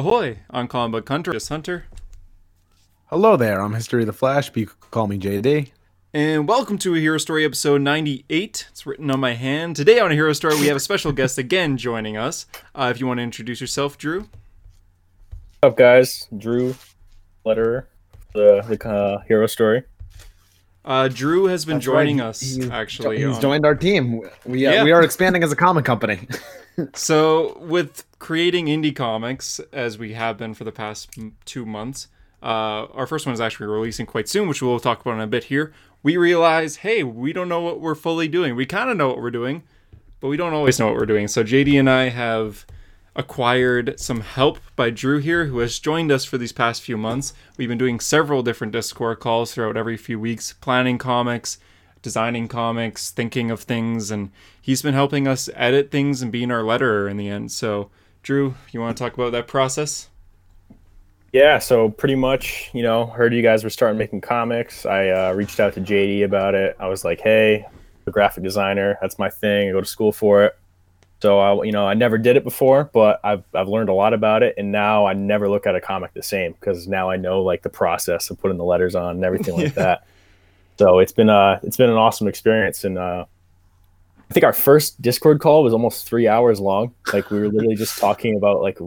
Ahoy! 0.00 0.38
I'm 0.48 0.66
Comic 0.66 0.92
Book 0.92 1.08
Hunter, 1.10 1.32
just 1.32 1.50
Hunter. 1.50 1.84
Hello 3.08 3.36
there, 3.36 3.60
I'm 3.60 3.74
History 3.74 4.00
of 4.00 4.06
the 4.06 4.14
Flash, 4.14 4.48
but 4.48 4.56
you 4.56 4.66
can 4.68 4.76
call 4.90 5.06
me 5.06 5.18
JD. 5.18 5.72
And 6.14 6.48
welcome 6.48 6.78
to 6.78 6.94
a 6.94 6.98
Hero 6.98 7.18
Story 7.18 7.44
episode 7.44 7.82
98. 7.82 8.66
It's 8.70 8.86
written 8.86 9.10
on 9.10 9.20
my 9.20 9.34
hand. 9.34 9.76
Today 9.76 10.00
on 10.00 10.10
a 10.10 10.14
Hero 10.14 10.32
Story, 10.32 10.54
we 10.54 10.68
have 10.68 10.76
a 10.78 10.80
special 10.80 11.12
guest 11.12 11.36
again 11.36 11.76
joining 11.76 12.16
us. 12.16 12.46
Uh, 12.74 12.90
if 12.90 12.98
you 12.98 13.06
want 13.06 13.18
to 13.18 13.22
introduce 13.22 13.60
yourself, 13.60 13.98
Drew. 13.98 14.20
What's 14.20 14.30
up, 15.64 15.76
guys? 15.76 16.26
Drew, 16.34 16.76
letterer, 17.44 17.84
the, 18.32 18.64
the 18.66 18.88
uh, 18.88 19.20
Hero 19.28 19.46
Story. 19.46 19.82
Uh, 20.84 21.08
Drew 21.08 21.44
has 21.46 21.64
been 21.64 21.76
That's 21.76 21.84
joining 21.84 22.18
right. 22.18 22.28
us, 22.28 22.40
He's- 22.40 22.70
actually. 22.70 23.18
He's 23.18 23.36
on- 23.36 23.40
joined 23.42 23.66
our 23.66 23.74
team. 23.74 24.22
We 24.46 24.66
uh, 24.66 24.72
Yeah. 24.72 24.84
we 24.84 24.92
are 24.92 25.02
expanding 25.02 25.42
as 25.44 25.52
a 25.52 25.56
comic 25.56 25.84
company. 25.84 26.26
So, 26.94 27.58
with 27.60 28.06
creating 28.20 28.66
indie 28.66 28.96
comics, 28.96 29.60
as 29.70 29.98
we 29.98 30.14
have 30.14 30.38
been 30.38 30.54
for 30.54 30.64
the 30.64 30.72
past 30.72 31.10
two 31.44 31.66
months, 31.66 32.08
uh, 32.42 32.86
our 32.94 33.06
first 33.06 33.26
one 33.26 33.34
is 33.34 33.40
actually 33.40 33.66
releasing 33.66 34.06
quite 34.06 34.30
soon, 34.30 34.48
which 34.48 34.62
we'll 34.62 34.80
talk 34.80 35.02
about 35.02 35.14
in 35.14 35.20
a 35.20 35.26
bit 35.26 35.44
here. 35.44 35.74
We 36.02 36.16
realize, 36.16 36.76
hey, 36.76 37.02
we 37.02 37.34
don't 37.34 37.50
know 37.50 37.60
what 37.60 37.80
we're 37.80 37.94
fully 37.96 38.28
doing. 38.28 38.56
We 38.56 38.64
kind 38.64 38.88
of 38.88 38.96
know 38.96 39.08
what 39.08 39.18
we're 39.20 39.30
doing, 39.32 39.62
but 40.20 40.28
we 40.28 40.38
don't 40.38 40.54
always 40.54 40.78
know 40.80 40.86
what 40.86 40.94
we're 40.94 41.04
doing. 41.04 41.28
So, 41.28 41.44
JD 41.44 41.78
and 41.78 41.90
I 41.90 42.08
have 42.08 42.64
acquired 43.16 43.98
some 43.98 44.20
help 44.20 44.58
by 44.76 44.90
Drew 44.90 45.18
here, 45.18 45.46
who 45.46 45.58
has 45.58 45.78
joined 45.78 46.12
us 46.12 46.24
for 46.24 46.38
these 46.38 46.52
past 46.52 46.82
few 46.82 46.96
months. 46.96 47.34
We've 47.56 47.68
been 47.68 47.78
doing 47.78 48.00
several 48.00 48.42
different 48.42 48.72
Discord 48.72 49.20
calls 49.20 49.52
throughout 49.52 49.76
every 49.76 49.96
few 49.96 50.18
weeks, 50.18 50.52
planning 50.52 50.98
comics, 50.98 51.58
designing 52.02 52.48
comics, 52.48 53.10
thinking 53.10 53.50
of 53.50 53.60
things, 53.60 54.10
and 54.10 54.30
he's 54.60 54.82
been 54.82 54.94
helping 54.94 55.26
us 55.26 55.48
edit 55.54 55.90
things 55.90 56.22
and 56.22 56.32
being 56.32 56.50
our 56.50 56.62
letterer 56.62 57.10
in 57.10 57.16
the 57.16 57.28
end. 57.28 57.52
So, 57.52 57.90
Drew, 58.22 58.54
you 58.72 58.80
want 58.80 58.96
to 58.96 59.02
talk 59.02 59.14
about 59.14 59.32
that 59.32 59.48
process? 59.48 60.08
Yeah, 61.32 61.58
so 61.58 61.90
pretty 61.90 62.16
much, 62.16 62.70
you 62.72 62.82
know, 62.82 63.06
heard 63.06 63.32
you 63.32 63.42
guys 63.42 63.62
were 63.62 63.70
starting 63.70 63.98
making 63.98 64.22
comics. 64.22 64.84
I 64.84 65.10
uh, 65.10 65.32
reached 65.32 65.60
out 65.60 65.74
to 65.74 65.80
JD 65.80 66.24
about 66.24 66.54
it. 66.54 66.76
I 66.80 66.88
was 66.88 67.04
like, 67.04 67.20
hey, 67.20 67.66
a 68.06 68.10
graphic 68.10 68.42
designer. 68.42 68.98
That's 69.00 69.18
my 69.18 69.30
thing. 69.30 69.68
I 69.68 69.72
go 69.72 69.80
to 69.80 69.86
school 69.86 70.10
for 70.10 70.44
it. 70.44 70.58
So, 71.22 71.38
I, 71.38 71.64
you 71.64 71.72
know, 71.72 71.86
I 71.86 71.94
never 71.94 72.16
did 72.16 72.36
it 72.36 72.44
before, 72.44 72.84
but 72.92 73.20
I've, 73.22 73.44
I've 73.54 73.68
learned 73.68 73.90
a 73.90 73.92
lot 73.92 74.14
about 74.14 74.42
it. 74.42 74.54
And 74.56 74.72
now 74.72 75.06
I 75.06 75.12
never 75.12 75.48
look 75.48 75.66
at 75.66 75.74
a 75.74 75.80
comic 75.80 76.14
the 76.14 76.22
same 76.22 76.52
because 76.52 76.88
now 76.88 77.10
I 77.10 77.16
know 77.16 77.42
like 77.42 77.62
the 77.62 77.68
process 77.68 78.30
of 78.30 78.40
putting 78.40 78.56
the 78.56 78.64
letters 78.64 78.94
on 78.94 79.16
and 79.16 79.24
everything 79.24 79.56
like 79.56 79.74
that. 79.74 80.06
So 80.78 80.98
it's 80.98 81.12
been 81.12 81.28
uh 81.28 81.60
it's 81.62 81.76
been 81.76 81.90
an 81.90 81.96
awesome 81.96 82.26
experience. 82.26 82.84
And 82.84 82.96
uh, 82.96 83.26
I 84.30 84.32
think 84.32 84.44
our 84.44 84.54
first 84.54 85.02
Discord 85.02 85.40
call 85.40 85.62
was 85.62 85.74
almost 85.74 86.06
three 86.06 86.26
hours 86.26 86.58
long. 86.58 86.94
Like 87.12 87.30
we 87.30 87.38
were 87.38 87.48
literally 87.48 87.76
just 87.76 87.98
talking 88.00 88.36
about 88.36 88.62
like 88.62 88.78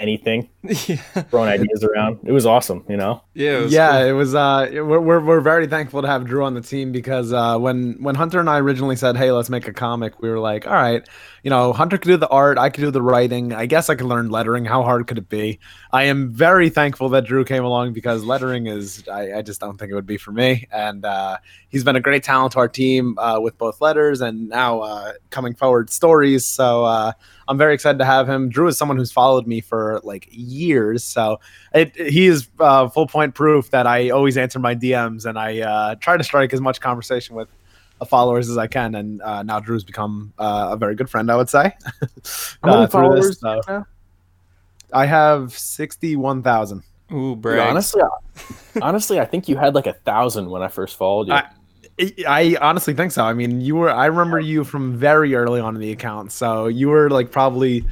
anything, 0.00 0.48
yeah, 0.64 0.96
throwing 1.30 1.48
ideas 1.48 1.84
around. 1.84 2.18
It 2.24 2.32
was 2.32 2.44
awesome, 2.44 2.84
you 2.88 2.96
know. 2.96 3.22
yeah, 3.34 3.58
it 3.58 3.62
was 3.62 3.72
yeah, 3.72 4.00
cool. 4.00 4.08
it 4.08 4.12
was. 4.12 4.34
Uh, 4.34 4.68
we're, 4.72 5.00
we're 5.00 5.20
we're 5.20 5.40
very 5.40 5.68
thankful 5.68 6.02
to 6.02 6.08
have 6.08 6.24
Drew 6.24 6.42
on 6.42 6.54
the 6.54 6.60
team 6.60 6.90
because 6.90 7.32
uh, 7.32 7.56
when 7.58 8.02
when 8.02 8.16
Hunter 8.16 8.40
and 8.40 8.50
I 8.50 8.58
originally 8.58 8.96
said, 8.96 9.16
"Hey, 9.16 9.30
let's 9.30 9.48
make 9.48 9.68
a 9.68 9.72
comic," 9.72 10.20
we 10.20 10.28
were 10.28 10.40
like, 10.40 10.66
"All 10.66 10.72
right, 10.72 11.08
you 11.42 11.50
know, 11.50 11.72
Hunter 11.72 11.98
could 11.98 12.08
do 12.08 12.16
the 12.16 12.28
art, 12.28 12.56
I 12.56 12.70
could 12.70 12.82
do 12.82 12.90
the 12.90 13.02
writing. 13.02 13.52
I 13.52 13.66
guess 13.66 13.90
I 13.90 13.96
could 13.96 14.06
learn 14.06 14.30
lettering. 14.30 14.64
How 14.64 14.82
hard 14.82 15.06
could 15.06 15.18
it 15.18 15.28
be?" 15.28 15.58
I 15.92 16.04
am 16.04 16.32
very 16.32 16.70
thankful 16.70 17.08
that 17.10 17.24
Drew 17.24 17.44
came 17.44 17.64
along 17.64 17.92
because 17.92 18.24
lettering 18.24 18.66
is, 18.66 19.06
I, 19.08 19.38
I 19.38 19.42
just 19.42 19.60
don't 19.60 19.76
think 19.76 19.90
it 19.90 19.94
would 19.94 20.06
be 20.06 20.16
for 20.16 20.30
me. 20.30 20.66
And 20.70 21.04
uh, 21.04 21.38
he's 21.68 21.84
been 21.84 21.96
a 21.96 22.00
great 22.00 22.22
talent 22.22 22.52
to 22.52 22.58
our 22.60 22.68
team 22.68 23.18
uh, 23.18 23.40
with 23.40 23.58
both 23.58 23.80
letters 23.80 24.20
and 24.20 24.48
now 24.48 24.80
uh, 24.80 25.12
coming 25.30 25.54
forward 25.54 25.90
stories. 25.90 26.46
So 26.46 26.84
uh, 26.84 27.12
I'm 27.48 27.58
very 27.58 27.74
excited 27.74 27.98
to 27.98 28.04
have 28.04 28.28
him. 28.28 28.48
Drew 28.48 28.68
is 28.68 28.78
someone 28.78 28.96
who's 28.96 29.12
followed 29.12 29.46
me 29.46 29.60
for 29.60 30.00
like 30.04 30.28
years, 30.30 31.02
so 31.02 31.40
it, 31.74 31.94
he 31.96 32.26
is 32.26 32.48
uh, 32.60 32.88
full 32.88 33.06
point 33.06 33.34
proof 33.34 33.70
that 33.70 33.86
I 33.86 34.10
always 34.10 34.36
answer 34.36 34.58
my 34.58 34.74
DMs 34.74 35.26
and 35.26 35.38
I 35.38 35.60
uh, 35.60 35.94
try 35.96 36.16
to 36.16 36.24
strike 36.24 36.52
as 36.52 36.60
much 36.60 36.80
conversation 36.80 37.34
with 37.34 37.48
followers 38.04 38.48
as 38.50 38.58
I 38.58 38.66
can. 38.66 38.94
And 38.94 39.22
uh, 39.22 39.42
now 39.42 39.60
Drew's 39.60 39.84
become 39.84 40.32
uh, 40.38 40.70
a 40.72 40.76
very 40.76 40.94
good 40.94 41.08
friend, 41.10 41.30
I 41.30 41.36
would 41.36 41.48
say. 41.48 41.72
How 42.62 42.70
many 42.70 42.82
uh, 42.84 42.86
through 42.86 43.16
this, 43.16 43.38
followers 43.38 43.40
so- 43.40 43.48
do 43.48 43.54
you 43.54 43.74
have? 43.74 43.86
I 44.94 45.06
have 45.06 45.56
sixty-one 45.56 46.42
thousand. 46.42 46.82
Ooh, 47.10 47.34
Dude, 47.34 47.42
brag. 47.42 47.70
honestly, 47.70 48.02
I- 48.76 48.80
honestly, 48.82 49.18
I 49.20 49.24
think 49.24 49.48
you 49.48 49.56
had 49.56 49.74
like 49.74 49.86
a 49.86 49.94
thousand 49.94 50.50
when 50.50 50.62
I 50.62 50.68
first 50.68 50.96
followed 50.96 51.28
you. 51.28 51.34
I- 51.34 51.50
I 52.26 52.56
honestly 52.60 52.94
think 52.94 53.12
so. 53.12 53.22
I 53.24 53.32
mean, 53.34 53.60
you 53.60 53.76
were. 53.76 53.90
I 53.90 54.06
remember 54.06 54.40
you 54.40 54.64
from 54.64 54.96
very 54.96 55.34
early 55.34 55.60
on 55.60 55.74
in 55.74 55.80
the 55.80 55.92
account, 55.92 56.32
so 56.32 56.66
you 56.66 56.88
were 56.88 57.10
like 57.10 57.30
probably 57.30 57.84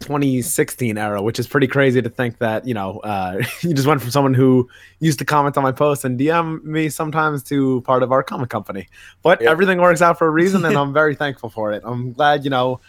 2016 0.00 0.98
era, 0.98 1.22
which 1.22 1.38
is 1.38 1.46
pretty 1.46 1.66
crazy 1.66 2.00
to 2.02 2.08
think 2.08 2.38
that 2.38 2.66
you 2.66 2.74
know 2.74 2.98
uh, 3.00 3.42
you 3.62 3.74
just 3.74 3.86
went 3.86 4.00
from 4.00 4.10
someone 4.10 4.34
who 4.34 4.68
used 5.00 5.18
to 5.18 5.24
comment 5.24 5.56
on 5.56 5.62
my 5.62 5.72
posts 5.72 6.04
and 6.04 6.18
DM 6.18 6.62
me 6.64 6.88
sometimes 6.88 7.42
to 7.44 7.80
part 7.82 8.02
of 8.02 8.12
our 8.12 8.22
comic 8.22 8.50
company. 8.50 8.88
But 9.22 9.40
Yeah. 9.40 9.50
everything 9.50 9.78
works 9.80 10.02
out 10.02 10.18
for 10.18 10.26
a 10.26 10.30
reason, 10.30 10.64
and 10.64 10.76
I'm 10.78 10.92
very 10.92 11.14
thankful 11.14 11.50
for 11.50 11.72
it. 11.72 11.82
I'm 11.84 12.12
glad 12.12 12.44
you 12.44 12.50
know. 12.50 12.80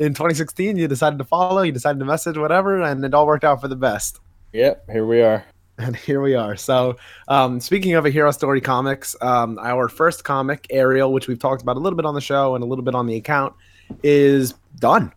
In 0.00 0.12
2016, 0.12 0.76
you 0.76 0.88
decided 0.88 1.18
to 1.18 1.24
follow, 1.24 1.62
you 1.62 1.70
decided 1.70 2.00
to 2.00 2.04
message, 2.04 2.36
whatever, 2.36 2.82
and 2.82 3.04
it 3.04 3.14
all 3.14 3.28
worked 3.28 3.44
out 3.44 3.60
for 3.60 3.68
the 3.68 3.76
best. 3.76 4.18
yep, 4.52 4.84
here 4.90 5.06
we 5.06 5.22
are. 5.22 5.44
And 5.78 5.94
here 5.94 6.20
we 6.20 6.34
are. 6.34 6.56
So, 6.56 6.96
um, 7.28 7.60
speaking 7.60 7.94
of 7.94 8.04
a 8.04 8.10
Hero 8.10 8.32
Story 8.32 8.60
comics, 8.60 9.14
um, 9.20 9.56
our 9.60 9.88
first 9.88 10.24
comic, 10.24 10.66
Ariel, 10.70 11.12
which 11.12 11.28
we've 11.28 11.38
talked 11.38 11.62
about 11.62 11.76
a 11.76 11.80
little 11.80 11.96
bit 11.96 12.06
on 12.06 12.14
the 12.14 12.20
show 12.20 12.56
and 12.56 12.64
a 12.64 12.66
little 12.66 12.84
bit 12.84 12.96
on 12.96 13.06
the 13.06 13.14
account, 13.14 13.54
is 14.02 14.54
done. 14.80 15.12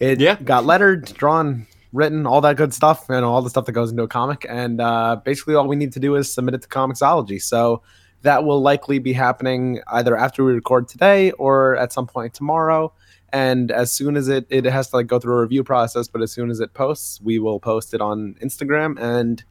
It 0.00 0.20
Yeah. 0.20 0.36
got 0.36 0.64
lettered, 0.64 1.04
drawn, 1.14 1.66
written, 1.92 2.26
all 2.26 2.40
that 2.40 2.56
good 2.56 2.74
stuff, 2.74 3.06
you 3.08 3.20
know, 3.20 3.32
all 3.32 3.42
the 3.42 3.50
stuff 3.50 3.66
that 3.66 3.72
goes 3.72 3.90
into 3.90 4.02
a 4.02 4.08
comic. 4.08 4.44
And 4.48 4.80
uh, 4.80 5.16
basically, 5.24 5.54
all 5.54 5.66
we 5.68 5.76
need 5.76 5.92
to 5.92 6.00
do 6.00 6.16
is 6.16 6.32
submit 6.32 6.54
it 6.54 6.62
to 6.62 6.68
Comixology. 6.68 7.40
So, 7.40 7.82
that 8.22 8.42
will 8.42 8.62
likely 8.62 8.98
be 8.98 9.12
happening 9.12 9.80
either 9.88 10.16
after 10.16 10.42
we 10.44 10.54
record 10.54 10.88
today 10.88 11.30
or 11.32 11.76
at 11.76 11.92
some 11.92 12.06
point 12.06 12.32
tomorrow. 12.32 12.90
And 13.34 13.70
as 13.70 13.92
soon 13.92 14.16
as 14.16 14.28
it 14.28 14.46
it 14.48 14.64
has 14.64 14.88
to 14.90 14.96
like 14.96 15.06
go 15.08 15.18
through 15.18 15.34
a 15.34 15.42
review 15.42 15.62
process, 15.62 16.08
but 16.08 16.22
as 16.22 16.32
soon 16.32 16.50
as 16.50 16.58
it 16.58 16.72
posts, 16.72 17.20
we 17.20 17.38
will 17.38 17.60
post 17.60 17.92
it 17.92 18.00
on 18.00 18.34
Instagram 18.42 18.98
and 18.98 19.44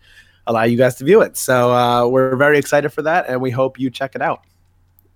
allow 0.47 0.63
you 0.63 0.75
guys 0.75 0.95
to 0.95 1.03
view 1.05 1.21
it. 1.21 1.37
So 1.37 1.71
uh, 1.71 2.07
we're 2.07 2.35
very 2.35 2.57
excited 2.57 2.89
for 2.89 3.03
that, 3.03 3.27
and 3.29 3.41
we 3.41 3.51
hope 3.51 3.79
you 3.79 3.91
check 3.91 4.15
it 4.15 4.23
out. 4.23 4.41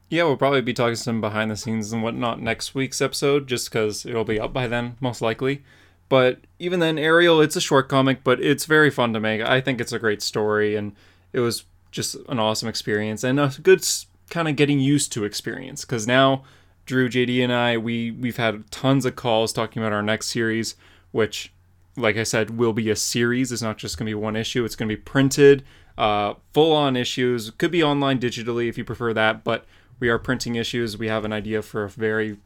Yeah, 0.10 0.24
we'll 0.24 0.38
probably 0.38 0.62
be 0.62 0.74
talking 0.74 0.96
some 0.96 1.20
behind 1.20 1.52
the 1.52 1.58
scenes 1.58 1.92
and 1.92 2.02
whatnot 2.02 2.42
next 2.42 2.74
week's 2.74 3.02
episode, 3.02 3.48
just 3.48 3.70
because 3.70 4.06
it'll 4.06 4.24
be 4.24 4.40
up 4.40 4.54
by 4.54 4.68
then, 4.68 4.96
most 5.02 5.22
likely. 5.22 5.64
But 6.10 6.40
even 6.60 6.80
then, 6.80 6.98
Ariel, 6.98 7.42
it's 7.42 7.58
a 7.58 7.62
short 7.62 7.90
comic, 7.90 8.24
but 8.24 8.40
it's 8.42 8.66
very 8.66 8.90
fun 8.90 9.12
to 9.14 9.20
make. 9.20 9.42
I 9.42 9.60
think 9.60 9.82
it's 9.82 9.92
a 9.92 10.00
great 10.00 10.22
story, 10.22 10.78
and 10.78 10.94
it 11.34 11.42
was 11.42 11.66
just 11.92 12.16
an 12.30 12.40
awesome 12.40 12.70
experience 12.70 13.24
and 13.24 13.40
a 13.40 13.52
good 13.62 13.86
kind 14.30 14.48
of 14.48 14.56
getting 14.56 14.80
used 14.80 15.12
to 15.14 15.26
experience. 15.26 15.84
Because 15.84 16.08
now, 16.08 16.44
Drew, 16.86 17.10
JD, 17.10 17.44
and 17.44 17.52
I, 17.52 17.78
we 17.78 18.12
we've 18.12 18.38
had 18.38 18.72
tons 18.72 19.06
of 19.06 19.18
calls 19.18 19.52
talking 19.52 19.82
about 19.82 19.92
our 19.92 20.02
next 20.02 20.28
series, 20.28 20.76
which, 21.12 21.52
like 21.98 22.16
I 22.16 22.24
said, 22.24 22.58
will 22.58 22.74
be 22.74 22.90
a 22.90 22.96
series. 22.96 23.52
It's 23.52 23.62
not 23.62 23.78
just 23.78 23.98
gonna 23.98 24.10
be 24.10 24.16
one 24.16 24.38
issue. 24.38 24.64
It's 24.64 24.78
gonna 24.78 24.88
be 24.88 24.96
printed, 24.96 25.66
uh, 25.98 26.36
full 26.54 26.72
on 26.72 26.96
issues. 26.96 27.52
Could 27.52 27.72
be 27.72 27.84
online 27.84 28.20
digitally 28.20 28.70
if 28.70 28.78
you 28.78 28.86
prefer 28.86 29.14
that, 29.14 29.44
but 29.44 29.66
we 30.00 30.10
are 30.10 30.20
printing 30.20 30.56
issues. 30.56 30.98
We 30.98 31.08
have 31.08 31.26
an 31.26 31.34
idea 31.34 31.62
for 31.62 31.84
a 31.84 31.90
very 31.90 32.38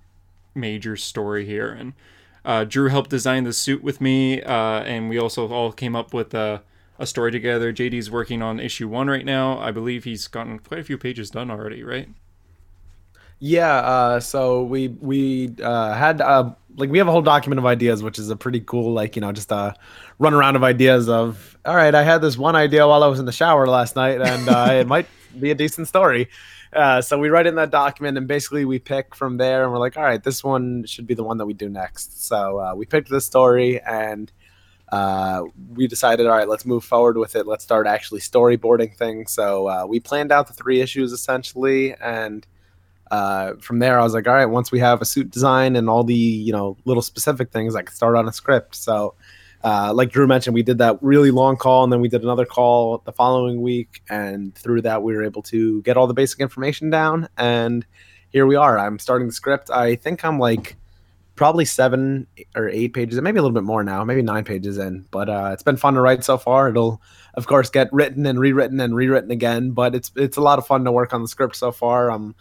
major 0.55 0.95
story 0.95 1.45
here, 1.45 1.69
and 1.69 1.93
uh, 2.43 2.63
Drew 2.63 2.89
helped 2.89 3.09
design 3.09 3.43
the 3.43 3.53
suit 3.53 3.83
with 3.83 4.01
me, 4.01 4.41
uh, 4.41 4.81
and 4.83 5.09
we 5.09 5.17
also 5.17 5.47
all 5.51 5.71
came 5.71 5.95
up 5.95 6.13
with 6.13 6.33
a, 6.33 6.63
a 6.97 7.05
story 7.05 7.31
together. 7.31 7.71
JD's 7.71 8.09
working 8.09 8.41
on 8.41 8.59
issue 8.59 8.87
one 8.87 9.07
right 9.07 9.25
now. 9.25 9.59
I 9.59 9.71
believe 9.71 10.03
he's 10.03 10.27
gotten 10.27 10.59
quite 10.59 10.79
a 10.79 10.83
few 10.83 10.97
pages 10.97 11.29
done 11.29 11.51
already, 11.51 11.83
right? 11.83 12.09
Yeah. 13.39 13.75
Uh, 13.77 14.19
so 14.19 14.63
we 14.63 14.89
we 14.89 15.55
uh, 15.63 15.93
had 15.93 16.21
uh, 16.21 16.51
like 16.77 16.91
we 16.91 16.99
have 16.99 17.07
a 17.07 17.11
whole 17.11 17.23
document 17.23 17.57
of 17.57 17.65
ideas, 17.65 18.03
which 18.03 18.19
is 18.19 18.29
a 18.29 18.35
pretty 18.35 18.59
cool 18.59 18.93
like 18.93 19.15
you 19.15 19.21
know 19.21 19.31
just 19.31 19.51
a 19.51 19.75
run 20.19 20.33
around 20.33 20.55
of 20.55 20.63
ideas 20.63 21.09
of 21.09 21.57
all 21.65 21.75
right. 21.75 21.93
I 21.93 22.03
had 22.03 22.21
this 22.21 22.37
one 22.37 22.55
idea 22.55 22.87
while 22.87 23.03
I 23.03 23.07
was 23.07 23.19
in 23.19 23.25
the 23.25 23.31
shower 23.31 23.67
last 23.67 23.95
night, 23.95 24.21
and 24.21 24.47
uh, 24.47 24.69
it 24.73 24.87
might 24.95 25.07
be 25.39 25.49
a 25.49 25.55
decent 25.55 25.87
story. 25.87 26.29
Uh, 26.73 27.01
so 27.01 27.19
we 27.19 27.29
write 27.29 27.47
in 27.47 27.55
that 27.55 27.69
document, 27.69 28.17
and 28.17 28.27
basically 28.27 28.65
we 28.65 28.79
pick 28.79 29.13
from 29.13 29.37
there, 29.37 29.63
and 29.63 29.71
we're 29.71 29.79
like, 29.79 29.97
all 29.97 30.03
right, 30.03 30.23
this 30.23 30.43
one 30.43 30.85
should 30.85 31.05
be 31.05 31.13
the 31.13 31.23
one 31.23 31.37
that 31.37 31.45
we 31.45 31.53
do 31.53 31.69
next. 31.69 32.25
So 32.25 32.59
uh, 32.59 32.73
we 32.75 32.85
picked 32.85 33.09
this 33.09 33.25
story, 33.25 33.81
and 33.81 34.31
uh, 34.91 35.43
we 35.73 35.87
decided, 35.87 36.27
all 36.27 36.37
right, 36.37 36.47
let's 36.47 36.65
move 36.65 36.83
forward 36.83 37.17
with 37.17 37.35
it. 37.35 37.47
Let's 37.47 37.63
start 37.63 37.87
actually 37.87 38.21
storyboarding 38.21 38.95
things. 38.95 39.31
So 39.31 39.67
uh, 39.67 39.85
we 39.87 39.99
planned 39.99 40.31
out 40.31 40.47
the 40.47 40.53
three 40.53 40.81
issues 40.81 41.11
essentially, 41.11 41.93
and 41.95 42.45
uh, 43.09 43.55
from 43.59 43.79
there, 43.79 43.99
I 43.99 44.03
was 44.03 44.13
like, 44.13 44.27
all 44.27 44.33
right, 44.33 44.45
once 44.45 44.71
we 44.71 44.79
have 44.79 45.01
a 45.01 45.05
suit 45.05 45.29
design 45.31 45.75
and 45.75 45.89
all 45.89 46.03
the 46.03 46.13
you 46.13 46.53
know 46.53 46.77
little 46.85 47.03
specific 47.03 47.51
things, 47.51 47.75
I 47.75 47.81
can 47.83 47.93
start 47.93 48.15
on 48.15 48.27
a 48.27 48.33
script. 48.33 48.75
So, 48.75 49.15
uh, 49.63 49.93
like 49.93 50.11
Drew 50.11 50.27
mentioned, 50.27 50.53
we 50.53 50.63
did 50.63 50.79
that 50.79 50.97
really 51.01 51.31
long 51.31 51.55
call, 51.55 51.83
and 51.83 51.93
then 51.93 52.01
we 52.01 52.09
did 52.09 52.23
another 52.23 52.45
call 52.45 53.01
the 53.05 53.11
following 53.11 53.61
week, 53.61 54.01
and 54.09 54.55
through 54.55 54.81
that, 54.83 55.03
we 55.03 55.15
were 55.15 55.23
able 55.23 55.41
to 55.43 55.81
get 55.83 55.97
all 55.97 56.07
the 56.07 56.13
basic 56.13 56.39
information 56.39 56.89
down. 56.89 57.29
And 57.37 57.85
here 58.29 58.45
we 58.45 58.55
are. 58.55 58.79
I'm 58.79 58.97
starting 58.97 59.27
the 59.27 59.33
script. 59.33 59.69
I 59.69 59.95
think 59.95 60.25
I'm 60.25 60.39
like 60.39 60.75
probably 61.35 61.65
seven 61.65 62.27
or 62.55 62.69
eight 62.69 62.93
pages, 62.93 63.17
and 63.17 63.23
maybe 63.23 63.39
a 63.39 63.41
little 63.41 63.53
bit 63.53 63.63
more 63.63 63.83
now, 63.83 64.03
maybe 64.03 64.21
nine 64.21 64.43
pages 64.43 64.77
in. 64.77 65.05
But 65.11 65.29
uh, 65.29 65.49
it's 65.53 65.63
been 65.63 65.77
fun 65.77 65.93
to 65.93 66.01
write 66.01 66.23
so 66.23 66.37
far. 66.37 66.69
It'll, 66.69 67.01
of 67.35 67.45
course, 67.47 67.69
get 67.69 67.91
written 67.91 68.25
and 68.25 68.39
rewritten 68.39 68.79
and 68.79 68.95
rewritten 68.95 69.31
again. 69.31 69.71
But 69.71 69.93
it's 69.93 70.11
it's 70.15 70.37
a 70.37 70.41
lot 70.41 70.59
of 70.59 70.65
fun 70.65 70.85
to 70.85 70.91
work 70.91 71.13
on 71.13 71.21
the 71.21 71.27
script 71.27 71.55
so 71.55 71.71
far. 71.71 72.09
I'm 72.11 72.35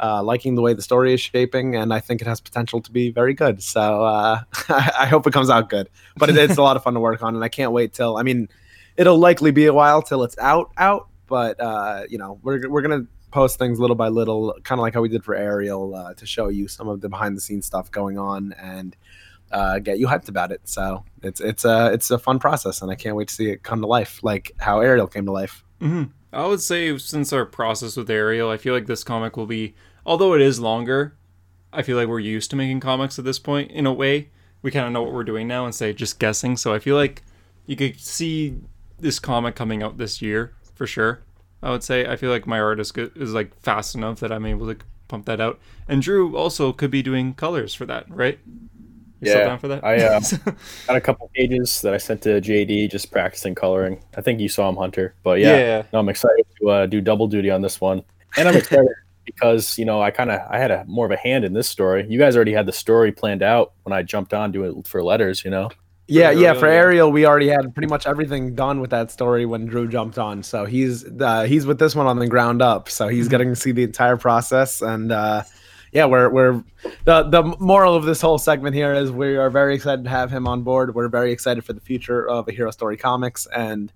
uh, 0.00 0.22
liking 0.22 0.54
the 0.54 0.62
way 0.62 0.74
the 0.74 0.82
story 0.82 1.14
is 1.14 1.20
shaping, 1.20 1.76
and 1.76 1.92
I 1.92 2.00
think 2.00 2.20
it 2.20 2.26
has 2.26 2.40
potential 2.40 2.80
to 2.82 2.90
be 2.90 3.10
very 3.10 3.34
good. 3.34 3.62
So 3.62 4.04
uh, 4.04 4.40
I 4.68 5.06
hope 5.06 5.26
it 5.26 5.32
comes 5.32 5.50
out 5.50 5.70
good. 5.70 5.88
But 6.16 6.30
it, 6.30 6.36
it's 6.36 6.58
a 6.58 6.62
lot 6.62 6.76
of 6.76 6.82
fun 6.82 6.94
to 6.94 7.00
work 7.00 7.22
on, 7.22 7.34
and 7.34 7.44
I 7.44 7.48
can't 7.48 7.72
wait 7.72 7.92
till. 7.92 8.16
I 8.16 8.22
mean, 8.22 8.48
it'll 8.96 9.18
likely 9.18 9.50
be 9.50 9.66
a 9.66 9.74
while 9.74 10.02
till 10.02 10.22
it's 10.24 10.38
out 10.38 10.70
out. 10.76 11.08
But 11.26 11.60
uh, 11.60 12.04
you 12.08 12.18
know, 12.18 12.38
we're 12.42 12.68
we're 12.68 12.82
gonna 12.82 13.06
post 13.30 13.58
things 13.58 13.78
little 13.78 13.96
by 13.96 14.08
little, 14.08 14.54
kind 14.64 14.78
of 14.78 14.82
like 14.82 14.94
how 14.94 15.00
we 15.00 15.08
did 15.08 15.24
for 15.24 15.34
Ariel, 15.34 15.94
uh, 15.94 16.14
to 16.14 16.26
show 16.26 16.48
you 16.48 16.68
some 16.68 16.88
of 16.88 17.00
the 17.00 17.08
behind 17.08 17.36
the 17.36 17.40
scenes 17.40 17.66
stuff 17.66 17.90
going 17.90 18.18
on 18.18 18.54
and 18.54 18.96
uh, 19.52 19.78
get 19.78 19.98
you 19.98 20.06
hyped 20.06 20.28
about 20.28 20.52
it. 20.52 20.60
So 20.64 21.04
it's 21.22 21.40
it's 21.40 21.64
a 21.64 21.92
it's 21.92 22.10
a 22.10 22.18
fun 22.18 22.38
process, 22.38 22.82
and 22.82 22.90
I 22.90 22.94
can't 22.94 23.16
wait 23.16 23.28
to 23.28 23.34
see 23.34 23.50
it 23.50 23.62
come 23.62 23.80
to 23.80 23.86
life, 23.86 24.20
like 24.22 24.52
how 24.58 24.80
Ariel 24.80 25.06
came 25.06 25.26
to 25.26 25.32
life. 25.32 25.64
Mm-hmm. 25.80 26.04
I 26.36 26.46
would 26.46 26.60
say 26.60 26.96
since 26.98 27.32
our 27.32 27.46
process 27.46 27.96
with 27.96 28.10
Ariel, 28.10 28.50
I 28.50 28.58
feel 28.58 28.74
like 28.74 28.86
this 28.86 29.02
comic 29.02 29.38
will 29.38 29.46
be, 29.46 29.74
although 30.04 30.34
it 30.34 30.42
is 30.42 30.60
longer, 30.60 31.16
I 31.72 31.80
feel 31.80 31.96
like 31.96 32.08
we're 32.08 32.20
used 32.20 32.50
to 32.50 32.56
making 32.56 32.80
comics 32.80 33.18
at 33.18 33.24
this 33.24 33.38
point 33.38 33.70
in 33.70 33.86
a 33.86 33.92
way. 33.92 34.28
We 34.60 34.70
kind 34.70 34.86
of 34.86 34.92
know 34.92 35.02
what 35.02 35.14
we're 35.14 35.24
doing 35.24 35.48
now 35.48 35.64
instead 35.64 35.90
of 35.90 35.96
just 35.96 36.18
guessing. 36.18 36.58
So 36.58 36.74
I 36.74 36.78
feel 36.78 36.94
like 36.94 37.22
you 37.64 37.74
could 37.74 37.98
see 37.98 38.58
this 38.98 39.18
comic 39.18 39.54
coming 39.54 39.82
out 39.82 39.96
this 39.96 40.20
year 40.20 40.52
for 40.74 40.86
sure. 40.86 41.22
I 41.62 41.70
would 41.70 41.82
say 41.82 42.06
I 42.06 42.16
feel 42.16 42.30
like 42.30 42.46
my 42.46 42.60
art 42.60 42.80
is 42.80 42.92
good, 42.92 43.16
is 43.16 43.32
like 43.32 43.58
fast 43.60 43.94
enough 43.94 44.20
that 44.20 44.30
I'm 44.30 44.44
able 44.44 44.66
to 44.66 44.84
pump 45.08 45.24
that 45.24 45.40
out. 45.40 45.58
And 45.88 46.02
Drew 46.02 46.36
also 46.36 46.70
could 46.72 46.90
be 46.90 47.02
doing 47.02 47.32
colors 47.32 47.72
for 47.72 47.86
that, 47.86 48.04
right? 48.10 48.38
You 49.20 49.32
yeah, 49.32 49.44
down 49.44 49.58
for 49.58 49.68
that? 49.68 49.82
I 49.82 49.96
uh, 49.96 50.20
got 50.86 50.96
a 50.96 51.00
couple 51.00 51.30
pages 51.34 51.80
that 51.80 51.94
I 51.94 51.96
sent 51.96 52.22
to 52.22 52.40
JD, 52.40 52.90
just 52.90 53.10
practicing 53.10 53.54
coloring. 53.54 54.02
I 54.16 54.20
think 54.20 54.40
you 54.40 54.48
saw 54.48 54.68
him, 54.68 54.76
Hunter. 54.76 55.14
But 55.22 55.40
yeah, 55.40 55.56
yeah. 55.56 55.82
No, 55.92 56.00
I'm 56.00 56.08
excited 56.10 56.44
to 56.60 56.68
uh, 56.70 56.86
do 56.86 57.00
double 57.00 57.26
duty 57.26 57.50
on 57.50 57.62
this 57.62 57.80
one, 57.80 58.02
and 58.36 58.48
I'm 58.48 58.56
excited 58.56 58.88
because 59.24 59.78
you 59.78 59.86
know 59.86 60.02
I 60.02 60.10
kind 60.10 60.30
of 60.30 60.40
I 60.50 60.58
had 60.58 60.70
a 60.70 60.84
more 60.86 61.06
of 61.06 61.12
a 61.12 61.16
hand 61.16 61.46
in 61.46 61.54
this 61.54 61.68
story. 61.68 62.06
You 62.08 62.18
guys 62.18 62.36
already 62.36 62.52
had 62.52 62.66
the 62.66 62.72
story 62.72 63.10
planned 63.10 63.42
out 63.42 63.72
when 63.84 63.94
I 63.94 64.02
jumped 64.02 64.34
on 64.34 64.52
doing 64.52 64.78
it 64.78 64.86
for 64.86 65.02
letters. 65.02 65.44
You 65.44 65.50
know. 65.50 65.70
Yeah, 66.08 66.30
yeah. 66.30 66.52
For 66.52 66.66
Ariel, 66.66 67.10
we 67.10 67.26
already 67.26 67.48
had 67.48 67.74
pretty 67.74 67.88
much 67.88 68.06
everything 68.06 68.54
done 68.54 68.80
with 68.80 68.90
that 68.90 69.10
story 69.10 69.44
when 69.44 69.66
Drew 69.66 69.88
jumped 69.88 70.18
on. 70.18 70.42
So 70.42 70.64
he's 70.64 71.04
uh, 71.20 71.44
he's 71.44 71.66
with 71.66 71.78
this 71.78 71.96
one 71.96 72.06
on 72.06 72.18
the 72.18 72.28
ground 72.28 72.60
up. 72.60 72.88
So 72.88 73.08
he's 73.08 73.24
mm-hmm. 73.24 73.30
getting 73.30 73.48
to 73.48 73.56
see 73.56 73.72
the 73.72 73.82
entire 73.82 74.16
process, 74.16 74.82
and 74.82 75.10
uh, 75.10 75.42
yeah, 75.96 76.04
we're 76.04 76.28
we're 76.28 76.62
the 77.04 77.22
the 77.22 77.42
moral 77.58 77.94
of 77.94 78.04
this 78.04 78.20
whole 78.20 78.36
segment 78.36 78.76
here 78.76 78.92
is 78.92 79.10
we 79.10 79.38
are 79.38 79.48
very 79.48 79.74
excited 79.74 80.04
to 80.04 80.10
have 80.10 80.30
him 80.30 80.46
on 80.46 80.60
board. 80.60 80.94
We're 80.94 81.08
very 81.08 81.32
excited 81.32 81.64
for 81.64 81.72
the 81.72 81.80
future 81.80 82.28
of 82.28 82.46
a 82.48 82.52
Hero 82.52 82.70
Story 82.70 82.98
Comics, 82.98 83.46
and 83.46 83.90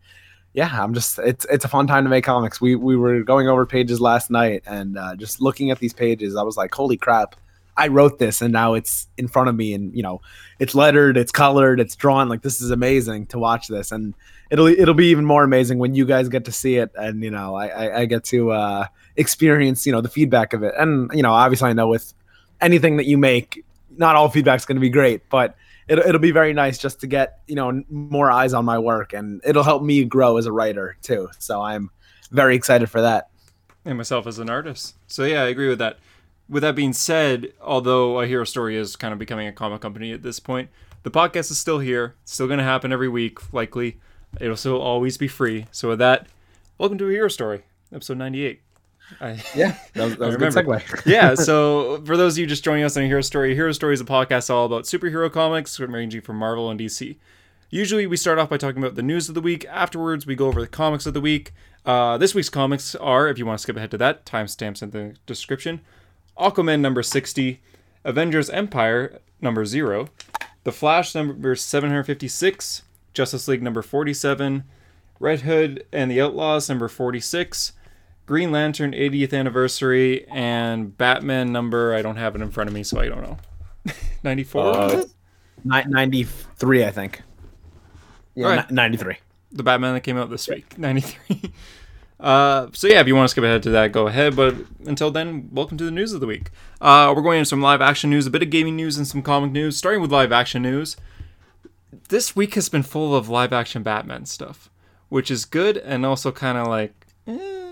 yeah, 0.54 0.70
I'm 0.72 0.94
just 0.94 1.18
it's 1.18 1.44
it's 1.50 1.66
a 1.66 1.68
fun 1.68 1.86
time 1.86 2.04
to 2.04 2.08
make 2.08 2.24
comics. 2.24 2.58
We 2.58 2.74
we 2.74 2.96
were 2.96 3.22
going 3.22 3.48
over 3.48 3.66
pages 3.66 4.00
last 4.00 4.30
night, 4.30 4.62
and 4.66 4.96
uh, 4.96 5.14
just 5.14 5.42
looking 5.42 5.70
at 5.70 5.78
these 5.78 5.92
pages, 5.92 6.36
I 6.36 6.42
was 6.42 6.56
like, 6.56 6.74
holy 6.74 6.96
crap! 6.96 7.36
I 7.76 7.88
wrote 7.88 8.18
this 8.18 8.40
and 8.40 8.52
now 8.52 8.74
it's 8.74 9.06
in 9.18 9.28
front 9.28 9.50
of 9.50 9.54
me 9.54 9.74
and 9.74 9.94
you 9.94 10.02
know 10.02 10.22
it's 10.58 10.74
lettered, 10.74 11.18
it's 11.18 11.32
colored, 11.32 11.80
it's 11.80 11.96
drawn. 11.96 12.30
Like 12.30 12.40
this 12.40 12.62
is 12.62 12.70
amazing 12.70 13.26
to 13.26 13.38
watch 13.38 13.68
this 13.68 13.92
and 13.92 14.14
it'll 14.50 14.66
it'll 14.66 14.94
be 14.94 15.06
even 15.10 15.26
more 15.26 15.44
amazing 15.44 15.78
when 15.78 15.94
you 15.94 16.06
guys 16.06 16.30
get 16.30 16.46
to 16.46 16.52
see 16.52 16.76
it 16.76 16.90
and 16.94 17.22
you 17.22 17.30
know 17.30 17.54
I 17.54 17.66
I, 17.68 17.98
I 18.00 18.04
get 18.06 18.24
to 18.24 18.52
uh, 18.52 18.86
experience 19.20 19.86
you 19.86 19.92
know 19.92 20.00
the 20.00 20.08
feedback 20.08 20.52
of 20.52 20.62
it 20.62 20.74
and 20.78 21.10
you 21.12 21.22
know 21.22 21.32
obviously 21.32 21.68
I 21.68 21.74
know 21.74 21.88
with 21.88 22.14
anything 22.60 22.96
that 22.98 23.06
you 23.06 23.18
make, 23.18 23.64
not 23.96 24.16
all 24.16 24.28
feedback's 24.28 24.64
going 24.64 24.76
to 24.76 24.80
be 24.80 24.90
great, 24.90 25.28
but 25.30 25.56
it'll 25.88 26.04
it'll 26.04 26.20
be 26.20 26.30
very 26.30 26.52
nice 26.52 26.78
just 26.78 27.00
to 27.00 27.06
get 27.06 27.40
you 27.46 27.54
know 27.54 27.82
more 27.88 28.30
eyes 28.30 28.52
on 28.52 28.64
my 28.64 28.78
work 28.78 29.12
and 29.12 29.40
it'll 29.44 29.62
help 29.62 29.82
me 29.82 30.04
grow 30.04 30.36
as 30.36 30.46
a 30.46 30.52
writer 30.52 30.96
too. 31.02 31.28
So 31.38 31.60
I'm 31.60 31.90
very 32.30 32.54
excited 32.54 32.88
for 32.88 33.00
that. 33.00 33.28
And 33.84 33.96
myself 33.96 34.26
as 34.26 34.38
an 34.38 34.50
artist. 34.50 34.94
So 35.06 35.24
yeah, 35.24 35.42
I 35.42 35.48
agree 35.48 35.68
with 35.68 35.78
that 35.78 35.98
with 36.48 36.62
that 36.62 36.74
being 36.74 36.92
said, 36.92 37.52
although 37.60 38.20
a 38.20 38.26
hero 38.26 38.44
story 38.44 38.76
is 38.76 38.96
kind 38.96 39.12
of 39.12 39.18
becoming 39.18 39.46
a 39.46 39.52
comic 39.52 39.80
company 39.80 40.12
at 40.12 40.22
this 40.22 40.40
point, 40.40 40.68
the 41.04 41.10
podcast 41.10 41.50
is 41.50 41.58
still 41.58 41.78
here. 41.78 42.16
It's 42.24 42.34
still 42.34 42.48
going 42.48 42.58
to 42.58 42.64
happen 42.64 42.92
every 42.92 43.08
week, 43.08 43.52
likely. 43.52 43.98
It'll 44.40 44.56
still 44.56 44.80
always 44.80 45.16
be 45.16 45.28
free. 45.28 45.66
So 45.70 45.88
with 45.90 46.00
that, 46.00 46.26
welcome 46.76 46.98
to 46.98 47.08
a 47.08 47.10
hero 47.10 47.28
story, 47.28 47.62
episode 47.92 48.18
ninety-eight. 48.18 48.60
I, 49.20 49.42
yeah, 49.54 49.76
that 49.94 50.04
was, 50.04 50.16
that 50.18 50.26
was 50.26 50.34
a 50.34 50.38
good 50.38 50.52
segue. 50.52 51.02
yeah, 51.06 51.34
so 51.34 52.02
for 52.04 52.16
those 52.16 52.34
of 52.34 52.38
you 52.38 52.46
just 52.46 52.64
joining 52.64 52.84
us 52.84 52.96
on 52.96 53.04
Hero 53.04 53.20
Story, 53.20 53.54
Hero 53.54 53.72
Story 53.72 53.94
is 53.94 54.00
a 54.00 54.04
podcast 54.04 54.50
all 54.50 54.66
about 54.66 54.84
superhero 54.84 55.32
comics, 55.32 55.78
ranging 55.80 56.20
from 56.20 56.36
Marvel 56.36 56.70
and 56.70 56.78
DC. 56.78 57.16
Usually, 57.70 58.06
we 58.06 58.16
start 58.16 58.38
off 58.38 58.50
by 58.50 58.56
talking 58.56 58.82
about 58.82 58.96
the 58.96 59.02
news 59.02 59.28
of 59.28 59.34
the 59.34 59.40
week. 59.40 59.64
Afterwards, 59.68 60.26
we 60.26 60.34
go 60.34 60.48
over 60.48 60.60
the 60.60 60.66
comics 60.66 61.06
of 61.06 61.14
the 61.14 61.20
week. 61.20 61.52
Uh, 61.86 62.18
this 62.18 62.34
week's 62.34 62.48
comics 62.48 62.94
are, 62.96 63.28
if 63.28 63.38
you 63.38 63.46
want 63.46 63.58
to 63.58 63.62
skip 63.62 63.76
ahead 63.76 63.90
to 63.92 63.98
that, 63.98 64.26
timestamps 64.26 64.82
in 64.82 64.90
the 64.90 65.14
description. 65.24 65.80
Aquaman 66.38 66.80
number 66.80 67.02
60, 67.02 67.60
Avengers 68.04 68.50
Empire 68.50 69.20
number 69.40 69.64
0, 69.64 70.08
The 70.64 70.72
Flash 70.72 71.14
number 71.14 71.54
756, 71.54 72.82
Justice 73.14 73.48
League 73.48 73.62
number 73.62 73.82
47, 73.82 74.64
Red 75.18 75.40
Hood 75.42 75.86
and 75.92 76.10
the 76.10 76.20
Outlaws 76.20 76.68
number 76.68 76.88
46, 76.88 77.72
Green 78.30 78.52
Lantern 78.52 78.92
80th 78.92 79.36
anniversary, 79.36 80.24
and 80.28 80.96
Batman 80.96 81.50
number, 81.50 81.92
I 81.92 82.00
don't 82.00 82.14
have 82.14 82.36
it 82.36 82.40
in 82.40 82.52
front 82.52 82.68
of 82.68 82.74
me, 82.74 82.84
so 82.84 83.00
I 83.00 83.08
don't 83.08 83.22
know. 83.22 83.38
94? 84.22 84.72
Uh, 84.72 85.04
93, 85.64 86.84
I 86.84 86.90
think. 86.92 87.22
Yeah, 88.36 88.46
right. 88.46 88.70
93. 88.70 89.16
The 89.50 89.64
Batman 89.64 89.94
that 89.94 90.02
came 90.02 90.16
out 90.16 90.30
this 90.30 90.46
week, 90.46 90.78
93. 90.78 91.52
Uh, 92.20 92.68
so 92.72 92.86
yeah, 92.86 93.00
if 93.00 93.08
you 93.08 93.16
want 93.16 93.24
to 93.24 93.30
skip 93.30 93.42
ahead 93.42 93.64
to 93.64 93.70
that, 93.70 93.90
go 93.90 94.06
ahead. 94.06 94.36
But 94.36 94.54
until 94.86 95.10
then, 95.10 95.48
welcome 95.50 95.76
to 95.78 95.84
the 95.84 95.90
news 95.90 96.12
of 96.12 96.20
the 96.20 96.28
week. 96.28 96.50
Uh, 96.80 97.12
we're 97.16 97.22
going 97.22 97.38
into 97.38 97.48
some 97.48 97.60
live 97.60 97.80
action 97.80 98.10
news, 98.10 98.28
a 98.28 98.30
bit 98.30 98.44
of 98.44 98.50
gaming 98.50 98.76
news, 98.76 98.96
and 98.96 99.08
some 99.08 99.22
comic 99.22 99.50
news. 99.50 99.76
Starting 99.76 100.00
with 100.00 100.12
live 100.12 100.30
action 100.30 100.62
news, 100.62 100.96
this 102.10 102.36
week 102.36 102.54
has 102.54 102.68
been 102.68 102.84
full 102.84 103.12
of 103.12 103.28
live 103.28 103.52
action 103.52 103.82
Batman 103.82 104.24
stuff, 104.24 104.70
which 105.08 105.32
is 105.32 105.44
good 105.44 105.78
and 105.78 106.06
also 106.06 106.30
kind 106.30 106.56
of 106.56 106.68
like. 106.68 106.94
Eh. 107.26 107.69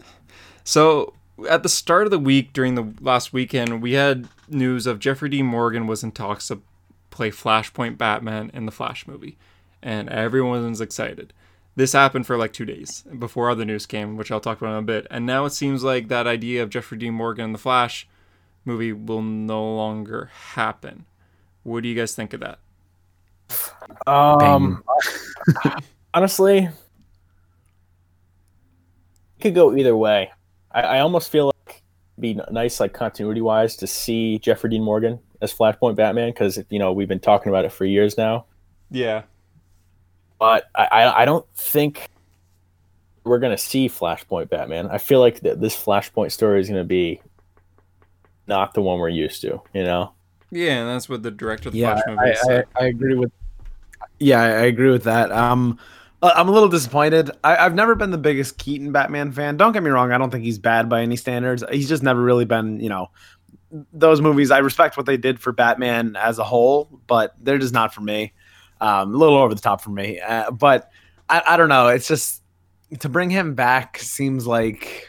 So 0.68 1.14
at 1.48 1.62
the 1.62 1.68
start 1.68 2.04
of 2.04 2.10
the 2.10 2.18
week, 2.18 2.52
during 2.52 2.74
the 2.74 2.92
last 3.00 3.32
weekend, 3.32 3.80
we 3.80 3.92
had 3.92 4.28
news 4.48 4.86
of 4.86 4.98
Jeffrey 4.98 5.28
D. 5.28 5.42
Morgan 5.42 5.86
was 5.86 6.02
in 6.04 6.12
talks 6.12 6.48
to 6.48 6.60
play 7.10 7.30
Flashpoint 7.30 7.96
Batman 7.96 8.50
in 8.52 8.66
the 8.66 8.72
Flash 8.72 9.06
movie, 9.06 9.38
and 9.82 10.08
everyone 10.10 10.68
was 10.68 10.80
excited 10.80 11.32
this 11.78 11.92
happened 11.92 12.26
for 12.26 12.36
like 12.36 12.52
two 12.52 12.64
days 12.64 13.04
before 13.20 13.48
other 13.48 13.64
news 13.64 13.86
came, 13.86 14.16
which 14.16 14.32
I'll 14.32 14.40
talk 14.40 14.60
about 14.60 14.72
in 14.72 14.78
a 14.78 14.82
bit. 14.82 15.06
And 15.12 15.24
now 15.24 15.44
it 15.44 15.50
seems 15.50 15.84
like 15.84 16.08
that 16.08 16.26
idea 16.26 16.60
of 16.60 16.70
Jeffrey 16.70 16.98
Dean 16.98 17.14
Morgan 17.14 17.44
in 17.44 17.52
the 17.52 17.58
Flash 17.58 18.08
movie 18.64 18.92
will 18.92 19.22
no 19.22 19.76
longer 19.76 20.28
happen. 20.54 21.06
What 21.62 21.84
do 21.84 21.88
you 21.88 21.94
guys 21.94 22.16
think 22.16 22.32
of 22.32 22.40
that? 22.40 22.58
Um, 24.08 24.82
honestly, 26.14 26.64
it 26.64 26.72
could 29.40 29.54
go 29.54 29.76
either 29.76 29.96
way. 29.96 30.32
I, 30.84 30.96
I 30.96 31.00
almost 31.00 31.30
feel 31.30 31.46
like 31.46 31.82
be 32.18 32.40
nice, 32.50 32.80
like 32.80 32.92
continuity 32.92 33.40
wise, 33.40 33.76
to 33.76 33.86
see 33.86 34.38
Jeffrey 34.38 34.70
Dean 34.70 34.82
Morgan 34.82 35.18
as 35.40 35.52
Flashpoint 35.52 35.96
Batman 35.96 36.30
because 36.30 36.58
you 36.70 36.78
know 36.78 36.92
we've 36.92 37.08
been 37.08 37.20
talking 37.20 37.50
about 37.50 37.64
it 37.64 37.72
for 37.72 37.84
years 37.84 38.16
now. 38.16 38.46
Yeah 38.90 39.22
but 40.38 40.64
I, 40.74 41.22
I 41.22 41.24
don't 41.24 41.46
think 41.54 42.08
we're 43.24 43.38
gonna 43.38 43.58
see 43.58 43.88
Flashpoint 43.88 44.48
Batman. 44.48 44.88
I 44.88 44.98
feel 44.98 45.20
like 45.20 45.40
th- 45.40 45.58
this 45.58 45.76
Flashpoint 45.76 46.32
story 46.32 46.60
is 46.60 46.68
gonna 46.68 46.84
be 46.84 47.20
not 48.46 48.74
the 48.74 48.80
one 48.80 48.98
we're 48.98 49.08
used 49.08 49.40
to. 49.42 49.60
You 49.74 49.84
know? 49.84 50.12
Yeah, 50.50 50.80
and 50.80 50.88
that's 50.88 51.08
what 51.08 51.22
the 51.22 51.30
director 51.30 51.68
of 51.68 51.74
the 51.74 51.80
yeah, 51.80 51.94
Flash 51.94 52.04
movie 52.06 52.20
I, 52.20 52.58
I, 52.58 52.84
I, 52.84 52.86
agree 52.86 53.14
with. 53.14 53.32
Yeah, 54.18 54.40
I 54.40 54.62
agree 54.62 54.90
with 54.90 55.04
that. 55.04 55.30
Um, 55.30 55.78
I'm 56.22 56.48
a 56.48 56.52
little 56.52 56.68
disappointed. 56.68 57.30
I, 57.44 57.56
have 57.56 57.74
never 57.74 57.94
been 57.94 58.10
the 58.10 58.18
biggest 58.18 58.58
Keaton 58.58 58.90
Batman 58.90 59.30
fan. 59.30 59.56
Don't 59.56 59.72
get 59.72 59.82
me 59.82 59.90
wrong. 59.90 60.10
I 60.10 60.18
don't 60.18 60.30
think 60.30 60.44
he's 60.44 60.58
bad 60.58 60.88
by 60.88 61.02
any 61.02 61.16
standards. 61.16 61.62
He's 61.70 61.88
just 61.88 62.02
never 62.02 62.20
really 62.20 62.44
been, 62.44 62.80
you 62.80 62.88
know, 62.88 63.10
those 63.92 64.20
movies. 64.20 64.50
I 64.50 64.58
respect 64.58 64.96
what 64.96 65.06
they 65.06 65.16
did 65.16 65.38
for 65.38 65.52
Batman 65.52 66.16
as 66.16 66.38
a 66.38 66.44
whole, 66.44 67.00
but 67.06 67.34
they're 67.40 67.58
just 67.58 67.74
not 67.74 67.94
for 67.94 68.00
me. 68.00 68.32
Um, 68.80 69.14
a 69.14 69.18
little 69.18 69.36
over 69.36 69.54
the 69.54 69.60
top 69.60 69.80
for 69.80 69.90
me, 69.90 70.20
uh, 70.20 70.52
but 70.52 70.90
I, 71.28 71.42
I 71.46 71.56
don't 71.56 71.68
know. 71.68 71.88
It's 71.88 72.06
just 72.06 72.42
to 73.00 73.08
bring 73.08 73.28
him 73.28 73.54
back 73.54 73.98
seems 73.98 74.46
like 74.46 75.08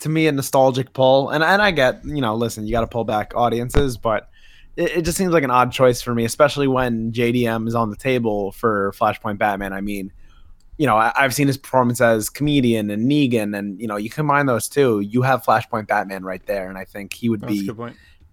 to 0.00 0.10
me 0.10 0.26
a 0.26 0.32
nostalgic 0.32 0.92
pull, 0.92 1.30
and 1.30 1.42
and 1.42 1.62
I 1.62 1.70
get 1.70 2.04
you 2.04 2.20
know, 2.20 2.34
listen, 2.34 2.66
you 2.66 2.72
got 2.72 2.82
to 2.82 2.86
pull 2.86 3.04
back 3.04 3.32
audiences, 3.34 3.96
but 3.96 4.28
it, 4.76 4.98
it, 4.98 5.02
just 5.02 5.16
seems 5.16 5.32
like 5.32 5.42
an 5.42 5.50
odd 5.50 5.72
choice 5.72 6.02
for 6.02 6.14
me, 6.14 6.24
especially 6.24 6.68
when 6.68 7.12
JDM 7.12 7.66
is 7.66 7.74
on 7.74 7.90
the 7.90 7.96
table 7.96 8.52
for 8.52 8.92
Flashpoint 8.92 9.38
Batman. 9.38 9.72
I 9.72 9.80
mean, 9.80 10.12
you 10.76 10.86
know, 10.86 10.96
I, 10.96 11.12
have 11.16 11.34
seen 11.34 11.46
his 11.46 11.56
performance 11.56 12.00
as 12.00 12.28
comedian 12.28 12.90
and 12.90 13.10
Negan, 13.10 13.56
and 13.56 13.80
you 13.80 13.86
know, 13.86 13.96
you 13.96 14.10
combine 14.10 14.46
those 14.46 14.68
two, 14.68 15.00
you 15.00 15.22
have 15.22 15.42
Flashpoint 15.42 15.86
Batman 15.86 16.24
right 16.24 16.44
there, 16.46 16.68
and 16.68 16.76
I 16.76 16.84
think 16.84 17.14
he 17.14 17.28
would 17.28 17.40
That's 17.40 17.52
be 17.52 17.70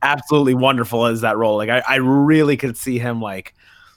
absolutely 0.02 0.54
wonderful 0.54 1.06
as 1.06 1.22
that 1.22 1.38
role. 1.38 1.58
Like 1.58 1.70
I, 1.70 1.82
I 1.88 1.96
really 1.96 2.58
could 2.58 2.78
see 2.78 3.00
him 3.00 3.22
like 3.22 3.54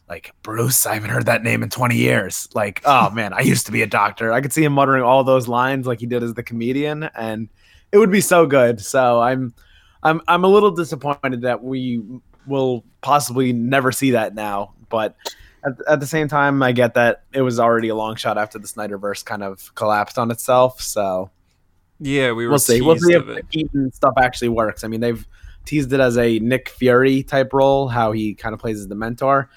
like 0.08 0.32
Bruce, 0.42 0.86
I 0.86 0.94
haven't 0.94 1.10
heard 1.10 1.26
that 1.26 1.42
name 1.42 1.64
in 1.64 1.68
20 1.68 1.96
years. 1.96 2.48
Like, 2.54 2.80
oh 2.84 3.10
man, 3.14 3.32
I 3.32 3.40
used 3.40 3.66
to 3.66 3.72
be 3.72 3.82
a 3.82 3.86
doctor. 3.86 4.32
I 4.32 4.40
could 4.40 4.52
see 4.52 4.62
him 4.62 4.72
muttering 4.72 5.02
all 5.02 5.24
those 5.24 5.48
lines 5.48 5.86
like 5.86 6.00
he 6.00 6.06
did 6.06 6.22
as 6.22 6.34
the 6.34 6.44
comedian, 6.44 7.10
and 7.16 7.48
it 7.92 7.98
would 7.98 8.12
be 8.12 8.20
so 8.20 8.46
good. 8.46 8.80
So 8.80 9.20
I'm 9.20 9.52
I'm 10.02 10.20
I'm 10.28 10.44
a 10.44 10.48
little 10.48 10.70
disappointed 10.70 11.42
that 11.42 11.62
we 11.62 12.02
will 12.46 12.84
possibly 13.00 13.52
never 13.52 13.92
see 13.92 14.12
that 14.12 14.34
now. 14.34 14.74
But 14.88 15.16
at, 15.64 15.72
at 15.88 16.00
the 16.00 16.06
same 16.06 16.28
time, 16.28 16.62
I 16.62 16.72
get 16.72 16.94
that 16.94 17.22
it 17.32 17.42
was 17.42 17.58
already 17.58 17.88
a 17.88 17.94
long 17.94 18.16
shot 18.16 18.38
after 18.38 18.58
the 18.58 18.66
Snyderverse 18.66 19.24
kind 19.24 19.42
of 19.42 19.74
collapsed 19.74 20.18
on 20.18 20.30
itself. 20.30 20.80
So 20.80 21.30
Yeah, 21.98 22.32
we 22.32 22.44
were 22.44 22.50
we'll 22.50 22.58
see. 22.58 22.80
We'll 22.80 22.98
see 22.98 23.14
if 23.14 23.26
the 23.26 23.42
Keaton 23.50 23.92
stuff 23.92 24.14
actually 24.18 24.50
works. 24.50 24.84
I 24.84 24.88
mean, 24.88 25.00
they've 25.00 25.26
teased 25.64 25.92
it 25.92 26.00
as 26.00 26.18
a 26.18 26.38
Nick 26.38 26.68
Fury 26.68 27.22
type 27.22 27.52
role, 27.52 27.88
how 27.88 28.12
he 28.12 28.34
kind 28.34 28.54
of 28.54 28.60
plays 28.60 28.80
as 28.80 28.88
the 28.88 28.94
mentor. 28.94 29.50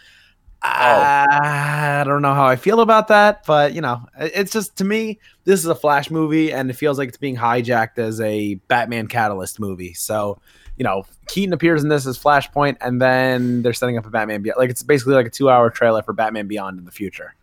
Oh. 0.61 0.67
I 0.67 2.03
don't 2.05 2.21
know 2.21 2.33
how 2.33 2.45
I 2.45 2.57
feel 2.57 2.81
about 2.81 3.07
that, 3.07 3.45
but 3.45 3.73
you 3.73 3.81
know, 3.81 4.01
it's 4.17 4.51
just 4.51 4.75
to 4.77 4.83
me, 4.83 5.19
this 5.45 5.61
is 5.61 5.67
a 5.67 5.75
Flash 5.75 6.11
movie, 6.11 6.51
and 6.51 6.69
it 6.69 6.73
feels 6.73 6.97
like 6.97 7.09
it's 7.09 7.17
being 7.17 7.37
hijacked 7.37 7.97
as 7.97 8.19
a 8.19 8.55
Batman 8.67 9.07
Catalyst 9.07 9.59
movie. 9.59 9.93
So, 9.93 10.41
you 10.79 10.83
know, 10.85 11.03
Keaton 11.27 11.53
appears 11.53 11.83
in 11.83 11.89
this 11.89 12.07
as 12.07 12.17
Flashpoint, 12.17 12.77
and 12.81 12.99
then 12.99 13.61
they're 13.61 13.73
setting 13.73 13.97
up 13.97 14.05
a 14.07 14.09
Batman 14.09 14.41
Beyond. 14.41 14.57
Like 14.57 14.71
it's 14.71 14.81
basically 14.81 15.13
like 15.13 15.27
a 15.27 15.29
two-hour 15.29 15.69
trailer 15.69 16.01
for 16.01 16.13
Batman 16.13 16.47
Beyond 16.47 16.79
in 16.79 16.85
the 16.85 16.91
future. 16.91 17.35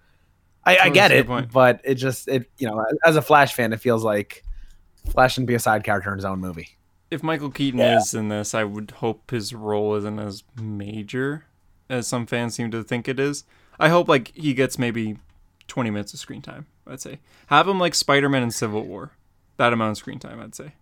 I, 0.65 0.79
I 0.79 0.89
get 0.89 1.11
that's 1.11 1.13
a 1.13 1.15
good 1.15 1.21
it, 1.21 1.27
point. 1.29 1.53
but 1.53 1.81
it 1.85 1.95
just 1.95 2.27
it 2.27 2.51
you 2.59 2.67
know, 2.67 2.85
as 3.05 3.15
a 3.15 3.23
Flash 3.23 3.55
fan, 3.55 3.73
it 3.73 3.81
feels 3.81 4.03
like 4.03 4.43
Flash 5.11 5.35
shouldn't 5.35 5.47
be 5.47 5.55
a 5.55 5.61
side 5.61 5.85
character 5.85 6.11
in 6.11 6.17
his 6.19 6.25
own 6.25 6.41
movie. 6.41 6.71
If 7.09 7.23
Michael 7.23 7.51
Keaton 7.51 7.79
Yeah. 7.79 7.99
is 7.99 8.15
in 8.15 8.31
this, 8.31 8.53
I 8.53 8.65
would 8.65 8.91
hope 8.91 9.31
his 9.31 9.53
role 9.55 9.95
isn't 9.95 10.19
as 10.19 10.43
major 10.61 11.45
as 11.89 12.09
some 12.09 12.27
fans 12.27 12.57
seem 12.57 12.73
to 12.73 12.83
think 12.83 13.07
it 13.07 13.21
is. 13.21 13.45
I 13.79 13.91
hope 13.91 14.09
like 14.09 14.33
he 14.35 14.55
gets 14.55 14.77
maybe 14.77 15.19
20 15.69 15.91
minutes 15.91 16.13
of 16.15 16.19
screen 16.19 16.43
time. 16.43 16.67
I'd 16.85 17.01
say 17.01 17.21
have 17.49 17.69
him 17.69 17.79
like 17.79 17.95
Spider-Man 17.95 18.43
in 18.43 18.51
Civil 18.51 18.83
War, 18.83 19.13
that 19.59 19.73
amount 19.73 19.93
of 19.93 19.97
screen 19.99 20.19
time. 20.19 20.41
I'd 20.41 20.55
say 20.57 20.73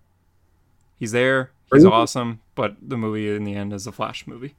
he's 0.99 1.13
there, 1.13 1.51
he's 1.73 1.85
Really? 1.85 1.95
awesome, 1.95 2.41
but 2.55 2.77
the 2.83 2.97
movie 2.97 3.35
in 3.35 3.45
the 3.45 3.55
end 3.55 3.73
is 3.73 3.87
a 3.87 3.93
Flash 3.93 4.27
movie. 4.27 4.55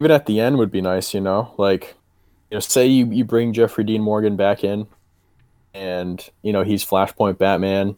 Even 0.00 0.10
at 0.10 0.26
the 0.26 0.40
end 0.40 0.58
would 0.58 0.70
be 0.72 0.80
nice, 0.80 1.14
you 1.14 1.20
know. 1.20 1.54
Like, 1.58 1.94
you 2.50 2.56
know, 2.56 2.60
say 2.60 2.86
you 2.86 3.06
you 3.06 3.24
bring 3.24 3.52
Jeffrey 3.52 3.84
Dean 3.84 4.02
Morgan 4.02 4.36
back 4.36 4.64
in, 4.64 4.86
and 5.74 6.28
you 6.42 6.52
know 6.52 6.62
he's 6.64 6.84
Flashpoint 6.84 7.38
Batman, 7.38 7.96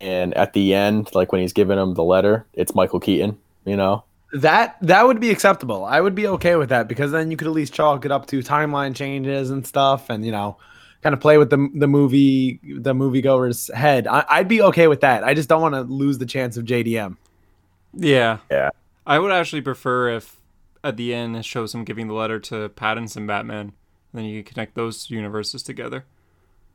and 0.00 0.34
at 0.34 0.52
the 0.52 0.74
end, 0.74 1.14
like 1.14 1.32
when 1.32 1.40
he's 1.40 1.52
giving 1.52 1.78
him 1.78 1.94
the 1.94 2.04
letter, 2.04 2.46
it's 2.52 2.74
Michael 2.74 3.00
Keaton. 3.00 3.38
You 3.64 3.76
know, 3.76 4.04
That 4.32 4.76
that 4.82 5.06
would 5.06 5.20
be 5.20 5.30
acceptable. 5.30 5.84
I 5.84 6.00
would 6.00 6.14
be 6.14 6.26
okay 6.28 6.54
with 6.56 6.68
that 6.70 6.86
because 6.88 7.10
then 7.10 7.30
you 7.30 7.36
could 7.36 7.48
at 7.48 7.52
least 7.52 7.72
chalk 7.74 8.04
it 8.04 8.12
up 8.12 8.26
to 8.26 8.38
timeline 8.40 8.94
changes 8.94 9.50
and 9.50 9.66
stuff, 9.66 10.10
and 10.10 10.24
you 10.24 10.30
know, 10.32 10.56
kind 11.02 11.14
of 11.14 11.20
play 11.20 11.38
with 11.38 11.50
the 11.50 11.68
the 11.74 11.86
movie 11.88 12.60
the 12.62 12.94
moviegoer's 12.94 13.70
head. 13.74 14.06
I, 14.06 14.24
I'd 14.28 14.48
be 14.48 14.62
okay 14.62 14.88
with 14.88 15.00
that. 15.00 15.24
I 15.24 15.34
just 15.34 15.48
don't 15.48 15.60
want 15.62 15.74
to 15.74 15.82
lose 15.82 16.18
the 16.18 16.26
chance 16.26 16.56
of 16.56 16.64
JDM. 16.64 17.16
Yeah. 17.94 18.38
Yeah. 18.50 18.70
I 19.06 19.18
would 19.18 19.32
actually 19.32 19.62
prefer 19.62 20.10
if 20.10 20.36
at 20.84 20.96
the 20.96 21.12
end 21.14 21.36
it 21.36 21.44
shows 21.44 21.74
him 21.74 21.84
giving 21.84 22.08
the 22.08 22.14
letter 22.14 22.38
to 22.40 22.68
Pattinson 22.70 23.26
Batman, 23.26 23.72
then 24.14 24.24
you 24.24 24.42
can 24.42 24.54
connect 24.54 24.74
those 24.74 25.10
universes 25.10 25.62
together. 25.62 26.04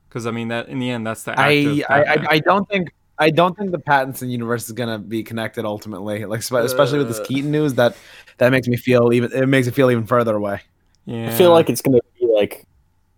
Because 0.08 0.26
I 0.28 0.32
mean 0.32 0.50
that 0.50 0.70
in 0.70 0.80
the 0.80 0.90
end, 0.90 1.06
that's 1.08 1.24
the 1.24 1.32
act 1.32 1.42
I, 1.42 1.84
I 1.90 2.02
I 2.04 2.26
I 2.32 2.40
don't 2.40 2.68
think 2.70 2.90
I 3.20 3.30
don't 3.30 3.58
think 3.58 3.72
the 3.72 3.80
Pattinson 3.80 4.30
universe 4.30 4.66
is 4.68 4.74
gonna 4.74 5.00
be 5.00 5.24
connected 5.24 5.66
ultimately. 5.66 6.24
Like 6.26 6.44
spe- 6.44 6.54
especially 6.56 7.00
with 7.00 7.08
this 7.08 7.20
Uh. 7.20 7.26
Keaton 7.26 7.52
news, 7.52 7.74
that 7.76 7.96
that 8.38 8.50
makes 8.52 8.68
me 8.68 8.78
feel 8.78 9.12
even 9.14 9.32
it 9.34 9.48
makes 9.48 9.68
it 9.68 9.74
feel 9.74 9.90
even 9.92 10.06
further 10.06 10.36
away. 10.36 10.62
yeah. 11.06 11.30
I 11.30 11.32
feel 11.32 11.52
like 11.52 11.70
it's 11.70 11.82
gonna 11.82 12.00
be 12.20 12.28
like 12.28 12.66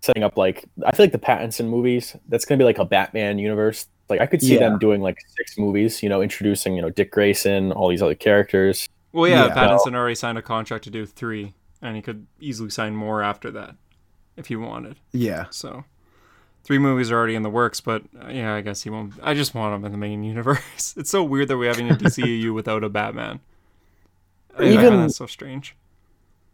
setting 0.01 0.23
up 0.23 0.37
like 0.37 0.65
I 0.85 0.95
feel 0.95 1.03
like 1.05 1.11
the 1.11 1.19
Pattinson 1.19 1.67
movies. 1.69 2.15
That's 2.27 2.45
gonna 2.45 2.57
be 2.59 2.63
like 2.65 2.77
a 2.79 2.85
Batman 2.85 3.39
universe. 3.39 3.87
Like 4.09 4.21
I 4.21 4.25
could 4.25 4.41
see 4.41 4.53
Yeah. 4.55 4.59
them 4.69 4.79
doing 4.79 5.01
like 5.01 5.17
six 5.37 5.57
movies. 5.57 6.01
You 6.03 6.09
know, 6.09 6.21
introducing 6.21 6.75
you 6.75 6.81
know 6.81 6.89
Dick 6.89 7.11
Grayson, 7.11 7.71
all 7.71 7.89
these 7.89 8.01
other 8.01 8.15
characters. 8.15 8.87
well, 9.11 9.27
yeah, 9.29 9.47
yeah. 9.47 9.53
Pattinson 9.55 9.93
already 9.95 10.15
signed 10.15 10.37
a 10.37 10.41
contract 10.41 10.83
to 10.85 10.89
do 10.89 11.05
three, 11.05 11.53
and 11.81 11.95
he 11.95 12.01
could 12.01 12.25
easily 12.39 12.69
sign 12.69 12.95
more 12.95 13.21
after 13.21 13.51
that 13.51 13.75
if 14.37 14.47
he 14.47 14.55
wanted. 14.55 14.97
Yeah. 15.11 15.45
So 15.51 15.83
three 16.63 16.77
movies 16.79 17.11
are 17.11 17.15
already 17.17 17.35
in 17.35 17.43
the 17.43 17.49
works, 17.49 17.81
but 17.81 18.03
uh, 18.23 18.29
yeah, 18.29 18.53
I 18.55 18.61
guess 18.61 18.81
he 18.83 18.89
won't. 18.89 19.13
I 19.21 19.33
just 19.33 19.53
want 19.53 19.75
him 19.75 19.85
in 19.85 19.91
the 19.91 19.97
main 19.97 20.23
universe. 20.35 20.93
It's 20.97 21.09
so 21.09 21.23
weird 21.23 21.47
that 21.49 21.57
we're 21.57 21.69
having 21.69 21.89
a 21.89 21.93
DCEU 21.95 22.53
without 22.53 22.83
a 22.83 22.89
Batman. 22.89 23.39
I 24.57 24.63
Even- 24.63 24.89
find 24.89 25.03
that 25.03 25.11
so 25.11 25.25
strange. 25.25 25.75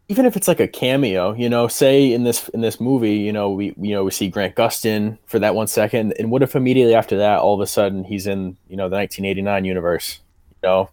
Even 0.07 0.25
if 0.25 0.37
it's 0.37 0.47
like 0.47 0.59
a 0.59 0.67
cameo, 0.67 1.33
you 1.33 1.49
know, 1.49 1.67
say 1.67 2.13
in 2.13 2.23
this 2.23 2.47
in 2.49 2.61
this 2.61 2.79
movie, 2.79 3.15
you 3.15 3.33
know, 3.33 3.49
we 3.49 3.73
you 3.79 3.93
know 3.93 4.03
we 4.03 4.11
see 4.11 4.29
Grant 4.29 4.55
Gustin 4.55 5.17
for 5.25 5.39
that 5.39 5.55
one 5.55 5.67
second, 5.67 6.13
and 6.19 6.29
what 6.29 6.43
if 6.43 6.55
immediately 6.55 6.93
after 6.93 7.17
that, 7.17 7.39
all 7.39 7.55
of 7.55 7.61
a 7.61 7.67
sudden 7.67 8.03
he's 8.03 8.27
in 8.27 8.57
you 8.67 8.77
know 8.77 8.87
the 8.89 8.95
1989 8.95 9.65
universe, 9.65 10.19
you 10.61 10.69
know? 10.69 10.89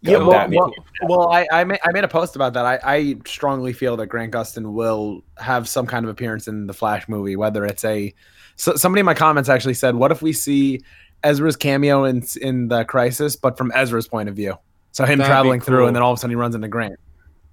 Yeah, 0.00 0.18
well, 0.18 0.48
well, 0.50 0.74
well, 1.04 1.28
I 1.32 1.46
I 1.50 1.64
made, 1.64 1.80
I 1.82 1.92
made 1.92 2.04
a 2.04 2.08
post 2.08 2.36
about 2.36 2.52
that. 2.54 2.66
I, 2.66 2.78
I 2.84 3.16
strongly 3.24 3.72
feel 3.72 3.96
that 3.96 4.08
Grant 4.08 4.32
Gustin 4.32 4.72
will 4.72 5.22
have 5.38 5.66
some 5.66 5.86
kind 5.86 6.04
of 6.04 6.10
appearance 6.10 6.46
in 6.46 6.66
the 6.66 6.74
Flash 6.74 7.08
movie, 7.08 7.36
whether 7.36 7.64
it's 7.64 7.84
a. 7.84 8.12
So 8.56 8.76
somebody 8.76 9.00
in 9.00 9.06
my 9.06 9.14
comments 9.14 9.48
actually 9.48 9.74
said, 9.74 9.94
"What 9.94 10.12
if 10.12 10.20
we 10.20 10.34
see 10.34 10.82
Ezra's 11.22 11.56
cameo 11.56 12.04
in 12.04 12.22
in 12.42 12.68
the 12.68 12.84
Crisis, 12.84 13.34
but 13.34 13.56
from 13.56 13.72
Ezra's 13.74 14.06
point 14.06 14.28
of 14.28 14.36
view? 14.36 14.58
So 14.92 15.04
him 15.04 15.18
That'd 15.18 15.24
be 15.24 15.26
traveling 15.26 15.60
through, 15.60 15.86
and 15.86 15.96
then 15.96 16.02
all 16.02 16.12
of 16.12 16.18
a 16.18 16.20
sudden 16.20 16.32
he 16.32 16.36
runs 16.36 16.54
into 16.54 16.68
Grant. 16.68 16.98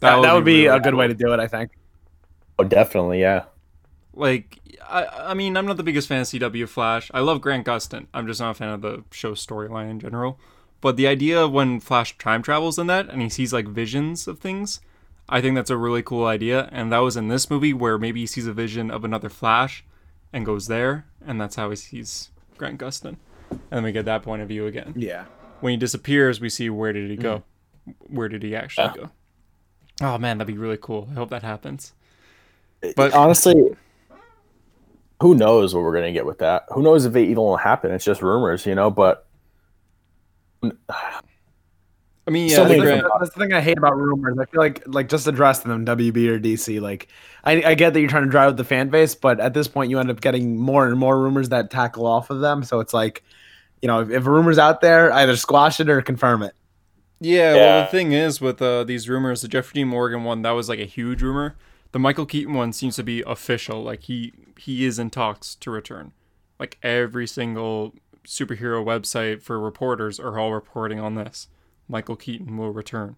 That, 0.01 0.21
that 0.21 0.33
would 0.33 0.45
be, 0.45 0.65
really 0.65 0.77
a 0.77 0.79
good 0.79 0.91
cool. 0.91 0.99
way 0.99 1.07
to 1.07 1.13
do 1.13 1.31
it, 1.33 1.39
I 1.39 1.47
think. 1.47 1.71
Oh, 2.59 2.63
definitely, 2.63 3.21
yeah. 3.21 3.45
like 4.13 4.59
I, 4.87 5.05
I 5.05 5.33
mean 5.33 5.55
i'm 5.55 5.65
not 5.65 5.77
the 5.77 5.83
biggest 5.83 6.07
fan 6.07 6.21
of 6.21 6.27
cw 6.27 6.67
flash. 6.67 7.09
I 7.13 7.21
love 7.21 7.39
grant 7.41 7.65
gustin. 7.65 8.07
I'm 8.13 8.27
just 8.27 8.39
not 8.41 8.51
a 8.51 8.53
fan 8.53 8.69
of 8.69 8.81
the 8.81 9.03
show 9.11 9.31
storyline 9.33 9.89
in 9.89 9.99
general. 9.99 10.39
But 10.81 10.97
the 10.97 11.07
idea 11.07 11.39
of 11.43 11.51
when 11.51 11.79
flash 11.79 12.17
time 12.17 12.41
travels 12.41 12.77
in 12.77 12.87
that 12.87 13.09
and 13.09 13.21
he 13.21 13.29
sees 13.29 13.53
like 13.53 13.67
visions 13.67 14.27
of 14.27 14.39
things 14.39 14.81
i 15.29 15.39
think 15.39 15.55
that's 15.55 15.69
a 15.69 15.77
really 15.77 16.03
cool 16.03 16.25
idea. 16.25 16.67
And 16.71 16.91
that 16.91 16.99
was 16.99 17.15
in 17.15 17.29
this 17.29 17.49
movie 17.49 17.73
where 17.73 17.97
maybe 17.97 18.19
he 18.19 18.27
sees 18.27 18.47
a 18.47 18.53
vision 18.53 18.91
of 18.91 19.05
another 19.05 19.29
flash 19.29 19.83
and 20.33 20.45
goes 20.45 20.67
there 20.67 21.05
and 21.25 21.39
that's 21.39 21.55
how 21.55 21.69
he 21.69 21.75
sees 21.75 22.31
grant 22.57 22.79
gustin. 22.79 23.17
And 23.49 23.59
then 23.71 23.83
we 23.83 23.91
get 23.91 24.05
that 24.05 24.23
point 24.23 24.41
of 24.41 24.47
view 24.47 24.65
again. 24.67 24.93
Yeah. 24.95 25.25
when 25.61 25.71
he 25.71 25.77
disappears 25.77 26.41
we 26.41 26.49
see 26.49 26.69
where 26.69 26.91
did 26.91 27.09
he 27.09 27.15
go? 27.15 27.43
Mm-hmm. 27.87 28.15
Where 28.15 28.29
did 28.29 28.43
he 28.43 28.55
actually 28.55 28.91
go 28.95 29.11
oh 30.01 30.17
man 30.17 30.37
that'd 30.37 30.53
be 30.53 30.57
really 30.59 30.77
cool 30.81 31.07
i 31.11 31.13
hope 31.15 31.29
that 31.29 31.43
happens 31.43 31.93
But- 32.95 33.13
honestly, 33.13 33.75
who 35.21 35.35
knows 35.35 35.75
what 35.75 35.83
we're 35.83 35.93
gonna 35.93 36.11
get 36.11 36.25
with 36.25 36.39
that? 36.39 36.65
Who 36.69 36.81
knows 36.81 37.05
if 37.05 37.15
it 37.15 37.21
even 37.25 37.35
will 37.35 37.55
happen? 37.57 37.91
It's 37.91 38.03
just 38.03 38.23
rumors, 38.23 38.65
you 38.65 38.73
know. 38.73 38.89
But 38.89 39.27
i 40.63 40.71
mean 42.29 42.49
yeah 42.49 42.55
So 42.55 42.63
I 42.65 42.67
that's, 42.69 42.81
Grant- 42.81 43.05
that's 43.19 43.33
the 43.33 43.39
thing 43.39 43.53
I 43.53 43.61
hate 43.61 43.77
about 43.77 43.95
rumors. 43.97 44.37
I 44.39 44.45
feel 44.45 44.61
like 44.61 44.81
like 44.87 45.09
just 45.09 45.27
address 45.27 45.59
them 45.59 45.85
WB 45.85 46.27
or 46.27 46.39
DC. 46.39 46.81
Like 46.81 47.07
I, 47.43 47.61
I 47.63 47.75
get 47.75 47.93
that 47.93 47.99
you're 47.99 48.09
trying 48.09 48.23
to 48.25 48.29
drive 48.31 48.47
with 48.49 48.57
the 48.57 48.63
fan 48.63 48.89
base, 48.89 49.13
but 49.13 49.39
at 49.39 49.53
this 49.53 49.67
point 49.67 49.91
you 49.91 49.99
end 49.99 50.09
up 50.09 50.21
getting 50.21 50.57
more 50.57 50.87
and 50.87 50.97
more 50.97 51.19
rumors 51.21 51.49
that 51.49 51.69
tackle 51.69 52.07
off 52.07 52.31
of 52.31 52.39
them. 52.39 52.63
So 52.63 52.79
it's 52.79 52.93
like, 52.93 53.23
you 53.83 53.87
know, 53.87 54.01
if, 54.01 54.09
if 54.09 54.25
a 54.25 54.31
rumor's 54.31 54.57
out 54.57 54.81
there, 54.81 55.11
either 55.13 55.35
squash 55.35 55.79
it 55.79 55.87
or 55.87 56.01
confirm 56.01 56.41
it. 56.43 56.55
Yeah, 57.23 57.53
well, 57.53 57.81
the 57.83 57.87
thing 57.91 58.13
is 58.13 58.41
with 58.41 58.59
uh, 58.63 58.83
these 58.83 59.07
rumors, 59.07 59.43
the 59.43 59.47
Jeffrey 59.47 59.75
Dean 59.75 59.87
Morgan 59.87 60.23
one 60.23 60.41
that 60.41 60.51
was 60.51 60.67
like 60.67 60.79
a 60.79 60.85
huge 60.85 61.21
rumor. 61.21 61.55
The 61.91 61.99
Michael 61.99 62.25
Keaton 62.25 62.55
one 62.55 62.73
seems 62.73 62.95
to 62.95 63.03
be 63.03 63.21
official. 63.27 63.83
Like 63.83 64.03
he 64.03 64.33
he 64.57 64.85
is 64.85 64.97
in 64.97 65.11
talks 65.11 65.53
to 65.55 65.69
return. 65.69 66.13
Like 66.59 66.79
every 66.81 67.27
single 67.27 67.93
superhero 68.25 68.83
website 68.83 69.43
for 69.43 69.59
reporters 69.59 70.19
are 70.19 70.39
all 70.39 70.51
reporting 70.51 70.99
on 70.99 71.13
this. 71.13 71.47
Michael 71.87 72.15
Keaton 72.15 72.57
will 72.57 72.71
return. 72.71 73.17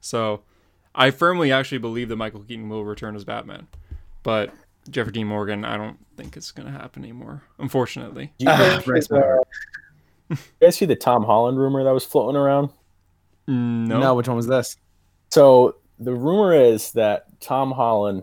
So, 0.00 0.42
I 0.94 1.10
firmly 1.10 1.50
actually 1.50 1.78
believe 1.78 2.08
that 2.10 2.16
Michael 2.16 2.42
Keaton 2.42 2.68
will 2.68 2.84
return 2.84 3.16
as 3.16 3.24
Batman. 3.24 3.66
But 4.22 4.52
Jeffrey 4.88 5.12
Dean 5.12 5.26
Morgan, 5.26 5.64
I 5.64 5.76
don't 5.76 5.98
think 6.16 6.36
it's 6.36 6.52
gonna 6.52 6.70
happen 6.70 7.02
anymore. 7.02 7.42
Unfortunately. 7.58 8.32
do 8.38 8.44
you 8.44 8.46
guys, 8.46 8.84
Breaks 8.84 9.08
see 9.08 9.14
my 9.14 9.20
the, 9.20 9.26
heart. 9.26 9.48
you 10.30 10.36
guys 10.60 10.76
see 10.76 10.86
the 10.86 10.94
Tom 10.94 11.24
Holland 11.24 11.58
rumor 11.58 11.82
that 11.82 11.90
was 11.90 12.04
floating 12.04 12.36
around? 12.36 12.70
No. 13.46 13.98
No. 13.98 14.14
which 14.14 14.28
one 14.28 14.36
was 14.36 14.46
this? 14.46 14.76
So 15.30 15.76
the 15.98 16.12
rumor 16.14 16.54
is 16.54 16.92
that 16.92 17.26
Tom 17.40 17.70
Holland 17.72 18.22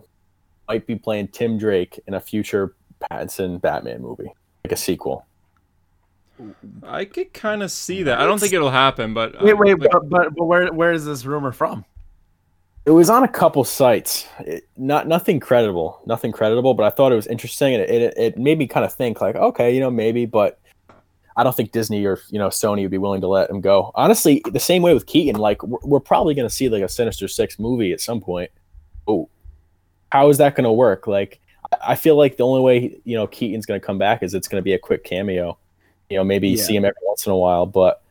might 0.68 0.86
be 0.86 0.96
playing 0.96 1.28
Tim 1.28 1.58
Drake 1.58 1.98
in 2.06 2.14
a 2.14 2.20
future 2.20 2.74
Pattinson 3.00 3.60
Batman 3.60 4.02
movie, 4.02 4.32
like 4.64 4.72
a 4.72 4.76
sequel. 4.76 5.26
I 6.82 7.04
could 7.04 7.32
kind 7.34 7.62
of 7.62 7.70
see 7.70 8.02
that. 8.04 8.18
I 8.18 8.24
don't 8.24 8.38
think 8.38 8.52
it'll 8.54 8.70
happen, 8.70 9.12
but 9.12 9.34
uh, 9.34 9.38
Wait, 9.44 9.58
wait, 9.58 9.78
like- 9.78 9.90
but, 9.90 10.08
but 10.08 10.34
but 10.34 10.44
where 10.46 10.72
where 10.72 10.92
is 10.92 11.04
this 11.04 11.24
rumor 11.26 11.52
from? 11.52 11.84
It 12.86 12.92
was 12.92 13.10
on 13.10 13.24
a 13.24 13.28
couple 13.28 13.62
sites, 13.64 14.26
it, 14.40 14.64
not 14.76 15.06
nothing 15.06 15.38
credible, 15.38 16.00
nothing 16.06 16.32
credible, 16.32 16.72
but 16.72 16.84
I 16.84 16.90
thought 16.90 17.12
it 17.12 17.16
was 17.16 17.26
interesting, 17.26 17.74
and 17.74 17.82
it, 17.82 17.90
it, 17.90 18.14
it 18.16 18.38
made 18.38 18.58
me 18.58 18.66
kind 18.66 18.86
of 18.86 18.92
think 18.94 19.20
like, 19.20 19.36
okay, 19.36 19.74
you 19.74 19.80
know, 19.80 19.90
maybe, 19.90 20.24
but 20.24 20.58
I 21.36 21.44
don't 21.44 21.54
think 21.56 21.72
Disney 21.72 22.04
or 22.04 22.18
you 22.30 22.38
know 22.38 22.48
Sony 22.48 22.82
would 22.82 22.90
be 22.90 22.98
willing 22.98 23.20
to 23.22 23.28
let 23.28 23.48
him 23.50 23.60
go. 23.60 23.92
Honestly, 23.94 24.42
the 24.52 24.60
same 24.60 24.82
way 24.82 24.92
with 24.94 25.06
Keaton. 25.06 25.40
Like 25.40 25.62
we're, 25.62 25.78
we're 25.84 26.00
probably 26.00 26.34
going 26.34 26.48
to 26.48 26.54
see 26.54 26.68
like 26.68 26.82
a 26.82 26.88
Sinister 26.88 27.28
Six 27.28 27.58
movie 27.58 27.92
at 27.92 28.00
some 28.00 28.20
point. 28.20 28.50
Oh, 29.06 29.28
how 30.12 30.28
is 30.28 30.38
that 30.38 30.54
going 30.56 30.64
to 30.64 30.72
work? 30.72 31.06
Like 31.06 31.40
I- 31.72 31.92
I 31.92 31.94
feel 31.94 32.16
like 32.16 32.36
the 32.36 32.44
only 32.44 32.60
way 32.62 33.00
you 33.04 33.16
know 33.16 33.26
Keaton's 33.26 33.64
going 33.66 33.80
to 33.80 33.86
come 33.86 33.98
back 33.98 34.22
is 34.22 34.34
it's 34.34 34.48
going 34.48 34.60
to 34.60 34.64
be 34.64 34.72
a 34.72 34.78
quick 34.78 35.04
cameo. 35.04 35.56
You 36.08 36.16
know, 36.16 36.24
maybe 36.24 36.48
Yeah. 36.48 36.62
see 36.64 36.74
him 36.76 36.84
every 36.84 37.00
once 37.04 37.24
in 37.26 37.32
a 37.32 37.36
while, 37.36 37.64
but 37.66 38.02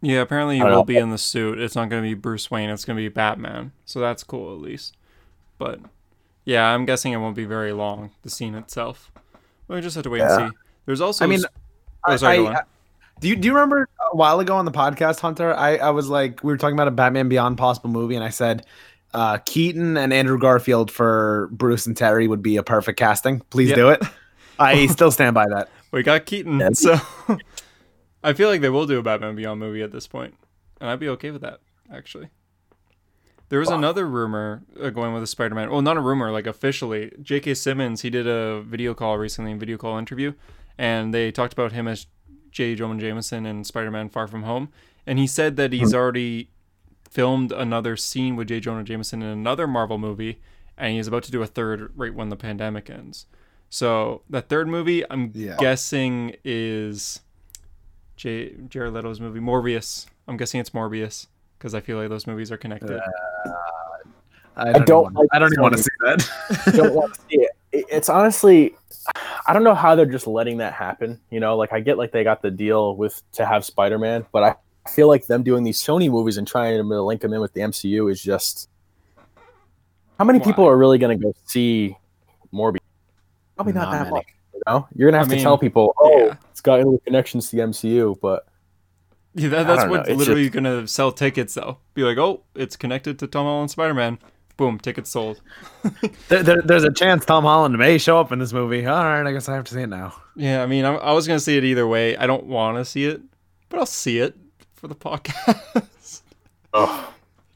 Yeah, 0.00 0.20
apparently 0.20 0.56
he 0.56 0.62
will 0.62 0.70
know. 0.70 0.84
be 0.84 0.96
in 0.96 1.10
the 1.10 1.18
suit. 1.18 1.58
It's 1.58 1.74
not 1.74 1.88
going 1.88 2.02
to 2.02 2.08
be 2.08 2.14
Bruce 2.14 2.50
Wayne. 2.50 2.70
It's 2.70 2.84
going 2.84 2.96
to 2.96 3.02
be 3.02 3.08
Batman. 3.08 3.72
So 3.84 4.00
that's 4.00 4.22
cool 4.24 4.54
at 4.54 4.60
least. 4.62 4.96
But 5.58 5.80
yeah, 6.44 6.66
I'm 6.74 6.84
guessing 6.84 7.12
it 7.12 7.18
won't 7.18 7.36
be 7.36 7.44
very 7.44 7.72
long. 7.72 8.10
The 8.22 8.30
scene 8.30 8.54
itself. 8.54 9.10
We 9.68 9.80
just 9.80 9.94
have 9.94 10.04
to 10.04 10.10
wait 10.10 10.18
Yeah. 10.20 10.40
and 10.40 10.50
see. 10.52 10.56
There's 10.86 11.00
also. 11.00 11.24
I 11.24 11.28
mean, 11.28 11.38
s- 11.38 11.44
oh, 12.06 12.16
sorry, 12.16 12.46
I-. 12.46 12.52
I- 12.52 12.62
do 13.20 13.28
you 13.28 13.36
do 13.36 13.46
you 13.48 13.54
remember 13.54 13.88
a 14.12 14.16
while 14.16 14.40
ago 14.40 14.56
on 14.56 14.64
the 14.64 14.72
podcast, 14.72 15.20
Hunter? 15.20 15.54
I, 15.54 15.76
I 15.76 15.90
was 15.90 16.08
like, 16.08 16.42
we 16.42 16.52
were 16.52 16.56
talking 16.58 16.74
about 16.74 16.88
a 16.88 16.92
Batman 16.92 17.28
Beyond 17.28 17.56
possible 17.56 17.88
movie, 17.90 18.16
and 18.16 18.24
I 18.24 18.28
said 18.30 18.66
uh, 19.14 19.38
Keaton 19.46 19.96
and 19.96 20.12
Andrew 20.12 20.36
Garfield 20.38 20.90
for 20.90 21.48
Bruce 21.52 21.86
and 21.86 21.96
Terry 21.96 22.26
would 22.26 22.42
be 22.42 22.56
a 22.56 22.62
perfect 22.62 22.98
casting. 22.98 23.40
Please 23.50 23.70
Yeah. 23.70 23.76
do 23.76 23.88
it. 23.90 24.02
I 24.58 24.86
still 24.88 25.10
stand 25.12 25.34
by 25.34 25.46
that. 25.48 25.68
we 25.92 26.02
got 26.02 26.26
Keaton. 26.26 26.58
Yeah. 26.58 26.70
So 26.72 26.98
I 28.24 28.32
feel 28.32 28.48
like 28.48 28.60
they 28.60 28.68
will 28.68 28.86
do 28.86 28.98
a 28.98 29.02
Batman 29.02 29.36
Beyond 29.36 29.60
movie 29.60 29.82
at 29.82 29.92
this 29.92 30.06
point, 30.08 30.34
and 30.80 30.90
I'd 30.90 31.00
be 31.00 31.08
okay 31.10 31.30
with 31.30 31.42
that 31.42 31.60
actually. 31.92 32.28
There 33.50 33.60
was 33.60 33.68
another 33.68 34.06
rumor 34.08 34.62
uh, 34.82 34.90
going 34.90 35.12
with 35.14 35.22
a 35.22 35.26
Spider-Man. 35.28 35.70
Well, 35.70 35.82
not 35.82 35.96
a 35.96 36.00
rumor, 36.00 36.32
like 36.32 36.46
officially. 36.46 37.12
J.K. 37.22 37.54
Simmons, 37.54 38.00
he 38.00 38.10
did 38.10 38.26
a 38.26 38.62
video 38.62 38.94
call 38.94 39.18
recently, 39.18 39.52
a 39.52 39.56
video 39.56 39.76
call 39.76 39.96
interview, 39.98 40.32
and 40.78 41.12
they 41.14 41.30
talked 41.30 41.52
about 41.52 41.72
him 41.72 41.86
as 41.88 42.06
J. 42.50 42.74
Jonah 42.74 43.00
Jameson 43.00 43.46
in 43.46 43.64
Spider-Man: 43.64 44.08
Far 44.08 44.26
From 44.26 44.42
Home, 44.44 44.68
and 45.06 45.18
he 45.18 45.26
said 45.26 45.56
that 45.56 45.72
he's 45.72 45.90
hmm. 45.90 45.96
already 45.96 46.50
filmed 47.10 47.52
another 47.52 47.96
scene 47.96 48.36
with 48.36 48.48
J. 48.48 48.60
Jonah 48.60 48.84
Jameson 48.84 49.22
in 49.22 49.28
another 49.28 49.66
Marvel 49.66 49.98
movie, 49.98 50.40
and 50.76 50.94
he's 50.94 51.06
about 51.06 51.22
to 51.24 51.30
do 51.30 51.42
a 51.42 51.46
third 51.46 51.92
right 51.96 52.14
when 52.14 52.28
the 52.28 52.36
pandemic 52.36 52.90
ends. 52.90 53.26
So 53.70 54.22
that 54.30 54.48
third 54.48 54.68
movie, 54.68 55.02
I'm 55.10 55.32
Yeah. 55.34 55.56
guessing 55.58 56.36
is 56.44 57.20
J. 58.16 58.54
Jared 58.68 58.92
Leto's 58.92 59.20
movie 59.20 59.40
Morbius. 59.40 60.06
I'm 60.28 60.36
guessing 60.36 60.60
it's 60.60 60.70
Morbius 60.70 61.26
because 61.58 61.74
I 61.74 61.80
feel 61.80 61.98
like 61.98 62.08
those 62.08 62.26
movies 62.26 62.52
are 62.52 62.56
connected. 62.56 63.00
Uh, 63.00 63.52
I 64.56 64.72
don't 64.72 64.86
don't. 64.86 65.14
like 65.14 65.28
I 65.32 65.38
don't 65.38 65.52
even 65.52 65.62
want 65.62 65.76
to 65.76 65.82
see 65.82 65.90
that. 66.00 66.72
don't 66.76 66.94
want 66.94 67.14
to 67.14 67.20
see 67.20 67.36
it. 67.38 67.50
It- 67.72 67.86
It's 67.90 68.08
honestly, 68.08 68.76
I 69.46 69.52
don't 69.52 69.64
know 69.64 69.74
how 69.74 69.94
they're 69.94 70.06
just 70.06 70.26
letting 70.26 70.58
that 70.58 70.72
happen. 70.72 71.20
You 71.30 71.40
know, 71.40 71.56
like 71.56 71.72
I 71.72 71.80
get 71.80 71.98
like 71.98 72.12
they 72.12 72.24
got 72.24 72.42
the 72.42 72.50
deal 72.50 72.96
with 72.96 73.20
to 73.32 73.44
have 73.44 73.64
Spider 73.64 73.98
Man, 73.98 74.24
but 74.32 74.42
I 74.42 74.90
feel 74.90 75.08
like 75.08 75.26
them 75.26 75.42
doing 75.42 75.64
these 75.64 75.82
Sony 75.82 76.10
movies 76.10 76.36
and 76.36 76.46
trying 76.46 76.76
to 76.76 77.02
link 77.02 77.20
them 77.20 77.32
in 77.32 77.40
with 77.40 77.52
the 77.52 77.60
MCU 77.60 78.10
is 78.10 78.22
just. 78.22 78.68
How 80.18 80.24
many 80.24 80.38
Why? 80.38 80.44
people 80.44 80.64
are 80.66 80.76
really 80.76 80.98
going 80.98 81.18
to 81.18 81.22
go 81.22 81.34
see 81.44 81.96
Morbius? 82.52 82.78
Probably 83.56 83.72
not, 83.72 83.84
Not 83.86 83.92
that 83.92 84.02
many. 84.04 84.10
much. 84.16 84.26
You 84.52 84.60
know, 84.66 84.88
you're 84.94 85.10
gonna 85.10 85.18
have 85.18 85.30
I 85.32 85.36
to 85.36 85.42
tell 85.42 85.58
people, 85.58 85.94
oh, 85.98 86.26
yeah. 86.26 86.36
it's 86.50 86.60
got 86.60 86.78
little 86.78 86.98
connections 87.04 87.50
to 87.50 87.56
the 87.56 87.62
MCU, 87.62 88.18
but 88.20 88.46
Yeah, 89.34 89.48
that, 89.48 89.66
that's 89.66 89.82
don't 89.82 89.90
what's 89.90 90.08
know, 90.08 90.12
it's 90.12 90.18
literally 90.18 90.48
gonna 90.48 90.86
sell 90.86 91.10
tickets 91.12 91.54
though. 91.54 91.78
Be 91.94 92.02
like, 92.02 92.18
oh, 92.18 92.42
it's 92.54 92.76
connected 92.76 93.18
to 93.18 93.26
Tom 93.26 93.46
Holland 93.46 93.70
Spider 93.72 93.94
Man. 93.94 94.18
Boom, 94.56 94.78
tickets 94.78 95.10
sold. 95.10 95.40
There, 96.28 96.42
there- 96.42 96.62
there's 96.62 96.84
a 96.84 96.92
chance 96.92 97.24
Tom 97.24 97.44
Holland 97.44 97.76
may 97.76 97.98
show 97.98 98.18
up 98.18 98.30
in 98.32 98.38
this 98.38 98.52
movie. 98.52 98.86
All 98.86 99.04
right, 99.04 99.26
I 99.26 99.32
guess 99.32 99.48
I 99.48 99.54
have 99.54 99.64
to 99.64 99.74
see 99.74 99.82
it 99.82 99.88
now. 99.88 100.14
Yeah, 100.36 100.62
I 100.62 100.66
mean, 100.66 100.84
I, 100.84 100.94
I 100.94 101.12
was 101.12 101.26
gonna 101.26 101.40
see 101.40 101.56
it 101.56 101.64
either 101.64 101.86
way. 101.86 102.16
I 102.16 102.26
don't 102.26 102.46
want 102.46 102.78
to 102.78 102.84
see 102.84 103.04
it, 103.06 103.20
but 103.68 103.78
I'll 103.80 103.86
see 103.86 104.18
it 104.18 104.34
for 104.74 104.88
the 104.88 104.94
podcast. 104.94 106.22
oh, 106.72 107.12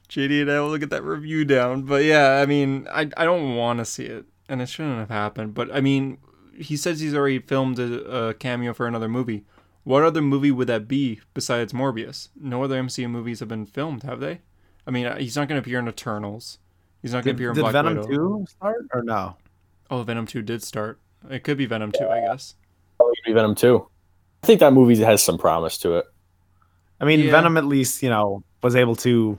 JD 0.09 0.43
and 0.43 0.51
I 0.51 0.61
will 0.61 0.77
get 0.79 0.91
that 0.91 1.03
review 1.05 1.45
down. 1.45 1.83
But 1.83 2.05
yeah, 2.05 2.41
I 2.41 2.47
mean, 2.47 2.87
I 2.91 3.09
I 3.17 3.25
don't 3.25 3.55
want 3.57 3.79
to 3.79 3.85
see 3.85 4.05
it, 4.07 4.27
and 4.49 4.61
it 4.61 4.69
shouldn't 4.69 4.99
have 4.99 5.11
happened. 5.11 5.55
But 5.55 5.75
I 5.75 5.81
mean, 5.81 6.19
he 6.57 6.77
says 6.77 7.01
he's 7.01 7.15
already 7.15 7.39
filmed 7.39 7.79
a, 7.79 8.29
a 8.29 8.35
cameo 8.35 8.75
for 8.75 8.87
another 8.87 9.09
movie. 9.09 9.45
What 9.85 10.03
other 10.03 10.21
movie 10.21 10.51
would 10.51 10.69
that 10.69 10.87
be 10.89 11.21
besides 11.33 11.73
Morbius? 11.73 12.29
No 12.39 12.63
other 12.63 12.81
MCU 12.83 13.09
movies 13.09 13.41
have 13.41 13.49
been 13.49 13.65
filmed, 13.67 14.03
have 14.03 14.21
they? 14.21 14.41
I 14.87 14.91
mean, 14.91 15.17
he's 15.19 15.37
not 15.37 15.49
going 15.49 15.61
to 15.61 15.67
appear 15.67 15.79
in 15.79 15.89
Eternals. 15.89 16.59
He's 17.03 17.13
not 17.13 17.25
going 17.25 17.37
Did, 17.37 17.43
to 17.43 17.43
appear 17.45 17.49
in 17.51 17.55
did 17.55 17.61
Black 17.63 17.73
Venom 17.73 17.97
Widow. 17.99 18.09
two 18.09 18.47
start 18.49 18.87
or 18.93 19.03
no? 19.03 19.37
Oh, 19.91 20.03
Venom 20.03 20.27
2 20.27 20.43
did 20.43 20.63
start. 20.63 20.99
It 21.31 21.45
could 21.45 21.57
be 21.57 21.67
Venom 21.67 21.93
2, 21.93 22.09
I 22.09 22.21
guess. 22.21 22.55
probably 22.97 23.15
gonna 23.25 23.35
be 23.35 23.41
Venom 23.41 23.55
too. 23.55 23.87
I 24.43 24.47
think 24.47 24.61
that 24.61 24.73
movie 24.73 24.97
has 25.03 25.23
some 25.23 25.39
promise 25.39 25.79
to 25.79 25.97
it. 25.97 26.05
I 27.01 27.05
mean, 27.05 27.21
Yeah. 27.21 27.31
Venom 27.31 27.57
at 27.57 27.65
least 27.65 28.03
you 28.03 28.11
know 28.11 28.43
was 28.63 28.75
able 28.77 28.97
to. 28.97 29.39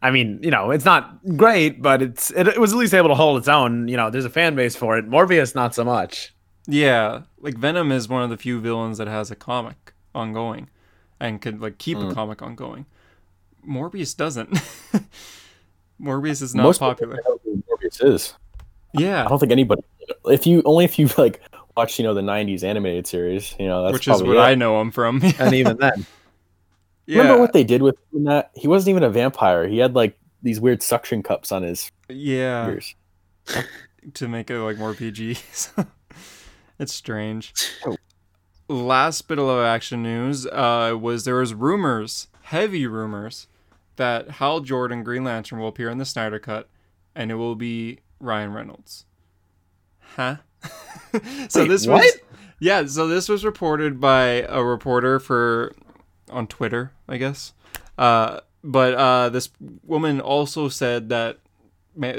I 0.00 0.10
mean, 0.10 0.40
you 0.42 0.50
know, 0.50 0.70
it's 0.72 0.84
not 0.84 1.18
great, 1.36 1.80
but 1.82 2.02
it's 2.02 2.30
it, 2.32 2.48
it 2.48 2.58
was 2.60 2.72
at 2.72 2.78
least 2.78 2.94
able 2.94 3.08
to 3.08 3.14
hold 3.14 3.38
its 3.38 3.48
own. 3.48 3.86
You 3.88 3.96
know, 3.96 4.10
there's 4.10 4.24
a 4.24 4.30
fan 4.30 4.54
base 4.56 4.74
for 4.74 4.96
it. 4.98 5.08
Morbius, 5.08 5.54
not 5.54 5.74
so 5.74 5.84
much. 5.84 6.34
Yeah, 6.66 7.22
like 7.40 7.56
Venom 7.56 7.90
is 7.92 8.08
one 8.08 8.22
of 8.22 8.30
the 8.30 8.36
few 8.36 8.60
villains 8.60 8.98
that 8.98 9.08
has 9.08 9.30
a 9.30 9.36
comic 9.36 9.92
ongoing 10.14 10.70
and 11.20 11.40
could 11.40 11.60
like 11.60 11.78
keep 11.78 11.98
a 11.98 12.02
Mm. 12.02 12.14
comic 12.14 12.40
ongoing. 12.42 12.86
Morbius 13.68 14.16
doesn't. 14.16 14.58
Morbius 16.02 16.42
is 16.42 16.54
not 16.54 16.64
Most 16.64 16.78
popular. 16.78 17.16
know 17.24 17.38
Morbius 17.70 18.04
is. 18.04 18.34
Yeah, 18.94 19.24
I 19.24 19.28
don't 19.28 19.38
think 19.38 19.52
anybody. 19.52 19.82
If 20.26 20.46
you 20.46 20.62
only 20.64 20.84
if 20.84 20.98
you 20.98 21.08
like 21.16 21.40
watch, 21.76 21.98
you 21.98 22.04
know, 22.04 22.14
the 22.14 22.20
'90s 22.20 22.64
animated 22.64 23.06
series, 23.06 23.54
you 23.58 23.66
know, 23.66 23.84
that's 23.84 23.94
which 23.94 24.08
is 24.08 24.22
what 24.22 24.36
it. 24.36 24.40
I 24.40 24.54
know 24.54 24.80
him 24.80 24.90
from. 24.90 25.22
And 25.38 25.54
even 25.54 25.76
then, 25.78 26.06
yeah, 27.06 27.18
Remember 27.18 27.40
what 27.40 27.52
they 27.52 27.64
did 27.64 27.82
with 27.82 27.96
him 28.12 28.24
that? 28.24 28.50
He 28.54 28.68
wasn't 28.68 28.90
even 28.90 29.02
a 29.04 29.10
vampire. 29.10 29.66
He 29.66 29.78
had 29.78 29.94
like 29.94 30.18
these 30.42 30.60
weird 30.60 30.82
suction 30.82 31.22
cups 31.22 31.52
on 31.52 31.62
his 31.62 31.90
yeah, 32.08 32.66
ears. 32.68 32.94
to 34.14 34.28
make 34.28 34.50
it 34.50 34.58
like 34.58 34.78
more 34.78 34.94
PG. 34.94 35.38
it's 36.78 36.92
strange. 36.92 37.54
Oh. 37.86 37.96
Last 38.68 39.28
bit 39.28 39.38
of 39.38 39.64
action 39.64 40.02
news 40.02 40.46
uh, 40.46 40.96
was 41.00 41.24
there 41.24 41.36
was 41.36 41.54
rumors, 41.54 42.28
heavy 42.42 42.86
rumors, 42.86 43.46
that 44.02 44.30
Hal 44.32 44.58
Jordan 44.58 45.04
Green 45.04 45.22
Lantern 45.22 45.60
will 45.60 45.68
appear 45.68 45.88
in 45.88 45.98
the 45.98 46.04
Snyder 46.04 46.40
Cut, 46.40 46.68
and 47.14 47.30
it 47.30 47.36
will 47.36 47.54
be 47.54 48.00
Ryan 48.18 48.52
Reynolds. 48.52 49.04
Huh? 50.16 50.38
so 51.48 51.60
Wait, 51.60 51.68
this 51.68 51.86
what? 51.86 52.02
was 52.02 52.18
yeah. 52.58 52.84
So 52.86 53.06
this 53.06 53.28
was 53.28 53.44
reported 53.44 54.00
by 54.00 54.44
a 54.48 54.64
reporter 54.64 55.20
for 55.20 55.72
on 56.30 56.48
Twitter, 56.48 56.90
I 57.08 57.16
guess. 57.16 57.52
Uh, 57.96 58.40
but 58.64 58.94
uh, 58.94 59.28
this 59.28 59.50
woman 59.84 60.20
also 60.20 60.68
said 60.68 61.08
that 61.10 61.38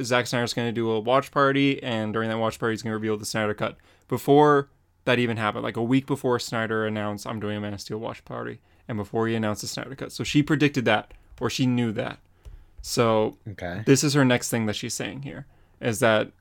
Zack 0.04 0.28
Snyder's 0.28 0.54
going 0.54 0.70
to 0.70 0.72
do 0.72 0.90
a 0.90 1.02
watch 1.02 1.32
party, 1.32 1.84
and 1.84 2.14
during 2.14 2.30
that 2.30 2.38
watch 2.38 2.60
party, 2.60 2.72
he's 2.72 2.82
going 2.82 2.92
to 2.92 2.96
reveal 2.96 3.18
the 3.18 3.26
Snyder 3.26 3.54
Cut. 3.54 3.76
Before 4.08 4.70
that 5.04 5.20
even 5.20 5.36
happened, 5.36 5.64
like 5.64 5.76
a 5.76 5.84
week 5.84 6.06
before 6.06 6.40
Snyder 6.40 6.86
announced, 6.86 7.28
I'm 7.28 7.42
doing 7.42 7.58
a 7.58 7.60
Man 7.60 7.74
of 7.74 7.82
Steel 7.82 7.98
watch 7.98 8.24
party, 8.24 8.62
and 8.88 8.98
before 8.98 9.28
he 9.28 9.36
announced 9.36 9.64
the 9.64 9.68
Snyder 9.68 9.96
Cut. 9.96 10.14
So 10.14 10.24
she 10.24 10.42
predicted 10.42 10.86
that, 10.86 11.14
or 11.44 11.50
she 11.50 11.66
knew 11.66 11.92
that. 11.92 12.20
So 12.82 13.38
okay. 13.50 13.84
this 13.86 14.04
is 14.04 14.14
her 14.14 14.24
next 14.24 14.50
thing 14.50 14.66
that 14.68 14.76
she's 14.76 14.94
saying 14.94 15.24
here, 15.24 15.46
is 15.82 16.00
that 16.00 16.32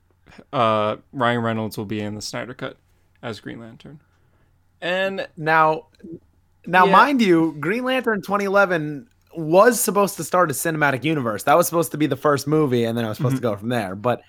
uh, 0.51 0.95
Ryan 1.11 1.41
Reynolds 1.41 1.77
will 1.77 1.85
be 1.85 1.99
in 1.99 2.15
the 2.15 2.21
Snyder 2.21 2.53
Cut 2.53 2.77
as 3.21 3.39
Green 3.39 3.59
Lantern. 3.59 3.99
And 4.81 5.27
Now, 5.37 5.87
now, 6.65 6.85
Yeah. 6.85 6.91
mind 6.91 7.21
you, 7.21 7.55
Green 7.59 7.83
Lantern 7.83 8.21
2011 8.21 9.07
was 9.35 9.79
supposed 9.79 10.15
to 10.17 10.23
start 10.23 10.49
a 10.49 10.53
cinematic 10.53 11.03
universe. 11.03 11.43
That 11.43 11.57
was 11.57 11.67
supposed 11.67 11.91
to 11.91 11.97
be 11.97 12.07
the 12.07 12.15
first 12.15 12.47
movie, 12.47 12.85
and 12.85 12.97
then 12.97 13.03
I 13.03 13.09
was 13.09 13.17
supposed 13.17 13.35
to 13.35 13.41
go 13.41 13.55
from 13.55 13.69
there. 13.69 13.95
But 13.95 14.21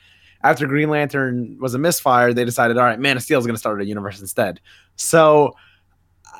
after 0.42 0.66
Green 0.66 0.90
Lantern 0.90 1.58
was 1.60 1.74
a 1.74 1.78
misfire, 1.78 2.32
they 2.32 2.44
decided, 2.44 2.76
all 2.78 2.84
right, 2.84 2.98
Man 2.98 3.16
of 3.16 3.22
Steel 3.22 3.38
is 3.38 3.46
going 3.46 3.54
to 3.54 3.60
start 3.60 3.80
a 3.80 3.84
universe 3.86 4.20
instead. 4.20 4.60
So 4.96 5.54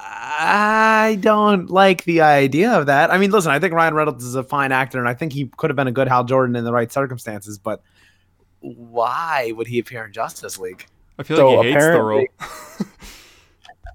I 0.07 1.19
don't 1.21 1.71
like 1.71 2.05
the 2.05 2.21
idea 2.21 2.71
of 2.73 2.87
that. 2.87 3.11
I 3.11 3.19
mean, 3.19 3.31
listen, 3.31 3.51
I 3.53 3.59
think 3.59 3.73
Ryan 3.73 3.95
Reynolds 3.95 4.25
is 4.25 4.35
a 4.35 4.43
fine 4.43 4.73
actor, 4.73 4.99
and 4.99 5.09
I 5.09 5.15
think 5.15 5.33
he 5.33 5.47
could 5.57 5.71
have 5.71 5.77
been 5.77 5.87
a 5.87 5.93
good 5.93 6.09
Hal 6.09 6.25
Jordan 6.25 6.57
in 6.57 6.65
the 6.65 6.73
right 6.73 6.91
circumstances. 6.93 7.59
But 7.59 7.83
why 8.61 9.53
would 9.57 9.67
he 9.67 9.79
appear 9.79 10.05
in 10.05 10.13
Justice 10.13 10.59
League? 10.59 10.87
I 11.19 11.23
feel 11.23 11.37
So 11.37 11.51
like 11.55 11.67
he 11.67 11.73
hates 11.73 11.85
the 11.87 12.03
role. 12.03 12.25
apparently- 12.41 12.87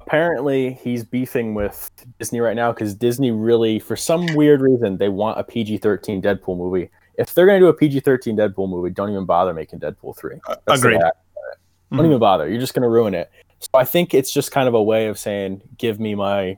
Apparently, 0.01 0.73
he's 0.81 1.03
beefing 1.03 1.53
with 1.53 1.91
Disney 2.17 2.39
right 2.39 2.55
now 2.55 2.71
because 2.71 2.95
Disney 2.95 3.29
really, 3.29 3.77
for 3.77 3.95
some 3.95 4.25
weird 4.33 4.59
reason, 4.59 4.97
they 4.97 5.07
want 5.09 5.39
a 5.39 5.43
PG-13 5.43 6.23
Deadpool 6.23 6.57
movie. 6.57 6.89
If 7.19 7.35
they're 7.35 7.45
gonna 7.45 7.59
do 7.59 7.67
a 7.67 7.73
PG-13 7.75 8.35
Deadpool 8.35 8.67
movie, 8.69 8.89
don't 8.89 9.11
even 9.11 9.25
bother 9.25 9.53
making 9.53 9.79
Deadpool 9.81 10.17
three. 10.17 10.39
That's 10.65 10.79
agreed. 10.81 10.99
Don't 10.99 11.99
Mhm. 12.01 12.05
even 12.07 12.17
bother. 12.17 12.49
You're 12.49 12.59
just 12.59 12.73
gonna 12.73 12.89
ruin 12.89 13.13
it. 13.13 13.29
So 13.59 13.69
I 13.75 13.83
think 13.85 14.13
it's 14.13 14.31
just 14.31 14.51
kind 14.51 14.67
of 14.67 14.73
a 14.73 14.81
way 14.81 15.07
of 15.07 15.17
saying, 15.19 15.61
give 15.77 15.99
me 15.99 16.15
my 16.15 16.41
A, 16.41 16.57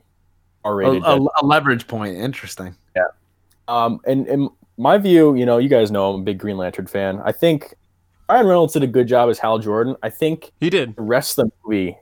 R-rated. 0.64 1.02
a, 1.02 1.06
Deadpool. 1.06 1.28
a 1.40 1.46
leverage 1.46 1.86
point. 1.88 2.16
Interesting. 2.16 2.76
Yeah. 2.96 3.02
Um, 3.68 4.00
and 4.06 4.26
in 4.28 4.48
my 4.76 4.98
view, 4.98 5.34
you 5.34 5.44
know, 5.46 5.58
you 5.58 5.68
guys 5.68 5.90
know 5.90 6.14
I'm 6.14 6.20
a 6.20 6.24
big 6.24 6.38
Green 6.38 6.56
Lantern 6.56 6.86
fan. 6.86 7.20
I 7.24 7.32
think 7.32 7.74
Ryan 8.28 8.46
Reynolds 8.46 8.72
did 8.72 8.82
a 8.82 8.86
good 8.86 9.08
job 9.08 9.28
as 9.30 9.38
Hal 9.38 9.58
Jordan. 9.58 9.96
I 10.02 10.10
think 10.10 10.52
He 10.60 10.70
did. 10.70 10.94
the 10.96 11.02
rest 11.02 11.38
of 11.38 11.46
the 11.46 11.52
movie 11.64 11.98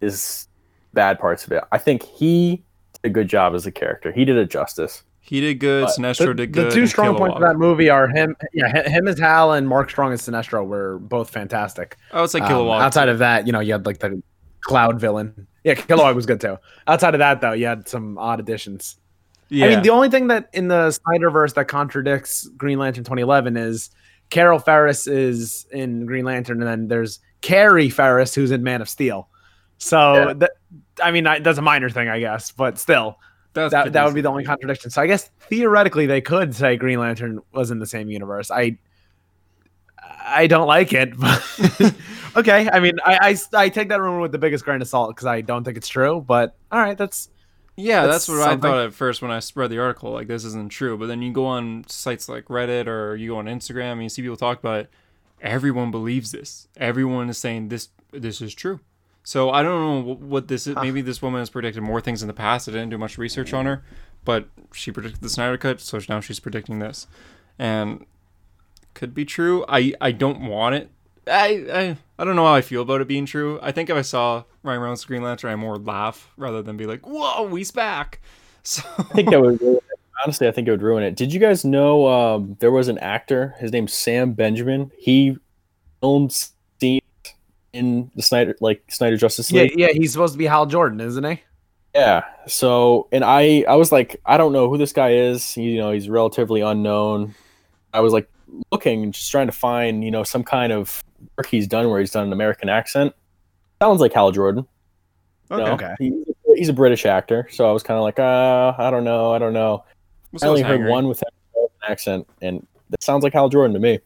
is 0.00 0.48
bad 0.94 1.18
parts 1.18 1.44
of 1.44 1.52
it. 1.52 1.64
I 1.72 1.78
think 1.78 2.02
he 2.02 2.62
did 3.02 3.04
a 3.04 3.10
good 3.10 3.28
job 3.28 3.54
as 3.54 3.66
a 3.66 3.72
character. 3.72 4.12
He 4.12 4.24
did 4.24 4.36
it 4.36 4.48
justice. 4.50 5.02
He 5.20 5.40
did 5.40 5.58
good. 5.58 5.86
But 5.86 5.96
Sinestro 5.98 6.26
The, 6.28 6.34
did 6.34 6.52
the 6.52 6.62
good. 6.62 6.72
two 6.72 6.80
and 6.82 6.88
strong 6.88 7.16
points 7.16 7.34
of 7.34 7.42
that 7.42 7.56
movie 7.56 7.90
are 7.90 8.06
him, 8.08 8.36
yeah, 8.54 8.88
him 8.88 9.08
as 9.08 9.18
Hal 9.18 9.54
and 9.54 9.66
Mark 9.68 9.90
Strong 9.90 10.12
as 10.12 10.22
Sinestro 10.22 10.64
were 10.64 10.98
both 11.00 11.30
fantastic. 11.30 11.96
I 12.12 12.20
would 12.20 12.30
say 12.30 12.38
Um, 12.38 12.48
Kilowog. 12.48 12.80
outside 12.80 13.08
of 13.08 13.18
that, 13.18 13.44
you 13.46 13.52
know, 13.52 13.58
you 13.60 13.72
had 13.72 13.84
like 13.86 13.98
the 13.98 14.22
cloud 14.66 15.00
villain. 15.00 15.46
Yeah, 15.64 15.74
Kilowog 15.74 16.14
was 16.14 16.26
good 16.26 16.40
too. 16.40 16.58
Outside 16.86 17.14
of 17.14 17.18
that, 17.20 17.40
though, 17.40 17.52
you 17.52 17.66
had 17.66 17.88
some 17.88 18.18
odd 18.18 18.40
additions. 18.40 18.96
yeah. 19.48 19.66
I 19.66 19.68
mean, 19.70 19.82
the 19.82 19.90
only 19.90 20.08
thing 20.10 20.26
that 20.28 20.48
in 20.52 20.68
the 20.68 20.88
Snyderverse 20.88 21.54
that 21.54 21.66
contradicts 21.68 22.48
Green 22.56 22.78
Lantern 22.78 23.04
2011 23.04 23.56
is 23.56 23.90
Carol 24.30 24.58
Ferris 24.58 25.06
is 25.06 25.66
in 25.70 26.04
Green 26.06 26.24
Lantern, 26.24 26.60
and 26.60 26.68
then 26.68 26.88
there's 26.88 27.20
Carrie 27.42 27.90
Farris 27.90 28.34
who's 28.34 28.50
in 28.50 28.62
Man 28.64 28.80
of 28.82 28.88
Steel. 28.88 29.28
So, 29.78 30.14
Yeah. 30.14 30.32
that, 30.34 30.50
I 31.02 31.10
mean, 31.10 31.24
that's 31.24 31.58
a 31.58 31.62
minor 31.62 31.90
thing, 31.90 32.08
I 32.08 32.18
guess, 32.18 32.50
but 32.50 32.78
still, 32.78 33.18
That's 33.52 33.70
that, 33.72 33.92
that 33.92 34.04
would 34.04 34.14
be 34.14 34.20
the 34.20 34.28
only 34.30 34.44
contradiction. 34.44 34.90
So, 34.90 35.00
I 35.02 35.06
guess 35.06 35.30
theoretically, 35.48 36.06
they 36.06 36.20
could 36.20 36.54
say 36.54 36.76
Green 36.76 36.98
Lantern 36.98 37.40
was 37.52 37.70
in 37.70 37.78
the 37.78 37.86
same 37.86 38.08
universe. 38.10 38.50
I, 38.50 38.78
I 40.26 40.46
don't 40.46 40.66
like 40.66 40.92
it, 40.92 41.14
okay. 42.36 42.68
I 42.70 42.80
mean, 42.80 42.94
I, 43.04 43.36
I, 43.54 43.58
I 43.64 43.68
take 43.68 43.88
that 43.90 44.00
rumor 44.00 44.20
with 44.20 44.32
the 44.32 44.38
biggest 44.38 44.64
grain 44.64 44.82
of 44.82 44.88
salt 44.88 45.10
because 45.10 45.26
I 45.26 45.40
don't 45.40 45.64
think 45.64 45.76
it's 45.76 45.88
true. 45.88 46.24
But 46.26 46.56
all 46.72 46.80
right, 46.80 46.98
that's 46.98 47.28
Yeah, 47.76 48.06
that's, 48.06 48.26
That's 48.26 48.40
what 48.40 48.48
I 48.48 48.56
thought 48.56 48.84
at 48.86 48.94
first 48.94 49.22
when 49.22 49.30
I 49.30 49.40
read 49.54 49.70
the 49.70 49.78
article. 49.78 50.12
Like, 50.12 50.26
this 50.26 50.44
isn't 50.44 50.70
true. 50.70 50.98
But 50.98 51.06
then 51.06 51.22
you 51.22 51.32
go 51.32 51.46
on 51.46 51.84
sites 51.88 52.28
like 52.28 52.46
Reddit 52.46 52.86
or 52.86 53.14
you 53.16 53.30
go 53.30 53.38
on 53.38 53.46
Instagram 53.46 53.92
and 53.92 54.02
you 54.02 54.08
see 54.08 54.22
people 54.22 54.36
talk 54.36 54.58
about 54.58 54.80
it. 54.80 54.90
Everyone 55.40 55.90
believes 55.90 56.32
this. 56.32 56.68
Everyone 56.76 57.28
is 57.28 57.38
saying 57.38 57.68
this. 57.68 57.88
This 58.12 58.40
is 58.40 58.54
true. 58.54 58.80
So 59.26 59.50
I 59.50 59.64
don't 59.64 60.06
know 60.06 60.14
what 60.14 60.46
this 60.46 60.68
is. 60.68 60.76
Maybe 60.76 61.02
this 61.02 61.20
woman 61.20 61.40
has 61.40 61.50
predicted 61.50 61.82
more 61.82 62.00
things 62.00 62.22
in 62.22 62.28
the 62.28 62.32
past. 62.32 62.68
I 62.68 62.72
didn't 62.72 62.90
do 62.90 62.98
much 62.98 63.18
research 63.18 63.52
on 63.52 63.66
her, 63.66 63.82
but 64.24 64.48
she 64.72 64.92
predicted 64.92 65.20
the 65.20 65.28
Snyder 65.28 65.58
Cut, 65.58 65.80
so 65.80 65.98
now 66.08 66.20
she's 66.20 66.38
predicting 66.38 66.78
this, 66.78 67.08
and 67.58 68.06
could 68.96 69.14
be 69.14 69.24
true. 69.24 69.64
I 69.68 69.92
I 70.00 70.10
don't 70.10 70.40
want 70.40 70.74
it. 70.74 70.90
I 71.28 71.66
I 71.72 71.96
I 72.18 72.24
don't 72.24 72.34
know 72.34 72.46
how 72.46 72.54
I 72.54 72.62
feel 72.62 72.82
about 72.82 73.00
it 73.00 73.06
being 73.06 73.26
true. 73.26 73.60
I 73.62 73.70
think 73.70 73.90
if 73.90 73.96
I 73.96 74.02
saw 74.02 74.44
Ryan 74.62 74.80
Reynolds 74.80 75.04
Green 75.04 75.22
Lantern, 75.22 75.52
I 75.52 75.56
more 75.56 75.76
laugh 75.76 76.32
rather 76.36 76.62
than 76.62 76.76
be 76.76 76.86
like, 76.86 77.06
"Whoa, 77.06 77.54
he's 77.54 77.70
back." 77.70 78.20
So 78.66 78.82
I 78.98 79.04
think 79.04 79.30
that 79.30 79.40
would 79.40 79.60
honestly. 80.24 80.48
I 80.48 80.50
think 80.50 80.66
it 80.66 80.72
would 80.72 80.82
ruin 80.82 81.04
it. 81.04 81.14
Did 81.14 81.32
you 81.32 81.38
guys 81.38 81.64
know 81.64 82.08
um, 82.08 82.56
there 82.58 82.72
was 82.72 82.88
an 82.88 82.98
actor? 82.98 83.54
His 83.60 83.70
name's 83.70 83.92
Sam 83.92 84.32
Benjamin. 84.32 84.90
He 84.98 85.36
filmed 86.00 86.32
scenes 86.32 87.00
in 87.72 88.10
the 88.16 88.22
Snyder, 88.22 88.56
like 88.60 88.82
Snyder 88.90 89.16
Justice 89.16 89.52
yeah, 89.52 89.62
League. 89.62 89.78
yeah. 89.78 89.86
yeah, 89.86 89.92
He's 89.92 90.10
supposed 90.10 90.34
to 90.34 90.38
be 90.38 90.46
Hal 90.46 90.66
Jordan, 90.66 91.00
isn't 91.00 91.22
he? 91.22 91.42
Yeah. 91.94 92.24
So, 92.48 93.06
and 93.12 93.22
I, 93.22 93.64
I 93.68 93.76
was 93.76 93.92
like, 93.92 94.20
I 94.26 94.36
don't 94.36 94.52
know 94.52 94.68
who 94.68 94.78
this 94.78 94.92
guy 94.92 95.12
is. 95.12 95.56
You 95.56 95.78
know, 95.78 95.92
he's 95.92 96.08
relatively 96.08 96.60
unknown. 96.60 97.36
I 97.94 98.00
was 98.00 98.12
like 98.12 98.28
looking, 98.72 99.02
and 99.04 99.14
just 99.14 99.30
trying 99.30 99.46
to 99.46 99.52
find, 99.52 100.04
you 100.04 100.10
know, 100.10 100.22
some 100.24 100.42
kind 100.44 100.72
of 100.72 101.02
work 101.36 101.46
he's 101.46 101.66
done 101.66 101.88
where 101.90 102.00
he's 102.00 102.10
done 102.12 102.26
an 102.26 102.32
American 102.32 102.68
accent. 102.68 103.14
Sounds 103.82 104.00
like 104.00 104.12
Hal 104.12 104.30
Jordan. 104.32 104.66
you 105.50 105.56
know? 105.58 105.72
Okay. 105.72 105.94
He- 105.98 106.24
he's 106.56 106.68
a 106.68 106.72
British 106.72 107.04
actor, 107.06 107.46
so 107.50 107.68
I 107.68 107.72
was 107.72 107.82
kind 107.82 107.98
of 107.98 108.02
like, 108.02 108.18
uh, 108.18 108.72
I 108.78 108.90
don't 108.90 109.04
know, 109.04 109.32
I 109.32 109.38
don't 109.38 109.52
know. 109.52 109.84
What's 110.30 110.42
I 110.42 110.48
only 110.48 110.62
heard 110.62 110.80
hangry? 110.80 110.90
one 110.90 111.06
with 111.08 111.22
an 111.22 111.66
accent, 111.88 112.26
and 112.40 112.66
that 112.90 113.02
sounds 113.02 113.22
like 113.24 113.32
Hal 113.34 113.48
Jordan 113.50 113.74
to 113.74 113.80
me. 113.80 113.98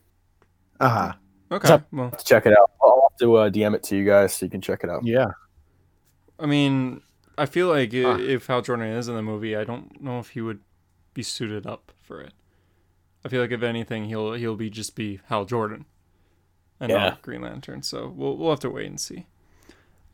Uh 0.81 0.89
huh. 0.89 1.13
Okay. 1.53 1.79
Well, 1.93 2.11
Have 2.11 2.19
to 2.19 2.25
check 2.25 2.47
it 2.47 2.53
out. 2.53 2.71
I'll 2.83 3.09
have 3.11 3.19
to 3.19 3.35
uh, 3.37 3.51
DM 3.51 3.75
it 3.75 3.83
to 3.85 3.97
you 3.97 4.05
guys 4.05 4.35
so 4.35 4.47
you 4.47 4.51
can 4.51 4.61
check 4.61 4.81
it 4.85 4.91
out. 4.91 5.05
Yeah. 5.05 5.27
I 6.39 6.47
mean, 6.47 7.03
I 7.39 7.47
feel 7.47 7.69
like 7.69 7.93
Huh. 7.93 8.19
if 8.21 8.47
Hal 8.47 8.63
Jordan 8.63 8.87
is 8.89 9.09
in 9.09 9.15
the 9.15 9.23
movie, 9.23 9.57
I 9.57 9.65
don't 9.65 10.01
know 10.01 10.19
if 10.19 10.31
he 10.31 10.41
would 10.41 10.61
be 11.15 11.23
suited 11.23 11.67
up 11.67 11.93
for 12.03 12.21
it. 12.21 12.33
I 13.25 13.29
feel 13.29 13.41
like 13.43 13.51
if 13.53 13.63
anything, 13.63 14.05
he'll 14.07 14.33
he'll 14.35 14.57
be 14.57 14.71
just 14.71 14.95
be 14.97 15.21
Hal 15.27 15.45
Jordan, 15.45 15.85
and 16.81 16.91
Yeah. 16.91 16.99
not 16.99 17.23
Green 17.23 17.43
Lantern. 17.43 17.83
So 17.83 18.13
we'll 18.17 18.37
we'll 18.37 18.51
have 18.51 18.61
to 18.61 18.71
wait 18.71 18.87
and 18.87 19.01
see. 19.01 19.27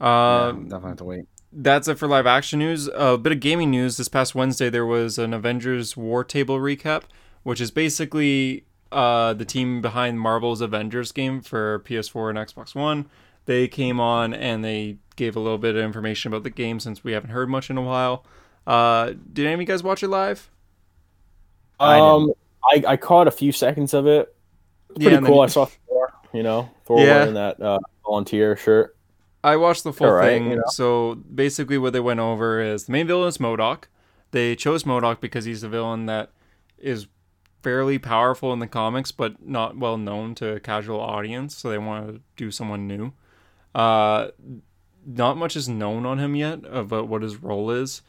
Yeah, 0.00 0.46
Um, 0.48 0.64
definitely 0.64 0.88
have 0.90 0.98
to 0.98 1.04
wait. 1.04 1.24
that's 1.52 1.88
it 1.88 1.98
for 1.98 2.06
live 2.08 2.26
action 2.26 2.58
news. 2.58 2.88
A 2.94 3.16
bit 3.16 3.32
of 3.32 3.40
gaming 3.40 3.70
news. 3.70 3.96
This 3.96 4.08
past 4.08 4.34
Wednesday, 4.34 4.68
there 4.70 4.84
was 4.86 5.18
an 5.18 5.32
Avengers 5.32 5.96
War 5.96 6.22
Table 6.24 6.58
recap, 6.58 7.04
which 7.44 7.60
is 7.60 7.70
basically 7.70 8.64
uh, 8.92 9.32
the 9.34 9.44
team 9.44 9.80
behind 9.80 10.20
Marvel's 10.20 10.60
Avengers 10.60 11.12
game 11.12 11.40
for 11.40 11.80
PS4 11.80 12.30
and 12.30 12.38
Xbox 12.38 12.74
One. 12.74 13.06
They 13.46 13.68
came 13.68 14.00
on 14.00 14.34
and 14.34 14.64
they 14.64 14.98
gave 15.14 15.36
a 15.36 15.40
little 15.40 15.58
bit 15.58 15.76
of 15.76 15.82
information 15.82 16.32
about 16.32 16.42
the 16.42 16.50
game 16.50 16.78
since 16.80 17.02
we 17.04 17.12
haven't 17.12 17.30
heard 17.30 17.48
much 17.48 17.70
in 17.70 17.78
a 17.78 17.82
while. 17.82 18.24
Uh, 18.66 19.12
did 19.32 19.46
any 19.46 19.54
of 19.54 19.60
you 19.60 19.66
guys 19.66 19.82
watch 19.82 20.02
it 20.02 20.08
live? 20.08 20.50
I 21.78 21.98
Um, 22.00 22.32
I, 22.70 22.82
I 22.86 22.96
caught 22.96 23.28
a 23.28 23.30
few 23.30 23.52
seconds 23.52 23.94
of 23.94 24.06
it. 24.06 24.34
Yeah, 24.90 24.94
pretty 24.94 25.10
then 25.16 25.24
cool. 25.26 25.36
you- 25.36 25.40
I 25.42 25.46
saw 25.46 25.64
Thor. 25.66 26.12
You 26.32 26.42
know, 26.42 26.70
Thor 26.84 26.98
Yeah. 27.00 27.04
wearing 27.18 27.34
that 27.34 27.60
uh, 27.60 27.78
volunteer 28.04 28.56
shirt. 28.56 28.96
I 29.44 29.56
watched 29.56 29.84
the 29.84 29.92
full 29.92 30.08
Alright, 30.08 30.26
thing. 30.42 30.50
you 30.50 30.56
know. 30.56 30.62
So 30.68 31.14
basically, 31.14 31.78
what 31.78 31.92
they 31.92 32.00
went 32.00 32.20
over 32.20 32.60
is 32.60 32.86
the 32.86 32.92
main 32.92 33.06
villain 33.06 33.28
is 33.28 33.38
MODOK. 33.38 33.84
They 34.32 34.56
chose 34.56 34.82
MODOK 34.84 35.20
because 35.20 35.44
he's 35.44 35.62
a 35.62 35.68
villain 35.68 36.06
that 36.06 36.32
is 36.78 37.06
fairly 37.62 37.98
powerful 37.98 38.52
in 38.52 38.58
the 38.58 38.66
comics, 38.66 39.12
but 39.12 39.46
not 39.46 39.76
well 39.78 39.96
known 39.98 40.34
to 40.36 40.54
a 40.56 40.60
casual 40.60 41.00
audience. 41.00 41.56
So 41.56 41.70
they 41.70 41.78
wanted 41.78 42.12
to 42.14 42.20
do 42.36 42.50
someone 42.50 42.86
new. 42.88 43.12
Uh, 43.74 44.28
not 45.06 45.36
much 45.36 45.54
is 45.56 45.68
known 45.68 46.04
on 46.04 46.18
him 46.18 46.34
yet 46.34 46.60
about 46.68 47.06
what 47.08 47.22
his 47.22 47.36
role 47.42 47.70
is. 47.70 48.02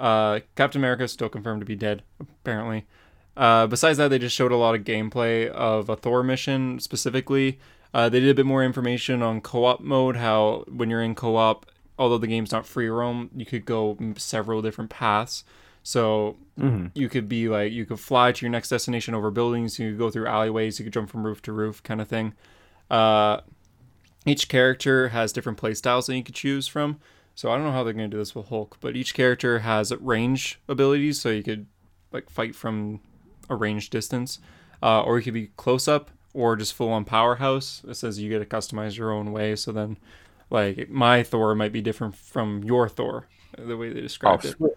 Uh, 0.00 0.40
Captain 0.56 0.80
America 0.80 1.04
is 1.04 1.12
still 1.12 1.28
confirmed 1.28 1.60
to 1.60 1.66
be 1.66 1.76
dead, 1.76 2.02
apparently. 2.18 2.86
Uh, 3.36 3.66
besides 3.66 3.98
that, 3.98 4.08
they 4.08 4.18
just 4.18 4.34
showed 4.36 4.52
a 4.52 4.56
lot 4.56 4.74
of 4.74 4.82
gameplay 4.84 5.48
of 5.48 5.88
a 5.88 5.96
Thor 5.96 6.22
mission 6.22 6.78
specifically. 6.80 7.58
Uh, 7.94 8.08
they 8.08 8.20
did 8.20 8.28
a 8.30 8.34
bit 8.34 8.46
more 8.46 8.62
information 8.64 9.22
on 9.22 9.40
co-op 9.40 9.80
mode. 9.80 10.16
How 10.16 10.64
when 10.68 10.90
you're 10.90 11.02
in 11.02 11.14
co-op, 11.14 11.66
although 11.98 12.18
the 12.18 12.26
game's 12.26 12.52
not 12.52 12.66
free 12.66 12.88
roam, 12.88 13.30
you 13.34 13.46
could 13.46 13.64
go 13.64 13.96
several 14.16 14.62
different 14.62 14.90
paths. 14.90 15.44
So 15.82 16.36
Mhm. 16.58 16.90
you 16.94 17.08
could 17.08 17.28
be 17.28 17.48
like 17.48 17.72
you 17.72 17.86
could 17.86 17.98
fly 18.00 18.32
to 18.32 18.44
your 18.44 18.50
next 18.50 18.68
destination 18.68 19.14
over 19.14 19.30
buildings. 19.30 19.78
You 19.78 19.90
could 19.90 19.98
go 19.98 20.10
through 20.10 20.26
alleyways. 20.26 20.78
You 20.78 20.84
could 20.84 20.92
jump 20.92 21.08
from 21.10 21.24
roof 21.24 21.40
to 21.42 21.52
roof, 21.52 21.82
kind 21.82 22.00
of 22.00 22.08
thing. 22.08 22.34
Uh, 22.90 23.40
each 24.26 24.48
character 24.48 25.08
has 25.08 25.32
different 25.32 25.56
play 25.56 25.72
styles 25.74 26.06
that 26.06 26.16
you 26.16 26.22
could 26.22 26.34
choose 26.34 26.68
from. 26.68 27.00
So 27.34 27.50
I 27.50 27.56
don't 27.56 27.64
know 27.64 27.72
how 27.72 27.82
they're 27.84 27.94
going 27.94 28.10
to 28.10 28.14
do 28.14 28.18
this 28.20 28.34
with 28.34 28.48
Hulk, 28.48 28.76
but 28.80 28.94
each 28.96 29.14
character 29.14 29.60
has 29.60 29.90
range 29.96 30.60
abilities, 30.68 31.18
so 31.20 31.30
you 31.30 31.42
could 31.42 31.66
like 32.12 32.28
fight 32.28 32.54
from 32.54 33.00
a 33.50 33.56
range 33.56 33.90
distance, 33.90 34.38
uh, 34.82 35.02
or 35.02 35.18
you 35.18 35.24
could 35.24 35.34
be 35.34 35.50
close 35.58 35.86
up, 35.86 36.10
or 36.32 36.56
just 36.56 36.72
full 36.72 36.90
on 36.90 37.04
powerhouse. 37.04 37.82
It 37.86 37.94
says 37.94 38.18
you 38.18 38.30
get 38.30 38.38
to 38.38 38.46
customize 38.46 38.96
your 38.96 39.12
own 39.12 39.32
way. 39.32 39.54
So 39.56 39.72
then, 39.72 39.98
like 40.48 40.88
my 40.88 41.22
Thor 41.22 41.54
might 41.54 41.72
be 41.72 41.82
different 41.82 42.16
from 42.16 42.64
your 42.64 42.88
Thor, 42.88 43.26
the 43.58 43.76
way 43.76 43.92
they 43.92 43.98
Oh, 44.00 44.02
described 44.02 44.44
it. 44.46 44.56
sweet. 44.56 44.72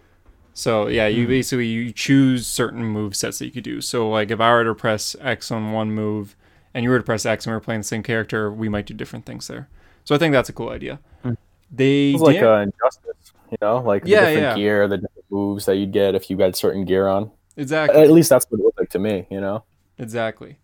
So 0.55 0.87
yeah, 0.87 1.07
you 1.07 1.25
basically 1.27 1.67
you 1.67 1.91
choose 1.91 2.45
certain 2.45 2.83
move 2.83 3.15
sets 3.15 3.39
that 3.39 3.45
you 3.45 3.51
could 3.51 3.63
do. 3.63 3.81
So 3.81 4.09
like 4.09 4.29
if 4.29 4.39
I 4.39 4.51
were 4.51 4.63
to 4.65 4.75
press 4.75 5.15
X 5.21 5.49
on 5.51 5.71
one 5.71 5.91
move, 5.91 6.35
and 6.73 6.83
you 6.83 6.89
were 6.89 6.97
to 6.97 7.03
press 7.03 7.25
X 7.25 7.45
and 7.45 7.53
we 7.53 7.57
are 7.57 7.59
playing 7.59 7.81
the 7.81 7.87
same 7.87 8.03
character, 8.03 8.51
we 8.51 8.69
might 8.69 8.85
do 8.85 8.93
different 8.93 9.25
things 9.25 9.47
there. 9.47 9.67
So 10.03 10.13
I 10.13 10.17
think 10.17 10.33
that's 10.33 10.49
a 10.49 10.53
cool 10.53 10.69
idea. 10.69 10.99
They 11.71 12.11
It's 12.11 12.21
like 12.21 12.41
uh, 12.41 12.65
Injustice, 12.67 13.33
you 13.51 13.57
know, 13.61 13.77
like 13.81 14.03
the 14.03 14.11
different 14.11 14.41
yeah. 14.41 14.55
gear, 14.55 14.87
the 14.87 14.97
different 14.97 15.25
moves 15.31 15.65
that 15.65 15.77
you'd 15.77 15.91
get 15.91 16.13
if 16.13 16.29
you 16.29 16.37
had 16.37 16.55
certain 16.55 16.85
gear 16.85 17.07
on. 17.07 17.31
Exactly 17.57 18.01
At 18.01 18.11
least 18.11 18.29
that's 18.29 18.45
what 18.49 18.59
it 18.59 18.63
looked 18.63 18.79
like 18.79 18.89
to 18.91 18.99
me, 18.99 19.27
you 19.29 19.39
know. 19.41 19.63
exactly. 19.97 20.57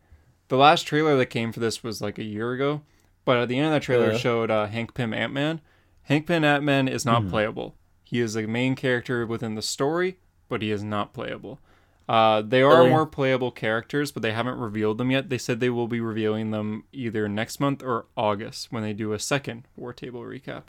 The 0.47 0.57
last 0.57 0.83
trailer 0.87 1.15
that 1.17 1.27
came 1.27 1.51
for 1.51 1.59
this 1.59 1.83
was 1.83 2.01
like 2.01 2.17
a 2.17 2.23
year 2.23 2.53
ago, 2.53 2.81
but 3.25 3.37
at 3.37 3.47
the 3.49 3.57
end 3.57 3.67
of 3.67 3.73
that 3.73 3.83
trailer 3.83 4.11
Yeah. 4.11 4.17
showed 4.17 4.49
uh, 4.49 4.65
Hank 4.67 4.93
Pym 4.95 5.13
Ant 5.13 5.31
Man. 5.33 5.61
Hank 6.03 6.25
Pym 6.25 6.43
Ant 6.43 6.63
Man 6.63 6.87
is 6.87 7.05
not 7.05 7.27
playable. 7.29 7.75
He 8.03 8.19
is 8.19 8.35
a 8.35 8.47
main 8.47 8.75
character 8.75 9.25
within 9.27 9.53
the 9.53 9.61
story, 9.61 10.17
but 10.47 10.63
he 10.63 10.71
is 10.71 10.83
not 10.83 11.13
playable. 11.13 11.59
Uh, 12.07 12.41
they 12.41 12.63
are 12.63 12.77
Really? 12.79 12.89
more 12.89 13.05
playable 13.05 13.51
characters, 13.51 14.11
but 14.11 14.23
they 14.23 14.31
haven't 14.31 14.57
revealed 14.57 14.97
them 14.97 15.11
yet. 15.11 15.29
They 15.29 15.37
said 15.37 15.59
they 15.59 15.69
will 15.69 15.87
be 15.87 15.99
revealing 16.01 16.49
them 16.49 16.85
either 16.91 17.29
next 17.29 17.59
month 17.59 17.83
or 17.83 18.07
August 18.17 18.71
when 18.71 18.81
they 18.81 18.93
do 18.93 19.13
a 19.13 19.19
second 19.19 19.67
War 19.77 19.93
Table 19.93 20.21
recap. 20.21 20.63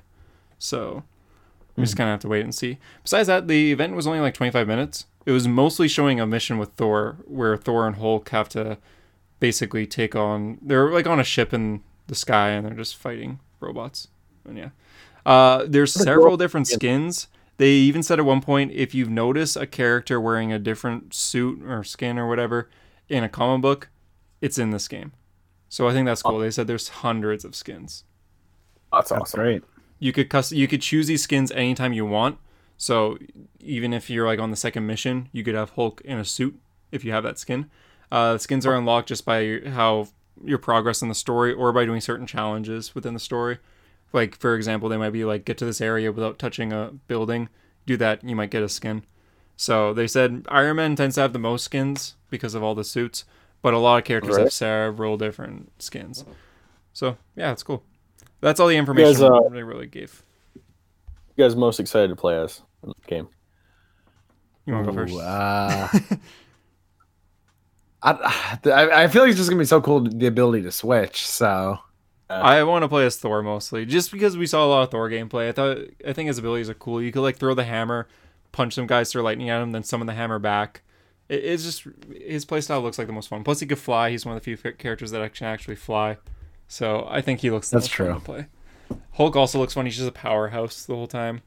So 0.59 1.05
we 1.77 1.85
just 1.85 1.97
kind 1.97 2.11
of 2.11 2.13
have 2.13 2.21
to 2.21 2.29
wait 2.29 2.45
and 2.45 2.55
see. 2.55 2.77
Besides 3.03 3.29
that, 3.29 3.49
the 3.49 3.73
event 3.73 3.97
was 3.97 4.07
only 4.07 4.21
like 4.21 4.35
25 4.35 4.67
minutes. 4.69 5.07
It 5.27 5.33
was 5.33 5.47
mostly 5.47 5.87
showing 5.89 6.19
a 6.19 6.27
mission 6.27 6.59
with 6.59 6.71
Thor, 6.73 7.19
where 7.27 7.57
Thor 7.57 7.87
and 7.87 7.97
Hulk 7.97 8.31
have 8.31 8.49
to 8.51 8.79
basically 9.39 9.87
take 9.87 10.17
on. 10.17 10.59
They're 10.63 10.91
like 10.91 11.07
on 11.07 11.21
a 11.21 11.25
ship 11.25 11.53
in 11.53 11.83
the 12.07 12.15
sky, 12.15 12.51
and 12.51 12.67
they're 12.67 12.75
just 12.75 12.97
fighting 12.97 13.39
robots. 13.61 14.09
And 14.49 14.57
yeah, 14.57 14.69
uh, 15.27 15.65
there's 15.69 15.93
several 15.93 16.37
different 16.37 16.67
skins. 16.69 17.29
They 17.59 17.71
even 17.73 18.03
said 18.03 18.19
at 18.19 18.25
one 18.25 18.41
point, 18.41 18.73
if 18.73 18.95
you've 18.95 19.11
noticed 19.11 19.57
a 19.57 19.67
character 19.67 20.19
wearing 20.19 20.51
a 20.53 20.59
different 20.59 21.13
suit 21.13 21.63
or 21.63 21.85
skin 21.85 22.19
or 22.19 22.27
whatever 22.27 22.71
in 23.11 23.23
a 23.23 23.29
comic 23.29 23.61
book, 23.61 23.89
it's 24.41 24.59
in 24.59 24.71
this 24.71 24.89
game. 24.89 25.13
So 25.69 25.87
I 25.87 25.93
think 25.93 26.07
that's 26.07 26.23
cool. 26.23 26.39
They 26.39 26.51
said 26.51 26.67
there's 26.67 26.89
hundreds 26.89 27.45
of 27.45 27.55
skins. 27.55 28.05
That's 28.93 29.11
That's 29.11 29.21
awesome. 29.23 29.41
great. 29.41 29.63
you 29.99 30.13
could 30.13 30.31
cus- 30.31 30.53
you 30.53 30.67
could 30.67 30.81
choose 30.81 31.07
these 31.07 31.23
skins 31.23 31.53
anytime 31.53 31.93
you 31.93 32.07
want. 32.07 32.39
So 32.81 33.19
even 33.61 33.93
if 33.93 34.09
you're 34.09 34.27
like 34.27 34.39
on 34.39 34.51
the 34.51 34.57
second 34.57 34.87
mission, 34.87 35.29
you 35.33 35.45
could 35.45 35.55
have 35.55 35.69
Hulk 35.73 36.01
in 36.03 36.17
a 36.17 36.25
suit 36.25 36.59
if 36.91 37.05
you 37.05 37.13
have 37.13 37.23
that 37.25 37.39
skin. 37.39 37.71
Uh, 38.11 38.39
skins 38.39 38.65
are 38.65 38.75
unlocked 38.75 39.09
just 39.09 39.27
by 39.27 39.61
how 39.67 40.09
your 40.43 40.57
progress 40.57 41.03
in 41.03 41.09
the 41.11 41.15
story 41.15 41.53
or 41.53 41.75
by 41.75 41.85
doing 41.85 42.01
certain 42.01 42.27
challenges 42.27 42.95
within 42.95 43.13
the 43.13 43.21
story. 43.21 43.59
Like 44.15 44.35
for 44.35 44.55
example, 44.55 44.89
they 44.89 44.97
might 44.97 45.11
be 45.11 45.27
like 45.27 45.45
get 45.45 45.59
to 45.59 45.67
this 45.67 45.83
area 45.83 46.11
without 46.11 46.39
touching 46.39 46.73
a 46.73 46.93
building. 47.07 47.51
Do 47.85 47.99
that, 47.99 48.25
you 48.25 48.35
might 48.35 48.51
get 48.51 48.63
a 48.63 48.69
skin. 48.69 49.03
So 49.59 49.93
they 49.93 50.07
said 50.07 50.47
Iron 50.49 50.77
Man 50.77 50.97
tends 50.97 51.17
to 51.17 51.21
have 51.21 51.35
the 51.35 51.39
most 51.39 51.65
skins 51.65 52.17
because 52.31 52.55
of 52.55 52.63
all 52.63 52.75
the 52.75 52.83
suits, 52.83 53.27
but 53.61 53.75
a 53.75 53.79
lot 53.79 53.99
of 53.99 54.05
characters 54.05 54.37
Right. 54.37 54.45
have 54.45 54.55
several 54.55 55.19
different 55.19 55.71
skins. 55.83 56.25
So 56.95 57.19
yeah, 57.37 57.53
it's 57.53 57.63
cool. 57.63 57.83
That's 58.41 58.59
all 58.59 58.69
the 58.69 58.79
information 58.79 59.21
guys, 59.21 59.23
uh, 59.23 59.51
they 59.51 59.63
really 59.63 59.87
gave. 59.87 60.23
You 61.37 61.45
guys 61.45 61.55
most 61.55 61.79
excited 61.79 62.09
to 62.09 62.17
play 62.17 62.39
as 62.43 62.63
in 62.83 62.89
the 62.91 62.95
game? 63.07 63.29
You 64.67 64.75
want 64.75 64.87
to 64.87 64.93
go 64.93 64.99
first? 64.99 65.15
Ooh, 65.15 65.21
uh, 65.21 65.89
I, 68.03 68.13
I 68.67 69.03
I 69.05 69.09
feel 69.09 69.23
like 69.23 69.31
it's 69.31 69.39
just 69.39 69.51
gonna 69.51 69.61
be 69.61 69.67
so 69.67 69.81
cool 69.81 70.01
the 70.01 70.27
ability 70.27 70.63
to 70.63 70.73
switch. 70.73 71.27
So 71.27 71.79
I 72.31 72.63
want 72.63 72.83
to 72.83 72.89
play 72.89 73.05
as 73.05 73.17
Thor 73.17 73.43
mostly, 73.43 73.85
just 73.85 74.13
because 74.13 74.37
we 74.37 74.47
saw 74.47 74.65
a 74.65 74.69
lot 74.69 74.83
of 74.83 74.91
Thor 74.91 75.11
gameplay. 75.11 75.49
I 75.49 75.53
thought 75.53 75.79
I 76.07 76.13
think 76.13 76.29
his 76.29 76.39
abilities 76.39 76.71
are 76.71 76.75
cool. 76.75 77.03
You 77.03 77.13
could 77.13 77.23
like 77.23 77.37
throw 77.37 77.55
the 77.55 77.65
hammer, 77.65 78.09
punch 78.53 78.75
some 78.75 78.87
guys, 78.87 79.13
throw 79.13 79.23
lightning 79.23 79.51
at 79.51 79.61
him, 79.61 79.73
then 79.73 79.83
summon 79.83 80.07
the 80.07 80.15
hammer 80.15 80.39
back. 80.39 80.83
It, 81.29 81.45
it's 81.45 81.65
just 81.65 81.87
his 82.15 82.47
playstyle 82.47 82.83
looks 82.83 82.99
like 82.99 83.07
the 83.07 83.13
most 83.13 83.29
fun. 83.29 83.45
Plus, 83.45 83.61
he 83.61 83.67
could 83.67 83.79
fly. 83.79 84.11
He's 84.11 84.25
one 84.25 84.37
of 84.37 84.43
the 84.43 84.57
few 84.57 84.73
characters 84.73 85.11
that 85.11 85.35
can 85.35 85.47
actually 85.47 85.77
fly. 85.77 86.19
So 86.69 87.07
I 87.11 87.21
think 87.21 87.41
he 87.41 87.51
looks 87.51 87.69
the 87.71 87.79
That's 87.79 87.87
most 87.89 87.97
fun 87.97 88.07
true. 88.07 88.15
to 88.15 88.21
play. 88.21 88.47
Hulk 89.13 89.37
also 89.37 89.59
looks 89.59 89.75
fun. 89.75 89.87
He's 89.87 89.97
just 89.97 90.09
a 90.09 90.13
powerhouse 90.13 90.87
the 90.87 90.95
whole 90.95 91.09
time. 91.09 91.43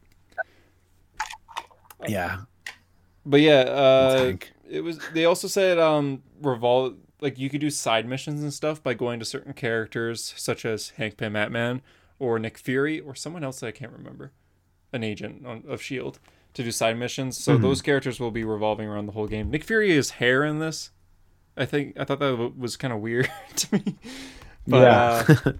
Yeah, 2.08 2.40
But 3.26 3.40
yeah, 3.40 3.60
uh, 3.60 4.32
it 4.70 4.80
was. 4.82 4.98
They 5.12 5.24
also 5.24 5.48
said 5.48 5.78
um 5.78 6.22
revolve 6.42 6.96
like 7.20 7.38
you 7.38 7.48
could 7.48 7.60
do 7.60 7.70
side 7.70 8.06
missions 8.06 8.42
and 8.42 8.52
stuff 8.52 8.82
by 8.82 8.92
going 8.94 9.18
to 9.18 9.24
certain 9.24 9.52
characters 9.54 10.34
such 10.36 10.64
as 10.64 10.90
Hank 10.90 11.16
Pym 11.16 11.36
Ant 11.36 11.52
Man 11.52 11.80
or 12.18 12.38
Nick 12.38 12.58
Fury 12.58 13.00
or 13.00 13.14
someone 13.14 13.42
else 13.44 13.60
that 13.60 13.66
I 13.68 13.72
can't 13.72 13.92
remember, 13.92 14.32
an 14.92 15.02
agent 15.02 15.46
on, 15.46 15.64
of 15.68 15.80
Shield 15.80 16.18
to 16.54 16.62
do 16.62 16.70
side 16.70 16.98
missions. 16.98 17.36
So 17.38 17.56
Mhm. 17.58 17.62
those 17.62 17.82
characters 17.82 18.20
will 18.20 18.30
be 18.30 18.44
revolving 18.44 18.86
around 18.88 19.06
the 19.06 19.12
whole 19.12 19.26
game. 19.26 19.50
Nick 19.50 19.64
Fury 19.64 19.90
is 19.92 20.10
hair 20.12 20.44
in 20.44 20.58
this. 20.58 20.90
I 21.56 21.64
think 21.64 21.98
I 21.98 22.04
thought 22.04 22.18
that 22.20 22.54
was 22.58 22.76
kind 22.76 22.92
of 22.92 23.00
weird 23.00 23.30
to 23.56 23.74
me. 23.74 23.96
But 24.66 24.80
yeah. 24.82 25.24
uh, 25.46 25.52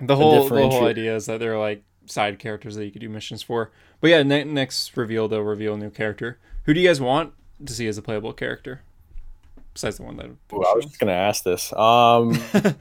the 0.00 0.16
whole 0.16 0.48
the 0.48 0.68
whole 0.68 0.86
idea 0.86 1.16
is 1.16 1.26
that 1.26 1.40
they're 1.40 1.58
like 1.58 1.82
side 2.06 2.38
characters 2.38 2.74
that 2.76 2.84
you 2.84 2.90
could 2.90 3.00
do 3.00 3.08
missions 3.08 3.42
for. 3.42 3.70
But 4.00 4.10
yeah, 4.10 4.22
ne- 4.22 4.44
next 4.44 4.96
reveal 4.96 5.28
they'll 5.28 5.40
reveal 5.42 5.74
a 5.74 5.78
new 5.78 5.90
character. 5.90 6.38
Who 6.64 6.74
do 6.74 6.80
you 6.80 6.88
guys 6.88 7.00
want 7.00 7.32
to 7.64 7.72
see 7.72 7.86
as 7.86 7.96
a 7.98 8.02
playable 8.02 8.32
character? 8.32 8.80
Besides 9.74 9.96
the 9.98 10.02
one 10.04 10.16
that. 10.16 10.26
Ooh, 10.26 10.62
I 10.62 10.74
was 10.74 10.84
just 10.86 10.98
gonna 10.98 11.12
ask 11.12 11.44
this. 11.44 11.72
Um, 11.74 12.32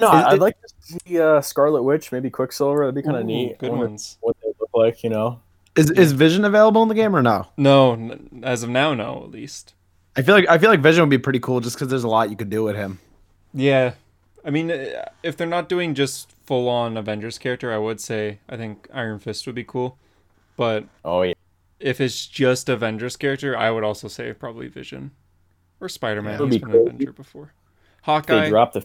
no, 0.00 0.08
I- 0.08 0.30
I'd 0.32 0.40
like 0.40 0.56
to 0.60 0.68
see 0.80 1.20
uh, 1.20 1.40
Scarlet 1.40 1.82
Witch, 1.82 2.10
maybe 2.12 2.30
Quicksilver. 2.30 2.80
That'd 2.80 2.94
be 2.94 3.02
kind 3.02 3.16
of 3.16 3.24
neat. 3.26 3.58
Good 3.58 3.72
ones. 3.72 4.18
What 4.20 4.36
they 4.42 4.48
look 4.60 4.70
like, 4.74 5.02
you 5.04 5.10
know? 5.10 5.40
is 5.76 5.90
is 5.90 6.12
Vision 6.12 6.44
available 6.44 6.82
in 6.82 6.88
the 6.88 6.94
game 6.94 7.14
or 7.16 7.22
no? 7.22 7.48
No, 7.56 7.92
n- 7.92 8.42
as 8.44 8.62
of 8.62 8.70
now, 8.70 8.94
no. 8.94 9.22
At 9.24 9.30
least. 9.30 9.74
I 10.16 10.22
feel 10.22 10.34
like 10.34 10.48
I 10.48 10.58
feel 10.58 10.70
like 10.70 10.80
Vision 10.80 11.02
would 11.02 11.10
be 11.10 11.18
pretty 11.18 11.40
cool 11.40 11.60
just 11.60 11.76
because 11.76 11.88
there's 11.88 12.04
a 12.04 12.08
lot 12.08 12.30
you 12.30 12.36
could 12.36 12.50
do 12.50 12.62
with 12.62 12.76
him. 12.76 12.98
Yeah, 13.52 13.94
I 14.44 14.50
mean, 14.50 14.70
uh, 14.70 15.06
if 15.22 15.36
they're 15.36 15.46
not 15.46 15.68
doing 15.68 15.94
just 15.94 16.32
full 16.44 16.68
on 16.68 16.96
Avengers 16.96 17.38
character, 17.38 17.72
I 17.72 17.78
would 17.78 18.00
say 18.00 18.40
I 18.48 18.56
think 18.56 18.88
Iron 18.92 19.18
Fist 19.18 19.46
would 19.46 19.54
be 19.54 19.64
cool. 19.64 19.96
But 20.56 20.84
Oh 21.04 21.22
yeah. 21.22 21.34
if 21.80 22.00
it's 22.00 22.26
just 22.26 22.68
Avengers 22.68 23.16
character, 23.16 23.56
I 23.56 23.70
would 23.70 23.84
also 23.84 24.06
say 24.08 24.32
probably 24.34 24.68
Vision 24.68 25.12
or 25.80 25.88
Spider 25.88 26.22
Man. 26.22 26.34
Yeah. 26.34 26.40
Would 26.40 26.52
He's 26.52 26.60
be 26.60 26.64
been 26.64 26.72
cool. 26.72 26.82
an 26.82 26.88
Avenger 26.94 27.12
before. 27.12 27.44
If 27.44 27.50
they 28.06 28.12
Hawkeye. 28.12 28.48
drop 28.50 28.72
the 28.74 28.84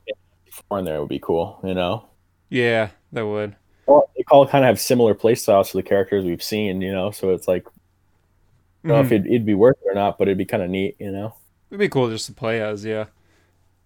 four 0.69 0.79
in 0.79 0.85
there, 0.85 0.95
it 0.95 0.99
would 1.01 1.09
be 1.09 1.19
cool, 1.19 1.59
you 1.63 1.73
know? 1.73 2.05
Yeah, 2.49 2.89
that 3.11 3.27
would. 3.27 3.55
Well, 3.85 4.09
they 4.15 4.23
all 4.31 4.47
kind 4.47 4.63
of 4.63 4.69
have 4.69 4.79
similar 4.79 5.13
play 5.13 5.35
styles 5.35 5.71
to 5.71 5.77
the 5.77 5.83
characters 5.83 6.23
we've 6.23 6.41
seen, 6.41 6.81
you 6.81 6.91
know? 6.93 7.11
So 7.11 7.31
it's 7.31 7.47
like, 7.47 7.67
I 7.67 8.87
don't 8.87 8.97
know 8.97 9.01
if 9.01 9.07
Mhm. 9.09 9.11
it'd, 9.11 9.27
it'd 9.27 9.45
be 9.45 9.55
worth 9.55 9.75
it 9.85 9.89
or 9.89 9.93
not, 9.93 10.17
but 10.17 10.27
it'd 10.29 10.37
be 10.37 10.45
kind 10.45 10.63
of 10.63 10.69
neat, 10.69 10.95
you 10.99 11.11
know? 11.11 11.35
It'd 11.69 11.79
be 11.79 11.89
cool 11.89 12.09
just 12.09 12.25
to 12.27 12.31
play 12.33 12.61
as, 12.61 12.85
yeah. 12.85 13.05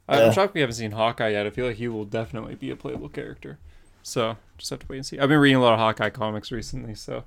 Yeah. 0.09 0.25
I'm 0.25 0.33
shocked 0.33 0.53
we 0.53 0.61
haven't 0.61 0.75
seen 0.75 0.91
Hawkeye 0.91 1.29
yet. 1.29 1.45
I 1.45 1.49
feel 1.49 1.65
like 1.67 1.77
he 1.77 1.87
will 1.87 2.05
definitely 2.05 2.55
be 2.55 2.69
a 2.69 2.75
playable 2.75 3.09
character. 3.09 3.59
So 4.01 4.37
just 4.57 4.69
have 4.69 4.79
to 4.79 4.85
wait 4.89 4.97
and 4.97 5.05
see. 5.05 5.17
I've 5.19 5.29
been 5.29 5.39
reading 5.39 5.57
a 5.57 5.61
lot 5.61 5.73
of 5.73 5.79
Hawkeye 5.79 6.09
comics 6.09 6.51
recently, 6.51 6.93
so 6.93 7.23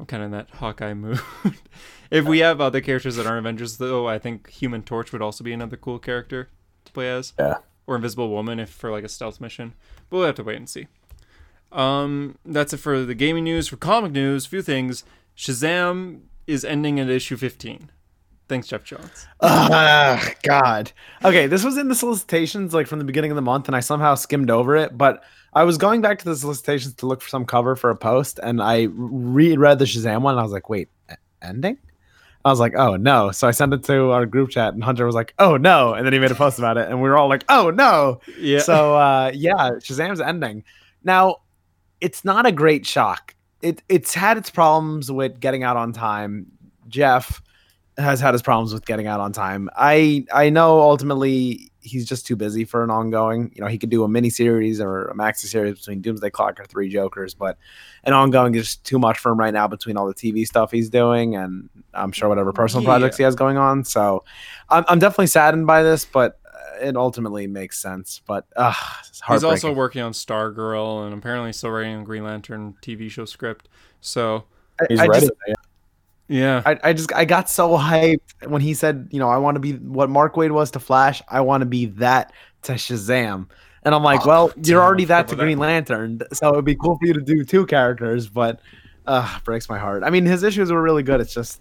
I'm 0.00 0.06
kind 0.06 0.22
of 0.22 0.26
in 0.26 0.32
that 0.32 0.50
Hawkeye 0.50 0.94
mood. 0.94 1.20
if 2.10 2.24
we 2.24 2.40
have 2.40 2.60
other 2.60 2.80
characters 2.80 3.16
that 3.16 3.26
aren't 3.26 3.38
Avengers, 3.38 3.76
though, 3.78 4.08
I 4.08 4.18
think 4.18 4.50
Human 4.50 4.82
Torch 4.82 5.12
would 5.12 5.22
also 5.22 5.44
be 5.44 5.52
another 5.52 5.76
cool 5.76 5.98
character 6.00 6.48
to 6.84 6.92
play 6.92 7.08
as. 7.08 7.34
Yeah. 7.38 7.58
Or 7.86 7.94
Invisible 7.96 8.28
Woman 8.30 8.58
if 8.60 8.68
for 8.68 8.90
like 8.90 9.04
a 9.04 9.08
stealth 9.08 9.40
mission. 9.40 9.74
But 10.10 10.16
we'll 10.16 10.26
have 10.26 10.34
to 10.36 10.42
wait 10.42 10.56
and 10.56 10.68
see. 10.68 10.88
Um, 11.70 12.36
that's 12.44 12.72
it 12.72 12.78
for 12.78 13.04
the 13.04 13.14
gaming 13.14 13.44
news. 13.44 13.68
For 13.68 13.76
comic 13.76 14.12
news, 14.12 14.46
a 14.46 14.48
few 14.48 14.62
things. 14.62 15.04
Shazam 15.36 16.22
is 16.46 16.64
ending 16.64 16.98
at 16.98 17.08
issue 17.08 17.36
15. 17.36 17.90
Thanks, 18.48 18.66
Geoff 18.66 18.82
Johns. 18.82 19.26
Ah, 19.42 20.32
God. 20.42 20.90
Okay, 21.22 21.46
this 21.46 21.62
was 21.62 21.76
in 21.76 21.88
the 21.88 21.94
solicitations 21.94 22.72
like 22.72 22.86
from 22.86 22.98
the 22.98 23.04
beginning 23.04 23.30
of 23.30 23.36
the 23.36 23.42
month, 23.42 23.68
and 23.68 23.76
I 23.76 23.80
somehow 23.80 24.14
skimmed 24.14 24.50
over 24.50 24.74
it. 24.74 24.96
But 24.96 25.22
I 25.52 25.64
was 25.64 25.76
going 25.76 26.00
back 26.00 26.18
to 26.20 26.24
the 26.24 26.34
solicitations 26.34 26.94
to 26.94 27.06
look 27.06 27.20
for 27.20 27.28
some 27.28 27.44
cover 27.44 27.76
for 27.76 27.90
a 27.90 27.96
post, 27.96 28.40
and 28.42 28.62
I 28.62 28.88
reread 28.92 29.78
the 29.78 29.84
Shazam 29.84 30.22
one. 30.22 30.34
And 30.34 30.40
I 30.40 30.42
was 30.42 30.52
like, 30.52 30.70
"Wait, 30.70 30.88
ending?" 31.42 31.76
I 32.44 32.50
was 32.50 32.58
like, 32.58 32.74
"Oh 32.74 32.96
no!" 32.96 33.30
So 33.32 33.46
I 33.46 33.50
sent 33.50 33.74
it 33.74 33.84
to 33.84 34.12
our 34.12 34.24
group 34.24 34.48
chat, 34.48 34.72
and 34.72 34.82
Hunter 34.82 35.04
was 35.04 35.14
like, 35.14 35.34
"Oh 35.38 35.58
no!" 35.58 35.92
And 35.92 36.06
then 36.06 36.14
he 36.14 36.18
made 36.18 36.30
a 36.30 36.34
post 36.34 36.58
about 36.58 36.78
it, 36.78 36.88
and 36.88 37.02
we 37.02 37.08
were 37.10 37.18
all 37.18 37.28
like, 37.28 37.44
"Oh 37.50 37.70
no!" 37.70 38.20
Yeah. 38.38 38.60
So 38.60 38.96
uh, 38.96 39.30
yeah, 39.34 39.72
Shazam's 39.80 40.20
ending. 40.20 40.64
Now, 41.04 41.42
it's 42.00 42.24
not 42.24 42.46
a 42.46 42.52
great 42.52 42.86
shock. 42.86 43.34
It 43.60 43.82
it's 43.90 44.14
had 44.14 44.38
its 44.38 44.48
problems 44.48 45.12
with 45.12 45.38
getting 45.38 45.64
out 45.64 45.76
on 45.76 45.92
time. 45.92 46.46
Geoff 46.88 47.42
has 47.98 48.20
had 48.20 48.32
his 48.32 48.42
problems 48.42 48.72
with 48.72 48.86
getting 48.86 49.06
out 49.06 49.20
on 49.20 49.32
time. 49.32 49.68
I 49.76 50.24
I 50.32 50.50
know 50.50 50.80
ultimately 50.80 51.70
he's 51.80 52.06
just 52.06 52.26
too 52.26 52.36
busy 52.36 52.64
for 52.64 52.84
an 52.84 52.90
ongoing. 52.90 53.50
You 53.54 53.62
know, 53.62 53.66
he 53.68 53.78
could 53.78 53.90
do 53.90 54.04
a 54.04 54.08
mini 54.08 54.30
series 54.30 54.80
or 54.80 55.06
a 55.06 55.14
maxi 55.14 55.46
series 55.46 55.78
between 55.78 56.00
Doomsday 56.02 56.30
Clock 56.30 56.60
or 56.60 56.64
Three 56.66 56.88
Jokers, 56.90 57.34
but 57.34 57.56
an 58.04 58.12
ongoing 58.12 58.54
is 58.54 58.64
just 58.64 58.84
too 58.84 58.98
much 58.98 59.18
for 59.18 59.32
him 59.32 59.38
right 59.38 59.52
now 59.54 59.66
between 59.68 59.96
all 59.96 60.06
the 60.06 60.14
TV 60.14 60.46
stuff 60.46 60.70
he's 60.70 60.90
doing 60.90 61.34
and 61.34 61.68
I'm 61.94 62.12
sure 62.12 62.28
whatever 62.28 62.52
personal 62.52 62.82
Yeah. 62.84 62.90
projects 62.90 63.16
he 63.16 63.22
has 63.24 63.34
going 63.34 63.56
on. 63.56 63.84
So 63.84 64.24
I'm 64.68 64.84
I'm 64.88 64.98
definitely 64.98 65.28
saddened 65.28 65.66
by 65.66 65.82
this, 65.82 66.04
but 66.04 66.38
uh, 66.44 66.84
it 66.86 66.96
ultimately 66.96 67.46
makes 67.46 67.78
sense. 67.80 68.20
But 68.26 68.46
uh, 68.54 68.74
He's 69.28 69.42
also 69.44 69.72
working 69.72 70.02
on 70.02 70.12
Stargirl 70.12 71.04
and 71.06 71.14
apparently 71.14 71.52
still 71.52 71.70
writing 71.70 72.00
a 72.00 72.04
Green 72.04 72.22
Lantern 72.24 72.76
TV 72.82 73.10
show 73.10 73.24
script. 73.24 73.68
So 74.00 74.44
I- 74.80 74.86
He's 74.88 75.00
I 75.00 75.06
ready. 75.06 75.26
just- 75.26 75.32
yeah, 76.28 76.62
I, 76.64 76.78
I 76.84 76.92
just 76.92 77.12
I 77.14 77.24
got 77.24 77.48
so 77.48 77.70
hyped 77.70 78.46
when 78.46 78.60
he 78.60 78.74
said, 78.74 79.08
you 79.10 79.18
know, 79.18 79.28
I 79.28 79.38
want 79.38 79.56
to 79.56 79.60
be 79.60 79.72
what 79.72 80.10
Mark 80.10 80.34
Waid 80.34 80.50
was 80.50 80.70
to 80.72 80.80
Flash. 80.80 81.22
I 81.28 81.40
want 81.40 81.62
to 81.62 81.66
be 81.66 81.86
that 81.86 82.32
to 82.62 82.72
Shazam. 82.72 83.48
And 83.82 83.94
I'm 83.94 84.02
like, 84.02 84.24
Oh, 84.24 84.28
well, 84.28 84.48
damn, 84.60 84.64
you're 84.64 84.82
already 84.82 85.06
that 85.06 85.28
to 85.28 85.34
about 85.34 85.38
that. 85.38 85.44
Green 85.44 85.58
Lantern, 85.58 86.20
so 86.32 86.52
it'd 86.52 86.64
be 86.64 86.74
cool 86.74 86.98
for 86.98 87.06
you 87.06 87.14
to 87.14 87.20
do 87.22 87.44
two 87.44 87.64
characters. 87.66 88.28
But 88.28 88.60
uh, 89.06 89.38
breaks 89.44 89.68
my 89.68 89.78
heart. 89.78 90.02
I 90.04 90.10
mean, 90.10 90.26
his 90.26 90.42
issues 90.42 90.70
were 90.70 90.82
really 90.82 91.02
good. 91.02 91.20
It's 91.20 91.32
just 91.32 91.60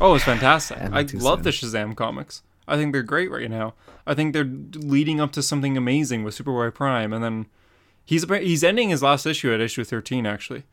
oh, 0.00 0.14
it's 0.14 0.24
fantastic. 0.24 0.78
I 0.78 1.06
love 1.14 1.42
the 1.42 1.50
Shazam 1.50 1.94
comics. 1.94 2.42
I 2.66 2.76
think 2.76 2.92
they're 2.92 3.02
great 3.02 3.30
right 3.30 3.50
now. 3.50 3.74
I 4.06 4.14
think 4.14 4.32
they're 4.32 4.44
leading 4.44 5.20
up 5.20 5.32
to 5.32 5.42
something 5.42 5.76
amazing 5.76 6.24
with 6.24 6.36
Superboy 6.36 6.72
Prime, 6.74 7.12
and 7.12 7.22
then 7.22 7.46
he's 8.04 8.24
he's 8.28 8.64
ending 8.64 8.88
his 8.88 9.02
last 9.02 9.26
issue 9.26 9.52
at 9.52 9.60
issue 9.60 9.84
13 9.84 10.26
actually. 10.26 10.64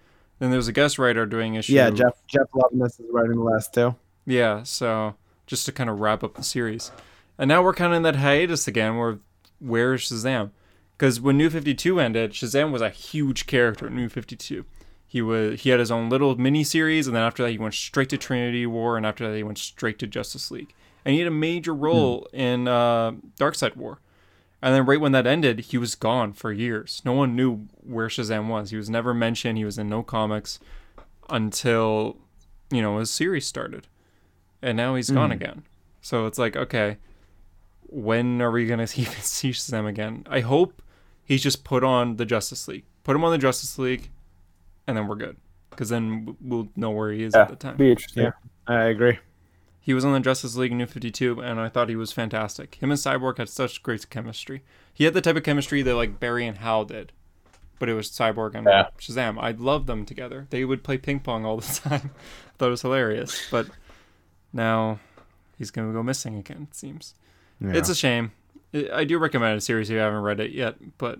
Then 0.41 0.49
there's 0.49 0.67
a 0.67 0.73
guest 0.73 0.97
writer 0.97 1.27
doing 1.27 1.53
issue. 1.53 1.73
yeah. 1.73 1.91
Jeff 1.91 2.15
Jeff 2.25 2.47
Loveness 2.55 2.99
is 2.99 3.05
writing 3.11 3.35
the 3.35 3.43
last 3.43 3.75
two. 3.75 3.93
Yeah, 4.25 4.63
so 4.63 5.13
just 5.45 5.67
to 5.67 5.71
kind 5.71 5.87
of 5.87 5.99
wrap 5.99 6.23
up 6.23 6.33
the 6.33 6.41
series. 6.41 6.91
And 7.37 7.47
now 7.47 7.61
we're 7.61 7.75
kind 7.75 7.93
of 7.93 7.97
in 7.97 8.03
that 8.03 8.15
hiatus 8.15 8.67
again 8.67 8.97
where 8.97 9.19
where's 9.59 10.09
Shazam? 10.09 10.49
Because 10.97 11.21
when 11.21 11.37
New 11.37 11.51
52 11.51 11.99
ended, 11.99 12.31
Shazam 12.31 12.71
was 12.71 12.81
a 12.81 12.89
huge 12.89 13.45
character 13.45 13.85
in 13.85 13.95
New 13.95 14.09
52. 14.09 14.65
He 15.05 15.21
was 15.21 15.61
he 15.61 15.69
had 15.69 15.79
his 15.79 15.91
own 15.91 16.09
little 16.09 16.35
mini 16.35 16.63
series, 16.63 17.05
and 17.05 17.15
then 17.15 17.21
after 17.21 17.43
that 17.43 17.51
he 17.51 17.59
went 17.59 17.75
straight 17.75 18.09
to 18.09 18.17
Trinity 18.17 18.65
War, 18.65 18.97
and 18.97 19.05
after 19.05 19.29
that 19.29 19.37
he 19.37 19.43
went 19.43 19.59
straight 19.59 19.99
to 19.99 20.07
Justice 20.07 20.49
League. 20.49 20.73
And 21.05 21.13
he 21.13 21.19
had 21.19 21.27
a 21.27 21.31
major 21.31 21.75
role 21.75 22.27
in 22.33 22.67
uh, 22.67 23.11
Side 23.53 23.75
War. 23.75 23.99
And 24.61 24.75
then 24.75 24.85
right 24.85 25.01
when 25.01 25.11
that 25.13 25.25
ended, 25.25 25.59
he 25.59 25.77
was 25.77 25.95
gone 25.95 26.33
for 26.33 26.51
years. 26.51 27.01
No 27.03 27.13
one 27.13 27.35
knew 27.35 27.67
where 27.83 28.07
Shazam 28.07 28.47
was. 28.47 28.69
He 28.69 28.77
was 28.77 28.89
never 28.89 29.13
mentioned. 29.13 29.57
He 29.57 29.65
was 29.65 29.79
in 29.79 29.89
no 29.89 30.03
comics 30.03 30.59
until 31.29 32.17
you 32.69 32.81
know 32.81 32.99
his 32.99 33.09
series 33.09 33.47
started, 33.47 33.87
and 34.61 34.77
now 34.77 34.95
he's 34.95 35.09
gone 35.09 35.29
hmm. 35.29 35.35
again. 35.35 35.63
So 36.01 36.27
it's 36.27 36.37
like, 36.37 36.55
okay, 36.55 36.97
when 37.87 38.41
are 38.41 38.51
we 38.51 38.67
gonna 38.67 38.83
even 38.95 39.21
see 39.21 39.51
Shazam 39.51 39.87
again? 39.87 40.25
I 40.29 40.41
hope 40.41 40.81
he's 41.25 41.41
just 41.41 41.63
put 41.63 41.83
on 41.83 42.17
the 42.17 42.25
Justice 42.25 42.67
League 42.67 42.85
put 43.03 43.15
him 43.15 43.23
on 43.23 43.31
the 43.31 43.37
Justice 43.37 43.77
League, 43.77 44.09
and 44.87 44.97
then 44.97 45.07
we're 45.07 45.15
good. 45.15 45.37
Because 45.69 45.89
then 45.89 46.35
we'll 46.41 46.69
know 46.75 46.91
where 46.91 47.11
he 47.11 47.23
is 47.23 47.33
Yeah, 47.33 47.43
at 47.43 47.49
the 47.49 47.55
time. 47.55 47.77
be 47.77 47.91
interesting. 47.91 48.23
Yeah. 48.23 48.31
I 48.67 48.83
agree. 48.85 49.17
He 49.83 49.93
was 49.95 50.05
on 50.05 50.13
the 50.13 50.19
Justice 50.19 50.55
League 50.55 50.71
in 50.71 50.77
New 50.77 50.85
52, 50.85 51.41
and 51.41 51.59
I 51.59 51.67
thought 51.67 51.89
he 51.89 51.95
was 51.95 52.11
fantastic. 52.11 52.75
Him 52.75 52.91
and 52.91 52.99
Cyborg 52.99 53.39
had 53.39 53.49
such 53.49 53.81
great 53.81 54.07
chemistry. 54.11 54.61
He 54.93 55.05
had 55.05 55.15
the 55.15 55.21
type 55.21 55.35
of 55.35 55.43
chemistry 55.43 55.81
that 55.81 55.95
like 55.95 56.19
Barry 56.19 56.45
and 56.45 56.59
Hal 56.59 56.85
did, 56.85 57.11
but 57.79 57.89
it 57.89 57.95
was 57.95 58.09
Cyborg 58.09 58.53
and 58.53 58.67
Yeah. 58.67 58.89
Shazam. 58.99 59.41
I 59.41 59.51
loved 59.51 59.87
them 59.87 60.05
together. 60.05 60.45
They 60.51 60.65
would 60.65 60.83
play 60.83 60.97
ping 60.99 61.19
pong 61.19 61.45
all 61.45 61.57
the 61.57 61.79
time. 61.89 62.11
I 62.13 62.51
thought 62.59 62.67
it 62.67 62.69
was 62.69 62.83
hilarious. 62.83 63.47
But 63.49 63.67
now 64.53 64.99
he's 65.57 65.71
gonna 65.71 65.93
go 65.93 66.03
missing 66.03 66.35
again. 66.35 66.67
It 66.69 66.75
seems. 66.75 67.15
Yeah. 67.59 67.73
It's 67.73 67.89
a 67.89 67.95
shame. 67.95 68.33
I 68.73 68.89
I 68.93 69.03
do 69.03 69.17
recommend 69.17 69.57
a 69.57 69.61
series 69.61 69.89
if 69.89 69.95
you 69.95 69.99
haven't 69.99 70.21
read 70.21 70.39
it 70.39 70.51
yet, 70.51 70.75
but 70.99 71.19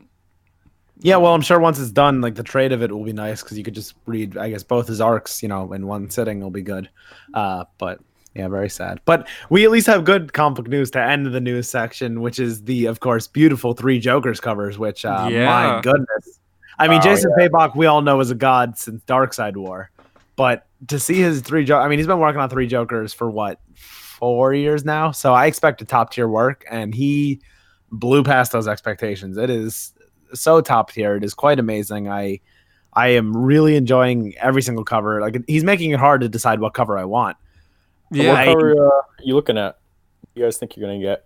Yeah, 1.00 1.16
well, 1.18 1.34
I'm 1.34 1.42
sure 1.42 1.60
once 1.60 1.80
it's 1.80 1.90
done, 1.92 2.22
like 2.22 2.36
the 2.36 2.44
trade 2.44 2.72
of 2.74 2.84
it 2.84 2.92
will 2.92 3.04
be 3.04 3.14
nice 3.14 3.42
because 3.42 3.58
you 3.58 3.64
could 3.64 3.74
just 3.74 3.96
read, 4.06 4.38
I 4.38 4.52
guess, 4.52 4.62
both 4.64 4.88
his 4.88 5.02
arcs, 5.02 5.42
you 5.42 5.50
know, 5.50 5.74
in 5.74 5.88
one 5.88 6.12
sitting 6.12 6.42
will 6.42 6.52
be 6.52 6.62
good. 6.62 6.90
Uh, 7.34 7.66
but 7.80 8.00
yeah, 8.36 8.48
very 8.48 8.70
sad. 8.70 9.02
But 9.06 9.28
we 9.50 9.66
at 9.66 9.72
least 9.72 9.88
have 9.88 10.04
good 10.06 10.34
comic 10.34 10.68
news 10.68 10.92
to 10.92 11.02
end 11.02 11.26
the 11.28 11.42
news 11.42 11.70
section, 11.70 12.22
which 12.22 12.40
is 12.40 12.64
the, 12.64 12.86
of 12.86 13.00
course, 13.00 13.28
beautiful 13.28 13.74
three 13.74 14.00
Jokers 14.00 14.40
covers. 14.40 14.78
Which, 14.80 15.04
uh, 15.06 15.28
Yeah. 15.32 15.46
my 15.46 15.82
goodness, 15.82 16.40
I 16.80 16.88
mean, 16.88 17.00
Oh, 17.00 17.04
Jason 17.04 17.32
Fabok, 17.38 17.76
we 17.76 17.86
all 17.86 18.02
know 18.02 18.20
is 18.20 18.32
a 18.32 18.36
god 18.36 18.78
since 18.78 19.04
Darkseid 19.04 19.56
War, 19.58 19.92
but 20.36 20.66
to 20.88 21.00
see 21.00 21.20
his 21.20 21.42
three, 21.42 21.64
jo- 21.66 21.78
I 21.80 21.88
mean, 21.88 22.00
he's 22.00 22.08
been 22.08 22.20
working 22.20 22.42
on 22.42 22.50
three 22.50 22.68
Jokers 22.68 23.14
for 23.14 23.30
what 23.30 23.60
four 23.76 24.54
years 24.54 24.86
now, 24.86 25.12
so 25.12 25.34
I 25.34 25.46
expect 25.48 25.82
a 25.82 25.86
top 25.86 26.12
tier 26.14 26.28
work, 26.28 26.64
and 26.70 26.94
he 26.96 27.42
blew 27.92 28.24
past 28.24 28.52
those 28.52 28.68
expectations. 28.68 29.38
It 29.38 29.50
is 29.50 29.94
so 30.34 30.62
top 30.62 30.92
tier. 30.92 31.16
It 31.18 31.24
is 31.24 31.34
quite 31.34 31.60
amazing. 31.60 32.08
I 32.10 32.40
I 32.94 33.10
am 33.10 33.36
really 33.36 33.76
enjoying 33.76 34.34
every 34.38 34.62
single 34.62 34.84
cover. 34.86 35.22
Like 35.22 35.38
he's 35.48 35.64
making 35.64 35.92
it 35.92 36.00
hard 36.00 36.22
to 36.22 36.30
decide 36.30 36.60
what 36.62 36.74
cover 36.74 36.98
I 36.98 37.06
want. 37.06 37.38
So 38.14 38.22
yeah. 38.22 38.34
what 38.34 38.46
cover 38.46 38.72
uh, 38.88 38.90
are 38.90 39.04
you 39.24 39.36
looking 39.36 39.58
at? 39.58 39.78
You 40.36 40.44
guys 40.44 40.58
think 40.58 40.76
you're 40.76 40.88
gonna 40.88 41.00
get? 41.02 41.26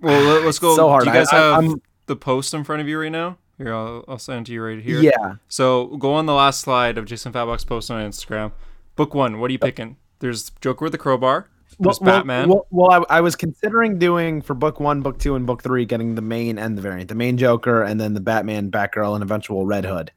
well, 0.00 0.22
let- 0.22 0.44
let's 0.44 0.58
go. 0.58 0.74
So 0.76 0.88
hard. 0.88 1.04
Do 1.04 1.10
you 1.10 1.16
guys 1.16 1.28
I- 1.32 1.36
I- 1.36 1.40
have 1.54 1.64
I'm- 1.64 1.82
the 2.06 2.16
post 2.16 2.54
in 2.54 2.64
front 2.64 2.80
of 2.82 2.88
you 2.88 3.00
right 3.00 3.12
now? 3.12 3.38
Here, 3.58 3.74
I'll, 3.74 4.04
I'll 4.06 4.18
send 4.18 4.42
it 4.42 4.46
to 4.46 4.52
you 4.52 4.62
right 4.62 4.80
here. 4.80 5.00
Yeah. 5.00 5.34
So 5.48 5.88
go 5.98 6.14
on 6.14 6.26
the 6.26 6.32
last 6.34 6.60
slide 6.60 6.96
of 6.96 7.06
Jason 7.06 7.32
Fabok 7.32 7.66
post 7.66 7.90
on 7.90 8.08
Instagram. 8.08 8.52
Book 8.94 9.14
one. 9.14 9.40
What 9.40 9.48
are 9.48 9.52
you 9.52 9.58
picking? 9.58 9.96
There's 10.20 10.50
Joker 10.60 10.84
with 10.84 10.92
the 10.92 10.98
crowbar. 10.98 11.48
There's 11.80 11.98
Batman. 11.98 12.48
Well, 12.48 12.66
well, 12.70 13.04
I, 13.10 13.18
I 13.18 13.20
was 13.20 13.36
considering 13.36 13.98
doing 13.98 14.42
for 14.42 14.54
book 14.54 14.80
one, 14.80 15.00
book 15.02 15.18
two, 15.18 15.34
and 15.36 15.46
book 15.46 15.62
three, 15.62 15.84
getting 15.84 16.14
the 16.14 16.22
main 16.22 16.58
and 16.58 16.76
the 16.78 16.82
variant, 16.82 17.08
the 17.08 17.14
main 17.14 17.36
Joker, 17.36 17.82
and 17.82 18.00
then 18.00 18.14
the 18.14 18.20
Batman, 18.20 18.70
Batgirl, 18.70 19.14
and 19.14 19.22
eventual 19.22 19.66
Red 19.66 19.84
Hood. 19.84 20.10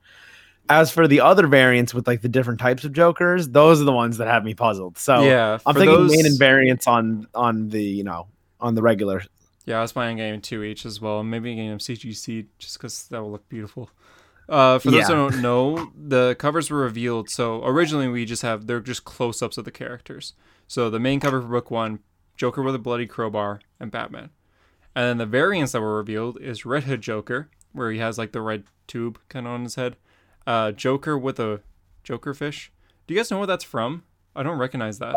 As 0.70 0.90
for 0.92 1.08
the 1.08 1.20
other 1.20 1.48
variants 1.48 1.94
with 1.94 2.08
like 2.08 2.22
the 2.22 2.30
different 2.30 2.60
types 2.60 2.84
of 2.86 2.94
Jokers, 2.94 3.50
those 3.50 3.82
are 3.82 3.84
the 3.86 3.92
ones 3.92 4.18
that 4.18 4.28
have 4.28 4.44
me 4.46 4.54
puzzled. 4.54 4.98
So 4.98 5.24
yeah, 5.24 5.58
I'm 5.66 5.76
thinking 5.76 5.96
those- 5.96 6.12
main 6.12 6.26
and 6.26 6.40
variants 6.40 6.88
on 6.88 7.28
on 7.36 7.70
the 7.70 7.84
you 7.84 8.04
know 8.04 8.28
on 8.60 8.76
the 8.76 8.82
regular. 8.82 9.24
Yeah, 9.66 9.78
I 9.80 9.82
was 9.82 9.92
playing 9.92 10.18
game 10.18 10.40
two 10.42 10.64
each 10.64 10.86
as 10.86 11.00
well. 11.02 11.24
Maybe 11.24 11.56
them 11.56 11.78
CGC 11.80 12.48
just 12.58 12.78
because 12.78 13.08
that 13.10 13.22
will 13.22 13.32
look 13.32 13.48
beautiful. 13.50 13.90
Uh, 14.50 14.80
for 14.80 14.92
those 14.92 15.08
who 15.08 15.14
don't 15.14 15.42
know, 15.42 15.92
the 15.96 16.36
covers 16.38 16.70
were 16.70 16.80
revealed. 16.80 17.30
So 17.30 17.64
originally 17.66 18.08
we 18.10 18.26
just 18.26 18.42
have 18.42 18.68
they're 18.68 18.80
just 18.82 19.06
close 19.06 19.42
ups 19.42 19.58
of 19.58 19.66
the 19.66 19.72
characters. 19.72 20.34
So 20.68 20.90
the 20.90 21.00
main 21.00 21.20
cover 21.20 21.42
for 21.42 21.48
book 21.48 21.72
one, 21.72 22.00
Joker 22.36 22.62
with 22.62 22.76
a 22.76 22.80
bloody 22.80 23.06
crowbar 23.08 23.62
and 23.80 23.92
Batman, 23.92 24.30
and 24.96 25.06
then 25.06 25.18
the 25.18 25.26
variants 25.26 25.72
that 25.74 25.82
were 25.82 25.96
revealed 25.98 26.42
is 26.42 26.66
Red 26.66 26.84
Hood 26.84 27.02
Joker, 27.02 27.50
where 27.72 27.92
he 27.92 28.00
has 28.00 28.18
like 28.18 28.32
the 28.32 28.42
red 28.42 28.64
tube 28.88 29.20
kind 29.30 29.46
of 29.48 29.54
on 29.54 29.64
his 29.64 29.76
head. 29.76 29.96
Uh, 30.48 30.72
Joker 30.72 31.18
with 31.18 31.40
a 31.40 31.62
Joker 32.04 32.34
fish. 32.34 32.72
Do 33.08 33.14
you 33.14 33.20
guys 33.20 33.30
know 33.32 33.40
what 33.40 33.46
that's 33.48 33.64
from? 33.64 34.04
I 34.36 34.44
don't 34.44 34.58
recognize 34.58 35.00
that. 35.00 35.16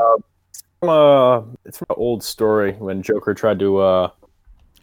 Uh, 0.83 1.43
it's 1.65 1.79
from 1.79 1.87
an 1.91 1.97
old 1.99 2.23
story 2.23 2.73
when 2.73 3.03
Joker 3.03 3.33
tried 3.35 3.59
to. 3.61 3.79
Uh, 3.79 4.11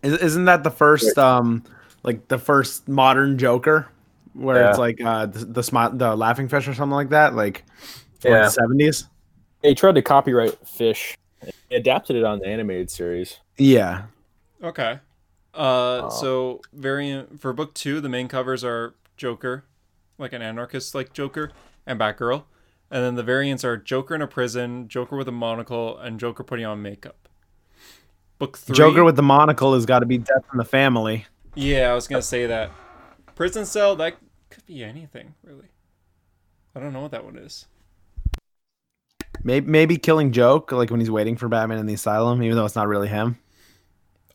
Is, 0.03 0.13
isn't 0.13 0.45
that 0.45 0.63
the 0.63 0.71
first 0.71 1.17
um 1.17 1.63
like 2.03 2.27
the 2.27 2.39
first 2.39 2.87
modern 2.87 3.37
Joker 3.37 3.87
where 4.33 4.69
it's 4.69 4.79
like 4.79 4.99
uh 5.01 5.27
the 5.27 5.45
the, 5.45 5.63
smile, 5.63 5.91
the 5.91 6.15
laughing 6.15 6.47
fish 6.47 6.67
or 6.67 6.73
something 6.73 6.95
like 6.95 7.09
that 7.09 7.35
like 7.35 7.63
from 8.19 8.31
Yeah. 8.31 8.43
the 8.45 8.49
seventies? 8.49 9.07
he 9.61 9.75
tried 9.75 9.93
to 9.95 10.01
copyright 10.01 10.57
Fish. 10.67 11.15
He 11.69 11.75
adapted 11.75 12.15
it 12.15 12.23
on 12.23 12.39
the 12.39 12.47
animated 12.47 12.89
series. 12.89 13.39
Yeah. 13.57 14.03
Okay. 14.63 14.99
Uh, 15.53 16.01
Oh. 16.05 16.09
so 16.09 16.61
variant 16.73 17.39
for 17.41 17.53
book 17.53 17.73
two, 17.75 17.99
the 18.01 18.09
main 18.09 18.27
covers 18.27 18.63
are 18.63 18.95
Joker, 19.17 19.65
like 20.21 20.33
an 20.33 20.41
anarchist 20.41 20.95
like 20.95 21.11
Joker, 21.13 21.51
and 21.85 21.99
Batgirl, 21.99 22.43
and 22.89 23.03
then 23.03 23.15
the 23.15 23.23
variants 23.23 23.65
are 23.65 23.75
Joker 23.75 24.15
in 24.15 24.21
a 24.21 24.27
prison, 24.27 24.87
Joker 24.87 25.17
with 25.17 25.27
a 25.27 25.33
monocle, 25.33 25.97
and 25.97 26.19
Joker 26.19 26.43
putting 26.43 26.65
on 26.65 26.81
makeup. 26.81 27.27
Book 28.39 28.57
three, 28.57 28.75
Joker 28.75 29.03
with 29.03 29.15
the 29.15 29.23
monocle 29.23 29.73
has 29.73 29.85
got 29.85 29.99
to 29.99 30.05
be 30.05 30.17
Death 30.17 30.45
in 30.51 30.57
the 30.57 30.65
Family. 30.65 31.25
yeah, 31.55 31.91
I 31.91 31.93
was 31.93 32.07
gonna 32.07 32.21
say 32.21 32.45
that 32.47 32.71
prison 33.35 33.65
cell 33.65 33.95
that 33.97 34.17
could 34.49 34.65
be 34.65 34.83
anything 34.83 35.33
really. 35.43 35.67
I 36.75 36.79
don't 36.79 36.93
know 36.93 37.01
what 37.01 37.11
that 37.11 37.25
one 37.25 37.37
is. 37.37 37.65
Maybe 39.43 39.67
maybe 39.69 39.97
killing 39.97 40.31
Joke 40.31 40.71
like 40.71 40.89
when 40.91 40.99
he's 40.99 41.11
waiting 41.11 41.35
for 41.35 41.47
Batman 41.47 41.79
in 41.79 41.85
the 41.85 41.93
asylum, 41.93 42.41
even 42.43 42.55
though 42.55 42.65
it's 42.65 42.75
not 42.75 42.87
really 42.87 43.07
him. 43.07 43.37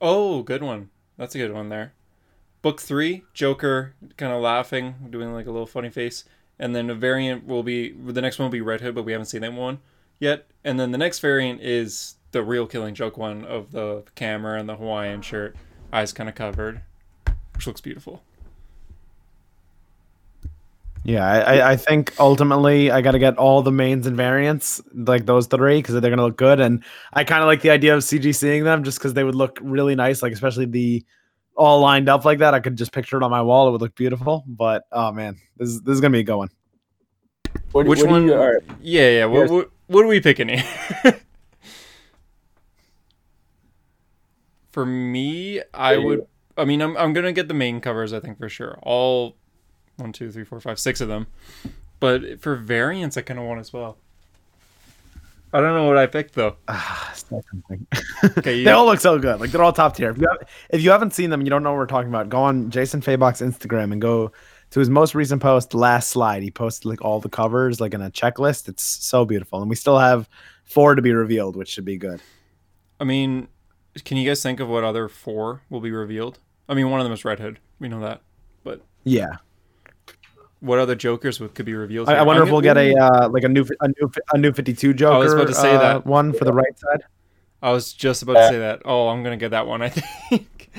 Oh, 0.00 0.42
good 0.42 0.62
one. 0.62 0.90
That's 1.16 1.34
a 1.34 1.38
good 1.38 1.52
one 1.52 1.68
there. 1.68 1.94
Book 2.62 2.80
three, 2.80 3.24
Joker 3.34 3.94
kind 4.16 4.32
of 4.32 4.42
laughing, 4.42 4.94
doing 5.10 5.32
like 5.32 5.46
a 5.46 5.50
little 5.50 5.66
funny 5.66 5.90
face. 5.90 6.24
And 6.58 6.74
then 6.74 6.88
a 6.88 6.94
variant 6.94 7.46
will 7.46 7.62
be 7.62 7.92
the 7.92 8.22
next 8.22 8.38
one 8.38 8.46
will 8.46 8.52
be 8.52 8.60
Red 8.60 8.80
Hood, 8.80 8.94
but 8.94 9.04
we 9.04 9.12
haven't 9.12 9.26
seen 9.26 9.42
that 9.42 9.52
one 9.52 9.78
yet. 10.18 10.46
And 10.64 10.80
then 10.80 10.90
the 10.90 10.98
next 10.98 11.20
variant 11.20 11.60
is 11.60 12.16
the 12.32 12.42
real 12.42 12.66
Killing 12.66 12.94
Joke 12.94 13.16
one 13.16 13.44
of 13.44 13.72
the 13.72 14.04
camera 14.14 14.58
and 14.58 14.68
the 14.68 14.76
Hawaiian 14.76 15.22
shirt, 15.22 15.56
eyes 15.92 16.12
kind 16.12 16.28
of 16.28 16.34
covered, 16.34 16.80
which 17.54 17.66
looks 17.66 17.80
beautiful. 17.80 18.22
Yeah, 21.04 21.24
I, 21.24 21.72
I, 21.72 21.76
think 21.76 22.12
ultimately 22.18 22.90
I 22.90 23.00
got 23.00 23.12
to 23.12 23.20
get 23.20 23.38
all 23.38 23.62
the 23.62 23.70
mains 23.70 24.08
and 24.08 24.16
variants, 24.16 24.82
like 24.92 25.24
those 25.24 25.46
three, 25.46 25.78
because 25.78 26.00
they're 26.00 26.10
gonna 26.10 26.24
look 26.24 26.36
good. 26.36 26.58
And 26.58 26.82
I 27.12 27.22
kind 27.22 27.42
of 27.42 27.46
like 27.46 27.60
the 27.60 27.70
idea 27.70 27.94
of 27.94 28.02
CG 28.02 28.34
seeing 28.34 28.64
them, 28.64 28.82
just 28.82 28.98
because 28.98 29.14
they 29.14 29.22
would 29.22 29.36
look 29.36 29.60
really 29.62 29.94
nice, 29.94 30.20
like 30.20 30.32
especially 30.32 30.64
the 30.64 31.04
all 31.56 31.80
lined 31.80 32.08
up 32.08 32.24
like 32.24 32.38
that. 32.38 32.54
I 32.54 32.60
could 32.60 32.76
just 32.76 32.92
picture 32.92 33.16
it 33.16 33.22
on 33.22 33.30
my 33.30 33.42
wall; 33.42 33.68
it 33.68 33.72
would 33.72 33.80
look 33.80 33.94
beautiful. 33.94 34.44
But 34.46 34.84
oh 34.92 35.12
man, 35.12 35.38
this 35.56 35.68
is 35.70 35.82
this 35.82 35.94
is 35.94 36.00
gonna 36.00 36.12
be 36.12 36.20
a 36.20 36.24
good 36.24 36.36
one. 36.36 36.50
What, 37.72 37.86
Which 37.86 38.00
what 38.00 38.10
one? 38.10 38.26
You, 38.26 38.34
all 38.34 38.52
right, 38.52 38.62
Yeah, 38.80 39.10
yeah. 39.10 39.24
What, 39.24 39.50
what, 39.50 39.70
what 39.86 40.04
are 40.04 40.08
we 40.08 40.20
picking 40.20 40.48
here? 40.48 40.64
for 44.70 44.86
me, 44.86 45.60
I 45.72 45.96
would. 45.96 46.26
I 46.56 46.64
mean, 46.64 46.80
I'm 46.80 46.96
I'm 46.96 47.12
gonna 47.12 47.32
get 47.32 47.48
the 47.48 47.54
main 47.54 47.80
covers. 47.80 48.12
I 48.12 48.20
think 48.20 48.38
for 48.38 48.48
sure. 48.48 48.78
All 48.82 49.36
one, 49.96 50.12
two, 50.12 50.30
three, 50.30 50.44
four, 50.44 50.60
five, 50.60 50.78
six 50.78 51.00
of 51.00 51.08
them. 51.08 51.26
But 51.98 52.40
for 52.40 52.56
variants, 52.56 53.16
I 53.16 53.22
kind 53.22 53.40
of 53.40 53.46
want 53.46 53.60
as 53.60 53.72
well. 53.72 53.96
I 55.52 55.60
don't 55.60 55.74
know 55.74 55.86
what 55.86 55.96
I 55.96 56.06
picked 56.06 56.34
though. 56.34 56.56
Ah, 56.68 57.10
it's 57.12 57.30
not 57.30 57.42
something. 57.50 57.86
Okay, 58.38 58.56
you, 58.58 58.64
they 58.64 58.72
all 58.72 58.86
look 58.86 59.00
so 59.00 59.18
good. 59.18 59.40
Like 59.40 59.50
they're 59.50 59.62
all 59.62 59.72
top 59.72 59.96
tier. 59.96 60.10
If 60.10 60.18
you, 60.18 60.28
have, 60.28 60.48
if 60.70 60.82
you 60.82 60.90
haven't 60.90 61.14
seen 61.14 61.30
them, 61.30 61.42
you 61.42 61.50
don't 61.50 61.62
know 61.62 61.70
what 61.70 61.78
we're 61.78 61.86
talking 61.86 62.08
about. 62.08 62.28
Go 62.28 62.42
on 62.42 62.70
Jason 62.70 63.00
Fabok's 63.00 63.40
Instagram 63.40 63.92
and 63.92 64.00
go 64.00 64.32
to 64.70 64.80
his 64.80 64.90
most 64.90 65.14
recent 65.14 65.40
post, 65.40 65.74
last 65.74 66.10
slide. 66.10 66.42
He 66.42 66.50
posted 66.50 66.86
like 66.86 67.02
all 67.02 67.20
the 67.20 67.28
covers, 67.28 67.80
like 67.80 67.94
in 67.94 68.02
a 68.02 68.10
checklist. 68.10 68.68
It's 68.68 68.82
so 68.82 69.24
beautiful, 69.24 69.60
and 69.60 69.70
we 69.70 69.76
still 69.76 69.98
have 69.98 70.28
four 70.64 70.94
to 70.94 71.02
be 71.02 71.12
revealed, 71.12 71.56
which 71.56 71.68
should 71.68 71.84
be 71.84 71.96
good. 71.96 72.20
I 72.98 73.04
mean, 73.04 73.48
can 74.04 74.16
you 74.16 74.28
guys 74.28 74.42
think 74.42 74.60
of 74.60 74.68
what 74.68 74.84
other 74.84 75.08
four 75.08 75.62
will 75.70 75.80
be 75.80 75.90
revealed? 75.90 76.38
I 76.68 76.74
mean, 76.74 76.90
one 76.90 77.00
of 77.00 77.04
them 77.04 77.12
is 77.12 77.24
Red 77.24 77.38
Hood. 77.38 77.60
We 77.78 77.88
know 77.88 78.00
that. 78.00 78.22
But 78.64 78.82
Yeah, 79.04 79.36
what 80.60 80.78
other 80.78 80.94
Jokers 80.94 81.38
would, 81.40 81.54
could 81.54 81.66
be 81.66 81.74
revealed? 81.74 82.08
I, 82.08 82.14
I 82.16 82.22
wonder 82.22 82.42
I'm 82.42 82.48
if 82.48 82.52
we'll 82.52 82.60
gonna- 82.62 82.88
get 82.92 82.96
a 82.98 83.02
uh, 83.02 83.28
like 83.28 83.44
a 83.44 83.48
new 83.48 83.64
a 83.80 83.88
new 83.88 84.10
a 84.34 84.38
new 84.38 84.52
fifty 84.52 84.72
two 84.74 84.94
Joker. 84.94 85.14
I 85.14 85.18
was 85.18 85.32
about 85.32 85.48
to 85.48 85.54
say 85.54 85.74
uh, 85.74 85.78
that. 85.78 86.06
one 86.06 86.32
for 86.32 86.44
the 86.44 86.52
right 86.52 86.78
side. 86.78 87.04
I 87.62 87.72
was 87.72 87.92
just 87.92 88.22
about 88.22 88.34
to 88.34 88.48
say 88.48 88.58
that. 88.58 88.82
Oh, 88.84 89.08
I'm 89.08 89.22
gonna 89.22 89.36
get 89.36 89.50
that 89.50 89.66
one. 89.66 89.82
I 89.82 89.88
think 90.28 90.70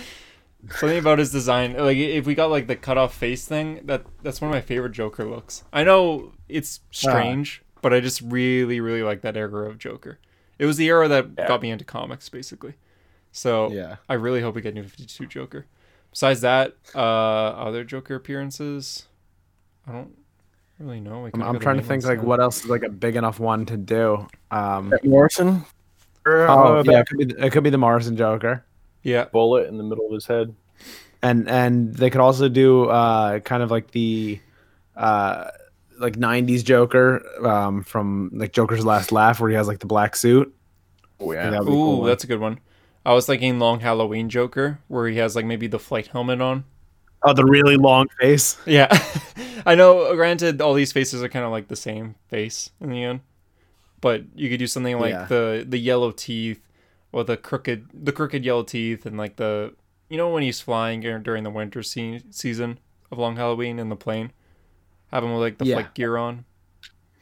something 0.69 0.97
about 0.97 1.19
his 1.19 1.31
design. 1.31 1.75
Like 1.77 1.97
if 1.97 2.25
we 2.25 2.35
got 2.35 2.49
like 2.49 2.67
the 2.67 2.75
cut 2.75 2.97
off 2.97 3.13
face 3.15 3.45
thing, 3.47 3.81
that 3.85 4.03
that's 4.23 4.41
one 4.41 4.49
of 4.49 4.55
my 4.55 4.61
favorite 4.61 4.91
Joker 4.93 5.25
looks. 5.25 5.63
I 5.73 5.83
know 5.83 6.33
it's 6.49 6.81
strange, 6.91 7.61
but 7.81 7.93
I 7.93 7.99
just 7.99 8.21
really 8.21 8.79
really 8.79 9.03
like 9.03 9.21
that 9.21 9.37
era 9.37 9.67
of 9.69 9.77
Joker. 9.77 10.19
It 10.59 10.65
was 10.65 10.77
the 10.77 10.87
era 10.87 11.07
that 11.07 11.27
Yeah. 11.37 11.47
got 11.47 11.61
me 11.61 11.69
into 11.69 11.85
comics, 11.85 12.29
basically. 12.29 12.73
So 13.31 13.71
Yeah. 13.71 13.97
I 14.09 14.15
really 14.15 14.41
hope 14.41 14.55
we 14.55 14.61
get 14.61 14.73
New 14.73 14.83
Fifty 14.83 15.05
Two 15.05 15.27
Joker. 15.27 15.65
Besides 16.11 16.41
that, 16.41 16.75
uh, 16.95 16.99
other 16.99 17.83
Joker 17.83 18.15
appearances, 18.15 19.07
I 19.87 19.91
don't 19.91 20.13
really 20.79 20.99
know. 20.99 21.21
We 21.21 21.31
I'm, 21.33 21.41
I'm 21.41 21.59
trying 21.59 21.77
to 21.77 21.83
think 21.83 22.03
like 22.03 22.21
what 22.21 22.39
else 22.39 22.63
is 22.63 22.69
like 22.69 22.83
a 22.83 22.89
big 22.89 23.15
enough 23.15 23.39
one 23.39 23.65
to 23.67 23.77
do. 23.77 24.27
Um, 24.51 24.93
Morrison. 25.03 25.63
oh 26.25 26.83
yeah, 26.85 26.99
it 26.99 27.07
could 27.07 27.17
be 27.17 27.35
it 27.37 27.51
could 27.51 27.63
be 27.63 27.69
the 27.69 27.77
Morrison 27.77 28.17
Joker. 28.17 28.65
Yeah, 29.03 29.25
bullet 29.25 29.67
in 29.67 29.77
the 29.77 29.83
middle 29.83 30.05
of 30.05 30.11
his 30.11 30.25
head. 30.25 30.53
and 31.21 31.49
and 31.49 31.95
they 31.95 32.09
could 32.09 32.21
also 32.21 32.49
do 32.49 32.85
uh 32.85 33.39
kind 33.39 33.63
of 33.63 33.71
like 33.71 33.91
the 33.91 34.39
uh 34.95 35.49
like 35.99 36.15
90s 36.15 36.63
Joker 36.63 37.23
um 37.47 37.83
from 37.83 38.29
like 38.33 38.51
Joker's 38.51 38.85
Last 38.85 39.11
Laugh 39.11 39.39
where 39.39 39.49
he 39.49 39.55
has 39.55 39.67
like 39.67 39.79
the 39.79 39.87
black 39.87 40.15
suit. 40.15 40.53
Oh 41.19 41.31
yeah. 41.31 41.49
that 41.49 41.59
would 41.59 41.67
be 41.67 41.71
a 41.71 41.75
Ooh, 41.75 41.77
cool 41.77 42.03
that's 42.03 42.23
a 42.23 42.27
good 42.27 42.39
one. 42.39 42.59
I 43.05 43.13
was 43.13 43.25
thinking 43.25 43.57
Long 43.57 43.79
Halloween 43.79 44.27
Joker, 44.27 44.79
where 44.89 45.07
he 45.07 45.17
has 45.17 45.33
like 45.33 45.45
maybe 45.45 45.67
the 45.67 45.79
flight 45.79 46.07
helmet 46.07 46.41
on. 46.41 46.65
Oh, 47.23 47.33
the 47.33 47.45
really 47.45 47.77
long 47.77 48.07
face. 48.19 48.57
Yeah, 48.65 48.87
I 49.65 49.75
know. 49.75 50.13
Granted, 50.15 50.61
all 50.61 50.73
these 50.73 50.91
faces 50.91 51.23
are 51.23 51.29
kind 51.29 51.45
of 51.45 51.51
like 51.51 51.67
the 51.67 51.75
same 51.75 52.15
face 52.29 52.69
in 52.79 52.89
the 52.91 53.03
end, 53.03 53.21
but 54.01 54.23
you 54.35 54.49
could 54.49 54.59
do 54.59 54.67
something 54.67 54.99
like 54.99 55.11
Yeah. 55.13 55.25
the 55.25 55.65
the 55.67 55.77
yellow 55.79 56.11
teeth, 56.11 56.61
or 57.11 57.23
the 57.23 57.35
crooked 57.37 57.87
the 57.93 58.11
crooked 58.11 58.45
yellow 58.45 58.63
teeth, 58.63 59.05
and 59.05 59.17
like 59.17 59.37
the 59.37 59.73
you 60.09 60.17
know 60.17 60.29
when 60.29 60.43
he's 60.43 60.61
flying 60.61 61.01
during 61.01 61.43
the 61.43 61.49
winter 61.49 61.81
se- 61.83 62.23
season 62.29 62.79
of 63.11 63.17
Long 63.17 63.35
Halloween 63.35 63.79
in 63.79 63.89
the 63.89 63.95
plane, 63.95 64.31
have 65.11 65.23
him 65.23 65.31
with 65.33 65.41
like 65.41 65.57
the 65.57 65.65
Yeah. 65.65 65.75
flight 65.75 65.93
gear 65.95 66.17
on. 66.17 66.45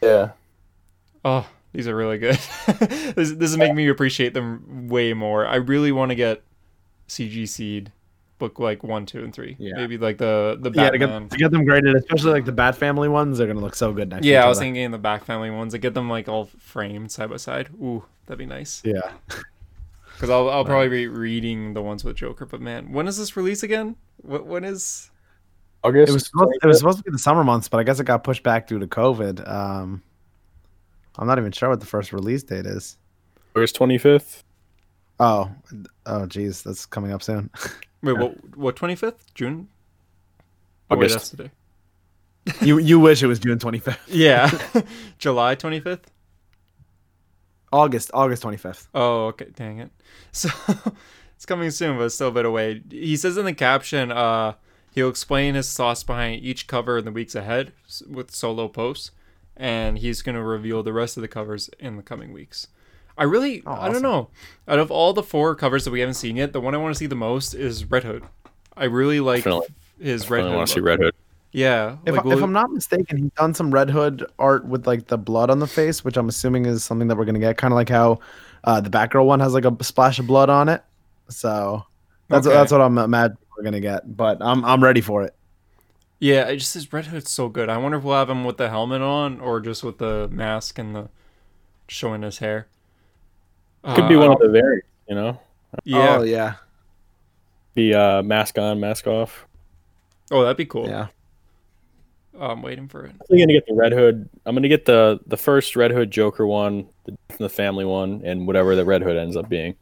Yeah. 0.02 0.32
Oh, 1.24 1.48
these 1.74 1.88
are 1.88 1.96
really 1.96 2.18
good. 2.18 2.38
this, 3.16 3.32
this 3.32 3.50
is 3.52 3.58
making 3.58 3.76
me 3.76 3.88
appreciate 3.88 4.34
them 4.34 4.88
way 4.90 5.14
more. 5.14 5.48
I 5.48 5.56
really 5.56 5.92
want 5.92 6.10
to 6.10 6.16
get 6.16 6.44
CG 7.08 7.48
Seed 7.48 7.92
book 8.38 8.60
like 8.60 8.84
one, 8.84 9.06
two, 9.06 9.24
and 9.24 9.34
three. 9.34 9.56
Yeah. 9.60 9.74
Maybe 9.76 9.98
like 9.98 10.18
the 10.18 10.58
the 10.60 10.72
Yeah, 10.72 10.90
to 10.92 11.00
Batman. 11.00 11.24
get, 11.24 11.32
to 11.32 11.38
get 11.38 11.52
them 11.52 11.64
graded, 11.66 11.96
especially 11.96 12.32
like 12.32 12.46
the 12.46 12.52
Bat 12.52 12.76
Family 12.76 13.08
ones, 13.08 13.38
they're 13.38 13.48
gonna 13.48 13.60
look 13.62 13.76
so 13.76 13.94
good 13.94 14.10
next. 14.10 14.24
to 14.24 14.28
Yeah, 14.30 14.40
each 14.42 14.46
I 14.46 14.50
was 14.50 14.58
other. 14.58 14.66
thinking 14.66 14.92
the 14.92 14.98
Bat 14.98 15.24
family 15.26 15.50
ones. 15.52 15.74
I 15.74 15.78
get 15.78 15.94
them 15.94 16.10
like 16.10 16.28
all 16.28 16.46
framed 16.60 17.12
side 17.12 17.30
by 17.30 17.38
side. 17.38 17.70
Ooh, 17.82 18.04
that'd 18.26 18.38
be 18.40 18.46
nice. 18.46 18.82
Yeah, 18.84 19.12
Because 20.14 20.30
I'll 20.30 20.50
I'll 20.50 20.66
probably 20.66 20.90
be 20.90 21.08
reading 21.08 21.74
the 21.74 21.82
ones 21.82 22.04
with 22.04 22.16
Joker. 22.18 22.46
But 22.46 22.62
man, 22.62 22.92
when 22.94 23.08
is 23.08 23.18
this 23.18 23.36
release 23.38 23.64
again? 23.64 23.96
What 24.18 24.46
when 24.46 24.64
is? 24.64 25.12
August. 25.84 26.10
it 26.10 26.14
was 26.14 26.26
supposed, 26.26 26.52
it 26.64 26.66
was 26.68 26.80
supposed 26.80 26.98
to 26.98 27.04
be 27.04 27.12
the 27.12 27.20
summer 27.20 27.44
months, 27.44 27.68
but 27.68 27.78
I 27.80 27.84
guess 27.84 28.00
it 28.00 28.06
got 28.06 28.24
pushed 28.24 28.42
back 28.42 28.66
due 28.68 28.80
to 28.80 28.88
COVID. 28.88 29.48
Um, 29.48 30.02
I'm 31.20 31.28
not 31.28 31.38
even 31.38 31.52
sure 31.52 31.70
what 31.70 31.80
the 31.80 31.86
first 31.86 32.12
release 32.12 32.42
date 32.44 32.66
is. 32.66 32.98
August 33.56 33.76
twenty 33.76 33.98
fifth. 33.98 34.44
Oh, 35.20 35.50
oh, 36.08 36.26
geez, 36.26 36.62
that's 36.64 36.86
coming 36.86 37.12
up 37.14 37.24
soon. 37.24 37.50
Wait, 38.06 38.18
what? 38.18 38.58
What 38.58 38.76
twenty 38.76 38.96
fifth 38.96 39.34
June? 39.34 39.68
Oh 40.90 40.96
wait, 40.98 41.12
August. 41.12 41.16
that's 41.16 41.30
today. 41.30 41.52
you 42.62 42.78
you 42.78 43.00
wish 43.00 43.24
it 43.24 43.28
was 43.28 43.40
June 43.40 43.58
25th, 43.58 43.98
Yeah, 44.08 44.50
July 45.18 45.56
twenty 45.56 45.80
fifth. 45.80 46.12
August 47.74 48.12
August 48.14 48.44
25th. 48.44 48.88
Oh, 48.94 49.26
okay. 49.28 49.48
Dang 49.56 49.80
it. 49.80 49.92
So 50.32 50.50
it's 51.36 51.46
coming 51.46 51.72
soon, 51.72 51.98
but 51.98 52.04
it's 52.06 52.16
still 52.16 52.30
a 52.30 52.32
bit 52.32 52.46
away. 52.46 52.82
He 52.90 53.18
says 53.18 53.36
in 53.38 53.44
the 53.46 53.54
caption, 53.54 54.12
uh, 54.12 54.54
he'll 54.92 55.10
explain 55.10 55.56
his 55.56 55.74
thoughts 55.74 56.04
behind 56.04 56.42
each 56.44 56.68
cover 56.68 56.98
in 56.98 57.06
the 57.06 57.12
weeks 57.12 57.36
ahead 57.36 57.74
with 58.10 58.32
solo 58.32 58.68
posts, 58.70 59.12
and 59.58 59.98
he's 59.98 60.22
going 60.22 60.36
to 60.36 60.42
reveal 60.44 60.84
the 60.84 60.94
rest 60.94 61.18
of 61.18 61.22
the 61.22 61.28
covers 61.28 61.70
in 61.80 61.98
the 61.98 62.04
coming 62.04 62.32
weeks. 62.32 62.68
I 63.18 63.24
really, 63.24 63.64
Oh, 63.66 63.72
I 63.74 63.90
don't 63.90 64.02
know. 64.02 64.30
Out 64.68 64.80
of 64.80 64.92
all 64.92 65.14
the 65.14 65.24
four 65.24 65.56
covers 65.56 65.86
that 65.86 65.92
we 65.92 66.02
haven't 66.02 66.16
seen 66.16 66.36
yet, 66.36 66.52
the 66.54 66.60
one 66.62 66.74
I 66.76 66.78
want 66.78 66.94
to 66.94 66.98
see 67.00 67.06
the 67.08 67.16
most 67.16 67.54
is 67.54 67.86
Red 67.86 68.04
Hood. 68.04 68.24
I 68.76 68.86
really 68.86 69.20
like 69.22 69.44
Definitely. 69.46 69.68
his 70.02 70.30
Red 70.30 70.38
really 70.40 70.50
Hood. 70.50 70.58
want 70.58 70.68
to 70.70 70.74
see. 70.74 70.80
Red 70.82 71.00
Hood. 71.00 71.16
Yeah. 71.54 71.96
If, 72.06 72.16
like, 72.16 72.26
if 72.26 72.42
I'm 72.44 72.52
not 72.52 72.72
mistaken, 72.72 73.18
he's 73.18 73.32
done 73.32 73.54
some 73.54 73.72
Red 73.74 73.90
Hood 73.90 74.26
art 74.38 74.66
with 74.66 74.86
like 74.86 75.08
the 75.08 75.18
blood 75.18 75.50
on 75.50 75.60
the 75.60 75.68
face, 75.68 76.04
which 76.04 76.18
I'm 76.18 76.28
assuming 76.28 76.66
is 76.66 76.84
something 76.84 77.08
that 77.08 77.16
we're 77.16 77.24
gonna 77.26 77.40
get, 77.40 77.58
kind 77.58 77.72
of 77.72 77.76
like 77.76 77.88
how 77.88 78.20
uh, 78.66 78.82
the 78.82 78.90
Batgirl 78.90 79.26
one 79.26 79.40
has 79.40 79.54
like 79.54 79.64
a 79.64 79.84
splash 79.84 80.20
of 80.20 80.28
blood 80.28 80.50
on 80.50 80.68
it. 80.68 80.84
So 81.30 81.86
that's 82.28 82.46
Okay. 82.46 82.54
that's 82.54 82.74
what 82.74 82.82
I'm 82.82 82.96
mad 83.10 83.38
we're 83.56 83.64
gonna 83.64 83.80
get, 83.80 84.18
but 84.18 84.40
I'm 84.42 84.66
I'm 84.66 84.84
ready 84.84 85.00
for 85.00 85.24
it. 85.24 85.34
Yeah, 86.20 86.48
it 86.48 86.58
just 86.58 86.74
his 86.74 86.92
red 86.92 87.06
hood's 87.06 87.32
so 87.32 87.48
good. 87.48 87.70
I 87.70 87.78
wonder 87.78 87.98
if 87.98 88.04
we'll 88.04 88.18
have 88.18 88.30
him 88.30 88.44
with 88.44 88.58
the 88.58 88.70
helmet 88.70 89.02
on 89.02 89.40
or 89.40 89.62
just 89.62 89.82
with 89.84 89.98
the 90.00 90.28
mask 90.30 90.78
and 90.78 90.94
the 90.96 91.10
showing 91.88 92.22
his 92.24 92.40
hair. 92.40 92.68
Could 93.94 94.08
be 94.10 94.16
Uh, 94.16 94.20
one 94.20 94.32
of 94.32 94.40
the 94.40 94.50
variants. 94.50 94.88
You 95.08 95.16
know, 95.16 95.40
Yeah. 95.84 96.18
Oh 96.18 96.24
yeah, 96.24 96.54
the 97.76 97.94
uh, 97.94 98.24
mask 98.24 98.58
on, 98.58 98.80
mask 98.80 99.06
off. 99.08 99.46
Oh, 100.32 100.42
that'd 100.42 100.58
be 100.58 100.66
cool. 100.66 100.88
yeah. 100.88 101.08
Oh, 102.38 102.48
I'm 102.48 102.62
waiting 102.62 102.88
for 102.88 103.06
it. 103.06 103.12
I'm 103.30 103.38
gonna 103.38 103.54
get 103.54 103.66
the 103.68 103.76
Red 103.76 103.92
Hood. 103.94 104.28
I'm 104.46 104.56
gonna 104.56 104.68
get 104.68 104.86
the 104.86 105.20
the 105.28 105.38
first 105.38 105.76
Red 105.76 105.92
Hood 105.92 106.10
Joker 106.12 106.46
one, 106.48 106.88
the, 107.06 107.16
the 107.38 107.50
family 107.50 107.86
one, 107.86 108.22
and 108.26 108.48
whatever 108.48 108.76
the 108.76 108.84
Red 108.84 109.02
Hood 109.04 109.16
ends 109.18 109.38
up 109.38 109.48
being. 109.48 109.76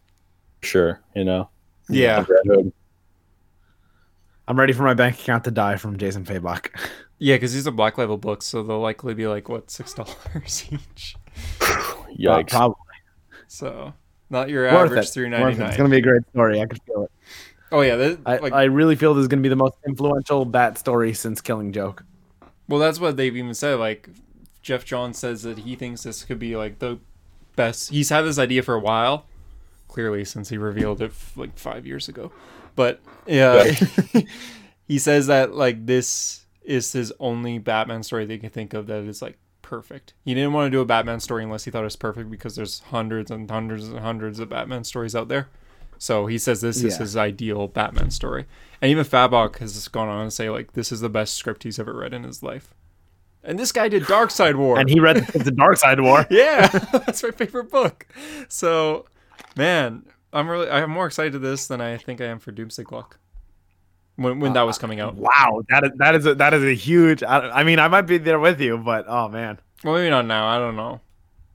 Sure, 0.62 1.00
you 1.16 1.24
know. 1.24 1.50
Yeah. 1.90 2.26
Red 2.30 2.46
Hood. 2.46 2.74
I'm 4.48 4.60
ready 4.60 4.74
for 4.74 4.84
my 4.84 4.94
bank 4.94 5.16
account 5.20 5.46
to 5.46 5.52
die 5.52 5.78
from 5.78 5.98
Jason 5.98 6.26
Fabok. 6.26 6.68
Yeah, 7.20 7.36
because 7.38 7.54
these 7.54 7.66
are 7.66 7.72
black 7.72 7.98
label 7.98 8.18
books, 8.18 8.46
so 8.46 8.64
they'll 8.64 8.82
likely 8.82 9.14
be 9.14 9.28
like 9.28 9.48
what 9.48 9.72
six 9.72 9.94
dollars 9.94 10.66
each. 10.72 11.16
Yikes. 12.20 12.50
Probably 12.50 12.76
So 13.54 13.94
not 14.32 14.50
your 14.50 14.64
worth 14.64 14.92
average 14.92 15.12
three 15.12 15.30
ninety 15.30 15.62
it. 15.62 15.68
It's 15.68 15.78
gonna 15.78 15.88
be 15.88 15.98
a 15.98 16.02
great 16.02 16.24
story. 16.32 16.60
I 16.60 16.66
can 16.66 16.80
feel 16.88 17.04
it. 17.04 17.12
Oh 17.72 17.82
yeah, 17.82 17.96
this, 17.96 18.18
I, 18.26 18.38
like 18.38 18.52
I 18.52 18.64
really 18.64 18.96
feel 18.96 19.14
this 19.14 19.22
is 19.22 19.28
gonna 19.28 19.44
be 19.44 19.50
the 19.50 19.56
most 19.56 19.76
influential 19.88 20.44
Bat 20.44 20.80
story 20.80 21.14
since 21.14 21.40
Killing 21.40 21.72
Joke. 21.72 22.04
well, 22.68 22.80
that's 22.80 23.00
what 23.00 23.16
they've 23.16 23.38
even 23.38 23.54
said. 23.54 23.76
Like 23.76 24.10
Geoff 24.64 24.86
Johns 24.86 25.20
says 25.20 25.44
that 25.44 25.60
he 25.60 25.76
thinks 25.76 26.02
this 26.02 26.24
could 26.24 26.40
be 26.40 26.56
like 26.56 26.80
the 26.80 26.98
best. 27.56 27.92
He's 27.92 28.10
had 28.10 28.24
this 28.24 28.40
idea 28.40 28.64
for 28.64 28.74
a 28.74 28.80
while, 28.80 29.28
clearly 29.88 30.26
since 30.26 30.50
he 30.50 30.58
revealed 30.58 31.00
it 31.00 31.12
like 31.36 31.56
five 31.60 31.86
years 31.86 32.10
ago. 32.10 32.32
But 32.76 33.02
yeah, 33.28 33.72
he 34.88 34.98
says 34.98 35.28
that 35.28 35.54
like 35.54 35.86
this 35.86 36.44
is 36.64 36.92
his 36.92 37.14
only 37.20 37.60
Batman 37.60 38.02
story 38.02 38.26
that 38.26 38.34
he 38.34 38.40
can 38.40 38.50
think 38.50 38.74
of 38.74 38.88
that 38.88 39.04
is 39.04 39.22
like 39.22 39.38
perfect. 39.64 40.14
He 40.24 40.36
didn't 40.36 40.54
want 40.54 40.68
to 40.68 40.70
do 40.70 40.82
a 40.82 40.86
Batman 40.86 41.20
story 41.20 41.44
unless 41.44 41.64
he 41.64 41.72
thought 41.72 41.82
it 41.82 41.86
was 41.86 41.96
perfect 41.96 42.30
because 42.30 42.56
there's 42.56 42.82
hundreds 42.82 43.32
and 43.32 43.50
hundreds 43.50 43.88
and 43.88 44.00
hundreds 44.00 44.40
of 44.40 44.50
Batman 44.50 44.84
stories 44.84 45.16
out 45.16 45.30
there. 45.30 45.50
So 45.98 46.28
he 46.28 46.38
says 46.38 46.62
this 46.62 46.84
is 46.84 46.98
his 46.98 47.18
ideal 47.18 47.68
Batman 47.68 48.12
story. 48.12 48.46
And 48.82 48.92
even 48.92 49.06
Fabok 49.06 49.58
has 49.60 49.88
gone 49.88 50.10
on 50.10 50.26
to 50.26 50.32
say 50.32 50.50
like 50.50 50.74
this 50.74 50.92
is 50.92 51.00
the 51.00 51.10
best 51.10 51.34
script 51.34 51.64
he's 51.64 51.80
ever 51.80 51.94
read 51.94 52.14
in 52.14 52.24
his 52.24 52.44
life. 52.44 52.76
And 53.44 53.58
this 53.58 53.72
guy 53.72 53.90
did 53.90 54.04
Darkseid 54.04 54.56
War. 54.56 54.80
And 54.80 54.90
he 54.90 55.00
read 55.00 55.18
the 55.18 55.52
Darkseid 55.52 56.02
War. 56.02 56.26
yeah, 56.30 56.68
that's 56.92 57.24
my 57.24 57.32
favorite 57.32 57.70
book. 57.70 58.06
So, 58.48 59.06
man, 59.56 60.06
I'm 60.32 60.50
really 60.50 60.70
I'm 60.70 60.92
more 60.92 61.06
excited 61.06 61.34
to 61.34 61.40
this 61.40 61.68
than 61.68 61.82
I 61.82 61.98
think 61.98 62.22
I 62.22 62.26
am 62.26 62.40
for 62.40 62.52
Doomsday 62.52 62.84
Clock. 62.84 63.20
When 64.16 64.40
when 64.40 64.54
that 64.54 64.62
was 64.64 64.78
coming 64.78 65.00
out. 65.00 65.16
Wow, 65.16 65.64
that 65.70 65.84
is 65.84 65.92
that 65.98 66.16
is 66.16 66.26
a, 66.26 66.36
that 66.36 66.54
is 66.54 66.64
a 66.64 66.74
huge. 66.76 67.24
I, 67.24 67.50
I 67.50 67.64
mean, 67.64 67.80
I 67.80 67.88
might 67.88 68.04
be 68.04 68.18
there 68.20 68.40
with 68.40 68.62
you, 68.62 68.78
but 68.78 69.06
oh 69.08 69.28
man, 69.30 69.60
Well, 69.84 69.96
maybe 69.96 70.10
not 70.10 70.26
now. 70.28 70.48
I 70.48 70.60
don't 70.60 70.76
know. 70.76 71.02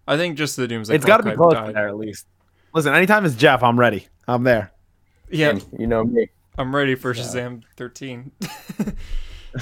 I 0.08 0.16
think 0.16 0.36
just 0.36 0.56
the 0.56 0.66
Doomsday. 0.66 0.94
it's 0.94 1.04
got 1.04 1.18
to 1.18 1.22
be 1.22 1.36
close 1.36 1.52
died. 1.52 1.66
to 1.68 1.72
there 1.72 1.88
at 1.88 1.96
least. 1.96 2.26
Listen, 2.74 2.94
anytime 2.94 3.24
it's 3.24 3.36
Geoff, 3.36 3.62
I'm 3.62 3.78
ready. 3.78 4.08
I'm 4.26 4.42
there. 4.42 4.72
Yeah, 5.30 5.50
And 5.50 5.64
you 5.78 5.86
know 5.86 6.02
me. 6.04 6.28
I'm 6.56 6.74
ready 6.74 6.94
for 6.96 7.14
Shazam 7.14 7.62
13. 7.76 8.32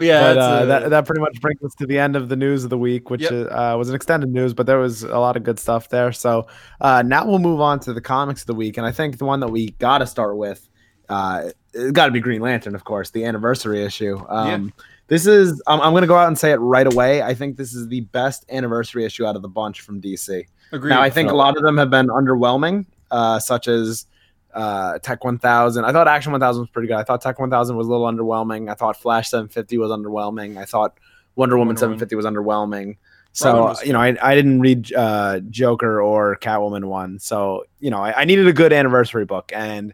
yeah, 0.00 0.20
but 0.34 0.38
uh, 0.38 0.40
uh, 0.40 0.64
that 0.66 0.90
that 0.90 1.06
pretty 1.06 1.20
much 1.20 1.40
brings 1.40 1.62
us 1.62 1.74
to 1.76 1.86
the 1.86 1.98
end 1.98 2.16
of 2.16 2.28
the 2.28 2.36
news 2.36 2.64
of 2.64 2.70
the 2.70 2.78
week, 2.78 3.10
which 3.10 3.22
Yep. 3.22 3.48
uh, 3.50 3.74
was 3.78 3.88
an 3.88 3.94
extended 3.94 4.30
news, 4.30 4.54
but 4.54 4.66
there 4.66 4.78
was 4.78 5.02
a 5.02 5.18
lot 5.18 5.36
of 5.36 5.42
good 5.42 5.58
stuff 5.58 5.88
there. 5.88 6.12
So 6.12 6.46
uh, 6.80 7.02
now 7.02 7.26
we'll 7.26 7.38
move 7.38 7.60
on 7.60 7.80
to 7.80 7.92
the 7.92 8.00
comics 8.00 8.42
of 8.42 8.46
the 8.46 8.54
week, 8.54 8.76
and 8.76 8.86
I 8.86 8.92
think 8.92 9.18
the 9.18 9.24
one 9.24 9.40
that 9.40 9.48
we 9.48 9.70
got 9.72 9.98
to 9.98 10.06
start 10.06 10.36
with, 10.36 10.68
uh, 11.08 11.50
it's 11.74 11.92
got 11.92 12.06
to 12.06 12.12
be 12.12 12.20
Green 12.20 12.40
Lantern, 12.40 12.74
of 12.74 12.84
course, 12.84 13.10
the 13.10 13.24
anniversary 13.24 13.84
issue. 13.84 14.24
Um, 14.28 14.72
This 15.06 15.26
is 15.26 15.62
I'm, 15.66 15.80
I'm 15.80 15.92
going 15.92 16.02
to 16.02 16.06
go 16.06 16.16
out 16.16 16.28
and 16.28 16.38
say 16.38 16.52
it 16.52 16.56
right 16.56 16.86
away. 16.86 17.22
I 17.22 17.34
think 17.34 17.56
this 17.56 17.74
is 17.74 17.88
the 17.88 18.00
best 18.00 18.44
anniversary 18.50 19.04
issue 19.04 19.26
out 19.26 19.36
of 19.36 19.42
the 19.42 19.48
bunch 19.48 19.82
from 19.82 20.00
DC. 20.00 20.46
agreed. 20.72 20.90
Now, 20.90 21.02
I 21.02 21.10
think 21.10 21.30
a 21.30 21.34
lot 21.34 21.56
of 21.56 21.62
them 21.62 21.76
have 21.76 21.90
been 21.90 22.06
underwhelming, 22.08 22.86
uh, 23.10 23.38
such 23.38 23.68
as 23.68 24.06
uh, 24.54 24.98
Tec 25.00 25.22
1000. 25.22 25.84
I 25.84 25.92
thought 25.92 26.08
Action 26.08 26.32
1000 26.32 26.60
was 26.60 26.70
pretty 26.70 26.88
good. 26.88 26.96
I 26.96 27.02
thought 27.02 27.20
Tec 27.20 27.38
1000 27.38 27.76
was 27.76 27.86
a 27.86 27.90
little 27.90 28.06
underwhelming. 28.06 28.70
I 28.70 28.74
thought 28.74 28.96
Flash 28.96 29.28
750 29.28 29.78
was 29.78 29.90
underwhelming. 29.90 30.56
I 30.56 30.64
thought 30.64 30.96
Wonder 31.36 31.56
Woman 31.58 31.74
Wonder 31.76 31.86
Woman. 31.88 31.98
750 31.98 32.16
was 32.16 32.24
underwhelming. 32.24 32.96
So, 33.32 33.64
was 33.64 33.84
you 33.84 33.92
know, 33.92 34.00
I, 34.00 34.16
I 34.22 34.34
didn't 34.36 34.60
read 34.60 34.94
uh, 34.94 35.40
Joker 35.50 36.00
or 36.00 36.36
Catwoman 36.36 36.84
one. 36.84 37.18
So, 37.18 37.64
you 37.80 37.90
know, 37.90 37.98
I, 37.98 38.20
I 38.20 38.24
needed 38.24 38.46
a 38.46 38.52
good 38.52 38.72
anniversary 38.72 39.24
book. 39.24 39.50
And 39.52 39.92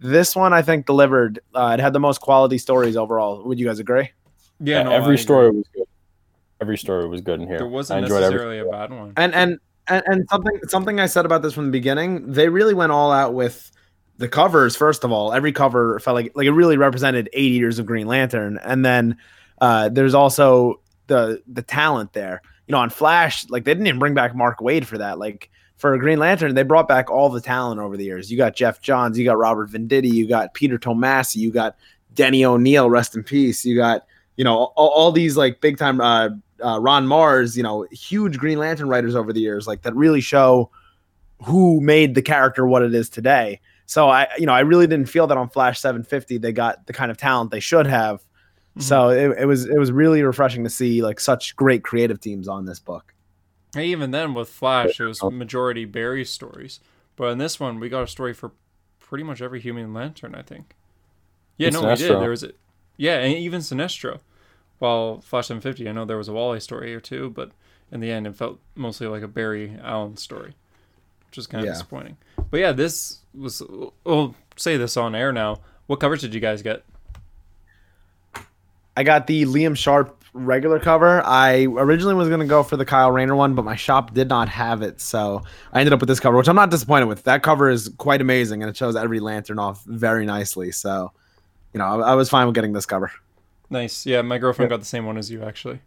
this 0.00 0.34
one, 0.36 0.52
I 0.52 0.62
think, 0.62 0.86
delivered. 0.86 1.40
Uh, 1.54 1.76
it 1.78 1.80
had 1.82 1.92
the 1.92 2.00
most 2.00 2.20
quality 2.20 2.58
stories 2.58 2.96
overall. 2.96 3.42
Would 3.44 3.58
you 3.58 3.66
guys 3.66 3.78
agree? 3.78 4.10
yeah, 4.60 4.78
Yeah, 4.78 4.82
no, 4.84 4.90
I 4.92 4.94
every 4.94 5.06
agree. 5.14 5.16
story 5.18 5.50
was 5.50 5.64
good. 5.74 5.84
Every 6.60 6.78
story 6.78 7.08
was 7.08 7.20
good 7.20 7.40
in 7.40 7.46
here. 7.48 7.58
There 7.58 7.66
wasn't 7.68 8.02
enjoyed 8.04 8.22
every. 8.22 8.36
necessarily 8.36 8.58
a 8.58 8.64
bad 8.70 8.90
one. 8.90 9.12
and 9.16 9.34
and 9.34 9.58
and, 9.86 10.02
and 10.06 10.28
something 10.28 10.60
something 10.68 11.00
I 11.00 11.06
said 11.06 11.24
about 11.24 11.42
this 11.42 11.52
from 11.54 11.66
the 11.66 11.70
beginning, 11.72 12.32
they 12.32 12.48
really 12.48 12.74
went 12.74 12.92
all 12.92 13.10
out 13.12 13.32
with 13.34 13.70
the 14.18 14.28
covers. 14.28 14.74
First 14.76 15.04
of 15.04 15.12
all, 15.12 15.32
every 15.32 15.52
cover 15.52 15.98
felt 16.00 16.14
like 16.16 16.32
like 16.34 16.46
it 16.46 16.52
really 16.52 16.76
represented 16.76 17.28
80 17.32 17.48
years 17.48 17.78
of 17.78 17.86
Green 17.86 18.06
Lantern, 18.08 18.58
and 18.64 18.84
then 18.84 19.16
uh, 19.60 19.88
there's 19.88 20.14
also 20.14 20.80
the 21.06 21.42
the 21.46 21.62
talent 21.62 22.12
there. 22.12 22.42
You 22.66 22.72
know, 22.72 22.78
on 22.78 22.90
Flash, 22.90 23.48
like 23.48 23.64
they 23.64 23.72
didn't 23.72 23.86
even 23.86 23.98
bring 24.00 24.14
back 24.14 24.34
Mark 24.34 24.58
Waid 24.58 24.84
for 24.84 24.98
that. 24.98 25.18
Like 25.18 25.50
for 25.78 25.96
Green 25.96 26.18
Lantern, 26.18 26.54
they 26.54 26.64
brought 26.64 26.88
back 26.88 27.10
all 27.10 27.30
the 27.30 27.40
talent 27.40 27.80
over 27.80 27.96
the 27.96 28.04
years. 28.04 28.30
You 28.30 28.36
got 28.36 28.54
Geoff 28.54 28.80
Johns, 28.80 29.18
you 29.18 29.24
got 29.24 29.38
Robert 29.38 29.70
Venditti, 29.70 30.12
you 30.12 30.28
got 30.28 30.52
Peter 30.52 30.78
Tomasi, 30.78 31.36
you 31.36 31.50
got 31.50 31.76
Denny 32.14 32.44
O'Neil, 32.44 32.90
rest 32.90 33.14
in 33.14 33.22
peace. 33.22 33.64
You 33.64 33.76
got 33.76 34.04
you 34.36 34.44
know 34.44 34.56
all, 34.76 34.88
all 34.88 35.12
these 35.12 35.36
like 35.36 35.60
big 35.60 35.78
time 35.78 36.00
uh, 36.00 36.30
uh, 36.62 36.80
Ron 36.80 37.06
Marz, 37.06 37.56
you 37.56 37.62
know, 37.62 37.86
huge 37.90 38.38
Green 38.38 38.58
Lantern 38.58 38.88
writers 38.88 39.14
over 39.14 39.32
the 39.32 39.40
years, 39.40 39.66
like 39.66 39.82
that 39.82 39.94
really 39.94 40.20
show 40.20 40.70
who 41.44 41.80
made 41.80 42.14
the 42.14 42.22
character 42.22 42.66
what 42.66 42.82
it 42.82 42.94
is 42.94 43.08
today. 43.08 43.60
So 43.86 44.08
I, 44.08 44.28
you 44.38 44.46
know, 44.46 44.52
I 44.52 44.60
really 44.60 44.86
didn't 44.86 45.08
feel 45.08 45.26
that 45.28 45.38
on 45.38 45.48
Flash 45.48 45.80
750 45.80 46.38
they 46.38 46.52
got 46.52 46.86
the 46.86 46.92
kind 46.92 47.10
of 47.10 47.16
talent 47.16 47.50
they 47.50 47.60
should 47.60 47.86
have. 47.86 48.18
Mm-hmm. 48.18 48.80
So 48.82 49.08
it, 49.10 49.38
it 49.38 49.46
was 49.46 49.64
it 49.64 49.78
was 49.78 49.92
really 49.92 50.22
refreshing 50.22 50.64
to 50.64 50.70
see 50.70 51.02
like 51.02 51.20
such 51.20 51.56
great 51.56 51.84
creative 51.84 52.20
teams 52.20 52.48
on 52.48 52.66
this 52.66 52.80
book. 52.80 53.14
And 53.78 53.86
even 53.86 54.10
then, 54.10 54.34
with 54.34 54.48
Flash, 54.48 54.98
it 55.00 55.04
was 55.04 55.22
majority 55.22 55.84
Barry 55.84 56.24
stories. 56.24 56.80
But 57.16 57.26
in 57.32 57.38
this 57.38 57.60
one, 57.60 57.78
we 57.78 57.88
got 57.88 58.02
a 58.02 58.06
story 58.08 58.34
for 58.34 58.50
pretty 58.98 59.22
much 59.24 59.40
every 59.40 59.60
Human 59.60 59.94
Lantern, 59.94 60.34
I 60.34 60.42
think. 60.42 60.74
Yeah, 61.56 61.68
And 61.68 61.74
no, 61.74 61.88
we 61.88 61.94
did. 61.94 62.10
There 62.20 62.30
was 62.30 62.42
a, 62.42 62.52
yeah, 62.96 63.18
and 63.18 63.34
even 63.34 63.60
Sinestro. 63.60 64.20
While 64.78 65.20
Flash 65.20 65.46
750, 65.48 65.88
I 65.88 65.92
know 65.92 66.04
there 66.04 66.16
was 66.16 66.28
a 66.28 66.32
Wally 66.32 66.60
story 66.60 66.94
or 66.94 67.00
two, 67.00 67.30
but 67.30 67.50
in 67.90 68.00
the 68.00 68.10
end, 68.12 68.26
it 68.26 68.36
felt 68.36 68.58
mostly 68.76 69.06
like 69.08 69.22
a 69.22 69.28
Barry 69.28 69.76
Allen 69.82 70.16
story, 70.16 70.54
which 71.28 71.38
is 71.38 71.46
kind 71.46 71.60
of 71.62 71.66
Yeah. 71.66 71.72
disappointing. 71.72 72.16
But 72.50 72.60
yeah, 72.60 72.72
this 72.72 73.18
was. 73.34 73.62
We'll 74.04 74.34
say 74.56 74.76
this 74.76 74.96
on 74.96 75.14
air 75.14 75.32
now. 75.32 75.60
What 75.86 76.00
covers 76.00 76.20
did 76.20 76.34
you 76.34 76.40
guys 76.40 76.62
get? 76.62 76.84
I 78.96 79.02
got 79.04 79.26
the 79.26 79.44
Liam 79.44 79.76
Sharp 79.76 80.17
regular 80.32 80.78
cover. 80.78 81.22
I 81.24 81.64
originally 81.64 82.14
was 82.14 82.28
going 82.28 82.40
to 82.40 82.46
go 82.46 82.62
for 82.62 82.76
the 82.76 82.84
Kyle 82.84 83.10
Rayner 83.10 83.34
one, 83.36 83.54
but 83.54 83.64
my 83.64 83.76
shop 83.76 84.14
did 84.14 84.28
not 84.28 84.48
have 84.48 84.82
it. 84.82 85.00
So 85.00 85.42
I 85.72 85.80
ended 85.80 85.92
up 85.92 86.00
with 86.00 86.08
this 86.08 86.20
cover, 86.20 86.36
which 86.36 86.48
I'm 86.48 86.56
not 86.56 86.70
disappointed 86.70 87.06
with. 87.06 87.24
That 87.24 87.42
cover 87.42 87.68
is 87.68 87.90
quite 87.98 88.20
amazing 88.20 88.62
and 88.62 88.70
it 88.70 88.76
shows 88.76 88.96
every 88.96 89.20
lantern 89.20 89.58
off 89.58 89.82
very 89.84 90.26
nicely. 90.26 90.70
So, 90.72 91.12
you 91.72 91.78
know, 91.78 91.84
I, 91.84 92.12
I 92.12 92.14
was 92.14 92.28
fine 92.28 92.46
with 92.46 92.54
getting 92.54 92.72
this 92.72 92.86
cover. 92.86 93.10
Nice. 93.70 94.06
Yeah, 94.06 94.22
my 94.22 94.38
girlfriend 94.38 94.70
got 94.70 94.80
the 94.80 94.86
same 94.86 95.04
one 95.06 95.18
as 95.18 95.30
you 95.30 95.42
actually. 95.42 95.80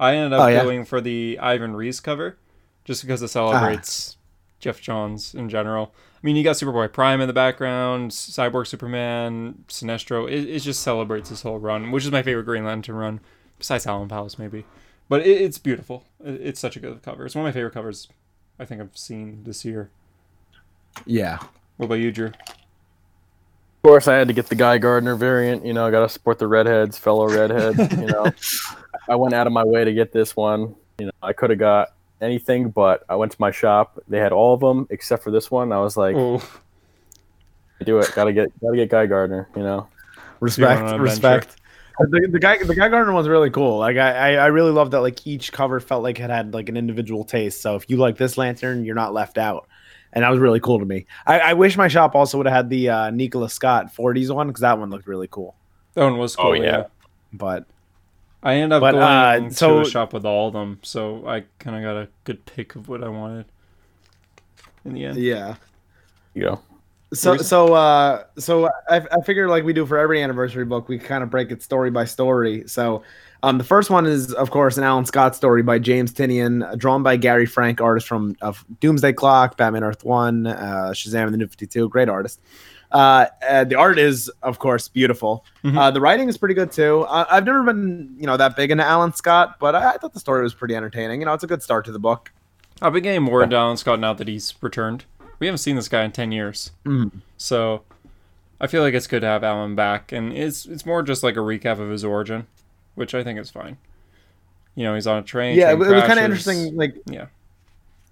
I 0.00 0.14
ended 0.16 0.32
up 0.32 0.44
Oh, 0.44 0.46
yeah? 0.48 0.62
going 0.64 0.84
for 0.84 1.00
the 1.00 1.38
Ivan 1.40 1.76
Reis 1.76 2.00
cover, 2.00 2.36
just 2.84 3.02
because 3.02 3.22
it 3.22 3.28
celebrates 3.28 4.16
ah. 4.16 4.22
Geoff 4.58 4.80
Johns 4.80 5.34
in 5.34 5.48
general. 5.48 5.94
I 5.96 6.26
mean, 6.26 6.34
you 6.36 6.42
got 6.44 6.56
Superboy 6.56 6.92
Prime 6.92 7.20
in 7.20 7.28
the 7.28 7.32
background, 7.32 8.10
Cyborg 8.12 8.66
Superman, 8.66 9.64
Sinestro. 9.68 10.28
It, 10.28 10.48
it 10.48 10.60
just 10.60 10.80
celebrates 10.82 11.30
this 11.30 11.42
whole 11.42 11.58
run, 11.58 11.90
which 11.92 12.04
is 12.04 12.10
my 12.10 12.22
favorite 12.22 12.44
Green 12.44 12.64
Lantern 12.64 12.96
run, 12.96 13.20
besides 13.62 13.86
Alan 13.86 14.08
Powell's 14.08 14.40
maybe. 14.40 14.64
But 15.08 15.24
it, 15.24 15.40
it's 15.40 15.56
beautiful. 15.56 16.04
It, 16.24 16.40
it's 16.42 16.60
such 16.60 16.76
a 16.76 16.80
good 16.80 17.00
cover. 17.00 17.24
It's 17.24 17.36
one 17.36 17.44
of 17.44 17.48
my 17.48 17.52
favorite 17.52 17.72
covers 17.72 18.08
I 18.58 18.64
think 18.64 18.80
I've 18.80 18.96
seen 18.96 19.44
this 19.44 19.64
year. 19.64 19.88
Yeah. 21.06 21.38
What 21.76 21.86
about 21.86 21.94
you, 21.96 22.10
Drew? 22.10 22.26
Of 22.26 23.82
course, 23.84 24.08
I 24.08 24.14
had 24.16 24.26
to 24.28 24.34
get 24.34 24.46
the 24.46 24.56
Guy 24.56 24.78
Gardner 24.78 25.14
variant. 25.14 25.64
You 25.64 25.74
know, 25.74 25.86
I 25.86 25.92
got 25.92 26.00
to 26.00 26.08
support 26.08 26.40
the 26.40 26.48
redheads, 26.48 26.98
fellow 26.98 27.28
redheads. 27.28 27.78
you 27.96 28.06
know, 28.06 28.26
I 29.08 29.14
went 29.14 29.32
out 29.32 29.46
of 29.46 29.52
my 29.52 29.64
way 29.64 29.84
to 29.84 29.92
get 29.92 30.12
this 30.12 30.34
one. 30.34 30.74
You 30.98 31.06
know, 31.06 31.12
I 31.22 31.32
could 31.32 31.50
have 31.50 31.58
got 31.60 31.90
anything, 32.20 32.70
but 32.70 33.04
I 33.08 33.14
went 33.14 33.30
to 33.32 33.38
my 33.40 33.52
shop. 33.52 34.00
They 34.08 34.18
had 34.18 34.32
all 34.32 34.54
of 34.54 34.60
them 34.60 34.88
except 34.90 35.22
for 35.22 35.30
this 35.30 35.52
one. 35.52 35.72
I 35.72 35.78
was 35.78 35.96
like, 35.96 36.16
Oh, 36.16 36.42
do 37.84 37.98
it. 37.98 38.10
Gotta 38.14 38.32
get, 38.32 38.52
gotta 38.60 38.76
get 38.76 38.88
Guy 38.90 39.06
Gardner. 39.06 39.48
You 39.54 39.62
know, 39.62 39.88
Respect. 40.42 40.98
Respect. 40.98 41.56
The, 42.10 42.28
the 42.32 42.38
guy, 42.38 42.62
the 42.62 42.74
guy 42.74 42.88
Gardner 42.88 43.12
one's 43.12 43.28
really 43.28 43.50
cool. 43.50 43.78
Like 43.78 43.96
I, 43.96 44.10
I, 44.10 44.32
I 44.34 44.46
really 44.46 44.70
love 44.72 44.90
that. 44.92 45.00
Like 45.00 45.26
each 45.26 45.52
cover 45.52 45.80
felt 45.80 46.02
like 46.02 46.18
it 46.20 46.30
had 46.30 46.54
like 46.54 46.68
an 46.68 46.76
individual 46.76 47.24
taste. 47.24 47.60
So 47.62 47.76
if 47.76 47.88
you 47.88 47.96
like 47.96 48.16
this 48.16 48.36
lantern, 48.38 48.84
you're 48.84 48.94
not 48.94 49.12
left 49.12 49.38
out, 49.38 49.68
and 50.12 50.22
that 50.24 50.30
was 50.30 50.38
really 50.40 50.60
cool 50.60 50.78
to 50.78 50.84
me. 50.84 51.06
I, 51.26 51.40
I 51.40 51.52
wish 51.54 51.76
my 51.76 51.88
shop 51.88 52.14
also 52.14 52.38
would 52.38 52.46
have 52.46 52.54
had 52.56 52.70
the 52.70 52.88
uh, 52.90 53.10
Nicola 53.10 53.48
Scott 53.48 53.94
40s 53.94 54.34
one 54.34 54.48
because 54.48 54.60
that 54.62 54.78
one 54.78 54.90
looked 54.90 55.06
really 55.06 55.28
cool. 55.28 55.54
that 55.94 56.04
one 56.04 56.18
was 56.18 56.36
cool. 56.36 56.50
Oh, 56.50 56.52
yeah. 56.52 56.62
yeah. 56.62 56.84
But 57.32 57.66
I 58.42 58.54
ended 58.56 58.72
up 58.72 58.80
But, 58.80 58.92
going 58.92 59.02
uh, 59.02 59.48
to 59.48 59.54
so- 59.54 59.80
a 59.80 59.84
shop 59.88 60.12
with 60.12 60.24
all 60.24 60.48
of 60.48 60.52
them, 60.52 60.78
so 60.82 61.26
I 61.26 61.44
kind 61.58 61.76
of 61.76 61.82
got 61.82 61.96
a 62.00 62.08
good 62.24 62.44
pick 62.44 62.74
of 62.74 62.88
what 62.88 63.02
I 63.04 63.08
wanted 63.08 63.46
in 64.84 64.94
the 64.94 65.04
end. 65.06 65.16
yeah. 65.18 65.56
you 66.34 66.42
know. 66.44 66.60
So 67.14 67.36
so 67.36 67.74
uh 67.74 68.24
so 68.38 68.68
I, 68.88 68.96
I 68.96 69.20
figure 69.24 69.48
like 69.48 69.64
we 69.64 69.72
do 69.72 69.84
for 69.84 69.98
every 69.98 70.22
anniversary 70.22 70.64
book, 70.64 70.88
we 70.88 70.98
kind 70.98 71.22
of 71.22 71.30
break 71.30 71.50
it 71.50 71.62
story 71.62 71.90
by 71.90 72.04
story. 72.06 72.64
So 72.66 73.02
um 73.42 73.58
the 73.58 73.64
first 73.64 73.90
one 73.90 74.06
is 74.06 74.32
of 74.32 74.50
course 74.50 74.78
an 74.78 74.84
Alan 74.84 75.04
Scott 75.04 75.36
story 75.36 75.62
by 75.62 75.78
James 75.78 76.12
Tynion, 76.12 76.66
uh, 76.66 76.74
drawn 76.74 77.02
by 77.02 77.16
Gary 77.16 77.44
Frank, 77.46 77.80
artist 77.80 78.08
from 78.08 78.34
of 78.40 78.64
Doomsday 78.80 79.12
Clock, 79.12 79.56
Batman 79.58 79.84
Earth 79.84 80.04
One, 80.04 80.46
uh, 80.46 80.92
Shazam 80.94 81.24
and 81.24 81.34
the 81.34 81.38
New 81.38 81.46
Fifty 81.46 81.66
Two, 81.66 81.88
great 81.88 82.08
artist. 82.08 82.40
Uh, 82.92 83.26
uh, 83.48 83.64
the 83.64 83.74
art 83.74 83.98
is 83.98 84.30
of 84.42 84.58
course 84.58 84.88
beautiful. 84.88 85.44
Mhm. 85.64 85.76
Uh, 85.78 85.90
the 85.90 86.00
writing 86.00 86.28
is 86.28 86.38
pretty 86.38 86.54
good 86.54 86.72
too. 86.72 87.02
Uh, 87.02 87.26
I've 87.30 87.44
never 87.44 87.62
been 87.62 88.14
you 88.18 88.26
know 88.26 88.36
that 88.38 88.56
big 88.56 88.70
into 88.70 88.84
Alan 88.84 89.12
Scott, 89.12 89.56
but 89.58 89.74
I, 89.74 89.94
I 89.94 89.96
thought 89.98 90.14
the 90.14 90.20
story 90.20 90.42
was 90.42 90.54
pretty 90.54 90.74
entertaining. 90.76 91.20
You 91.20 91.26
know, 91.26 91.34
it's 91.34 91.44
a 91.44 91.46
good 91.46 91.62
start 91.62 91.84
to 91.86 91.92
the 91.92 91.98
book. 91.98 92.32
I've 92.80 92.92
been 92.92 93.04
getting 93.04 93.22
more 93.22 93.42
into 93.44 93.54
Alan 93.56 93.76
Scott 93.76 94.00
now 94.00 94.12
that 94.12 94.26
he's 94.26 94.54
returned. 94.60 95.04
We 95.42 95.48
haven't 95.48 95.58
seen 95.58 95.74
this 95.74 95.88
guy 95.88 96.04
in 96.04 96.12
ten 96.12 96.30
years, 96.30 96.70
Mhm. 96.86 97.10
so 97.36 97.82
I 98.60 98.68
feel 98.68 98.80
like 98.80 98.94
it's 98.94 99.08
good 99.08 99.22
to 99.22 99.26
have 99.26 99.42
Alan 99.42 99.74
back, 99.74 100.12
and 100.12 100.32
it's 100.32 100.66
it's 100.66 100.86
more 100.86 101.02
just 101.02 101.24
like 101.24 101.34
a 101.34 101.40
recap 101.40 101.80
of 101.80 101.90
his 101.90 102.04
origin, 102.04 102.46
which 102.94 103.12
I 103.12 103.24
think 103.24 103.40
is 103.40 103.50
fine. 103.50 103.76
You 104.76 104.84
know, 104.84 104.94
he's 104.94 105.08
on 105.08 105.18
a 105.18 105.22
train. 105.22 105.58
Yeah, 105.58 105.72
it, 105.72 105.78
train 105.78 105.90
it 105.90 105.94
was 105.96 106.04
kind 106.04 106.20
of 106.20 106.24
interesting. 106.26 106.76
Like 106.76 106.94
Yeah, 107.06 107.26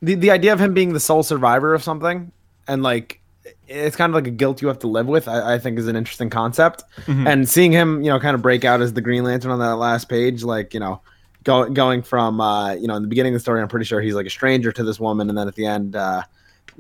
the 0.03 0.17
the 0.17 0.33
idea 0.33 0.53
of 0.53 0.61
him 0.61 0.75
being 0.75 0.93
the 0.93 0.99
sole 0.99 1.23
survivor 1.23 1.73
of 1.73 1.85
something 1.85 2.33
and 2.67 2.83
like 2.83 3.21
it's 3.69 3.95
kind 3.95 4.11
of 4.11 4.15
like 4.17 4.27
a 4.27 4.31
guilt 4.33 4.61
you 4.61 4.67
have 4.67 4.79
to 4.81 4.87
live 4.89 5.07
with 5.07 5.27
i, 5.29 5.55
I 5.55 5.59
think 5.59 5.79
is 5.79 5.87
an 5.89 5.97
interesting 5.97 6.31
concept 6.31 6.83
Mhm. 7.07 7.27
and 7.27 7.49
seeing 7.49 7.71
him 7.73 8.03
you 8.03 8.11
know 8.11 8.19
kind 8.21 8.35
of 8.35 8.43
break 8.43 8.65
out 8.65 8.81
as 8.83 8.93
the 8.93 9.01
green 9.01 9.23
lantern 9.25 9.51
on 9.53 9.59
that 9.61 9.77
last 9.77 10.09
page 10.09 10.43
like 10.43 10.75
you 10.75 10.81
know 10.81 11.01
go, 11.45 11.69
going 11.71 12.03
from 12.03 12.41
uh 12.41 12.75
you 12.75 12.87
know 12.89 12.97
in 12.97 13.03
the 13.03 13.09
beginning 13.09 13.33
of 13.33 13.37
the 13.37 13.41
story 13.41 13.63
i'm 13.63 13.69
pretty 13.69 13.87
sure 13.87 14.01
he's 14.01 14.15
like 14.15 14.27
a 14.27 14.31
stranger 14.31 14.73
to 14.73 14.83
this 14.85 14.99
woman 15.01 15.29
and 15.31 15.39
then 15.39 15.49
at 15.49 15.55
the 15.55 15.65
end 15.67 15.97
uh 15.97 16.23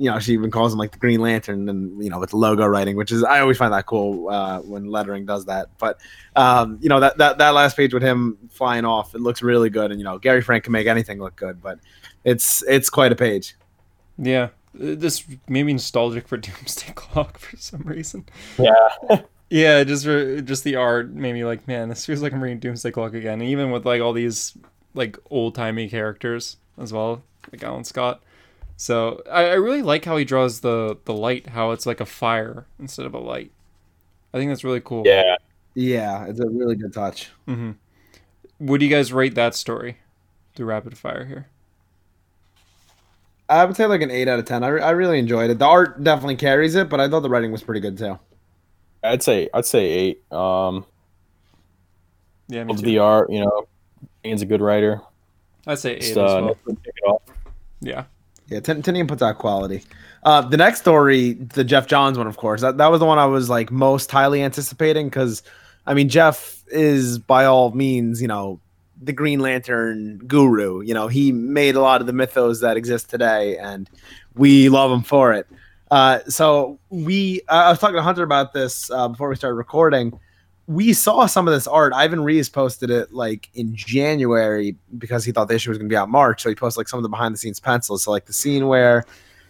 you 0.01 0.11
know 0.11 0.19
she 0.19 0.33
even 0.33 0.51
calls 0.51 0.73
him 0.73 0.79
like 0.79 0.93
the 0.93 0.99
green 0.99 1.21
lantern 1.21 1.69
and 1.69 2.03
you 2.03 2.09
know 2.09 2.19
with 2.19 2.31
the 2.31 2.37
logo 2.37 2.65
writing 2.67 2.97
which 2.97 3.13
is 3.13 3.23
i 3.23 3.39
always 3.39 3.59
find 3.59 3.73
that 3.73 3.85
cool 3.85 4.31
uh 4.31 4.59
when 4.61 4.87
lettering 4.87 5.27
does 5.27 5.45
that 5.45 5.69
but 5.79 5.99
um 6.37 6.79
you 6.81 6.89
know 6.89 7.01
that 7.01 7.19
that, 7.19 7.37
that 7.37 7.51
last 7.51 7.77
page 7.77 7.93
with 7.93 8.03
him 8.03 8.39
flying 8.51 8.87
off 8.87 9.15
it 9.15 9.21
looks 9.21 9.43
really 9.43 9.69
good 9.69 9.91
and 9.91 10.01
you 10.01 10.05
know 10.05 10.19
gary 10.19 10.41
frank 10.41 10.65
can 10.65 10.73
make 10.73 10.87
anything 10.87 11.19
look 11.21 11.37
good 11.37 11.61
but 11.61 11.79
it's 12.25 12.65
it's 12.67 12.89
quite 12.89 13.13
a 13.13 13.17
page 13.17 13.57
yeah. 14.21 14.51
This 14.73 15.25
made 15.49 15.65
me 15.65 15.73
nostalgic 15.73 16.29
for 16.29 16.37
Doomsday 16.37 16.93
Clock 16.95 17.39
for 17.39 17.57
some 17.57 17.83
reason. 17.83 18.27
Yeah. 18.59 19.23
Yeah, 19.53 19.83
just 19.83 20.05
for, 20.05 20.41
just 20.43 20.63
the 20.63 20.77
art 20.77 21.11
made 21.11 21.33
me 21.33 21.45
like, 21.45 21.67
man, 21.67 21.89
this 21.89 22.07
feels 22.07 22.23
like 22.23 22.33
I'm 22.33 22.41
reading 22.41 22.61
Doomsday 22.61 22.93
Clock 22.93 23.15
again. 23.15 23.41
And 23.41 23.51
even 23.51 23.73
with 23.73 23.85
like 23.85 24.01
all 24.01 24.13
these 24.13 24.57
like 24.95 25.19
old 25.29 25.57
timey 25.57 25.89
characters 25.89 26.57
as 26.79 26.93
well, 26.93 27.25
like 27.51 27.65
Alan 27.65 27.83
Scott. 27.83 28.23
So 28.81 29.23
I, 29.31 29.43
I 29.45 29.53
really 29.57 29.83
like 29.83 30.07
how 30.07 30.17
he 30.17 30.25
draws 30.25 30.61
the 30.61 30.97
the 31.05 31.13
light, 31.13 31.49
how 31.49 31.73
it's 31.73 31.85
like 31.85 32.01
a 32.01 32.07
fire 32.07 32.65
instead 32.79 33.05
of 33.05 33.13
a 33.13 33.19
light. 33.19 33.51
I 34.33 34.39
think 34.39 34.51
that's 34.51 34.65
really 34.65 34.81
cool. 34.81 35.03
Yeah. 35.05 35.37
Yeah, 35.75 36.25
it's 36.25 36.41
a 36.41 36.49
really 36.49 36.77
good 36.77 36.95
touch. 36.95 37.29
hmm 37.47 37.73
Would 38.59 38.81
you 38.81 38.89
guys 38.89 39.13
rate 39.13 39.35
that 39.35 39.55
story 39.55 39.99
through 40.55 40.65
rapid 40.67 40.97
fire 40.97 41.27
here? 41.27 41.49
I 43.51 43.67
would 43.67 43.77
say 43.77 43.85
like 43.85 44.01
an 44.01 44.11
eight 44.11 44.29
out 44.29 44.39
of 44.39 44.47
ten. 44.47 44.65
I, 44.65 44.69
re- 44.69 44.81
I 44.81 44.91
really 44.93 45.19
enjoyed 45.19 45.51
it. 45.51 45.59
The 45.59 45.67
art 45.67 46.03
definitely 46.03 46.37
carries 46.37 46.75
it, 46.75 46.89
but 46.89 47.01
I 47.01 47.09
thought 47.09 47.21
the 47.21 47.29
writing 47.29 47.53
was 47.53 47.63
pretty 47.63 47.81
good 47.81 47.99
too. 47.99 48.19
I'd 49.05 49.23
say 49.23 49.51
I'd 49.53 49.67
say 49.67 49.85
eight. 49.85 50.33
Um, 50.33 50.87
Yeah, 52.49 52.65
me 52.65 52.73
of 52.73 52.81
too. 52.81 52.87
the 52.87 52.99
art, 53.01 53.31
you 53.31 53.41
know, 53.41 53.69
Ian's 54.25 54.41
a 54.41 54.47
good 54.47 54.63
writer. 54.63 55.03
I'd 55.67 55.79
say 55.79 55.97
eight 55.97 56.01
Just, 56.01 56.11
as 56.13 56.17
uh, 56.17 56.23
well. 56.23 56.57
no- 56.67 56.75
take 56.83 56.95
it 56.97 57.07
off. 57.07 57.23
Yeah. 57.83 58.05
Yeah, 58.51 58.61
Tin- 58.61 58.83
Tynion 58.83 59.09
puts 59.09 59.23
out 59.23 59.39
quality. 59.39 59.85
Uh, 60.25 60.43
the 60.43 60.57
next 60.57 60.81
story, 60.81 61.35
the 61.35 61.65
Geoff 61.65 61.87
Johns 61.87 62.19
one, 62.19 62.27
of 62.27 62.37
course, 62.37 62.61
that, 62.61 62.77
that 62.79 62.91
was 62.91 63.01
the 63.01 63.07
one 63.07 63.19
I 63.19 63.27
was 63.27 63.49
like 63.49 63.71
most 63.71 64.11
highly 64.11 64.43
anticipating 64.43 65.09
because, 65.09 65.43
I 65.87 65.95
mean, 65.95 66.09
Geoff 66.09 66.63
is 66.69 67.19
by 67.19 67.47
all 67.47 67.71
means, 67.71 68.21
you 68.21 68.29
know, 68.29 68.61
the 69.01 69.13
Green 69.13 69.41
Lantern 69.41 70.19
guru. 70.27 70.83
You 70.83 70.95
know, 70.95 71.09
he 71.09 71.33
made 71.33 71.77
a 71.77 71.81
lot 71.81 72.01
of 72.01 72.07
the 72.07 72.13
mythos 72.13 72.61
that 72.61 72.77
exist 72.77 73.09
today, 73.09 73.57
and 73.57 73.89
we 74.35 74.69
love 74.69 74.91
him 74.91 75.03
for 75.03 75.33
it. 75.33 75.47
Uh, 75.91 76.19
so 76.29 76.79
we, 76.91 77.41
uh, 77.49 77.53
I 77.53 77.71
was 77.71 77.79
talking 77.79 77.97
to 77.97 78.03
Hunter 78.03 78.23
about 78.23 78.53
this 78.53 78.91
uh, 78.91 79.09
before 79.09 79.29
we 79.29 79.37
started 79.37 79.55
recording. 79.55 80.19
We 80.71 80.93
saw 80.93 81.27
some 81.27 81.49
of 81.49 81.55
this 81.55 81.67
art. 81.67 81.93
Ivan 81.93 82.21
Reis 82.23 82.49
posted 82.49 82.91
it 82.91 83.13
like 83.13 83.49
in 83.55 83.75
January 83.75 84.77
because 84.99 85.25
he 85.25 85.33
thought 85.33 85.49
the 85.49 85.55
issue 85.55 85.71
was 85.71 85.79
going 85.79 85.89
to 85.89 85.93
be 85.93 85.97
out 85.97 86.09
March. 86.09 86.43
So 86.43 86.49
he 86.49 86.55
posted 86.55 86.79
like 86.79 86.89
some 86.89 86.99
of 86.99 87.03
the 87.03 87.09
behind 87.09 87.35
the 87.35 87.39
scenes 87.39 87.59
pencils. 87.59 88.05
So 88.05 88.11
like 88.13 88.27
the 88.27 88.33
scene 88.33 88.69
where 88.69 89.05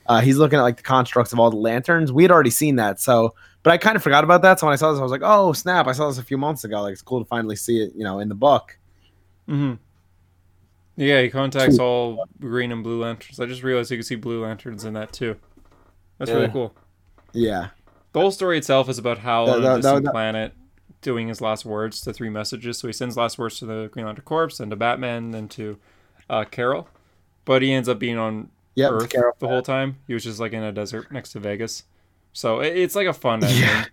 uh, 0.06 0.20
he's 0.20 0.38
looking 0.38 0.58
at 0.58 0.62
like 0.62 0.76
the 0.78 0.82
constructs 0.82 1.32
of 1.34 1.38
all 1.38 1.50
the 1.50 1.56
lanterns. 1.56 2.10
We 2.10 2.22
had 2.24 2.30
already 2.30 2.50
seen 2.50 2.76
that. 2.76 3.00
So, 3.00 3.34
but 3.62 3.70
I 3.72 3.76
kind 3.76 3.96
of 3.96 4.02
forgot 4.02 4.24
about 4.24 4.40
that. 4.42 4.58
So 4.60 4.66
when 4.66 4.72
I 4.72 4.76
saw 4.76 4.92
this, 4.92 4.98
I 4.98 5.02
was 5.02 5.12
like, 5.12 5.20
oh 5.22 5.52
snap! 5.52 5.86
I 5.86 5.92
saw 5.92 6.08
this 6.08 6.16
a 6.18 6.22
few 6.22 6.38
months 6.38 6.64
ago. 6.64 6.80
Like 6.80 6.92
it's 6.92 7.02
cool 7.02 7.20
to 7.20 7.26
finally 7.26 7.56
see 7.56 7.82
it, 7.82 7.92
you 7.94 8.04
know, 8.04 8.18
in 8.20 8.28
the 8.30 8.34
book. 8.34 8.78
hmm 9.46 9.74
Yeah, 10.96 11.20
he 11.20 11.28
contacts 11.28 11.78
all 11.78 12.24
green 12.40 12.72
and 12.72 12.82
blue 12.82 13.02
lanterns. 13.02 13.38
I 13.38 13.44
just 13.46 13.62
realized 13.62 13.90
you 13.90 13.98
can 13.98 14.04
see 14.04 14.14
blue 14.16 14.42
lanterns 14.42 14.86
in 14.86 14.94
that 14.94 15.12
too. 15.12 15.36
That's 16.16 16.30
really 16.30 16.48
cool. 16.48 16.74
Yeah. 17.32 17.68
The 18.12 18.20
whole 18.20 18.30
story 18.30 18.56
itself 18.58 18.88
is 18.88 18.98
about 18.98 19.18
how 19.18 19.44
That- 19.46 19.52
on 19.52 19.58
a 19.58 19.60
that- 19.60 19.68
that- 19.68 19.76
distant 19.82 20.04
that- 20.06 20.12
planet, 20.12 20.52
doing 21.02 21.28
his 21.28 21.40
last 21.40 21.64
words 21.64 22.00
to 22.02 22.12
three 22.12 22.28
messages. 22.30 22.78
So 22.78 22.86
he 22.88 22.92
sends 22.92 23.16
last 23.16 23.38
words 23.38 23.58
to 23.60 23.66
the 23.66 23.88
Green 23.92 24.06
Lantern 24.06 24.24
Corps, 24.24 24.50
then 24.58 24.70
to 24.70 24.76
Batman, 24.76 25.30
then 25.30 25.48
to 25.48 25.78
uh, 26.28 26.44
Carol. 26.44 26.88
But 27.44 27.62
he 27.62 27.72
ends 27.72 27.88
up 27.88 27.98
being 27.98 28.18
on 28.18 28.50
Yep, 28.76 28.92
Earth 28.92 29.08
Carol. 29.10 29.32
the 29.38 29.48
whole 29.48 29.62
time. 29.62 29.96
He 30.06 30.14
was 30.14 30.22
just 30.24 30.38
like 30.40 30.52
in 30.52 30.62
a 30.62 30.72
desert 30.72 31.10
next 31.10 31.32
to 31.32 31.40
Vegas. 31.40 31.84
So 32.32 32.60
it, 32.60 32.76
it's 32.76 32.94
like 32.94 33.06
a 33.08 33.12
fun 33.12 33.42
ending. 33.42 33.60
Yeah. 33.60 33.84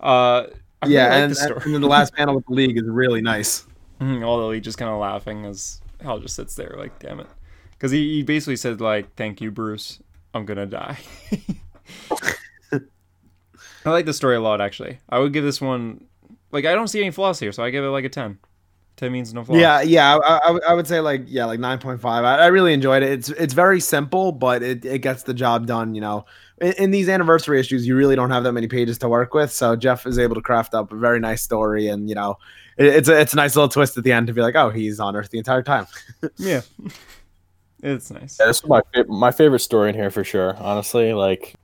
Uh, 0.00 0.46
yeah, 0.86 1.04
really 1.06 1.10
like 1.10 1.22
and, 1.22 1.30
the 1.30 1.34
story. 1.34 1.60
and 1.64 1.74
then 1.74 1.80
the 1.80 1.88
last 1.88 2.14
panel 2.16 2.34
with 2.36 2.46
the 2.46 2.52
league 2.52 2.76
is 2.76 2.84
really 2.84 3.20
nice. 3.20 3.66
Mhm, 4.00 4.22
Although 4.22 4.50
he 4.52 4.60
just 4.60 4.78
kind 4.78 4.90
of 4.90 4.98
laughing 4.98 5.44
as 5.46 5.80
Hal 6.02 6.18
just 6.20 6.36
sits 6.36 6.54
there 6.54 6.74
like, 6.78 6.98
damn 6.98 7.20
it. 7.20 7.26
Because 7.72 7.90
he, 7.90 8.14
he 8.16 8.22
basically 8.22 8.56
said 8.56 8.80
like, 8.80 9.14
thank 9.16 9.40
you, 9.40 9.50
Bruce. 9.50 10.00
I'm 10.34 10.44
going 10.46 10.58
to 10.58 10.66
die. 10.66 10.98
I 12.72 13.90
like 13.90 14.06
the 14.06 14.12
story 14.12 14.36
a 14.36 14.40
lot, 14.40 14.60
actually. 14.60 14.98
I 15.08 15.18
would 15.18 15.32
give 15.32 15.44
this 15.44 15.60
one, 15.60 16.04
like, 16.52 16.64
I 16.64 16.74
don't 16.74 16.88
see 16.88 17.00
any 17.00 17.10
flaws 17.10 17.40
here, 17.40 17.52
so 17.52 17.62
I 17.62 17.70
give 17.70 17.84
it 17.84 17.88
like 17.88 18.04
a 18.04 18.08
10. 18.08 18.38
10 18.96 19.12
means 19.12 19.34
no 19.34 19.44
flaws. 19.44 19.60
Yeah, 19.60 19.82
yeah, 19.82 20.16
I, 20.16 20.38
I, 20.38 20.58
I 20.68 20.74
would 20.74 20.86
say 20.86 21.00
like 21.00 21.24
yeah, 21.26 21.44
like 21.44 21.60
nine 21.60 21.78
point 21.78 22.00
five. 22.00 22.24
I, 22.24 22.38
I 22.38 22.46
really 22.46 22.72
enjoyed 22.72 23.02
it. 23.02 23.12
It's 23.12 23.28
it's 23.28 23.52
very 23.52 23.78
simple, 23.78 24.32
but 24.32 24.62
it, 24.62 24.84
it 24.86 25.00
gets 25.00 25.24
the 25.24 25.34
job 25.34 25.66
done. 25.66 25.94
You 25.94 26.00
know, 26.00 26.24
in, 26.62 26.72
in 26.72 26.90
these 26.92 27.08
anniversary 27.08 27.60
issues, 27.60 27.86
you 27.86 27.94
really 27.94 28.16
don't 28.16 28.30
have 28.30 28.42
that 28.44 28.52
many 28.52 28.68
pages 28.68 28.96
to 28.98 29.08
work 29.08 29.34
with, 29.34 29.52
so 29.52 29.76
Geoff 29.76 30.06
is 30.06 30.18
able 30.18 30.34
to 30.34 30.40
craft 30.40 30.74
up 30.74 30.92
a 30.92 30.96
very 30.96 31.20
nice 31.20 31.42
story, 31.42 31.88
and 31.88 32.08
you 32.08 32.14
know, 32.14 32.38
it, 32.78 32.86
it's 32.86 33.08
a 33.08 33.20
it's 33.20 33.34
a 33.34 33.36
nice 33.36 33.54
little 33.54 33.68
twist 33.68 33.98
at 33.98 34.04
the 34.04 34.12
end 34.12 34.28
to 34.28 34.32
be 34.32 34.40
like, 34.40 34.54
oh, 34.54 34.70
he's 34.70 34.98
on 34.98 35.14
Earth 35.14 35.30
the 35.30 35.38
entire 35.38 35.62
time. 35.62 35.86
Yeah. 36.38 36.62
it's 37.82 38.10
nice. 38.10 38.38
Yeah, 38.40 38.46
this 38.46 38.58
is 38.58 38.66
my 38.66 38.80
my 39.08 39.30
favorite 39.30 39.58
story 39.60 39.90
in 39.90 39.94
here 39.94 40.10
for 40.10 40.24
sure. 40.24 40.56
Honestly, 40.56 41.12
like 41.12 41.54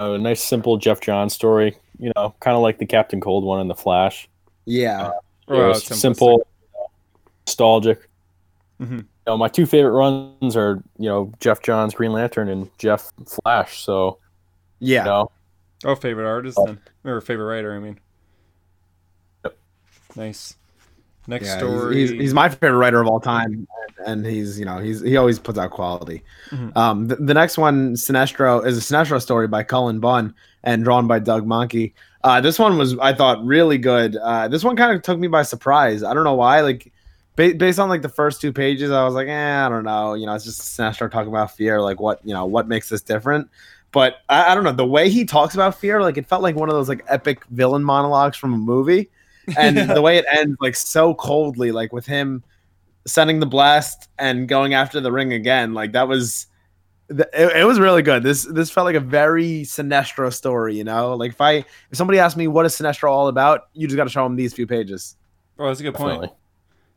a 0.00 0.18
nice 0.18 0.42
simple 0.42 0.76
Geoff 0.76 1.00
John 1.00 1.30
story. 1.30 1.76
You 1.98 2.12
know, 2.16 2.34
kind 2.40 2.56
of 2.56 2.62
like 2.62 2.78
the 2.78 2.86
Captain 2.86 3.20
Cold 3.20 3.44
one 3.44 3.60
in 3.60 3.68
the 3.68 3.74
Flash. 3.74 4.28
Yeah, 4.64 5.08
It 5.08 5.14
Well, 5.52 5.68
was 5.68 5.84
simple, 5.84 6.46
nostalgic. 7.46 8.08
Mhm. 8.80 8.98
You 8.98 9.04
know, 9.26 9.36
my 9.36 9.48
two 9.48 9.66
favorite 9.66 9.92
runs 9.92 10.56
are 10.56 10.82
you 10.98 11.08
know 11.08 11.32
Geoff 11.40 11.62
Johns 11.62 11.94
Green 11.94 12.12
Lantern 12.12 12.48
and 12.48 12.68
Geoff 12.78 13.12
Flash. 13.26 13.82
So 13.84 14.18
yeah. 14.80 15.00
you 15.00 15.04
know, 15.10 15.30
Oh, 15.84 15.94
favorite 15.94 16.26
artist 16.26 16.58
then. 16.64 16.80
Or 17.04 17.20
favorite 17.20 17.44
writer, 17.46 17.74
I 17.74 17.78
mean. 17.78 18.00
Yep. 19.44 19.56
Nice. 20.16 20.56
Next 21.26 21.46
Yeah, 21.46 21.58
story. 21.58 21.96
He's, 21.96 22.10
he's, 22.10 22.20
he's 22.20 22.34
my 22.34 22.48
favorite 22.48 22.78
writer 22.78 23.00
of 23.00 23.06
all 23.06 23.20
time, 23.20 23.66
and, 23.98 24.06
and 24.06 24.26
he's 24.26 24.58
you 24.58 24.64
know 24.64 24.78
he's 24.78 25.00
he 25.00 25.16
always 25.16 25.38
puts 25.38 25.58
out 25.58 25.70
quality. 25.70 26.22
Mhm. 26.50 26.76
Um, 26.76 27.06
the, 27.08 27.16
the 27.16 27.34
next 27.34 27.56
one, 27.56 27.94
Sinestro, 27.94 28.64
is 28.66 28.76
a 28.76 28.80
Sinestro 28.80 29.20
story 29.20 29.48
by 29.48 29.62
Cullen 29.62 30.00
Bunn 30.00 30.34
and 30.64 30.84
drawn 30.84 31.06
by 31.06 31.18
Doug 31.18 31.46
Mahnke. 31.46 31.92
Uh, 32.22 32.40
this 32.40 32.58
one 32.58 32.76
was 32.76 32.98
I 32.98 33.14
thought 33.14 33.44
really 33.44 33.78
good. 33.78 34.16
Uh, 34.16 34.48
this 34.48 34.64
one 34.64 34.76
kind 34.76 34.94
of 34.94 35.02
took 35.02 35.18
me 35.18 35.28
by 35.28 35.42
surprise. 35.42 36.02
I 36.02 36.12
don't 36.12 36.24
know 36.24 36.34
why. 36.34 36.60
Like 36.60 36.92
ba- 37.36 37.54
based 37.54 37.78
on 37.78 37.88
like 37.88 38.02
the 38.02 38.08
first 38.10 38.40
two 38.42 38.52
pages, 38.52 38.90
I 38.90 39.04
was 39.04 39.14
like, 39.14 39.28
eh, 39.28 39.66
I 39.66 39.68
don't 39.70 39.84
know. 39.84 40.14
You 40.14 40.26
know, 40.26 40.34
it's 40.34 40.44
just 40.44 40.60
Sinestro 40.60 41.10
talking 41.10 41.28
about 41.28 41.56
fear. 41.56 41.80
Like 41.80 42.00
what 42.00 42.20
you 42.24 42.34
know 42.34 42.44
what 42.44 42.68
makes 42.68 42.90
this 42.90 43.00
different. 43.02 43.48
But 43.92 44.16
I, 44.28 44.52
I 44.52 44.54
don't 44.54 44.64
know 44.64 44.72
the 44.72 44.84
way 44.84 45.08
he 45.08 45.24
talks 45.24 45.54
about 45.54 45.74
fear. 45.76 46.02
Like 46.02 46.18
it 46.18 46.26
felt 46.26 46.42
like 46.42 46.56
one 46.56 46.68
of 46.68 46.74
those 46.74 46.88
like 46.88 47.02
epic 47.08 47.46
villain 47.46 47.82
monologues 47.82 48.36
from 48.36 48.52
a 48.52 48.58
movie 48.58 49.08
and 49.58 49.76
the 49.90 50.02
way 50.02 50.16
it 50.16 50.24
ends 50.30 50.56
like 50.60 50.76
so 50.76 51.14
coldly 51.14 51.72
like 51.72 51.92
with 51.92 52.06
him 52.06 52.42
sending 53.06 53.40
the 53.40 53.46
blast 53.46 54.08
and 54.18 54.48
going 54.48 54.74
after 54.74 55.00
the 55.00 55.12
ring 55.12 55.32
again 55.32 55.74
like 55.74 55.92
that 55.92 56.08
was 56.08 56.46
th- 57.08 57.28
it, 57.34 57.56
it 57.58 57.64
was 57.64 57.78
really 57.78 58.02
good 58.02 58.22
this 58.22 58.44
this 58.44 58.70
felt 58.70 58.86
like 58.86 58.96
a 58.96 59.00
very 59.00 59.62
sinestro 59.62 60.32
story 60.32 60.76
you 60.76 60.84
know 60.84 61.14
like 61.14 61.32
if 61.32 61.40
i 61.40 61.52
if 61.54 61.66
somebody 61.92 62.18
asked 62.18 62.36
me 62.36 62.48
what 62.48 62.64
is 62.64 62.74
sinestro 62.74 63.10
all 63.10 63.28
about 63.28 63.68
you 63.74 63.86
just 63.86 63.96
got 63.96 64.04
to 64.04 64.10
show 64.10 64.24
them 64.24 64.36
these 64.36 64.54
few 64.54 64.66
pages 64.66 65.16
oh, 65.58 65.66
that's 65.66 65.80
a 65.80 65.82
good 65.82 65.94
point. 65.94 66.20
definitely. 66.20 66.36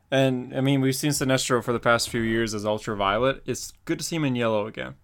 And 0.10 0.56
I 0.56 0.62
mean, 0.62 0.82
we've 0.82 0.96
seen 0.96 1.12
Sinestro 1.12 1.64
for 1.64 1.74
the 1.74 1.80
past 1.80 2.10
few 2.10 2.22
years 2.22 2.54
as 2.54 2.66
Ultraviolet. 2.66 3.44
It's 3.46 3.74
good 3.86 3.98
to 4.00 4.06
see 4.06 4.16
him 4.16 4.24
in 4.24 4.36
yellow 4.36 4.68
again. 4.68 4.96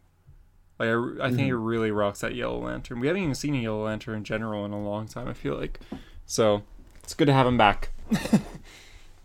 Like 0.80 0.90
I, 0.90 0.94
I 0.94 1.28
think 1.28 1.40
mm-hmm. 1.42 1.46
he 1.46 1.52
really 1.54 1.92
rocks 1.92 2.22
that 2.22 2.36
Yellow 2.36 2.64
Lantern. 2.64 3.00
We 3.00 3.08
haven't 3.08 3.24
even 3.24 3.36
seen 3.36 3.56
a 3.56 3.60
Yellow 3.60 3.86
Lantern 3.86 4.18
in 4.18 4.24
general 4.24 4.66
in 4.66 4.72
a 4.72 4.82
long 4.82 5.08
time. 5.08 5.28
I 5.28 5.34
feel 5.34 5.56
like, 5.56 5.80
so 6.26 6.64
it's 7.04 7.14
good 7.14 7.26
to 7.28 7.34
have 7.34 7.46
him 7.48 7.58
back. 7.58 7.90
yeah 8.12 8.40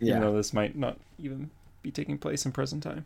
Even 0.01 0.21
though 0.21 0.37
this 0.37 0.53
might 0.53 0.77
not 0.77 0.99
even 1.19 1.51
be 1.83 1.91
taking 1.91 2.19
place 2.19 2.45
in 2.47 2.53
present 2.53 2.83
time. 2.83 3.05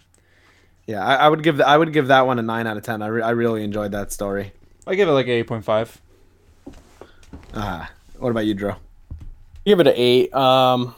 yeah 0.86 1.04
I, 1.04 1.14
I 1.16 1.28
would 1.28 1.42
give 1.42 1.56
th- 1.56 1.66
i 1.66 1.76
would 1.76 1.92
give 1.92 2.08
that 2.08 2.26
one 2.26 2.38
a 2.38 2.42
9 2.42 2.66
out 2.66 2.76
of 2.76 2.82
10 2.82 3.02
i, 3.02 3.06
re- 3.06 3.22
I 3.22 3.30
really 3.30 3.64
enjoyed 3.64 3.92
that 3.92 4.12
story 4.12 4.52
I 4.86 4.94
give 4.96 5.08
it 5.08 5.12
like 5.12 5.26
an 5.26 5.32
eight 5.32 5.46
point 5.46 5.64
five. 5.64 6.00
uh, 7.54 7.86
what 8.18 8.30
about 8.30 8.46
you 8.46 8.54
drew 8.54 8.74
Give 9.64 9.78
it 9.78 9.86
an 9.86 9.94
eight. 9.96 10.34
Um, 10.34 10.94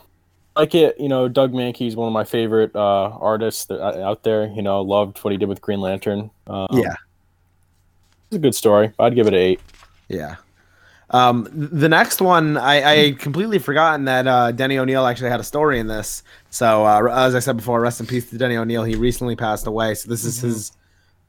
like 0.57 0.75
it, 0.75 0.99
you 0.99 1.09
know, 1.11 1.29
Doug 1.29 1.53
Mahnke's 1.53 1.95
one 1.97 2.07
of 2.07 2.15
my 2.15 2.25
favorite 2.25 2.75
uh, 2.75 3.11
artists 3.11 3.67
that, 3.67 3.79
uh, 3.79 4.09
out 4.09 4.23
there. 4.23 4.47
You 4.47 4.63
know, 4.63 4.81
loved 4.81 5.19
what 5.19 5.33
he 5.33 5.37
did 5.37 5.51
with 5.51 5.61
Green 5.61 5.81
Lantern. 5.83 6.31
Um, 6.47 6.69
yeah 6.73 6.95
it's 8.29 8.37
a 8.37 8.39
good 8.39 8.55
story. 8.55 8.91
I'd 8.99 9.15
give 9.15 9.27
it 9.27 9.35
an 9.35 9.39
eight. 9.41 9.61
Yeah. 10.09 10.37
Um, 11.11 11.49
the 11.53 11.89
next 11.89 12.21
one, 12.21 12.57
I, 12.57 13.05
I 13.07 13.13
completely 13.13 13.59
forgotten 13.59 14.07
that 14.07 14.27
uh, 14.27 14.53
Denny 14.53 14.79
O'Neil 14.79 15.07
actually 15.07 15.31
had 15.31 15.41
a 15.41 15.45
story 15.45 15.79
in 15.79 15.87
this. 15.87 16.23
So, 16.51 16.85
uh, 16.85 17.09
as 17.13 17.35
I 17.35 17.39
said 17.41 17.57
before, 17.57 17.81
rest 17.81 18.01
in 18.01 18.07
peace 18.07 18.31
to 18.31 18.39
Denny 18.39 18.57
O'Neil. 18.57 18.85
He 18.85 18.97
recently 18.97 19.37
passed 19.37 19.67
away. 19.67 19.95
So, 19.95 20.09
this 20.09 20.25
is 20.25 20.41
his, 20.41 20.73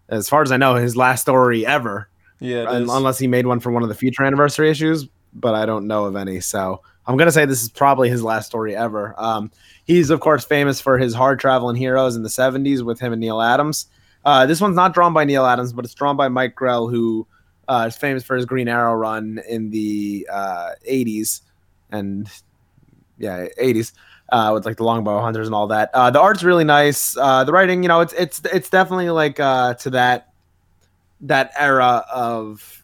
as 0.10 0.30
far 0.30 0.42
as 0.42 0.52
I 0.52 0.58
know, 0.58 0.76
his 0.76 0.96
last 0.96 1.22
story 1.22 1.66
ever, 1.66 2.10
Yeah, 2.40 2.64
un- 2.70 2.90
unless 2.90 3.20
he 3.20 3.28
made 3.28 3.46
one 3.46 3.60
for 3.60 3.72
one 3.72 3.84
of 3.84 3.90
the 3.90 3.96
future 3.96 4.24
anniversary 4.24 4.70
issues. 4.70 5.08
But 5.34 5.56
I 5.56 5.66
don't 5.66 5.88
know 5.88 6.06
of 6.06 6.16
any. 6.16 6.40
So, 6.40 6.82
I'm 7.06 7.18
going 7.18 7.28
to 7.28 7.32
say 7.32 7.46
this 7.46 7.62
is 7.62 7.70
probably 7.70 8.10
his 8.10 8.24
last 8.24 8.48
story 8.48 8.76
ever. 8.76 9.14
Um, 9.18 9.52
he's, 9.84 10.10
of 10.10 10.20
course, 10.22 10.46
famous 10.46 10.80
for 10.82 10.98
his 10.98 11.14
hard 11.14 11.40
traveling 11.40 11.76
heroes 11.76 12.16
in 12.16 12.24
the 12.24 12.30
70s 12.30 12.82
with 12.84 13.00
him 13.00 13.12
and 13.14 13.20
Neal 13.20 13.42
Adams. 13.42 13.88
Uh, 14.24 14.46
this 14.48 14.60
one's 14.60 14.76
not 14.76 14.94
drawn 14.94 15.14
by 15.14 15.24
Neal 15.24 15.46
Adams, 15.46 15.72
but 15.74 15.86
it's 15.86 15.94
drawn 15.94 16.18
by 16.18 16.30
Mike 16.30 16.56
Grell, 16.56 16.88
who 16.88 17.28
uh, 17.68 17.86
is 17.88 17.96
famous 17.96 18.24
for 18.24 18.36
his 18.36 18.46
Green 18.46 18.68
Arrow 18.68 18.94
run 18.94 19.40
in 19.48 19.70
the 19.70 20.28
uh, 20.32 20.72
80s 20.90 21.42
and 21.92 22.30
yeah, 23.18 23.48
80s 23.60 23.94
uh, 24.30 24.52
with 24.54 24.66
like 24.66 24.78
the 24.78 24.84
longbow 24.84 25.20
hunters 25.22 25.48
and 25.48 25.56
all 25.56 25.68
that. 25.68 25.90
Uh, 25.94 26.10
the 26.10 26.20
art's 26.20 26.44
really 26.44 26.64
nice. 26.64 27.16
Uh, 27.18 27.44
the 27.44 27.52
writing, 27.52 27.84
you 27.84 27.90
know, 27.90 28.02
it's 28.02 28.14
it's 28.14 28.42
it's 28.46 28.70
definitely 28.70 29.10
like 29.10 29.40
uh, 29.40 29.74
to 29.76 29.90
that 29.92 30.34
that 31.22 31.52
era 31.58 32.06
of 32.14 32.84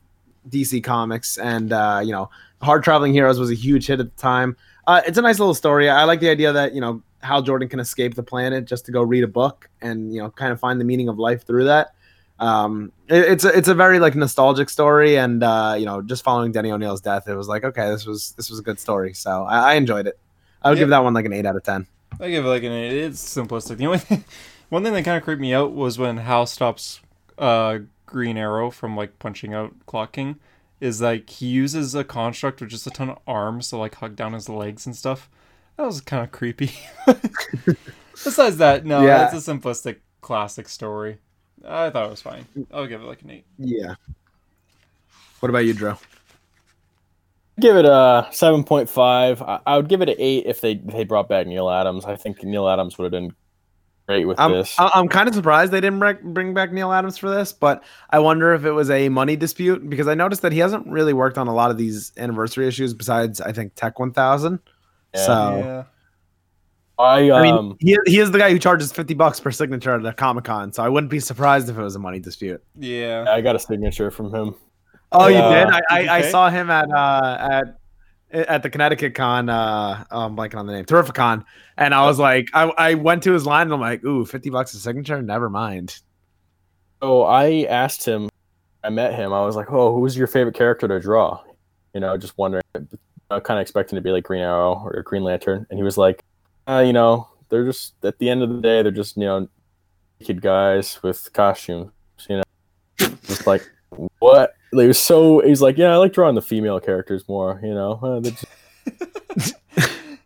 DC 0.50 0.84
Comics, 0.84 1.38
and 1.38 1.74
uh, 1.74 2.02
you 2.04 2.12
know, 2.12 2.30
Hard 2.62 2.84
Traveling 2.84 3.14
Heroes 3.14 3.40
was 3.40 3.52
a 3.52 3.56
huge 3.56 3.88
hit 3.88 4.00
at 4.00 4.16
the 4.16 4.22
time. 4.22 4.56
Uh, 4.88 5.02
it's 5.06 5.18
a 5.18 5.22
nice 5.22 5.40
little 5.40 5.54
story. 5.54 5.90
I 5.90 6.04
like 6.04 6.20
the 6.20 6.30
idea 6.30 6.52
that 6.52 6.74
you 6.74 6.82
know 6.82 7.02
Hal 7.22 7.42
Jordan 7.42 7.70
can 7.70 7.80
escape 7.80 8.16
the 8.16 8.24
planet 8.24 8.66
just 8.66 8.86
to 8.86 8.92
go 8.92 9.02
read 9.02 9.24
a 9.24 9.28
book 9.28 9.70
and 9.82 10.14
you 10.14 10.22
know 10.22 10.30
kind 10.30 10.52
of 10.52 10.60
find 10.60 10.80
the 10.80 10.86
meaning 10.86 11.10
of 11.10 11.20
life 11.20 11.46
through 11.46 11.66
that. 11.66 11.94
Um, 12.42 12.92
it- 13.08 13.26
it's 13.32 13.46
a 13.46 13.58
it's 13.58 13.68
a 13.68 13.76
very 13.76 14.00
like 14.00 14.16
nostalgic 14.16 14.70
story, 14.70 15.16
and 15.18 15.44
uh, 15.44 15.76
you 15.78 15.86
know, 15.86 16.02
just 16.02 16.24
following 16.24 16.52
Denny 16.52 16.72
O'Neil's 16.72 17.00
death, 17.02 17.28
it 17.28 17.36
was 17.36 17.48
like 17.48 17.64
okay, 17.64 17.90
this 17.90 18.06
was 18.06 18.32
this 18.34 18.50
was 18.50 18.60
a 18.60 18.64
good 18.64 18.80
story. 18.80 19.14
So 19.14 19.44
I, 19.46 19.72
I 19.72 19.74
enjoyed 19.76 20.08
it. 20.08 20.18
I 20.62 20.70
would 20.70 20.78
Yeah. 20.78 20.84
give 20.84 20.90
that 20.90 21.04
one 21.04 21.14
like 21.14 21.26
an 21.26 21.34
eight 21.34 21.46
out 21.46 21.56
of 21.56 21.64
ten. 21.64 21.88
I 22.20 22.30
give 22.30 22.46
it 22.46 22.50
like 22.50 22.64
an 22.64 22.72
eight. 22.74 23.04
It's 23.04 23.24
simplistic. 23.24 23.78
The 23.78 23.86
only 23.86 24.00
thing, 24.00 24.26
one 24.70 24.84
thing 24.84 24.94
that 24.94 25.06
kind 25.06 25.18
of 25.18 25.24
creeped 25.24 25.42
me 25.42 25.54
out 25.54 25.74
was 25.74 25.98
when 25.98 26.18
Hal 26.18 26.46
stops 26.46 27.00
uh, 27.38 27.80
Green 28.06 28.38
Arrow 28.38 28.70
from 28.72 28.98
like 28.98 29.18
punching 29.20 29.54
out 29.54 29.74
Clock 29.86 30.14
King. 30.14 30.40
Is 30.80 31.00
like 31.00 31.30
he 31.30 31.46
uses 31.46 31.94
a 31.94 32.04
construct 32.04 32.60
with 32.60 32.72
just 32.72 32.88
a 32.88 32.90
ton 32.90 33.12
of 33.12 33.20
arms 33.28 33.70
to 33.70 33.78
like 33.78 33.94
hug 33.96 34.16
down 34.16 34.34
his 34.34 34.50
legs 34.50 34.88
and 34.88 34.96
stuff. 34.96 35.30
That 35.78 35.86
was 35.86 36.02
kind 36.02 36.24
of 36.24 36.32
creepy. 36.32 36.72
Besides 38.24 38.58
that, 38.58 38.86
no, 38.86 39.06
Yeah. 39.06 39.26
it's 39.32 39.48
a 39.48 39.52
simplistic 39.54 39.98
classic 40.22 40.68
story. 40.68 41.20
I 41.68 41.90
thought 41.90 42.06
it 42.06 42.10
was 42.10 42.22
fine. 42.22 42.46
I'll 42.72 42.88
give 42.88 43.02
it 43.02 43.06
like 43.06 43.22
an 43.22 43.32
eight. 43.32 43.46
Yeah. 43.58 43.96
What 45.40 45.50
about 45.50 45.66
you, 45.66 45.74
Drew? 45.74 45.96
Give 47.60 47.76
it 47.76 47.86
a 47.86 48.28
seven 48.32 48.64
point 48.64 48.90
five. 48.90 49.42
I, 49.42 49.60
I 49.66 49.78
would 49.78 49.88
give 49.88 50.02
it 50.02 50.10
an 50.10 50.16
eight 50.18 50.46
if 50.46 50.62
they 50.62 50.76
they 50.76 51.04
brought 51.04 51.30
back 51.30 51.48
Neal 51.48 51.70
Adams. 51.70 52.06
I 52.06 52.16
think 52.16 52.44
Neal 52.44 52.68
Adams 52.68 52.98
would 52.98 53.06
have 53.06 53.12
been 53.12 53.36
great 54.08 54.26
with 54.26 54.40
I'm, 54.40 54.52
this. 54.52 54.74
I- 54.80 54.92
I'm 54.96 55.08
kind 55.08 55.28
of 55.28 55.36
surprised 55.36 55.72
they 55.72 55.82
didn't 55.82 56.00
bring 56.00 56.34
bring 56.34 56.54
back 56.54 56.72
Neal 56.72 56.92
Adams 56.92 57.18
for 57.18 57.30
this, 57.30 57.54
but 57.54 57.84
I 58.10 58.20
wonder 58.20 58.54
if 58.54 58.66
it 58.66 58.72
was 58.72 58.90
a 58.90 59.10
money 59.10 59.36
dispute 59.36 59.88
because 59.90 60.08
I 60.08 60.16
noticed 60.16 60.42
that 60.42 60.54
he 60.54 60.60
hasn't 60.60 60.88
really 60.88 61.14
worked 61.14 61.38
on 61.38 61.48
a 61.48 61.54
lot 61.54 61.72
of 61.72 61.78
these 61.78 62.12
anniversary 62.18 62.68
issues 62.68 62.94
besides 62.94 63.42
I 63.42 63.52
think 63.52 63.76
Tec 63.76 64.00
1000. 64.00 64.60
Yeah. 65.14 65.26
So 65.26 65.58
Yeah. 65.58 65.84
I 67.02 67.32
I 67.32 67.42
mean, 67.44 67.54
um 67.54 67.78
he, 67.80 67.98
he 68.06 68.20
is 68.20 68.32
the 68.32 68.38
guy 68.38 68.52
who 68.52 68.60
charges 68.60 68.92
50 68.92 69.14
bucks 69.16 69.40
per 69.40 69.52
signature 69.52 69.94
at 69.96 70.06
a 70.06 70.14
Comic 70.14 70.46
Con, 70.46 70.72
so 70.74 70.84
I 70.84 70.90
wouldn't 70.90 71.10
be 71.12 71.20
surprised 71.20 71.70
if 71.70 71.78
it 71.78 71.82
was 71.82 71.96
a 71.96 72.00
money 72.00 72.20
dispute. 72.20 72.64
Yeah. 72.78 73.26
I 73.28 73.42
got 73.42 73.56
a 73.56 73.60
signature 73.60 74.12
from 74.12 74.34
him. 74.34 74.56
Oh, 75.12 75.28
you 75.28 75.38
Uh, 75.38 75.50
did? 75.54 75.68
I, 75.68 75.76
did 75.80 75.84
I, 75.90 76.00
you 76.00 76.10
I 76.10 76.22
pay? 76.22 76.30
saw 76.32 76.50
him 76.50 76.70
at 76.70 76.90
uh 76.92 77.38
at 78.32 78.48
at 78.48 78.64
the 78.64 78.70
Connecticut 78.70 79.14
Con. 79.14 79.50
Uh, 79.50 80.06
oh, 80.10 80.22
I'm 80.22 80.38
blanking 80.38 80.56
on 80.56 80.66
the 80.66 80.72
name, 80.74 80.86
Terrificon, 80.86 81.44
and 81.78 81.94
I 81.94 82.06
was 82.06 82.18
like, 82.18 82.48
I, 82.54 82.64
I 82.78 82.94
went 82.94 83.24
to 83.24 83.34
his 83.34 83.46
line 83.46 83.64
and 83.68 83.74
I'm 83.74 83.82
like, 83.82 84.06
ooh, 84.06 84.24
50 84.26 84.50
bucks 84.52 84.74
a 84.74 84.78
signature, 84.78 85.22
never 85.22 85.50
mind. 85.50 86.00
So 87.02 87.24
I 87.24 87.64
asked 87.70 88.06
him. 88.06 88.30
I 88.84 88.90
met 88.90 89.14
him. 89.16 89.34
I 89.34 89.42
was 89.46 89.56
like, 89.56 89.68
"Oh, 89.72 89.94
who's 89.96 90.16
your 90.18 90.28
favorite 90.28 90.56
character 90.56 90.88
to 90.88 91.00
draw?" 91.00 91.42
You 91.94 92.00
know, 92.00 92.18
just 92.18 92.38
wondering. 92.38 92.64
uh, 93.30 93.40
kind 93.40 93.60
of 93.60 93.62
expecting 93.62 93.96
to 93.98 94.02
be 94.02 94.12
like 94.12 94.24
Green 94.24 94.42
Arrow 94.42 94.74
or 94.84 95.04
Green 95.04 95.24
Lantern, 95.24 95.66
and 95.70 95.78
he 95.78 95.84
was 95.84 95.98
like, 95.98 96.24
uh, 96.72 96.80
you 96.80 96.94
know, 96.94 97.28
they're 97.50 97.66
just 97.66 97.94
at 98.04 98.18
the 98.20 98.30
end 98.30 98.44
of 98.44 98.50
the 98.50 98.62
day, 98.62 98.82
they're 98.82 98.92
just 98.92 99.18
you 99.18 99.24
know, 99.24 99.48
naked 100.20 100.42
guys 100.42 101.02
with 101.04 101.32
costumes, 101.34 101.92
you 102.30 102.38
know, 102.38 102.44
just 103.26 103.46
like 103.48 103.70
what? 104.20 104.56
they 104.74 104.88
were 104.88 104.94
so. 104.94 105.40
He's 105.42 105.62
like, 105.62 105.78
yeah, 105.78 105.94
I 105.94 105.98
like 105.98 106.14
drawing 106.14 106.36
the 106.36 106.42
female 106.42 106.80
characters 106.80 107.28
more, 107.28 107.60
you 107.64 107.74
know. 107.74 108.00
Uh, 108.02 108.22
just- 108.22 108.46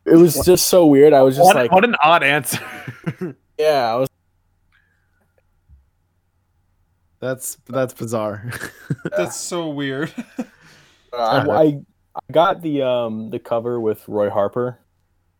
it 0.06 0.16
was 0.16 0.36
just 0.46 0.68
so 0.68 0.86
weird. 0.86 1.14
I 1.14 1.22
was 1.22 1.36
just 1.36 1.46
What, 1.46 1.56
like, 1.56 1.72
what 1.72 1.84
an 1.84 1.96
odd 2.04 2.24
answer. 2.24 2.60
yeah, 3.58 3.93
I 3.93 3.96
was. 3.96 4.10
that's 7.20 7.58
that's 7.66 7.93
bizarre. 7.93 8.52
That's 9.18 9.36
so 9.36 9.70
weird. 9.70 10.14
I, 11.12 11.39
I 11.50 11.64
I 12.16 12.32
got 12.32 12.62
the 12.62 12.84
um 12.84 13.30
the 13.32 13.39
cover 13.39 13.80
with 13.80 14.08
Roy 14.08 14.30
Harper, 14.30 14.80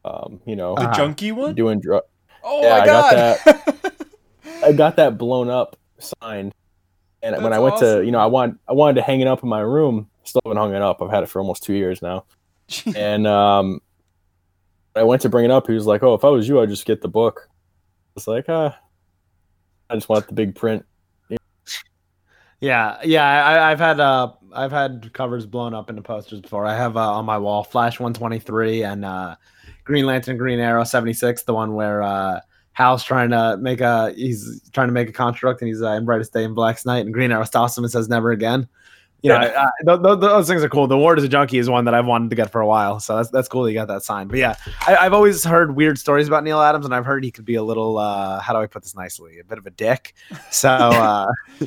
um, 0.06 0.40
you 0.46 0.56
know, 0.56 0.76
the 0.76 0.82
Uh-huh. 0.84 0.94
junkie 0.96 1.32
one? 1.32 1.56
doing 1.56 1.80
dr- 1.82 2.04
Oh 2.44 2.62
Yeah, 2.64 2.70
my 2.70 2.82
I 2.82 2.86
got 2.86 3.12
god. 3.46 3.94
I 4.64 4.72
got 4.72 4.96
that 4.98 5.18
blown 5.18 5.50
up 5.50 5.76
signed, 6.00 6.54
and 7.24 7.44
when 7.44 7.54
I 7.54 7.60
went 7.60 7.78
to, 7.78 8.04
you 8.06 8.12
know, 8.12 8.20
I 8.20 8.28
want 8.28 8.60
I 8.68 8.74
wanted 8.74 8.96
to 8.96 9.02
hang 9.02 9.20
it 9.22 9.28
up 9.28 9.42
in 9.44 9.50
my 9.50 9.62
room. 9.62 10.10
Still 10.24 10.42
haven't 10.46 10.58
hung 10.58 10.74
it 10.76 10.82
up. 10.82 11.02
I've 11.02 11.10
had 11.12 11.24
it 11.24 11.30
for 11.30 11.40
almost 11.40 11.64
two 11.64 11.74
years 11.74 12.02
now, 12.02 12.26
and 12.96 13.26
um, 13.28 13.82
I 14.96 15.04
went 15.04 15.22
to 15.24 15.30
bring 15.30 15.46
it 15.46 15.52
up. 15.52 15.68
He 15.68 15.74
was 15.74 15.86
like, 15.88 16.04
"Oh, 16.04 16.14
if 16.14 16.24
I 16.24 16.30
was 16.30 16.48
you, 16.48 16.62
I'd 16.62 16.70
just 16.70 16.86
get 16.86 17.02
the 17.02 17.08
book." 17.08 17.50
It's 18.16 18.28
like, 18.28 18.46
ah, 18.48 18.78
I 19.90 19.96
just 19.96 20.08
want 20.08 20.28
the 20.28 20.34
big 20.34 20.56
print. 20.56 20.86
Yeah, 22.62 22.98
yeah. 23.04 23.24
I, 23.46 23.72
I've 23.72 23.80
had 23.80 24.00
uh, 24.00 24.32
I've 24.54 24.72
had 24.72 25.12
covers 25.14 25.46
blown 25.46 25.74
up 25.74 25.90
into 25.90 26.02
posters 26.02 26.42
before. 26.42 26.66
I 26.66 26.76
have 26.76 26.96
uh, 26.98 27.12
on 27.14 27.26
my 27.26 27.38
wall 27.38 27.64
Flash 27.64 28.00
123 28.00 28.84
and 28.84 29.04
uh, 29.06 29.36
Green 29.86 30.06
Lantern, 30.06 30.38
Green 30.38 30.60
Arrow 30.60 30.84
76, 30.84 31.44
the 31.44 31.54
one 31.54 31.74
where 31.76 32.04
uh, 32.04 32.42
Hal's 32.74 33.04
trying 33.04 33.30
to 33.30 33.56
make 33.58 33.80
a 33.82 34.12
he's 34.12 34.62
trying 34.74 34.88
to 34.90 34.94
make 34.94 35.08
a 35.08 35.14
construct 35.14 35.62
and 35.62 35.70
he's 35.70 35.82
uh, 35.82 35.92
in 35.92 36.04
Brightest 36.06 36.34
Day 36.34 36.44
in 36.44 36.54
Blackest 36.54 36.86
Night, 36.86 37.06
and 37.06 37.14
Green 37.14 37.32
Arrow 37.32 37.46
stops 37.46 37.78
him 37.78 37.84
and 37.86 37.92
says 37.92 38.10
never 38.10 38.32
again. 38.32 38.68
You 39.22 39.30
know, 39.30 39.42
Yeah. 39.42 39.70
uh, 39.88 39.98
th- 39.98 40.04
th- 40.04 40.20
those 40.20 40.48
things 40.48 40.64
are 40.64 40.70
cool. 40.70 40.86
The 40.86 40.98
Ward 40.98 41.18
is 41.18 41.24
a 41.24 41.28
Junkie 41.30 41.58
is 41.58 41.68
one 41.68 41.86
that 41.86 41.96
I've 41.96 42.06
wanted 42.06 42.30
to 42.30 42.36
get 42.36 42.52
for 42.52 42.62
a 42.62 42.68
while, 42.68 43.00
so 43.00 43.16
that's 43.16 43.30
that's 43.30 43.48
cool. 43.48 43.64
That 43.64 43.72
you 43.72 43.76
got 43.76 43.88
that 43.88 44.04
signed. 44.04 44.30
But 44.30 44.38
yeah, 44.40 44.56
I, 44.86 44.98
I've 44.98 45.14
always 45.14 45.44
heard 45.44 45.76
weird 45.76 45.98
stories 45.98 46.28
about 46.28 46.44
Neal 46.44 46.62
Adams, 46.62 46.86
and 46.86 46.94
I've 46.94 47.06
heard 47.06 47.24
he 47.24 47.32
could 47.32 47.46
be 47.46 47.56
a 47.56 47.64
little 47.64 47.98
uh, 47.98 48.40
how 48.40 48.54
do 48.54 48.60
I 48.60 48.68
put 48.68 48.84
this 48.84 48.96
nicely? 48.96 49.40
A 49.40 49.44
bit 49.44 49.58
of 49.58 49.66
a 49.66 49.72
dick. 49.72 50.14
So, 50.52 50.70
uh, 50.70 51.28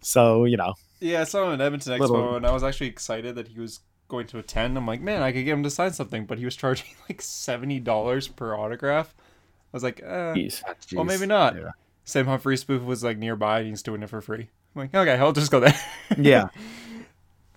so 0.00 0.44
you 0.44 0.56
know, 0.56 0.74
yeah, 1.00 1.20
I 1.22 1.24
saw 1.24 1.46
him 1.46 1.54
at 1.54 1.60
Edmonton 1.64 1.92
Expo 1.94 2.00
Little- 2.00 2.36
and 2.36 2.46
I 2.46 2.50
was 2.52 2.62
actually 2.64 2.88
excited 2.88 3.36
that 3.36 3.48
he 3.48 3.58
was 3.60 3.80
going 4.08 4.26
to 4.28 4.38
attend. 4.38 4.76
I'm 4.76 4.86
like, 4.86 5.00
man, 5.00 5.22
I 5.22 5.32
could 5.32 5.44
get 5.44 5.52
him 5.52 5.62
to 5.62 5.70
sign 5.70 5.92
something, 5.92 6.24
but 6.26 6.38
he 6.38 6.44
was 6.44 6.56
charging 6.56 6.86
like 7.08 7.22
seventy 7.22 7.78
dollars 7.78 8.26
per 8.28 8.54
autograph. 8.56 9.14
I 9.18 9.76
was 9.76 9.82
like, 9.82 10.02
uh, 10.02 10.34
Jeez. 10.34 10.62
well, 10.94 11.04
maybe 11.04 11.26
not. 11.26 11.54
Yeah. 11.56 11.70
Sam 12.04 12.26
Humphrey 12.26 12.56
spoof 12.56 12.82
was 12.82 13.04
like 13.04 13.18
nearby 13.18 13.60
and 13.60 13.68
he's 13.68 13.82
doing 13.82 14.02
it 14.02 14.08
for 14.08 14.22
free. 14.22 14.48
I'm 14.74 14.80
like, 14.82 14.94
okay, 14.94 15.16
I'll 15.16 15.32
just 15.32 15.50
go 15.50 15.60
there. 15.60 15.74
yeah. 16.18 16.48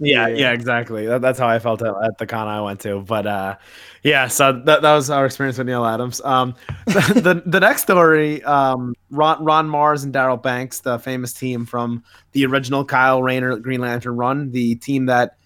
Yeah, 0.04 0.28
Yeah. 0.28 0.36
yeah, 0.36 0.52
exactly. 0.52 1.06
That, 1.06 1.22
that's 1.22 1.38
how 1.40 1.48
I 1.48 1.60
felt 1.60 1.82
at, 1.84 1.94
at 2.04 2.18
the 2.18 2.26
con 2.26 2.48
I 2.48 2.60
went 2.60 2.80
to. 2.82 3.00
But 3.02 3.28
uh, 3.28 3.56
yeah, 4.04 4.28
so 4.28 4.52
that, 4.66 4.82
that 4.82 4.94
was 4.94 5.10
our 5.10 5.26
experience 5.26 5.58
with 5.58 5.68
Neal 5.68 5.86
Adams. 5.86 6.20
Um, 6.22 6.56
the, 6.88 7.22
the 7.44 7.50
the 7.50 7.60
next 7.62 7.84
story, 7.84 8.44
um, 8.44 8.94
Ron, 9.12 9.42
Ron 9.44 9.70
Marz 9.70 10.04
and 10.04 10.14
Darryl 10.14 10.42
Banks, 10.42 10.80
the 10.80 10.98
famous 11.00 11.32
team 11.34 11.66
from 11.66 12.04
the 12.32 12.46
original 12.46 12.84
Kyle 12.84 13.22
Rayner 13.24 13.56
Green 13.58 13.80
Lantern 13.80 14.18
run, 14.18 14.52
the 14.52 14.76
team 14.76 15.06
that 15.06 15.38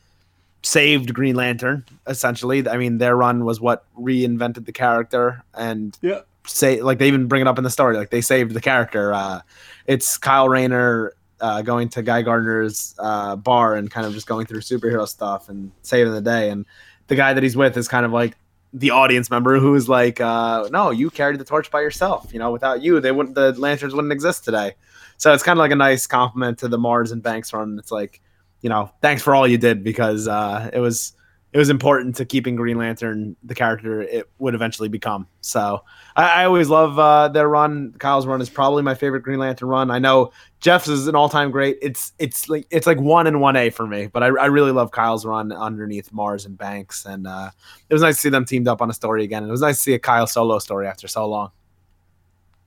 saved 0.66 1.14
Green 1.14 1.36
Lantern 1.36 1.86
essentially. 2.08 2.68
I 2.68 2.78
mean, 2.78 2.98
their 2.98 3.16
run 3.16 3.46
was 3.46 3.62
what 3.62 3.86
reinvented 3.98 4.66
the 4.66 4.72
character 4.72 5.44
and 5.54 5.98
Yeah. 6.02 6.22
say 6.48 6.82
like 6.82 6.98
they 7.00 7.08
even 7.08 7.28
bring 7.28 7.42
it 7.42 7.48
up 7.48 7.58
in 7.58 7.64
the 7.64 7.70
story. 7.70 7.96
Like 7.98 8.10
they 8.10 8.22
saved 8.22 8.54
the 8.54 8.62
character. 8.62 9.14
Uh 9.14 9.42
it's 9.86 10.18
kyle 10.18 10.50
rayner 10.50 11.14
uh 11.40 11.62
going 11.62 11.90
to 11.90 12.02
guy 12.02 12.22
gardner's 12.24 12.96
uh 12.98 13.36
bar 13.36 13.76
and 13.76 13.92
kind 13.92 14.08
of 14.08 14.14
just 14.14 14.26
going 14.26 14.46
through 14.48 14.62
superhero 14.62 15.08
stuff 15.08 15.50
and 15.50 15.72
saving 15.84 16.14
the 16.14 16.22
day. 16.22 16.50
And 16.50 16.66
the 17.08 17.16
guy 17.16 17.34
that 17.34 17.44
he's 17.44 17.56
with 17.56 17.78
is 17.78 17.88
kind 17.88 18.06
of 18.06 18.12
like 18.12 18.36
the 18.74 18.90
audience 18.90 19.30
member 19.30 19.60
who 19.60 19.76
is 19.76 19.88
like 19.88 20.20
uh 20.20 20.68
no 20.72 20.90
you 20.90 21.10
carried 21.12 21.40
the 21.40 21.46
torch 21.46 21.70
by 21.70 21.82
yourself. 21.82 22.34
You 22.34 22.40
know 22.40 22.52
without 22.52 22.82
you 22.82 23.00
they 23.00 23.12
wouldn't 23.12 23.36
the 23.36 23.54
lanterns 23.54 23.94
wouldn't 23.94 24.12
exist 24.14 24.44
today. 24.46 24.74
So 25.18 25.32
it's 25.34 25.44
kind 25.44 25.58
of 25.58 25.62
like 25.62 25.72
a 25.72 25.76
nice 25.76 26.08
compliment 26.08 26.58
to 26.60 26.68
the 26.68 26.78
marz 26.80 27.12
and 27.12 27.22
banks 27.22 27.54
run. 27.54 27.78
It's 27.80 27.92
like 27.92 28.20
you 28.66 28.70
know 28.70 28.90
thanks 29.00 29.22
for 29.22 29.36
all 29.36 29.48
you 29.48 29.60
did 29.60 29.84
because 29.84 30.28
uh 30.28 30.72
it 30.74 30.80
was 30.80 31.14
it 31.54 31.60
was 31.60 31.70
important 31.70 32.16
to 32.16 32.26
keeping 32.26 32.56
Green 32.56 32.80
Lantern 32.80 33.36
the 33.44 33.54
character 33.54 34.02
it 34.02 34.28
would 34.40 34.56
eventually 34.56 34.90
become. 34.90 35.28
So 35.42 35.84
I, 36.16 36.42
I 36.42 36.46
always 36.46 36.68
love 36.68 36.98
uh, 36.98 37.28
their 37.28 37.48
run. 37.48 37.94
Kyle's 38.00 38.26
run 38.26 38.42
is 38.42 38.50
probably 38.50 38.82
my 38.82 38.96
favorite 38.96 39.22
Green 39.22 39.38
Lantern 39.38 39.70
run. 39.70 39.92
I 39.92 40.00
know 40.00 40.34
Geoff's 40.62 40.88
is 40.88 41.06
an 41.08 41.14
all 41.16 41.30
time 41.30 41.52
great. 41.52 41.78
It's 41.80 42.12
it's 42.18 42.50
like 42.50 42.66
it's 42.72 42.88
like 42.88 43.00
one 43.00 43.28
and 43.28 43.40
one 43.40 43.56
A 43.56 43.70
for 43.70 43.86
me, 43.86 44.08
but 44.08 44.24
I, 44.24 44.26
I 44.26 44.48
really 44.48 44.72
love 44.72 44.90
Kyle's 44.90 45.28
run 45.28 45.52
underneath 45.52 46.12
Marz 46.12 46.48
and 46.48 46.58
Banks, 46.58 47.06
and 47.06 47.28
uh, 47.28 47.52
it 47.88 47.94
was 47.94 48.02
nice 48.02 48.16
to 48.16 48.22
see 48.22 48.30
them 48.30 48.46
teamed 48.46 48.68
up 48.68 48.82
on 48.82 48.90
a 48.90 48.94
story 48.94 49.24
again. 49.24 49.44
And 49.44 49.50
it 49.50 49.52
was 49.52 49.62
nice 49.62 49.78
to 49.78 49.84
see 49.84 49.94
a 49.94 50.00
Kyle 50.00 50.26
solo 50.26 50.58
story 50.58 50.88
after 50.88 51.08
so 51.08 51.26
long. 51.26 51.52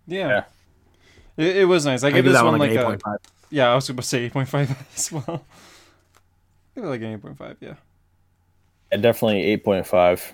Yeah. 0.06 0.28
Yeah. 0.28 0.44
It, 1.44 1.56
it 1.56 1.64
was 1.64 1.84
nice. 1.84 2.04
I, 2.04 2.06
I 2.06 2.10
give 2.12 2.24
give 2.24 2.32
this 2.32 2.42
one 2.42 2.52
one 2.52 2.60
like 2.60 2.70
like 2.70 3.00
a, 3.00 3.02
8.5. 3.02 3.16
yeah. 3.50 3.70
I 3.70 3.74
was 3.74 3.86
gonna 3.86 4.00
say 4.00 4.24
eight 4.24 4.32
point 4.32 4.48
five 4.48 4.70
as 4.96 5.12
well. 5.12 5.44
Give 6.78 6.84
it 6.84 6.90
like 6.90 7.00
an 7.00 7.14
eight 7.14 7.22
point 7.22 7.36
five. 7.36 7.56
Yeah. 7.58 7.74
Yeah, 8.92 8.98
definitely 8.98 9.42
eight 9.42 9.64
point 9.64 9.84
five. 9.84 10.32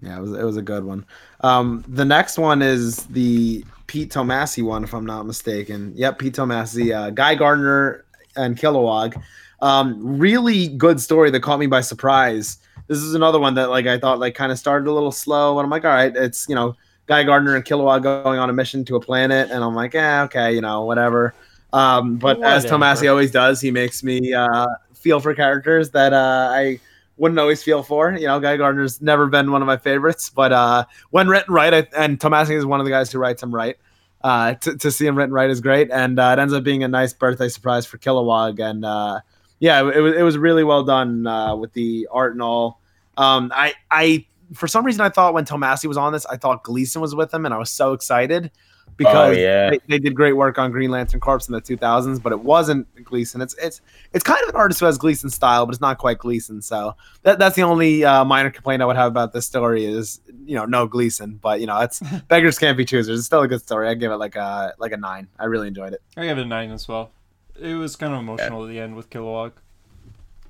Yeah, 0.00 0.18
it 0.18 0.20
was 0.20 0.32
it 0.34 0.44
was 0.44 0.56
a 0.56 0.62
good 0.62 0.84
one. 0.84 1.04
Um, 1.40 1.84
the 1.88 2.04
next 2.04 2.38
one 2.38 2.62
is 2.62 3.06
the 3.06 3.64
Pete 3.88 4.12
Tomasi 4.12 4.62
one, 4.62 4.84
if 4.84 4.94
I'm 4.94 5.04
not 5.04 5.26
mistaken. 5.26 5.92
Yep, 5.96 6.20
Pete 6.20 6.34
Tomasi, 6.34 6.94
uh, 6.94 7.10
Guy 7.10 7.34
Gardner 7.34 8.04
and 8.36 8.56
Kilowog. 8.56 9.20
Um, 9.62 10.16
really 10.16 10.68
good 10.68 11.00
story 11.00 11.28
that 11.32 11.40
caught 11.40 11.58
me 11.58 11.66
by 11.66 11.80
surprise. 11.80 12.58
This 12.86 12.98
is 12.98 13.14
another 13.14 13.40
one 13.40 13.54
that 13.54 13.70
like 13.70 13.88
I 13.88 13.98
thought 13.98 14.20
like 14.20 14.36
kind 14.36 14.52
of 14.52 14.60
started 14.60 14.88
a 14.88 14.92
little 14.92 15.10
slow, 15.10 15.58
and 15.58 15.64
I'm 15.64 15.70
like, 15.70 15.84
all 15.84 15.90
right, 15.90 16.14
it's 16.14 16.48
you 16.48 16.54
know 16.54 16.76
Guy 17.06 17.24
Gardner 17.24 17.56
and 17.56 17.64
Kilowog 17.64 18.04
going 18.04 18.38
on 18.38 18.48
a 18.48 18.52
mission 18.52 18.84
to 18.84 18.94
a 18.94 19.00
planet, 19.00 19.50
and 19.50 19.64
I'm 19.64 19.74
like, 19.74 19.94
yeah, 19.94 20.22
okay, 20.22 20.54
you 20.54 20.60
know, 20.60 20.84
whatever. 20.84 21.34
Um, 21.72 22.16
but 22.16 22.42
as 22.44 22.62
Whatever. 22.64 22.84
Tomasi 22.84 23.10
always 23.10 23.32
does, 23.32 23.60
he 23.60 23.72
makes 23.72 24.04
me 24.04 24.32
uh, 24.32 24.66
feel 25.00 25.20
for 25.20 25.34
characters 25.34 25.90
that 25.90 26.12
uh, 26.12 26.50
I 26.52 26.80
wouldn't 27.16 27.38
always 27.38 27.62
feel 27.62 27.82
for. 27.82 28.12
You 28.12 28.26
know, 28.26 28.40
Guy 28.40 28.56
Gardner's 28.56 29.00
never 29.02 29.26
been 29.26 29.52
one 29.52 29.62
of 29.62 29.66
my 29.66 29.76
favorites, 29.76 30.30
but 30.30 30.52
uh, 30.52 30.84
when 31.10 31.28
written 31.28 31.52
right, 31.52 31.72
I, 31.72 31.86
and 31.96 32.18
Tomasi 32.18 32.56
is 32.56 32.64
one 32.64 32.80
of 32.80 32.84
the 32.84 32.90
guys 32.90 33.12
who 33.12 33.18
writes 33.18 33.42
him 33.42 33.54
right. 33.54 33.76
Uh, 34.22 34.52
to, 34.54 34.76
to 34.76 34.90
see 34.90 35.06
him 35.06 35.16
written 35.16 35.32
right 35.32 35.48
is 35.48 35.62
great, 35.62 35.90
and 35.90 36.18
uh, 36.18 36.34
it 36.36 36.40
ends 36.40 36.52
up 36.52 36.62
being 36.62 36.84
a 36.84 36.88
nice 36.88 37.14
birthday 37.14 37.48
surprise 37.48 37.86
for 37.86 37.96
Kilowog, 37.96 38.60
and 38.60 38.84
uh, 38.84 39.20
yeah, 39.60 39.80
it, 39.80 40.00
was 40.00 40.14
it 40.14 40.22
was 40.22 40.36
really 40.36 40.62
well 40.62 40.84
done 40.84 41.26
uh, 41.26 41.56
with 41.56 41.72
the 41.72 42.06
art 42.10 42.32
and 42.32 42.42
all. 42.42 42.80
Um, 43.16 43.50
I 43.54 43.72
I 43.90 44.26
for 44.52 44.68
some 44.68 44.84
reason 44.84 45.00
I 45.00 45.08
thought 45.08 45.32
when 45.32 45.46
Tomasi 45.46 45.86
was 45.86 45.96
on 45.96 46.12
this, 46.12 46.26
I 46.26 46.36
thought 46.36 46.64
Gleason 46.64 47.00
was 47.00 47.14
with 47.14 47.32
him, 47.32 47.46
and 47.46 47.54
I 47.54 47.56
was 47.56 47.70
so 47.70 47.94
excited 47.94 48.50
because 48.96 49.36
Oh, 49.36 49.40
yeah. 49.40 49.70
they, 49.70 49.78
they 49.88 49.98
did 49.98 50.14
great 50.14 50.34
work 50.34 50.58
on 50.58 50.70
Green 50.70 50.90
Lantern 50.90 51.20
Corps 51.20 51.40
in 51.48 51.52
the 51.52 51.60
2000s, 51.62 52.22
but 52.22 52.32
it 52.32 52.40
wasn't 52.40 52.86
Gleason. 53.04 53.40
It's 53.40 53.54
it's 53.54 53.80
it's 54.12 54.22
kind 54.24 54.42
of 54.42 54.50
an 54.50 54.56
artist 54.56 54.80
who 54.80 54.86
has 54.86 54.98
Gleason 54.98 55.30
style, 55.30 55.64
but 55.66 55.72
it's 55.74 55.80
not 55.80 55.98
quite 55.98 56.18
Gleason. 56.18 56.60
So 56.62 56.94
that, 57.22 57.38
that's 57.38 57.56
the 57.56 57.62
only 57.62 58.04
uh, 58.04 58.24
minor 58.24 58.50
complaint 58.50 58.82
I 58.82 58.86
would 58.86 58.96
have 58.96 59.08
about 59.08 59.32
this 59.32 59.46
story 59.46 59.84
is 59.84 60.20
you 60.44 60.54
know 60.54 60.64
no 60.66 60.86
Gleason, 60.86 61.38
but 61.42 61.60
you 61.60 61.66
know 61.66 61.78
it's 61.80 62.00
beggars 62.28 62.58
can't 62.58 62.76
be 62.76 62.84
choosers. 62.84 63.18
It's 63.18 63.26
still 63.26 63.42
a 63.42 63.48
good 63.48 63.62
story. 63.62 63.88
I 63.88 63.94
give 63.94 64.12
it 64.12 64.16
like 64.16 64.36
a 64.36 64.74
like 64.78 64.92
a 64.92 64.96
nine. 64.96 65.28
I 65.38 65.46
really 65.46 65.68
enjoyed 65.68 65.92
it. 65.94 66.02
I 66.16 66.26
give 66.26 66.38
it 66.38 66.42
a 66.42 66.44
nine 66.46 66.70
as 66.70 66.86
well. 66.88 67.10
It 67.58 67.74
was 67.74 67.96
kind 67.96 68.12
of 68.14 68.20
emotional 68.20 68.64
at 68.64 68.68
the 68.68 68.78
end 68.80 68.96
with 68.96 69.10
Kilowog. 69.10 69.52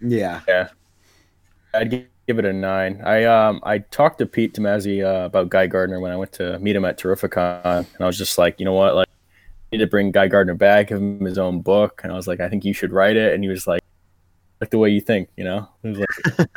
Yeah. 0.01 0.41
Yeah. 0.49 0.69
I'd 1.75 1.91
gi- 1.91 2.07
give 2.27 2.39
it 2.39 2.45
a 2.45 2.53
nine. 2.53 3.01
I 3.05 3.25
um 3.25 3.61
I 3.63 3.79
talked 3.79 4.19
to 4.19 4.27
Pete 4.27 4.55
Tomasi 4.55 5.05
uh, 5.05 5.27
about 5.27 5.49
Guy 5.49 5.67
Gardner 5.67 6.01
when 6.01 6.13
I 6.13 6.17
went 6.17 6.33
to 6.33 6.59
meet 6.59 6.77
him 6.77 6.85
at 6.85 6.99
Terrificon, 6.99 7.65
and 7.65 8.01
I 8.01 8.07
was 8.07 8.19
just 8.19 8.39
like, 8.39 8.59
you 8.59 8.65
know 8.65 8.75
what, 8.75 8.95
like, 8.95 9.09
I 9.09 9.77
need 9.77 9.79
to 9.79 9.87
bring 9.87 10.11
Guy 10.11 10.29
Gardner 10.29 10.55
back, 10.55 10.89
give 10.89 10.99
him 10.99 11.25
his 11.25 11.39
own 11.39 11.61
book, 11.61 12.01
and 12.03 12.13
I 12.13 12.17
was 12.17 12.27
like, 12.27 12.41
I 12.41 12.49
think 12.49 12.65
you 12.65 12.73
should 12.73 12.93
write 12.93 13.17
it, 13.17 13.35
and 13.35 13.43
he 13.43 13.49
was 13.49 13.67
like, 13.67 13.83
like 14.61 14.71
the 14.71 14.79
way 14.79 14.91
you 14.91 15.01
think, 15.01 15.29
you 15.37 15.45
know. 15.45 15.69
Like, 15.83 16.07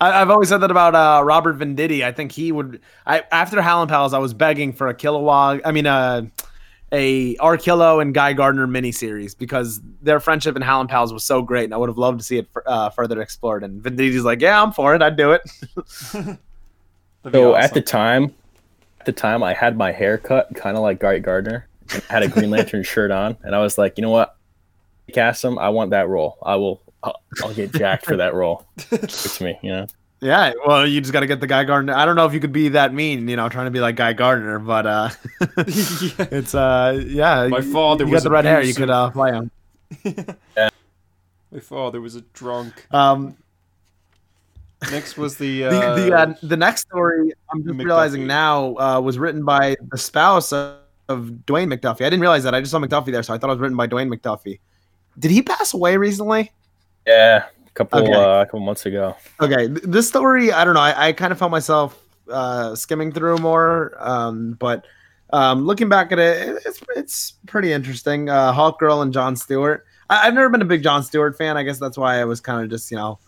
I, 0.00 0.20
I've 0.20 0.30
always 0.30 0.48
said 0.48 0.58
that 0.58 0.70
about 0.70 0.94
uh, 0.94 1.22
Robert 1.24 1.58
Venditti. 1.58 2.04
I 2.04 2.12
think 2.12 2.32
he 2.32 2.50
would. 2.52 2.80
I 3.06 3.22
after 3.30 3.60
Hal 3.62 3.82
and 3.82 3.90
Pals, 3.90 4.12
I 4.12 4.18
was 4.18 4.34
begging 4.34 4.72
for 4.72 4.88
a 4.88 4.94
Kilowog. 4.94 5.60
I 5.64 5.72
mean, 5.72 5.86
uh, 5.86 6.22
a 6.92 7.34
Arkillo 7.36 8.00
and 8.00 8.14
Guy 8.14 8.32
Gardner 8.32 8.66
miniseries 8.66 9.36
because 9.36 9.80
their 10.02 10.20
friendship 10.20 10.56
in 10.56 10.62
Hal 10.62 10.80
and 10.80 10.88
Pals 10.88 11.12
was 11.12 11.24
so 11.24 11.42
great, 11.42 11.64
and 11.64 11.74
I 11.74 11.76
would 11.76 11.88
have 11.88 11.98
loved 11.98 12.20
to 12.20 12.24
see 12.24 12.38
it 12.38 12.48
f- 12.56 12.62
uh, 12.66 12.90
further 12.90 13.20
explored. 13.20 13.64
And 13.64 13.82
Venditti's 13.82 14.24
like, 14.24 14.40
"Yeah, 14.40 14.62
I'm 14.62 14.72
for 14.72 14.94
it. 14.94 15.02
I'd 15.02 15.16
do 15.16 15.32
it." 15.32 15.42
That'd 16.12 16.38
be 17.24 17.32
so 17.32 17.56
at 17.56 17.74
the 17.74 17.80
time, 17.80 18.34
at 19.00 19.06
the 19.06 19.12
time, 19.12 19.42
I 19.42 19.52
had 19.52 19.76
my 19.76 19.90
hair 19.90 20.16
cut 20.18 20.54
kind 20.54 20.76
of 20.76 20.82
like 20.82 21.00
Guy 21.00 21.18
Gardner, 21.18 21.66
and 21.92 22.02
I 22.08 22.12
had 22.12 22.22
a 22.22 22.28
Green 22.28 22.50
Lantern 22.50 22.82
shirt 22.84 23.10
on, 23.10 23.36
and 23.42 23.54
I 23.54 23.60
was 23.60 23.78
like, 23.78 23.98
you 23.98 24.02
know 24.02 24.10
what, 24.10 24.36
cast 25.12 25.44
him. 25.44 25.58
I 25.58 25.70
want 25.70 25.90
that 25.90 26.08
role. 26.08 26.38
I 26.42 26.56
will. 26.56 26.82
I'll, 27.02 27.20
I'll 27.42 27.54
get 27.54 27.72
jacked 27.72 28.04
for 28.06 28.16
that 28.16 28.34
role. 28.34 28.66
It's 28.90 29.40
me, 29.40 29.58
you 29.62 29.70
know. 29.70 29.86
Yeah, 30.20 30.52
well, 30.66 30.86
you 30.86 31.00
just 31.02 31.12
got 31.12 31.20
to 31.20 31.26
get 31.26 31.40
the 31.40 31.46
Guy 31.46 31.64
Gardner. 31.64 31.94
I 31.94 32.06
don't 32.06 32.16
know 32.16 32.24
if 32.26 32.32
you 32.32 32.40
could 32.40 32.52
be 32.52 32.70
that 32.70 32.94
mean, 32.94 33.28
you 33.28 33.36
know, 33.36 33.48
trying 33.50 33.66
to 33.66 33.70
be 33.70 33.80
like 33.80 33.96
Guy 33.96 34.14
Gardner, 34.14 34.58
but 34.58 34.86
uh, 34.86 35.10
Yeah. 35.40 35.56
it's 36.30 36.54
uh, 36.54 37.02
yeah. 37.06 37.46
My 37.48 37.58
you- 37.58 37.72
father 37.72 38.04
you 38.04 38.10
was 38.12 38.22
got 38.22 38.28
the 38.28 38.32
red 38.32 38.44
hair. 38.46 38.62
You 38.62 38.74
could 38.74 38.88
uh, 38.90 39.10
play 39.10 39.32
him. 39.32 39.50
My 41.52 41.60
father 41.60 42.00
was 42.00 42.16
a 42.16 42.22
drunk. 42.32 42.86
Um, 42.92 43.36
Next 44.90 45.16
was 45.16 45.36
the 45.36 45.62
the 45.62 45.68
uh, 45.68 45.94
the 45.96 46.12
uh, 46.14 46.34
the 46.42 46.56
next 46.56 46.82
story 46.82 47.32
I'm 47.50 47.62
just 47.62 47.74
McDuffie. 47.74 47.84
realizing 47.84 48.26
now 48.26 48.76
uh, 48.76 49.00
was 49.00 49.18
written 49.18 49.42
by 49.44 49.74
the 49.90 49.96
spouse 49.96 50.52
of, 50.52 50.76
of 51.08 51.30
Dwayne 51.46 51.72
McDuffie. 51.72 52.02
I 52.02 52.10
didn't 52.10 52.20
realize 52.20 52.44
that. 52.44 52.54
I 52.54 52.60
just 52.60 52.72
saw 52.72 52.78
McDuffie 52.78 53.10
there, 53.10 53.22
so 53.22 53.32
I 53.32 53.38
thought 53.38 53.48
it 53.48 53.54
was 53.54 53.60
written 53.60 53.76
by 53.76 53.86
Dwayne 53.86 54.14
McDuffie. 54.14 54.58
Did 55.18 55.30
he 55.30 55.40
pass 55.40 55.72
away 55.72 55.96
recently? 55.96 56.52
Yeah, 57.06 57.46
a 57.46 57.55
couple 57.76 58.00
Okay. 58.00 58.12
uh, 58.12 58.42
a 58.42 58.46
couple 58.46 58.60
months 58.60 58.86
ago. 58.86 59.14
Okay, 59.40 59.66
this 59.68 60.08
story, 60.08 60.52
I 60.52 60.64
don't 60.64 60.74
know. 60.74 60.80
I, 60.80 61.08
I 61.08 61.12
kind 61.12 61.32
of 61.32 61.38
found 61.38 61.52
myself 61.52 61.96
uh, 62.30 62.74
skimming 62.74 63.12
through 63.12 63.38
more, 63.38 63.94
um, 63.98 64.56
but 64.58 64.84
um, 65.32 65.66
looking 65.66 65.88
back 65.88 66.10
at 66.12 66.18
it, 66.18 66.48
it- 66.48 66.62
it's 66.66 66.80
it's 66.96 67.32
pretty 67.46 67.72
interesting. 67.72 68.28
Uh, 68.28 68.52
Hawk 68.52 68.78
Girl 68.78 69.02
and 69.02 69.12
John 69.12 69.36
Stewart. 69.36 69.84
I, 70.08 70.26
I've 70.26 70.34
never 70.34 70.48
been 70.48 70.62
a 70.62 70.66
big 70.66 70.82
John 70.82 71.02
Stewart 71.02 71.36
fan. 71.36 71.56
I 71.56 71.62
guess 71.62 71.78
that's 71.78 71.98
why 71.98 72.20
I 72.20 72.24
was 72.24 72.40
kind 72.40 72.62
of 72.64 72.70
just 72.70 72.90
you 72.90 72.96
know, 72.96 73.18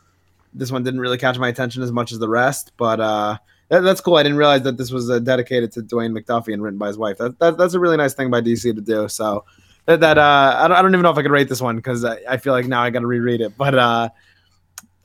this 0.54 0.70
one 0.72 0.82
didn't 0.82 1.00
really 1.00 1.18
catch 1.18 1.38
my 1.38 1.48
attention 1.48 1.82
as 1.82 1.92
much 1.92 2.12
as 2.12 2.18
the 2.18 2.28
rest. 2.28 2.72
But 2.76 3.00
uh, 3.00 3.38
that, 3.68 3.80
that's 3.80 4.00
cool. 4.00 4.16
I 4.16 4.22
didn't 4.22 4.38
realize 4.38 4.62
that 4.62 4.76
this 4.78 4.90
was 4.90 5.10
uh, 5.10 5.18
dedicated 5.18 5.72
to 5.72 5.82
Dwayne 5.82 6.16
McDuffie 6.18 6.52
and 6.54 6.62
written 6.62 6.78
by 6.78 6.86
his 6.88 6.96
wife. 6.98 7.18
That, 7.18 7.38
that 7.40 7.58
that's 7.58 7.74
a 7.74 7.80
really 7.80 7.96
nice 7.96 8.14
thing 8.14 8.30
by 8.30 8.40
DC 8.40 8.62
to 8.74 8.80
do. 8.80 9.08
So. 9.08 9.44
That, 9.86 10.00
that 10.00 10.18
uh, 10.18 10.54
I, 10.58 10.68
don't, 10.68 10.76
I 10.76 10.82
don't 10.82 10.90
even 10.92 11.02
know 11.02 11.10
if 11.10 11.16
I 11.16 11.22
could 11.22 11.30
rate 11.30 11.48
this 11.48 11.62
one 11.62 11.76
because 11.76 12.04
I, 12.04 12.18
I 12.28 12.36
feel 12.36 12.52
like 12.52 12.66
now 12.66 12.82
I 12.82 12.90
got 12.90 13.00
to 13.00 13.06
reread 13.06 13.40
it. 13.40 13.56
But 13.56 13.74
uh, 13.74 14.10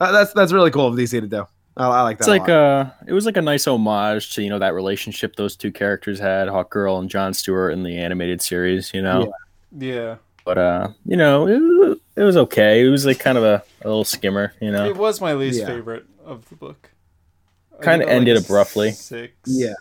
that- 0.06 0.12
that's 0.12 0.32
that's 0.32 0.52
really 0.52 0.70
cool 0.70 0.86
of 0.88 0.94
DC 0.94 1.10
to 1.20 1.26
do. 1.26 1.46
I, 1.76 1.86
I 1.86 2.02
like 2.02 2.18
that. 2.18 2.22
It's 2.22 2.28
like 2.28 2.48
a 2.48 2.52
lot. 2.52 2.58
uh 2.86 2.90
it 3.08 3.12
was 3.12 3.26
like 3.26 3.36
a 3.36 3.42
nice 3.42 3.66
homage 3.66 4.34
to 4.34 4.42
you 4.42 4.48
know 4.50 4.58
that 4.60 4.74
relationship 4.74 5.34
those 5.36 5.56
two 5.56 5.72
characters 5.72 6.18
had, 6.20 6.48
Hawk 6.48 6.70
Girl 6.70 6.98
and 6.98 7.10
John 7.10 7.34
Stewart 7.34 7.72
in 7.72 7.82
the 7.82 7.96
animated 7.98 8.40
series. 8.42 8.92
You 8.94 9.02
know, 9.02 9.32
yeah. 9.76 10.16
but 10.44 10.56
uh 10.58 10.88
you 11.04 11.16
know 11.16 11.46
it, 11.48 11.58
was- 11.58 11.98
it 12.16 12.22
was 12.22 12.36
okay. 12.36 12.86
It 12.86 12.90
was 12.90 13.04
like 13.06 13.18
kind 13.18 13.36
of 13.36 13.42
a, 13.44 13.62
a 13.82 13.88
little 13.88 14.04
skimmer. 14.04 14.52
You 14.60 14.70
know, 14.70 14.84
It 14.88 14.96
was 14.96 15.20
my 15.20 15.34
least 15.34 15.58
Yeah. 15.60 15.66
favorite 15.66 16.06
of 16.24 16.48
the 16.48 16.54
book. 16.54 16.90
Kinda 17.82 18.08
ended 18.08 18.36
a 18.36 18.40
abruptly. 18.40 18.92
Six. 18.92 19.32
yeah, 19.46 19.74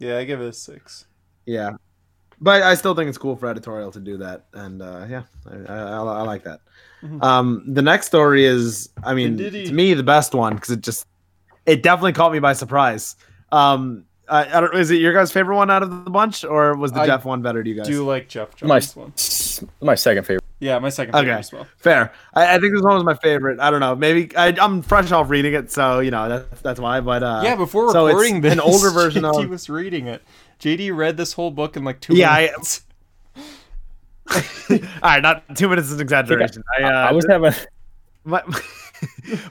Yeah, 0.00 0.18
I 0.18 0.24
give 0.24 0.40
it 0.40 0.48
a 0.48 0.52
six. 0.52 1.06
yeah. 1.46 1.70
But 2.40 2.62
I 2.62 2.74
still 2.74 2.94
think 2.94 3.08
it's 3.08 3.18
cool 3.18 3.34
for 3.36 3.48
editorial 3.48 3.90
to 3.92 4.00
do 4.00 4.18
that, 4.18 4.44
and 4.52 4.82
uh, 4.82 5.06
yeah, 5.08 5.22
I, 5.50 5.72
I, 5.72 5.76
I, 5.78 5.96
I 5.96 6.22
like 6.22 6.44
that. 6.44 6.60
Mhm. 7.02 7.22
Um, 7.22 7.64
the 7.66 7.82
next 7.82 8.06
story 8.06 8.44
is, 8.44 8.90
I 9.04 9.14
mean, 9.14 9.38
Venditti. 9.38 9.66
to 9.66 9.72
me, 9.72 9.94
the 9.94 10.02
best 10.02 10.34
one 10.34 10.54
because 10.54 10.70
it 10.70 10.80
just 10.82 11.06
it 11.64 11.82
definitely 11.82 12.12
caught 12.12 12.32
me 12.32 12.38
by 12.38 12.52
surprise. 12.52 13.16
Um, 13.52 14.04
I, 14.28 14.44
I 14.58 14.60
don't. 14.60 14.74
Is 14.76 14.90
it 14.90 14.96
your 14.96 15.12
guys' 15.14 15.32
favorite 15.32 15.56
one 15.56 15.70
out 15.70 15.82
of 15.82 15.90
the 16.04 16.10
bunch, 16.10 16.44
or 16.44 16.74
was 16.76 16.92
the 16.92 17.00
I 17.00 17.06
Geoff 17.06 17.24
one 17.24 17.42
better 17.42 17.62
to 17.62 17.68
you 17.68 17.76
guys? 17.76 17.86
Do 17.86 17.92
you 17.92 18.04
like 18.04 18.28
Geoff 18.28 18.60
my 18.62 18.80
one? 18.94 19.12
my 19.80 19.94
second 19.94 20.24
favorite. 20.24 20.42
Yeah, 20.58 20.78
my 20.78 20.88
second 20.88 21.12
favorite 21.12 21.30
Okay. 21.32 21.38
as 21.38 21.52
well. 21.52 21.66
Fair. 21.76 22.12
I, 22.34 22.56
I 22.56 22.58
think 22.58 22.72
this 22.72 22.82
one 22.82 22.94
was 22.94 23.04
my 23.04 23.14
favorite. 23.14 23.60
I 23.60 23.70
don't 23.70 23.80
know. 23.80 23.94
Maybe 23.94 24.34
I, 24.36 24.48
I'm 24.60 24.80
fresh 24.82 25.12
off 25.12 25.28
reading 25.30 25.52
it, 25.54 25.70
so 25.70 26.00
you 26.00 26.10
know 26.10 26.28
that's 26.28 26.60
that's 26.62 26.80
why. 26.80 27.00
But 27.00 27.22
uh, 27.22 27.42
yeah, 27.44 27.54
before 27.56 27.92
so 27.92 28.06
it's 28.06 28.14
recording 28.14 28.40
this, 28.40 28.52
an 28.54 28.60
older 28.60 28.90
version 28.90 29.22
JD 29.24 29.44
of- 29.44 29.50
was 29.50 29.68
reading 29.70 30.06
it. 30.06 30.22
JD 30.60 30.96
read 30.96 31.16
this 31.16 31.32
whole 31.34 31.50
book 31.50 31.76
in 31.76 31.84
like 31.84 32.00
two 32.00 32.16
Yeah, 32.16 32.30
I- 32.32 32.46
minutes. 32.46 32.82
all 34.70 34.78
right, 35.02 35.22
not 35.22 35.56
two 35.56 35.68
minutes 35.68 35.88
is 35.88 35.94
an 35.94 36.00
exaggeration. 36.00 36.62
I, 36.78 36.82
uh, 36.82 36.88
I 36.88 37.12
was 37.12 37.26
having 37.28 37.52
my 38.24 38.42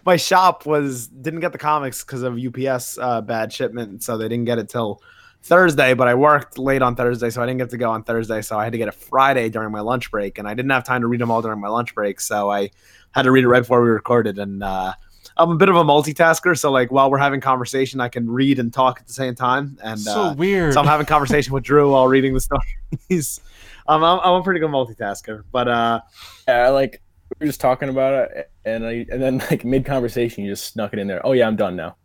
my 0.06 0.18
shop 0.18 0.66
was 0.66 1.08
didn't 1.08 1.39
get 1.39 1.53
the 1.53 1.58
comics 1.58 2.03
because 2.03 2.24
of 2.24 2.38
UPS 2.38 2.97
uh, 2.97 3.22
bad 3.22 3.53
shipment, 3.53 4.03
so 4.03 4.18
they 4.18 4.28
didn't 4.28 4.45
get 4.45 4.58
it 4.60 4.68
till 4.68 5.01
Thursday. 5.43 5.93
But 5.93 6.10
I 6.10 6.16
worked 6.16 6.58
late 6.58 6.82
on 6.82 6.95
Thursday, 6.95 7.30
so 7.30 7.41
I 7.41 7.45
didn't 7.45 7.60
get 7.60 7.70
to 7.70 7.78
go 7.78 7.89
on 7.89 8.03
Thursday. 8.03 8.41
So 8.41 8.60
I 8.60 8.66
had 8.66 8.74
to 8.74 8.78
get 8.78 8.89
it 8.89 8.95
Friday 8.95 9.49
during 9.49 9.72
my 9.72 9.80
lunch 9.80 10.12
break, 10.12 10.38
and 10.39 10.47
I 10.47 10.53
didn't 10.53 10.72
have 10.72 10.84
time 10.84 11.01
to 11.01 11.08
read 11.08 11.22
them 11.22 11.32
all 11.32 11.41
during 11.41 11.62
my 11.62 11.70
lunch 11.70 11.95
break. 11.95 12.20
So 12.20 12.51
I 12.51 12.72
had 13.12 13.22
to 13.24 13.32
read 13.32 13.45
it 13.45 13.47
right 13.47 13.62
before 13.62 13.82
we 13.82 13.89
recorded. 13.89 14.38
And 14.39 14.62
uh, 14.62 14.93
I'm 15.38 15.52
a 15.52 15.56
bit 15.56 15.70
of 15.70 15.76
a 15.76 15.84
multitasker, 15.84 16.58
so 16.58 16.72
like 16.72 16.92
while 16.92 17.12
we're 17.12 17.18
having 17.18 17.42
conversation, 17.42 18.00
I 18.00 18.08
can 18.08 18.30
read 18.30 18.58
and 18.60 18.74
talk 18.74 19.00
at 19.02 19.08
the 19.08 19.14
same 19.14 19.36
time. 19.36 19.78
And 19.84 20.00
so 20.00 20.22
uh, 20.22 20.34
weird. 20.34 20.74
so 20.74 20.80
I'm 20.80 20.88
having 20.88 21.06
conversation 21.06 21.54
with 21.54 21.64
Drew 21.64 21.92
while 21.92 22.08
reading 22.08 22.34
the 22.34 22.42
stories. 22.42 23.42
Um, 23.88 24.04
I'm, 24.04 24.20
I'm 24.22 24.42
a 24.42 24.44
pretty 24.44 24.60
good 24.60 24.72
multitasker, 24.72 25.44
but 25.52 25.68
uh, 25.68 26.02
yeah, 26.48 26.70
like 26.70 27.04
we 27.40 27.46
are 27.46 27.48
just 27.48 27.62
talking 27.62 27.88
about 27.90 28.32
it, 28.32 28.52
and 28.66 28.84
I 28.84 29.06
and 29.12 29.22
then 29.22 29.38
like 29.38 29.64
mid 29.64 29.86
conversation, 29.86 30.44
you 30.44 30.52
just 30.52 30.74
snuck 30.74 30.92
it 30.94 30.98
in 30.98 31.06
there. 31.06 31.24
Oh 31.24 31.34
yeah, 31.34 31.46
I'm 31.48 31.56
done 31.56 31.76
now. 31.76 31.96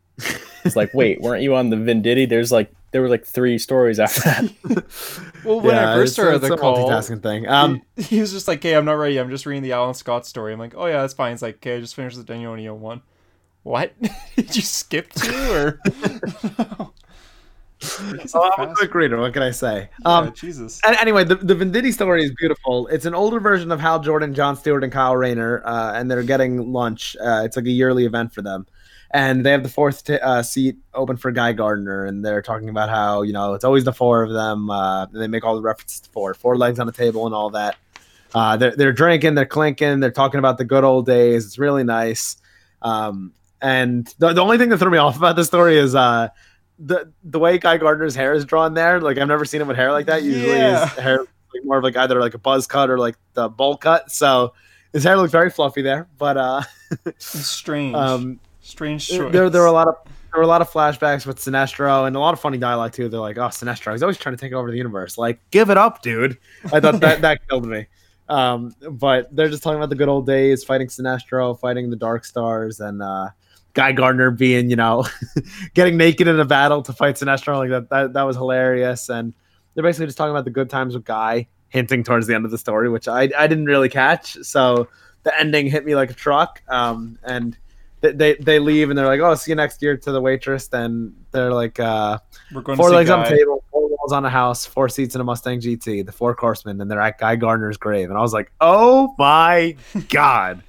It's 0.64 0.76
like, 0.76 0.92
wait, 0.92 1.20
weren't 1.22 1.42
you 1.42 1.54
on 1.54 1.70
the 1.70 1.76
Venditti? 1.76 2.28
There's 2.28 2.52
like 2.52 2.70
there 2.90 3.00
were 3.00 3.08
like 3.08 3.24
three 3.24 3.56
stories 3.58 3.98
after 3.98 4.20
that. 4.20 4.84
well, 5.44 5.60
when 5.60 5.76
I 5.76 5.94
first 5.94 6.14
started 6.14 6.36
it's 6.36 6.48
the 6.48 6.54
a 6.54 6.58
call, 6.58 6.76
multitasking 6.76 7.22
thing. 7.22 7.48
Um, 7.48 7.82
he, 7.96 8.02
he 8.02 8.20
was 8.20 8.32
just 8.32 8.48
like, 8.48 8.62
"Hey, 8.62 8.74
I'm 8.74 8.84
not 8.84 8.94
ready. 8.94 9.18
I'm 9.18 9.30
just 9.30 9.46
reading 9.46 9.62
the 9.62 9.72
Alan 9.72 9.94
Scott 9.94 10.26
story." 10.26 10.52
I'm 10.52 10.58
like, 10.58 10.74
"Oh 10.76 10.86
yeah, 10.86 11.00
that's 11.00 11.14
fine." 11.14 11.32
It's 11.32 11.42
like, 11.42 11.56
"Okay, 11.56 11.76
I 11.76 11.80
just 11.80 11.94
finished 11.94 12.16
the 12.16 12.24
Daniel 12.24 12.52
O'Neill 12.52 12.76
one." 12.76 13.02
What? 13.62 13.92
Did 14.36 14.56
you 14.56 14.62
skip 14.62 15.12
two 15.12 15.52
or? 15.52 15.80
He's 17.80 18.32
so 18.32 18.42
a 18.42 18.46
I'm 18.46 18.52
a 18.52 18.66
fast- 18.66 18.76
quick 18.78 18.94
reader. 18.94 19.18
What 19.18 19.32
can 19.32 19.42
I 19.42 19.50
say? 19.52 19.88
Yeah, 20.04 20.12
Um, 20.18 20.32
Jesus. 20.34 20.80
and 20.86 20.96
anyway, 20.98 21.24
the, 21.24 21.36
the 21.36 21.54
Venditti 21.54 21.92
story 21.94 22.22
is 22.24 22.30
beautiful. 22.38 22.86
It's 22.88 23.06
an 23.06 23.14
older 23.14 23.40
version 23.40 23.72
of 23.72 23.80
Hal 23.80 24.00
Jordan, 24.00 24.34
John 24.34 24.54
Stewart, 24.56 24.84
and 24.84 24.92
Kyle 24.92 25.16
Rayner, 25.16 25.62
uh, 25.64 25.94
and 25.94 26.10
they're 26.10 26.22
getting 26.22 26.72
lunch. 26.72 27.16
Uh, 27.18 27.42
it's 27.44 27.56
like 27.56 27.64
a 27.64 27.70
yearly 27.70 28.04
event 28.04 28.34
for 28.34 28.42
them, 28.42 28.66
and 29.12 29.46
they 29.46 29.50
have 29.52 29.62
the 29.62 29.70
fourth 29.70 30.04
t- 30.04 30.18
uh, 30.18 30.42
seat 30.42 30.76
open 30.92 31.16
for 31.16 31.30
Guy 31.32 31.54
Gardner, 31.54 32.04
and 32.04 32.22
they're 32.22 32.42
talking 32.42 32.68
about 32.68 32.90
how 32.90 33.22
you 33.22 33.32
know 33.32 33.54
it's 33.54 33.64
always 33.64 33.84
the 33.84 33.94
four 33.94 34.22
of 34.24 34.30
them. 34.30 34.68
Uh, 34.68 35.04
and 35.06 35.14
they 35.20 35.26
make 35.28 35.42
all 35.44 35.56
the 35.56 35.62
references 35.62 36.00
to 36.00 36.10
four, 36.10 36.34
four 36.34 36.58
legs 36.58 36.78
on 36.80 36.86
a 36.88 36.92
table, 36.92 37.24
and 37.24 37.34
all 37.34 37.48
that. 37.50 37.76
Uh, 38.34 38.58
they're 38.58 38.76
they're 38.76 38.92
drinking, 38.92 39.36
they're 39.36 39.46
clinking, 39.46 40.00
they're 40.00 40.10
talking 40.10 40.38
about 40.38 40.58
the 40.58 40.66
good 40.66 40.84
old 40.84 41.06
days. 41.06 41.46
It's 41.46 41.58
really 41.58 41.84
nice. 41.84 42.36
Um, 42.82 43.32
and 43.62 44.06
the, 44.18 44.32
the 44.32 44.40
only 44.42 44.58
thing 44.58 44.68
that 44.70 44.78
threw 44.78 44.90
me 44.90 44.98
off 44.98 45.16
about 45.16 45.36
this 45.36 45.46
story 45.46 45.76
is 45.78 45.94
uh, 45.94 46.28
the 46.78 47.12
the 47.24 47.38
way 47.38 47.58
Guy 47.58 47.76
Gardner's 47.78 48.14
hair 48.14 48.32
is 48.32 48.44
drawn 48.44 48.74
there. 48.74 49.00
Like 49.00 49.18
I've 49.18 49.28
never 49.28 49.44
seen 49.44 49.60
him 49.60 49.68
with 49.68 49.76
hair 49.76 49.92
like 49.92 50.06
that. 50.06 50.22
Usually 50.22 50.48
Yeah. 50.56 50.88
his 50.88 50.98
hair 50.98 51.18
like 51.18 51.64
more 51.64 51.78
of 51.78 51.84
like 51.84 51.96
either 51.96 52.20
like 52.20 52.34
a 52.34 52.38
buzz 52.38 52.66
cut 52.66 52.90
or 52.90 52.98
like 52.98 53.16
the 53.34 53.48
bowl 53.48 53.76
cut. 53.76 54.10
So 54.10 54.54
his 54.92 55.04
hair 55.04 55.16
looked 55.16 55.32
very 55.32 55.50
fluffy 55.50 55.82
there. 55.82 56.08
But 56.18 56.36
uh, 56.36 56.62
It's 57.06 57.26
strange. 57.26 57.94
um, 57.96 58.40
strange 58.60 59.08
choice. 59.08 59.32
there 59.32 59.50
there 59.50 59.62
were 59.62 59.66
a 59.68 59.72
lot 59.72 59.88
of 59.88 59.96
there 60.32 60.38
were 60.38 60.44
a 60.44 60.46
lot 60.46 60.62
of 60.62 60.70
flashbacks 60.70 61.26
with 61.26 61.38
Sinestro 61.40 62.06
and 62.06 62.14
a 62.14 62.20
lot 62.20 62.32
of 62.34 62.40
funny 62.40 62.56
dialogue 62.56 62.92
too. 62.92 63.08
They're 63.08 63.18
like, 63.18 63.36
"Oh, 63.36 63.48
Sinestro, 63.48 63.90
he's 63.92 64.02
always 64.02 64.16
trying 64.16 64.36
to 64.36 64.40
take 64.40 64.52
over 64.52 64.70
the 64.70 64.76
universe. 64.76 65.18
Like, 65.18 65.40
give 65.50 65.70
it 65.70 65.76
up, 65.76 66.02
dude." 66.02 66.38
I 66.72 66.78
thought 66.78 67.00
that 67.00 67.20
that 67.22 67.40
killed 67.48 67.66
me. 67.66 67.86
Um, 68.28 68.72
but 68.92 69.34
they're 69.34 69.48
just 69.48 69.64
talking 69.64 69.78
about 69.78 69.88
the 69.90 69.96
good 69.96 70.08
old 70.08 70.24
days, 70.26 70.62
fighting 70.62 70.86
Sinestro, 70.86 71.58
fighting 71.58 71.90
the 71.90 71.96
Dark 71.96 72.24
Stars, 72.24 72.78
and 72.78 73.02
uh, 73.02 73.30
Guy 73.74 73.92
Gardner 73.92 74.30
being, 74.30 74.70
you 74.70 74.76
know, 74.76 75.06
getting 75.74 75.96
naked 75.96 76.28
in 76.28 76.38
a 76.40 76.44
battle 76.44 76.82
to 76.82 76.92
fight 76.92 77.16
Sinestro. 77.16 77.58
Like 77.58 77.70
that, 77.70 77.90
that, 77.90 78.12
that 78.14 78.22
was 78.22 78.36
hilarious. 78.36 79.08
And 79.08 79.34
they're 79.74 79.84
basically 79.84 80.06
just 80.06 80.18
talking 80.18 80.32
about 80.32 80.44
the 80.44 80.50
good 80.50 80.70
times 80.70 80.94
with 80.94 81.04
Guy, 81.04 81.48
hinting 81.68 82.04
towards 82.04 82.26
the 82.26 82.34
end 82.34 82.44
of 82.44 82.50
the 82.50 82.58
story, 82.58 82.88
which 82.88 83.08
I, 83.08 83.30
I 83.36 83.46
didn't 83.46 83.66
really 83.66 83.88
catch. 83.88 84.34
So 84.42 84.88
the 85.22 85.38
ending 85.38 85.66
hit 85.66 85.84
me 85.84 85.94
like 85.94 86.10
a 86.10 86.14
truck. 86.14 86.62
Um, 86.68 87.18
and 87.22 87.56
they, 88.00 88.12
they, 88.12 88.34
they 88.34 88.58
leave 88.58 88.90
and 88.90 88.98
they're 88.98 89.06
like, 89.06 89.20
oh, 89.20 89.34
see 89.34 89.52
you 89.52 89.54
next 89.54 89.82
year 89.82 89.96
to 89.96 90.12
the 90.12 90.20
waitress. 90.20 90.68
Then 90.68 91.14
they're 91.30 91.52
like, 91.52 91.78
uh, 91.78 92.18
We're 92.52 92.62
going 92.62 92.76
four 92.76 92.90
legs 92.90 93.10
on 93.10 93.22
Guy. 93.22 93.30
the 93.30 93.36
table, 93.36 93.64
four 93.70 93.88
walls 93.88 94.12
on 94.12 94.24
a 94.24 94.30
house, 94.30 94.64
four 94.66 94.88
seats 94.88 95.14
in 95.14 95.20
a 95.20 95.24
Mustang 95.24 95.60
GT, 95.60 96.04
the 96.04 96.12
four 96.12 96.34
horsemen, 96.38 96.80
and 96.80 96.90
they're 96.90 97.00
at 97.00 97.18
Guy 97.18 97.36
Gardner's 97.36 97.76
grave. 97.76 98.08
And 98.08 98.18
I 98.18 98.22
was 98.22 98.32
like, 98.32 98.50
oh 98.60 99.14
my 99.18 99.76
God. 100.08 100.62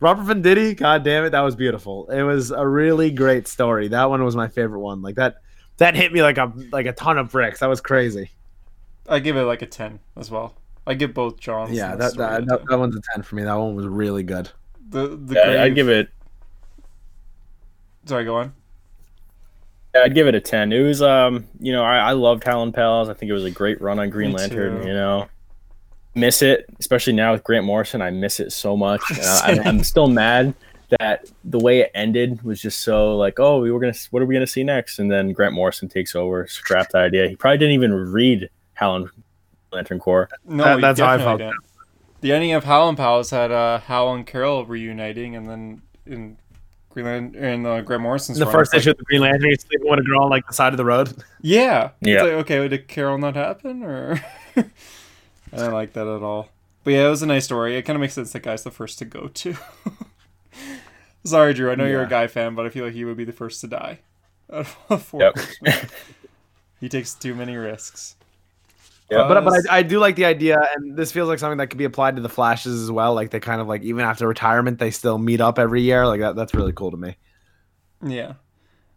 Robert 0.00 0.24
Venditti, 0.24 0.76
god 0.76 1.04
damn 1.04 1.24
it, 1.24 1.30
that 1.30 1.40
was 1.40 1.54
beautiful. 1.54 2.08
It 2.10 2.22
was 2.22 2.50
a 2.50 2.66
really 2.66 3.10
great 3.10 3.46
story. 3.46 3.88
That 3.88 4.08
one 4.08 4.24
was 4.24 4.34
my 4.34 4.48
favorite 4.48 4.80
one. 4.80 5.02
Like 5.02 5.16
that 5.16 5.42
that 5.76 5.94
hit 5.94 6.12
me 6.12 6.22
like 6.22 6.38
a 6.38 6.52
like 6.72 6.86
a 6.86 6.92
ton 6.92 7.18
of 7.18 7.30
bricks. 7.30 7.60
That 7.60 7.68
was 7.68 7.80
crazy. 7.80 8.30
I 9.08 9.18
give 9.18 9.36
it 9.36 9.42
like 9.44 9.62
a 9.62 9.66
ten 9.66 10.00
as 10.16 10.30
well. 10.30 10.54
I 10.86 10.94
give 10.94 11.12
both 11.12 11.38
Johns. 11.38 11.72
Yeah, 11.72 11.94
that 11.96 12.16
that, 12.16 12.46
that, 12.46 12.60
that 12.68 12.78
one's 12.78 12.96
a 12.96 13.00
10 13.14 13.22
for 13.22 13.34
me. 13.36 13.42
That 13.44 13.54
one 13.54 13.74
was 13.76 13.86
really 13.86 14.22
good. 14.22 14.50
the 14.88 15.08
the 15.08 15.34
Yeah, 15.34 15.44
grave- 15.46 15.60
I'd 15.60 15.74
give 15.74 15.88
it 15.88 16.08
Sorry, 18.06 18.24
go 18.24 18.36
on. 18.36 18.52
Yeah, 19.94 20.02
I'd 20.02 20.14
give 20.14 20.26
it 20.26 20.34
a 20.34 20.40
ten. 20.40 20.72
It 20.72 20.80
was, 20.82 21.02
um, 21.02 21.46
you 21.58 21.72
know, 21.72 21.82
I, 21.84 21.96
I 21.98 22.12
loved 22.12 22.44
Hal 22.44 22.62
and 22.62 22.72
Pals. 22.72 23.08
I 23.08 23.14
think 23.14 23.28
it 23.28 23.32
was 23.34 23.44
a 23.44 23.50
great 23.50 23.80
run 23.80 23.98
on 23.98 24.08
Green 24.10 24.30
Me 24.30 24.36
Lantern. 24.36 24.80
too. 24.82 24.88
You 24.88 24.94
know, 24.94 25.28
miss 26.14 26.42
it, 26.42 26.66
especially 26.78 27.12
now 27.12 27.32
with 27.32 27.44
Grant 27.44 27.64
Morrison. 27.64 28.02
I 28.02 28.10
miss 28.10 28.40
it 28.40 28.52
so 28.52 28.76
much. 28.76 29.00
I, 29.22 29.58
I'm 29.64 29.82
still 29.84 30.08
mad 30.24 30.54
that 30.98 31.30
the 31.44 31.58
way 31.58 31.80
it 31.80 31.90
ended 31.94 32.42
was 32.42 32.60
just 32.60 32.80
so 32.80 33.16
like, 33.16 33.38
oh, 33.38 33.60
we 33.60 33.70
were 33.70 33.78
gonna, 33.78 33.94
what 34.10 34.22
are 34.22 34.26
we 34.26 34.34
gonna 34.34 34.46
see 34.46 34.64
next? 34.64 34.98
And 34.98 35.10
then 35.10 35.32
Grant 35.32 35.54
Morrison 35.54 35.88
takes 35.88 36.14
over, 36.16 36.46
scrapped 36.48 36.92
the 36.92 36.98
idea. 36.98 37.28
He 37.28 37.36
probably 37.36 37.58
didn't 37.58 37.74
even 37.74 37.92
read 38.12 38.50
Howlin' 38.74 39.08
Lantern 39.72 40.00
Corps. 40.00 40.28
No, 40.44 40.64
That- 40.64 40.80
that's 40.80 41.00
how 41.00 41.06
I 41.06 41.16
definitely 41.16 41.44
felt. 41.44 41.52
didn't. 41.52 41.64
The 42.22 42.32
ending 42.32 42.52
of 42.52 42.64
Hal 42.64 42.88
and 42.88 42.98
Pals 42.98 43.30
had 43.30 43.50
uh, 43.50 43.78
Hal 43.78 44.12
and 44.12 44.26
Carol 44.26 44.66
reuniting, 44.66 45.36
and 45.36 45.48
then 45.48 45.80
in 46.04 46.36
Greenland 46.90 47.34
and 47.34 47.66
uh, 47.66 47.80
Grant 47.80 48.02
Morrison's 48.02 48.36
In 48.36 48.40
the 48.40 48.46
run, 48.46 48.54
first 48.56 48.74
issue 48.74 48.90
like, 48.90 48.94
of 48.94 48.98
the 48.98 49.04
Green 49.04 49.20
Lantern, 49.22 49.48
he's 49.48 49.62
sleeping 49.62 49.88
with 49.88 50.00
a 50.00 50.02
girl 50.02 50.24
on 50.24 50.28
like 50.28 50.46
the 50.46 50.52
side 50.52 50.72
of 50.74 50.76
the 50.76 50.84
road. 50.84 51.14
yeah, 51.40 51.90
Yeah. 52.02 52.14
It's 52.16 52.22
like, 52.24 52.32
okay, 52.32 52.68
did 52.68 52.88
Carol 52.88 53.16
not 53.16 53.36
happen 53.36 53.82
or? 53.84 54.20
I 55.52 55.56
don't 55.56 55.72
like 55.72 55.92
that 55.94 56.06
at 56.06 56.22
all. 56.22 56.48
But 56.84 56.92
yeah, 56.92 57.06
it 57.06 57.10
was 57.10 57.22
a 57.22 57.26
nice 57.26 57.44
story. 57.44 57.76
It 57.76 57.82
kind 57.82 57.96
of 57.96 58.00
makes 58.00 58.14
sense 58.14 58.32
that 58.32 58.42
guy's 58.42 58.62
the 58.62 58.70
first 58.70 58.98
to 59.00 59.04
go 59.04 59.28
to. 59.28 59.54
Sorry, 61.24 61.52
Drew. 61.52 61.70
I 61.70 61.74
know 61.74 61.84
you're 61.86 62.02
a 62.02 62.08
guy 62.08 62.26
fan, 62.26 62.54
but 62.54 62.64
I 62.64 62.70
feel 62.70 62.84
like 62.84 62.94
he 62.94 63.04
would 63.04 63.16
be 63.16 63.24
the 63.24 63.32
first 63.32 63.60
to 63.60 63.66
die. 63.66 63.98
Out 64.52 64.66
of 64.88 65.02
four 65.02 65.20
Yep. 65.20 65.90
he 66.80 66.88
takes 66.88 67.14
too 67.14 67.34
many 67.34 67.56
risks. 67.56 68.16
Yeah. 69.10 69.26
But 69.28 69.44
but 69.44 69.68
I, 69.70 69.78
I 69.78 69.82
do 69.82 69.98
like 69.98 70.16
the 70.16 70.24
idea, 70.24 70.58
and 70.76 70.96
this 70.96 71.10
feels 71.12 71.28
like 71.28 71.38
something 71.40 71.58
that 71.58 71.66
could 71.66 71.78
be 71.78 71.84
applied 71.84 72.16
to 72.16 72.22
the 72.22 72.28
Flashes 72.28 72.80
as 72.80 72.90
well. 72.90 73.12
Like 73.12 73.30
they 73.30 73.40
kind 73.40 73.60
of 73.60 73.66
like 73.66 73.82
even 73.82 74.04
after 74.04 74.26
retirement, 74.26 74.78
they 74.78 74.90
still 74.92 75.18
meet 75.18 75.40
up 75.40 75.58
every 75.58 75.82
year. 75.82 76.06
Like 76.06 76.20
that, 76.20 76.36
that's 76.36 76.54
really 76.54 76.72
cool 76.72 76.92
to 76.92 76.96
me. 76.96 77.16
Yeah. 78.06 78.34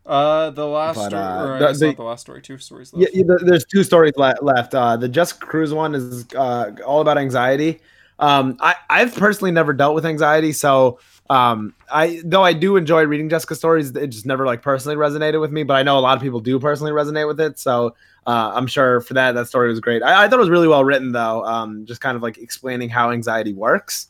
Uh, 0.06 0.50
the 0.50 0.66
last 0.68 0.96
But, 0.98 1.08
story, 1.10 1.22
uh, 1.24 1.46
or 1.46 1.60
the- 1.60 1.74
the- 1.80 1.86
not 1.88 1.96
the 1.98 2.04
last 2.04 2.22
story. 2.22 2.42
Two 2.42 2.58
stories 2.58 2.92
Yeah, 2.94 3.06
left. 3.06 3.16
yeah, 3.16 3.24
there- 3.26 3.40
there's 3.42 3.66
two 3.66 3.84
stories 3.84 4.14
le- 4.18 4.36
left. 4.42 4.76
Uh, 4.76 4.98
the 4.98 5.08
Jessica 5.08 5.46
Cruz 5.46 5.74
one 5.74 5.96
is 5.96 6.26
uh, 6.36 6.72
all 6.86 7.00
about 7.02 7.18
anxiety. 7.18 7.80
Um, 8.20 8.58
I 8.60 8.76
I've 8.90 9.16
personally 9.16 9.52
never 9.52 9.72
dealt 9.74 9.96
with 9.96 10.06
anxiety, 10.06 10.52
so 10.52 11.00
um, 11.30 11.74
I 11.92 12.22
though 12.26 12.44
I 12.44 12.54
do 12.54 12.76
enjoy 12.76 13.06
reading 13.06 13.30
Jessica 13.30 13.56
stories, 13.56 13.90
it 13.96 14.08
just 14.08 14.26
never 14.26 14.46
like 14.46 14.62
personally 14.62 14.98
resonated 14.98 15.40
with 15.42 15.52
me. 15.52 15.64
But 15.64 15.76
I 15.76 15.84
know 15.84 15.98
a 15.98 16.02
lot 16.02 16.16
of 16.18 16.22
people 16.22 16.40
do 16.42 16.60
personally 16.60 16.92
resonate 16.92 17.26
with 17.28 17.40
it, 17.40 17.58
so 17.58 17.96
uh, 18.28 18.52
I'm 18.54 18.68
sure 18.68 19.00
for 19.02 19.14
that 19.16 19.32
that 19.36 19.48
story 19.48 19.70
was 19.70 19.80
great. 19.80 20.04
I, 20.04 20.26
I 20.26 20.28
thought 20.28 20.36
it 20.38 20.42
was 20.42 20.50
really 20.50 20.68
well 20.68 20.84
written 20.84 21.12
though, 21.14 21.44
um, 21.46 21.86
just 21.86 22.02
kind 22.02 22.16
of 22.16 22.22
like 22.22 22.38
explaining 22.38 22.90
how 22.90 23.12
anxiety 23.12 23.54
works. 23.54 24.08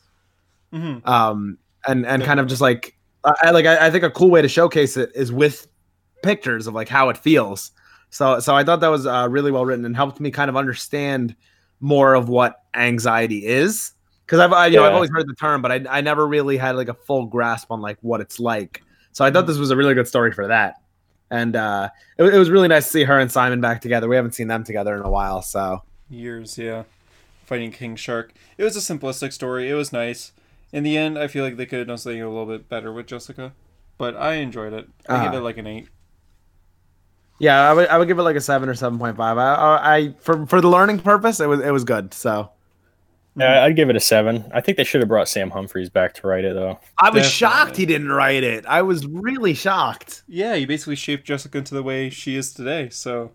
hmm 0.72 0.96
um, 1.04 1.56
and 1.86 2.04
and 2.04 2.22
kind 2.24 2.40
of 2.40 2.46
just 2.48 2.60
like 2.60 2.96
I 3.24 3.32
I- 3.44 3.50
like 3.52 3.64
I, 3.66 3.86
I 3.86 3.90
think 3.90 4.02
a 4.04 4.10
cool 4.10 4.30
way 4.30 4.42
to 4.42 4.48
showcase 4.48 4.96
it 4.96 5.12
is 5.14 5.30
with 5.32 5.66
pictures 6.24 6.66
of 6.66 6.74
like 6.74 6.88
how 6.88 7.08
it 7.10 7.16
feels. 7.16 7.70
So 8.10 8.40
so 8.40 8.54
I 8.56 8.64
thought 8.64 8.80
that 8.80 8.88
was 8.88 9.06
uh, 9.06 9.28
really 9.30 9.50
well 9.52 9.64
written 9.64 9.84
and 9.84 9.94
helped 9.94 10.20
me 10.20 10.30
kind 10.30 10.48
of 10.48 10.56
understand 10.56 11.36
more 11.80 12.14
of 12.14 12.28
what 12.28 12.62
anxiety 12.74 13.44
is 13.44 13.92
because 14.24 14.38
I've 14.40 14.52
I, 14.52 14.66
you 14.68 14.76
know 14.76 14.84
I've 14.84 14.94
always 14.94 15.10
heard 15.10 15.28
the 15.28 15.34
term, 15.34 15.62
but 15.62 15.70
I 15.72 15.98
I 15.98 16.00
never 16.00 16.26
really 16.26 16.56
had 16.56 16.76
like 16.76 16.88
a 16.88 16.94
full 16.94 17.26
grasp 17.26 17.70
on 17.70 17.80
like 17.80 17.98
what 18.00 18.20
it's 18.20 18.40
like. 18.40 18.82
So 19.12 19.24
I 19.24 19.30
thought 19.30 19.46
this 19.46 19.58
was 19.58 19.70
a 19.70 19.76
really 19.76 19.94
good 19.94 20.08
story 20.08 20.32
for 20.32 20.46
that. 20.48 20.76
And 21.30 21.56
uh, 21.56 21.88
it, 22.18 22.24
it 22.34 22.38
was 22.38 22.50
really 22.50 22.68
nice 22.68 22.84
to 22.86 22.90
see 22.90 23.04
her 23.04 23.18
and 23.18 23.30
Simon 23.30 23.60
back 23.60 23.80
together. 23.80 24.08
We 24.08 24.16
haven't 24.16 24.32
seen 24.34 24.48
them 24.48 24.62
together 24.64 24.94
in 24.94 25.02
a 25.02 25.10
while, 25.10 25.42
so 25.42 25.82
Years, 26.10 26.58
yeah. 26.58 26.84
Fighting 27.46 27.72
King 27.72 27.96
Shark. 27.96 28.32
It 28.58 28.64
was 28.64 28.76
a 28.76 28.80
simplistic 28.80 29.32
story. 29.32 29.68
It 29.70 29.74
was 29.74 29.92
nice. 29.92 30.32
In 30.72 30.82
the 30.82 30.96
end, 30.96 31.18
I 31.18 31.26
feel 31.28 31.44
like 31.44 31.56
they 31.56 31.66
could 31.66 31.78
have 31.78 31.88
done 31.88 31.98
something 31.98 32.20
a 32.22 32.28
little 32.28 32.46
bit 32.46 32.68
better 32.68 32.92
with 32.92 33.06
Jessica, 33.06 33.52
but 33.98 34.16
I 34.16 34.34
enjoyed 34.34 34.72
it. 34.72 34.88
I 35.08 35.24
give 35.24 35.34
Ah. 35.34 35.36
it 35.38 35.40
like 35.42 35.56
an 35.58 35.66
eight. 35.66 35.88
Yeah, 37.38 37.68
I 37.68 37.72
would 37.74 37.88
I 37.88 37.98
would 37.98 38.08
give 38.08 38.18
it 38.18 38.22
like 38.22 38.36
a 38.36 38.40
seven 38.40 38.68
or 38.68 38.74
seven 38.74 38.98
point 38.98 39.16
five. 39.16 39.38
I, 39.38 39.54
I 39.54 39.96
I 39.96 40.12
for 40.20 40.46
for 40.46 40.60
the 40.60 40.68
learning 40.68 41.00
purpose, 41.00 41.40
it 41.40 41.46
was 41.48 41.60
it 41.60 41.70
was 41.70 41.84
good. 41.84 42.14
So 42.14 42.50
Yeah, 43.36 43.64
I'd 43.64 43.74
give 43.76 43.90
it 43.90 43.96
a 43.96 44.00
seven. 44.00 44.50
I 44.54 44.60
think 44.60 44.76
they 44.78 44.84
should 44.84 45.00
have 45.00 45.08
brought 45.08 45.28
Sam 45.28 45.50
Humphries 45.50 45.90
back 45.90 46.14
to 46.14 46.26
write 46.26 46.44
it 46.44 46.54
though. 46.54 46.78
I 46.98 47.10
was 47.10 47.24
Definitely. 47.24 47.28
shocked 47.30 47.76
he 47.76 47.86
didn't 47.86 48.12
write 48.12 48.44
it. 48.44 48.64
I 48.66 48.82
was 48.82 49.06
really 49.06 49.54
shocked. 49.54 50.22
Yeah, 50.28 50.54
you 50.54 50.66
basically 50.66 50.96
shaped 50.96 51.24
Jessica 51.26 51.58
into 51.58 51.74
the 51.74 51.82
way 51.82 52.10
she 52.10 52.36
is 52.36 52.52
today, 52.54 52.88
so 52.90 53.32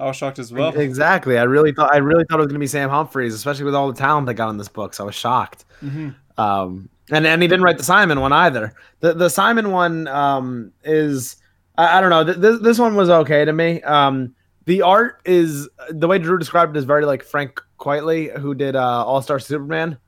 I 0.00 0.06
was 0.06 0.16
shocked 0.16 0.38
as 0.40 0.52
well. 0.52 0.76
exactly. 0.76 1.38
I 1.38 1.44
really 1.44 1.72
thought 1.72 1.94
I 1.94 1.98
really 1.98 2.24
thought 2.24 2.38
it 2.40 2.42
was 2.42 2.48
going 2.48 2.54
to 2.56 2.60
be 2.60 2.66
Sam 2.66 2.90
Humphries, 2.90 3.32
especially 3.34 3.64
with 3.64 3.74
all 3.76 3.90
the 3.92 3.98
talent 3.98 4.26
they 4.26 4.34
got 4.34 4.50
in 4.50 4.56
this 4.58 4.68
book. 4.68 4.92
So 4.94 5.04
I 5.04 5.06
was 5.06 5.14
shocked. 5.14 5.64
hmm 5.80 6.10
Um, 6.36 6.88
and 7.12 7.24
and 7.26 7.40
he 7.40 7.46
didn't 7.48 7.62
write 7.62 7.78
the 7.78 7.84
Simon 7.84 8.20
one 8.20 8.32
either. 8.32 8.74
The 9.00 9.14
the 9.14 9.30
Simon 9.30 9.70
one 9.70 10.08
um 10.08 10.72
is 10.82 11.36
I, 11.78 11.98
I 11.98 12.00
don't 12.00 12.10
know. 12.10 12.24
Th- 12.24 12.36
this 12.38 12.60
this 12.60 12.78
one 12.78 12.94
was 12.94 13.10
okay 13.10 13.44
to 13.44 13.52
me. 13.52 13.82
Um, 13.82 14.34
the 14.64 14.82
art 14.82 15.20
is 15.24 15.68
the 15.90 16.08
way 16.08 16.18
Drew 16.18 16.38
described 16.38 16.76
it 16.76 16.78
is 16.78 16.84
very 16.84 17.04
like 17.04 17.22
Frank 17.22 17.60
Quitely, 17.78 18.36
who 18.38 18.54
did 18.54 18.74
uh, 18.76 19.04
All 19.04 19.22
Star 19.22 19.38
Superman, 19.38 19.98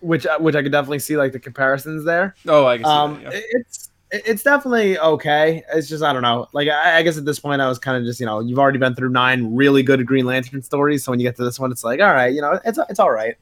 which 0.00 0.26
uh, 0.26 0.38
which 0.38 0.54
I 0.56 0.62
could 0.62 0.72
definitely 0.72 0.98
see 1.00 1.16
like 1.16 1.32
the 1.32 1.38
comparisons 1.40 2.04
there. 2.04 2.34
Oh, 2.48 2.66
I 2.66 2.76
can 2.78 2.84
see 2.84 2.90
um 2.90 3.14
that, 3.24 3.32
yeah. 3.34 3.40
it's 3.52 3.88
it's 4.14 4.42
definitely 4.42 4.98
okay 4.98 5.62
it's 5.72 5.88
just 5.88 6.02
i 6.04 6.12
don't 6.12 6.20
know 6.20 6.46
like 6.52 6.68
i, 6.68 6.98
I 6.98 7.02
guess 7.02 7.16
at 7.16 7.24
this 7.24 7.38
point 7.38 7.62
i 7.62 7.66
was 7.66 7.78
kind 7.78 7.96
of 7.96 8.04
just 8.04 8.20
you 8.20 8.26
know 8.26 8.40
you've 8.40 8.58
already 8.58 8.78
been 8.78 8.94
through 8.94 9.08
nine 9.08 9.54
really 9.56 9.82
good 9.82 10.04
green 10.06 10.26
lantern 10.26 10.60
stories 10.60 11.02
so 11.02 11.12
when 11.12 11.18
you 11.18 11.26
get 11.26 11.34
to 11.36 11.44
this 11.44 11.58
one 11.58 11.72
it's 11.72 11.82
like 11.82 11.98
all 11.98 12.12
right 12.12 12.34
you 12.34 12.42
know 12.42 12.60
it's 12.62 12.78
it's 12.90 13.00
all 13.00 13.10
right 13.10 13.36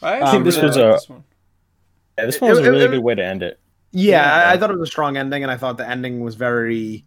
I 0.00 0.20
um, 0.20 0.22
actually 0.22 0.42
this 0.44 0.56
really 0.58 0.68
was 0.68 0.76
liked 0.76 0.86
a- 0.88 0.92
this 0.92 1.08
one. 1.08 1.24
Yeah, 2.18 2.26
this 2.26 2.40
one 2.40 2.50
was 2.50 2.58
it- 2.60 2.66
a 2.66 2.70
really 2.70 2.84
it- 2.84 2.88
good 2.90 3.02
way 3.02 3.14
to 3.16 3.24
end 3.24 3.42
it. 3.42 3.58
yeah, 3.90 4.10
Yeah. 4.44 4.48
I, 4.50 4.52
I 4.52 4.58
thought 4.58 4.70
it 4.70 4.78
was 4.78 4.88
a 4.88 4.92
strong 4.92 5.16
ending 5.16 5.42
and 5.42 5.50
i 5.50 5.56
thought 5.56 5.76
the 5.76 5.88
ending 5.88 6.20
was 6.20 6.36
very 6.36 7.04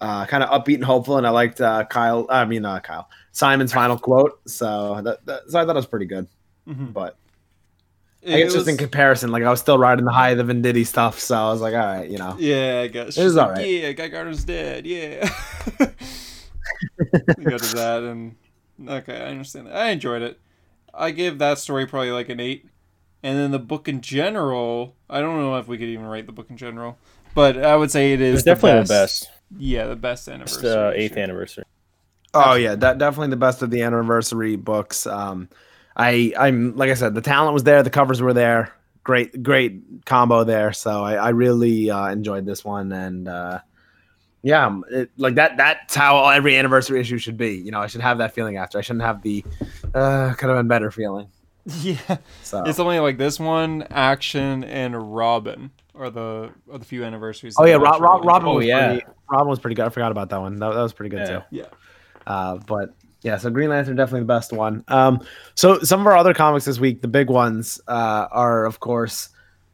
uh, 0.00 0.24
kind 0.26 0.42
of 0.42 0.48
upbeat 0.50 0.76
and 0.76 0.84
hopeful 0.84 1.18
and 1.18 1.26
i 1.26 1.30
liked 1.30 1.60
uh, 1.60 1.84
kyle 1.84 2.26
i 2.30 2.44
mean 2.44 2.64
uh, 2.64 2.80
kyle 2.80 3.08
simon's 3.32 3.72
final 3.72 3.98
quote 3.98 4.40
so 4.48 5.00
that, 5.02 5.24
that 5.26 5.42
so 5.48 5.58
i 5.60 5.64
thought 5.64 5.76
it 5.76 5.78
was 5.78 5.86
pretty 5.86 6.06
good 6.06 6.26
Mhm. 6.68 6.92
but 6.92 7.16
It 8.22 8.34
i 8.34 8.38
guess 8.42 8.52
just 8.52 8.68
in 8.68 8.76
comparison 8.76 9.30
like 9.32 9.42
i 9.42 9.50
was 9.50 9.60
still 9.60 9.78
riding 9.78 10.04
the 10.04 10.12
high 10.12 10.30
of 10.30 10.38
the 10.46 10.52
venditti 10.52 10.86
stuff 10.86 11.18
so 11.18 11.36
i 11.36 11.50
was 11.50 11.60
like 11.60 11.74
all 11.74 11.80
right 11.80 12.08
you 12.10 12.18
know 12.18 12.36
Yeah, 12.38 12.82
I 12.84 12.88
guess. 12.88 13.16
It 13.16 13.24
was 13.24 13.36
alright. 13.38 13.66
Yeah, 13.66 13.92
Guy 13.92 14.08
Gardner's 14.08 14.44
dead. 14.44 14.86
Yeah. 14.86 15.28
we 17.38 17.44
go 17.44 17.58
to 17.58 17.74
that, 17.76 18.02
and 18.04 18.36
okay, 18.88 19.16
I 19.16 19.26
understand 19.30 19.66
that. 19.66 19.76
I 19.76 19.90
enjoyed 19.90 20.22
it. 20.22 20.38
I 20.94 21.10
give 21.10 21.38
that 21.38 21.58
story 21.58 21.86
probably 21.86 22.10
like 22.12 22.28
an 22.28 22.40
eight, 22.40 22.66
and 23.22 23.38
then 23.38 23.50
the 23.50 23.58
book 23.58 23.88
in 23.88 24.00
general. 24.00 24.96
I 25.08 25.20
don't 25.20 25.38
know 25.38 25.56
if 25.56 25.68
we 25.68 25.78
could 25.78 25.88
even 25.88 26.06
rate 26.06 26.26
the 26.26 26.32
book 26.32 26.46
in 26.50 26.56
general, 26.56 26.98
but 27.34 27.58
I 27.62 27.76
would 27.76 27.90
say 27.90 28.12
it 28.12 28.20
is 28.20 28.36
It's 28.36 28.44
definitely 28.44 28.80
the 28.80 28.84
the 28.84 28.88
best. 28.88 29.30
Yeah, 29.58 29.86
the 29.86 29.96
best 29.96 30.28
It's 30.28 30.34
anniversary. 30.34 30.62
the 30.70 30.92
eighth 31.00 31.16
anniversary. 31.16 31.64
Oh 32.32 32.54
yeah, 32.54 32.76
that 32.76 32.98
definitely 32.98 33.28
the 33.30 33.36
best 33.36 33.62
of 33.62 33.70
the 33.70 33.82
anniversary 33.82 34.56
books. 34.56 35.06
Um, 35.06 35.48
I 35.96 36.32
I'm 36.38 36.76
like 36.76 36.90
I 36.90 36.94
said, 36.94 37.14
the 37.14 37.20
talent 37.20 37.54
was 37.54 37.64
there, 37.64 37.82
the 37.82 37.90
covers 37.90 38.22
were 38.22 38.32
there, 38.32 38.72
great 39.02 39.42
great 39.42 40.04
combo 40.06 40.44
there. 40.44 40.72
So 40.72 41.02
I, 41.02 41.14
I 41.14 41.28
really 41.30 41.90
uh, 41.90 42.06
enjoyed 42.08 42.46
this 42.46 42.64
one, 42.64 42.92
and 42.92 43.26
uh, 43.26 43.58
yeah, 44.42 44.66
um, 44.66 44.84
it, 44.90 45.10
like 45.16 45.34
that 45.34 45.56
that's 45.56 45.94
how 45.96 46.28
every 46.28 46.56
anniversary 46.56 47.00
issue 47.00 47.18
should 47.18 47.36
be. 47.36 47.56
You 47.56 47.72
know, 47.72 47.80
I 47.80 47.88
should 47.88 48.00
have 48.02 48.18
that 48.18 48.32
feeling 48.32 48.56
after. 48.56 48.78
I 48.78 48.82
shouldn't 48.82 49.04
have 49.04 49.22
the 49.22 49.44
uh, 49.92 50.32
could 50.34 50.48
have 50.48 50.58
been 50.58 50.68
better 50.68 50.90
feeling. 50.92 51.28
Yeah, 51.82 52.16
So 52.42 52.62
it's 52.64 52.78
only 52.78 52.98
like 53.00 53.18
this 53.18 53.38
one, 53.38 53.82
Action, 53.90 54.64
and 54.64 55.14
Robin 55.14 55.70
are 56.00 56.10
the 56.10 56.50
are 56.72 56.78
the 56.78 56.84
few 56.84 57.04
anniversaries. 57.04 57.54
oh 57.58 57.64
yeah, 57.64 57.74
Rob, 57.74 58.00
Rob, 58.00 58.24
Robin 58.24 58.48
Oh, 58.48 58.54
was 58.56 58.66
yeah. 58.66 58.88
pretty, 58.88 59.06
Robin 59.30 59.48
was 59.48 59.58
pretty 59.60 59.74
good. 59.74 59.84
I 59.86 59.88
forgot 59.90 60.10
about 60.10 60.30
that 60.30 60.40
one. 60.40 60.56
That, 60.56 60.70
that 60.74 60.82
was 60.82 60.92
pretty 60.92 61.10
good 61.10 61.28
Yeah. 61.28 61.38
too. 61.40 61.44
Yeah. 61.50 61.64
Uh, 62.26 62.56
but 62.66 62.94
yeah, 63.22 63.36
so 63.36 63.50
Green 63.50 63.68
Lantern 63.70 63.96
definitely 63.96 64.20
the 64.20 64.26
best 64.26 64.52
one. 64.52 64.82
Um, 64.88 65.20
so 65.54 65.78
some 65.80 66.00
of 66.00 66.06
our 66.06 66.16
other 66.16 66.32
comics 66.34 66.64
this 66.64 66.78
week, 66.80 67.02
the 67.02 67.08
big 67.08 67.28
ones, 67.28 67.80
uh, 67.86 68.26
are 68.32 68.64
of 68.64 68.80
course 68.80 69.28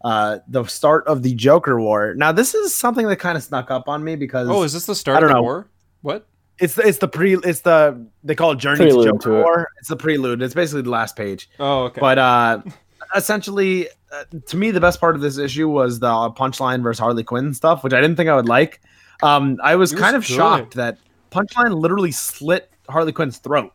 uh, 0.04 0.38
the 0.48 0.64
start 0.64 1.06
of 1.06 1.22
the 1.22 1.34
Joker 1.34 1.80
War. 1.80 2.14
Now 2.16 2.32
this 2.32 2.54
is 2.54 2.74
something 2.74 3.06
that 3.06 3.16
kind 3.16 3.36
of 3.36 3.42
snuck 3.44 3.70
up 3.70 3.88
on 3.88 4.02
me 4.04 4.16
because 4.16 4.48
Oh, 4.48 4.62
is 4.64 4.72
this 4.72 4.86
the 4.86 4.94
start 4.94 5.18
I 5.18 5.20
don't 5.20 5.30
of 5.30 5.34
the 5.34 5.38
know. 5.38 5.42
war? 5.42 5.70
What? 6.02 6.26
it's 6.58 6.74
the, 6.74 6.86
it's 6.88 6.98
the 6.98 7.08
pre 7.08 7.34
it's 7.36 7.60
the 7.60 8.06
they 8.24 8.34
call 8.34 8.52
it 8.52 8.58
Journey 8.58 8.78
Prelude 8.86 9.04
to 9.06 9.12
to 9.12 9.18
Joker 9.18 9.40
it. 9.40 9.42
War. 9.44 9.68
It's 9.78 9.88
the 9.88 9.96
prelude. 9.96 10.40
It's 10.42 10.54
basically 10.54 10.82
the 10.82 10.90
last 10.90 11.14
page. 11.14 11.50
Oh, 11.60 11.84
okay. 11.84 12.00
But 12.00 12.18
uh, 12.18 12.62
essentially, 13.14 13.88
uh, 14.12 14.24
to 14.46 14.56
me, 14.56 14.70
the 14.70 14.80
best 14.80 15.00
part 15.00 15.14
of 15.14 15.20
this 15.20 15.38
issue 15.38 15.68
was 15.68 15.98
the 15.98 16.08
Punchline 16.08 16.82
versus 16.82 17.00
Harley 17.00 17.24
Quinn 17.24 17.54
stuff, 17.54 17.84
which 17.84 17.92
I 17.92 18.00
didn't 18.00 18.16
think 18.16 18.28
I 18.28 18.36
would 18.36 18.48
like. 18.48 18.80
Um, 19.22 19.58
I 19.62 19.76
was 19.76 19.92
was 19.92 20.00
kind 20.00 20.16
of 20.16 20.26
good. 20.26 20.34
shocked 20.34 20.74
that 20.74 20.98
Punchline 21.30 21.74
literally 21.74 22.12
slit 22.12 22.70
Harley 22.88 23.12
Quinn's 23.12 23.38
throat. 23.38 23.72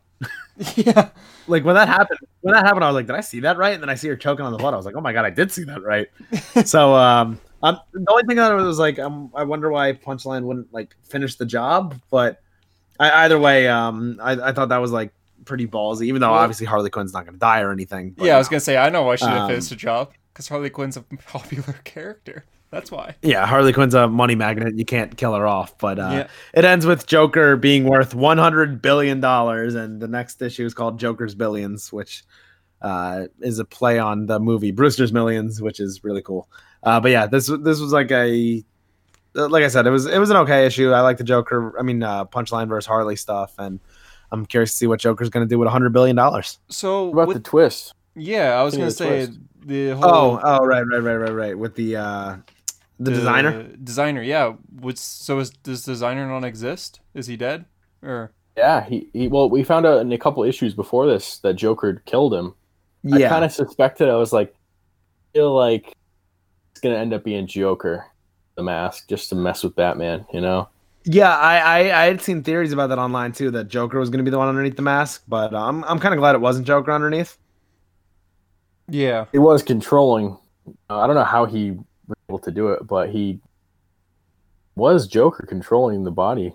yeah. 0.76 1.08
like 1.48 1.64
when 1.64 1.74
that 1.74 1.88
happened 1.88 2.18
when 2.42 2.54
that 2.54 2.64
happened 2.64 2.84
i 2.84 2.88
was 2.88 2.94
like 2.94 3.06
did 3.06 3.16
i 3.16 3.20
see 3.20 3.40
that 3.40 3.56
right 3.56 3.72
and 3.72 3.82
then 3.82 3.88
i 3.88 3.94
see 3.94 4.06
her 4.06 4.14
choking 4.14 4.44
on 4.44 4.52
the 4.52 4.58
blood 4.58 4.74
i 4.74 4.76
was 4.76 4.84
like 4.84 4.94
oh 4.94 5.00
my 5.00 5.12
god 5.12 5.24
i 5.24 5.30
did 5.30 5.50
see 5.50 5.64
that 5.64 5.82
right 5.82 6.08
so 6.66 6.94
um 6.94 7.40
um, 7.62 7.78
the 7.92 8.10
only 8.10 8.24
thing 8.24 8.36
that 8.36 8.52
was 8.52 8.78
like 8.78 8.98
um, 8.98 9.30
i 9.34 9.42
wonder 9.42 9.70
why 9.70 9.92
punchline 9.92 10.44
wouldn't 10.44 10.72
like 10.72 10.94
finish 11.04 11.36
the 11.36 11.46
job 11.46 11.98
but 12.10 12.42
I, 13.00 13.24
either 13.24 13.38
way 13.38 13.66
um 13.66 14.18
I, 14.22 14.32
I 14.32 14.52
thought 14.52 14.68
that 14.68 14.78
was 14.78 14.92
like 14.92 15.12
pretty 15.44 15.66
ballsy 15.66 16.02
even 16.06 16.20
though 16.20 16.30
Well- 16.30 16.40
obviously 16.40 16.66
harley 16.66 16.90
quinn's 16.90 17.12
not 17.12 17.24
gonna 17.26 17.38
die 17.38 17.60
or 17.60 17.72
anything 17.72 18.14
yeah, 18.18 18.34
I 18.34 18.38
was 18.38 18.46
uh, 18.48 18.50
gonna 18.50 18.60
say 18.60 18.76
I 18.76 18.88
know 18.90 19.02
why 19.02 19.16
she 19.16 19.24
didn't 19.26 19.38
Um, 19.42 19.48
finish 19.48 19.68
the 19.68 19.76
job 19.76 20.12
because 20.32 20.48
Harley 20.48 20.70
Quinn's 20.70 20.96
a 20.96 21.02
popular 21.26 21.74
character. 21.84 22.44
That's 22.70 22.90
why. 22.90 23.16
yeah 23.20 23.44
harley 23.44 23.74
quinn's 23.74 23.92
a 23.92 24.08
money 24.08 24.34
magnet 24.34 24.78
you 24.78 24.86
can't 24.86 25.14
kill 25.18 25.34
her 25.34 25.46
off 25.46 25.76
but 25.76 25.98
uh 25.98 26.08
yeah. 26.10 26.28
it 26.54 26.64
ends 26.64 26.86
with 26.86 27.06
joker 27.06 27.54
being 27.56 27.84
worth 27.84 28.14
100 28.14 28.80
billion 28.80 29.20
dollars 29.20 29.74
and 29.74 30.00
the 30.00 30.08
next 30.08 30.40
issue 30.40 30.64
is 30.64 30.72
called 30.72 30.98
joker's 30.98 31.34
billions 31.34 31.92
which 31.92 32.24
uh, 32.80 33.26
is 33.40 33.58
a 33.58 33.64
play 33.64 33.98
on 33.98 34.24
the 34.26 34.40
movie 34.40 34.70
brewster's 34.72 35.12
millions 35.12 35.60
which 35.60 35.80
is 35.80 36.02
really 36.02 36.22
cool 36.22 36.48
uh, 36.82 36.98
but 36.98 37.10
yeah 37.10 37.26
this 37.26 37.46
this 37.60 37.78
was 37.78 37.92
like 37.92 38.10
a 38.10 38.64
like 39.34 39.62
i 39.64 39.68
said 39.68 39.86
it 39.86 39.90
was 39.90 40.06
it 40.06 40.18
was 40.18 40.30
an 40.30 40.36
okay 40.38 40.64
issue 40.66 40.92
i 40.92 41.00
like 41.00 41.18
the 41.18 41.24
joker 41.24 41.78
i 41.78 41.82
mean 41.82 42.02
uh, 42.02 42.24
punchline 42.24 42.68
versus 42.68 42.86
harley 42.86 43.16
stuff 43.16 43.54
and 43.58 43.80
i'm 44.32 44.44
curious 44.46 44.72
to 44.72 44.76
see 44.78 44.86
what 44.86 44.98
joker's 45.00 45.28
going 45.30 45.46
to 45.46 45.48
do 45.48 45.58
with 45.58 45.66
100 45.66 45.92
billion 45.92 46.16
dollars 46.16 46.58
So 46.68 47.04
What 47.04 47.12
about 47.12 47.28
with, 47.28 47.36
the 47.38 47.42
twist? 47.48 47.94
yeah, 48.14 48.58
I 48.58 48.62
was 48.64 48.76
gonna 48.76 48.90
say 48.90 49.26
twist. 49.26 49.38
the 49.64 49.90
whole 49.90 50.04
oh 50.04 50.40
oh 50.42 50.64
right 50.66 50.82
right 50.82 50.98
right 51.02 51.16
right 51.16 51.32
right 51.32 51.58
with 51.58 51.74
the 51.76 51.96
uh 51.96 52.36
The 52.98 53.10
designer. 53.10 53.62
Designer, 53.82 54.22
yeah. 54.22 54.54
Would 54.80 54.98
so 54.98 55.38
is 55.40 55.50
does 55.50 55.84
designer 55.84 56.26
not 56.28 56.44
exist? 56.44 57.00
Is 57.14 57.26
he 57.26 57.36
dead? 57.36 57.64
Or 58.02 58.32
Yeah, 58.56 58.84
he, 58.84 59.08
he 59.12 59.28
well, 59.28 59.48
we 59.50 59.64
found 59.64 59.86
out 59.86 60.00
in 60.02 60.12
a 60.12 60.18
couple 60.18 60.44
issues 60.44 60.74
before 60.74 61.06
this 61.06 61.38
that 61.38 61.54
Joker 61.54 62.02
killed 62.06 62.34
him. 62.34 62.54
Yeah. 63.02 63.26
I 63.26 63.28
kind 63.30 63.44
of 63.44 63.52
suspected. 63.52 64.08
I 64.08 64.16
was 64.16 64.32
like, 64.32 64.54
feel 65.34 65.52
like 65.54 65.92
it's 66.70 66.80
gonna 66.80 66.96
end 66.98 67.12
up 67.14 67.24
being 67.24 67.46
Joker, 67.48 68.04
the 68.56 68.62
mask, 68.62 69.08
just 69.08 69.28
to 69.30 69.34
mess 69.34 69.64
with 69.64 69.74
Batman. 69.74 70.26
You 70.32 70.40
know? 70.42 70.68
Yeah, 71.04 71.36
I, 71.36 71.56
I 71.58 72.02
I 72.02 72.04
had 72.06 72.20
seen 72.22 72.42
theories 72.44 72.72
about 72.72 72.88
that 72.88 72.98
online 72.98 73.32
too. 73.32 73.50
That 73.50 73.68
Joker 73.68 73.98
was 73.98 74.08
going 74.10 74.18
to 74.18 74.24
be 74.24 74.30
the 74.30 74.38
one 74.38 74.48
underneath 74.48 74.76
the 74.76 74.82
mask, 74.82 75.24
but 75.26 75.52
um, 75.54 75.84
I'm 75.88 75.98
kind 75.98 76.14
of 76.14 76.18
glad 76.18 76.34
it 76.34 76.40
wasn't 76.40 76.66
Joker 76.66 76.92
underneath. 76.92 77.38
yeah. 78.88 79.26
He 79.32 79.38
was 79.38 79.62
controlling. 79.62 80.36
Uh, 80.88 80.98
I 81.00 81.06
don't 81.06 81.16
know 81.16 81.24
how 81.24 81.44
he 81.44 81.72
was 81.72 82.16
able 82.28 82.38
to 82.40 82.50
do 82.50 82.68
it, 82.68 82.86
but 82.86 83.10
he 83.10 83.40
was 84.76 85.06
Joker 85.06 85.44
controlling 85.46 86.04
the 86.04 86.10
body. 86.10 86.54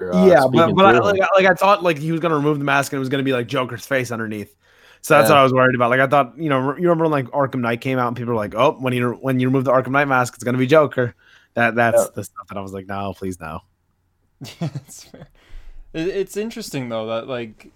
uh, 0.00 0.26
yeah, 0.26 0.46
but 0.52 0.72
but 0.74 0.94
I, 0.96 0.98
like, 0.98 1.20
like 1.34 1.46
I 1.46 1.54
thought 1.54 1.82
like 1.82 1.98
he 1.98 2.12
was 2.12 2.20
going 2.20 2.30
to 2.30 2.36
remove 2.36 2.58
the 2.58 2.64
mask 2.64 2.92
and 2.92 2.96
it 2.98 3.00
was 3.00 3.08
going 3.08 3.20
to 3.20 3.24
be 3.24 3.32
like 3.32 3.46
Joker's 3.46 3.86
face 3.86 4.10
underneath. 4.10 4.54
So 5.02 5.14
that's 5.14 5.28
Yeah. 5.28 5.34
what 5.34 5.40
I 5.40 5.42
was 5.44 5.52
worried 5.52 5.74
about. 5.74 5.90
Like 5.90 6.00
I 6.00 6.06
thought, 6.06 6.36
you 6.38 6.48
know, 6.48 6.60
you 6.76 6.82
remember 6.88 7.04
when 7.04 7.12
like 7.12 7.26
Arkham 7.26 7.60
Knight 7.60 7.80
came 7.80 7.98
out 7.98 8.08
and 8.08 8.16
people 8.16 8.32
were 8.32 8.38
like, 8.40 8.54
"Oh, 8.54 8.72
when 8.72 8.92
you 8.94 9.12
when 9.14 9.38
you 9.40 9.48
remove 9.48 9.64
the 9.64 9.72
Arkham 9.72 9.90
Knight 9.90 10.06
mask, 10.08 10.34
it's 10.34 10.44
going 10.44 10.54
to 10.54 10.58
be 10.58 10.66
Joker." 10.66 11.14
That 11.54 11.74
that's 11.74 12.02
Yeah. 12.02 12.08
the 12.14 12.24
stuff 12.24 12.46
that 12.48 12.56
I 12.56 12.60
was 12.60 12.72
like, 12.72 12.86
"No, 12.86 13.12
please 13.16 13.38
no." 13.40 13.60
Yeah, 14.60 14.68
that's 14.72 15.04
fair. 15.04 15.28
It's 15.94 16.36
interesting 16.36 16.88
though 16.88 17.06
that 17.06 17.28
like 17.28 17.70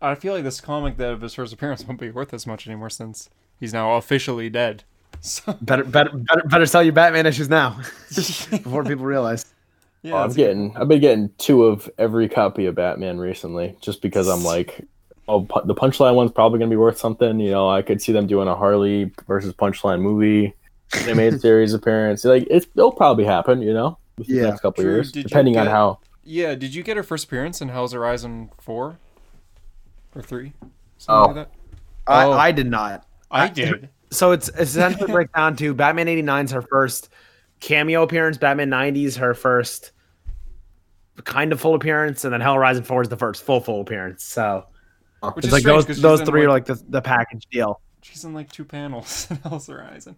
I 0.00 0.14
feel 0.14 0.32
like 0.34 0.44
this 0.44 0.60
comic 0.60 0.96
that 0.98 1.10
of 1.12 1.20
his 1.20 1.34
first 1.34 1.52
appearance 1.52 1.84
won't 1.84 2.00
be 2.00 2.10
worth 2.10 2.32
as 2.32 2.46
much 2.46 2.66
anymore 2.68 2.88
since 2.90 3.28
he's 3.58 3.72
now 3.72 3.96
officially 3.96 4.48
dead. 4.50 4.84
So 5.20 5.56
Better 5.62 5.82
better 5.84 6.10
better, 6.16 6.42
better 6.46 6.66
sell 6.66 6.82
your 6.82 6.92
Batman 6.92 7.26
issues 7.26 7.48
now 7.48 7.80
before 8.14 8.84
people 8.84 9.04
realize. 9.04 9.46
yeah, 10.02 10.14
Oh, 10.14 10.18
I'm 10.18 10.26
it's 10.26 10.34
a 10.34 10.36
good 10.36 10.44
getting. 10.44 10.76
I've 10.76 10.86
been 10.86 11.00
getting 11.00 11.30
two 11.38 11.64
of 11.64 11.90
every 11.98 12.28
copy 12.28 12.66
of 12.66 12.76
Batman 12.76 13.18
recently, 13.18 13.76
just 13.80 14.00
because 14.00 14.28
I'm 14.28 14.44
like, 14.44 14.86
oh, 15.26 15.40
pu- 15.42 15.66
the 15.66 15.74
Punchline 15.74 16.14
one's 16.14 16.30
probably 16.30 16.60
gonna 16.60 16.70
be 16.70 16.76
worth 16.76 16.98
something. 16.98 17.40
You 17.40 17.50
know, 17.50 17.68
I 17.68 17.82
could 17.82 18.00
see 18.00 18.12
them 18.12 18.28
doing 18.28 18.46
a 18.46 18.54
Harley 18.54 19.10
versus 19.26 19.52
Punchline 19.54 20.00
movie, 20.02 20.54
animated 20.94 21.40
series 21.40 21.74
appearance. 21.74 22.24
Like 22.24 22.46
it's, 22.48 22.66
it'll 22.76 22.92
probably 22.92 23.24
happen. 23.24 23.60
You 23.60 23.72
know, 23.74 23.98
within 23.98 24.07
Yeah. 24.26 24.42
the 24.42 24.48
next 24.50 24.60
couple 24.60 24.82
Drew, 24.84 24.94
years, 24.94 25.12
did 25.12 25.20
you 25.20 25.28
depending 25.28 25.56
on 25.58 25.66
how. 25.66 25.98
Yeah, 26.24 26.54
did 26.54 26.74
you 26.74 26.82
get 26.82 26.96
her 26.96 27.02
first 27.02 27.24
appearance 27.26 27.60
in 27.60 27.68
Hell 27.68 27.88
Arisen 27.94 28.50
four 28.60 28.98
or 30.14 30.22
three? 30.22 30.52
Something 30.98 31.14
Oh. 31.14 31.26
like 31.26 31.34
that. 31.34 31.50
I, 32.06 32.24
Oh. 32.24 32.32
I 32.32 32.52
did 32.52 32.66
not. 32.66 33.06
I 33.30 33.44
I- 33.44 33.48
did. 33.48 33.88
So 34.10 34.32
it's 34.32 34.48
essentially 34.58 35.12
break 35.12 35.30
down 35.34 35.54
to 35.56 35.74
Batman 35.74 36.08
89 36.08 36.46
is 36.46 36.50
her 36.52 36.62
first 36.62 37.10
cameo 37.60 38.02
appearance, 38.02 38.38
Batman 38.38 38.70
90 38.70 39.04
is 39.04 39.16
her 39.16 39.34
first 39.34 39.92
kind 41.24 41.52
of 41.52 41.60
full 41.60 41.74
appearance, 41.74 42.24
and 42.24 42.32
then 42.32 42.40
Hell 42.40 42.54
Arisen 42.56 42.84
4 42.84 43.02
is 43.02 43.08
the 43.08 43.16
first 43.16 43.42
full 43.42 43.60
full 43.60 43.80
appearance. 43.82 44.24
So 44.24 44.64
Which 45.22 45.38
it's 45.38 45.46
is 45.48 45.52
like 45.52 45.60
strange 45.60 45.76
those 45.76 45.84
'cause 45.86 45.96
she's 45.96 46.02
those 46.02 46.20
in, 46.20 46.26
three 46.26 46.44
are 46.44 46.48
like- 46.48 46.68
like 46.68 46.78
the, 46.78 46.84
the 46.90 47.02
package 47.02 47.46
deal. 47.50 47.80
She's 48.02 48.24
in 48.24 48.32
like 48.34 48.50
two 48.50 48.64
panels 48.64 49.26
in 49.30 49.36
Hell 49.38 49.62
Arisen. 49.68 50.16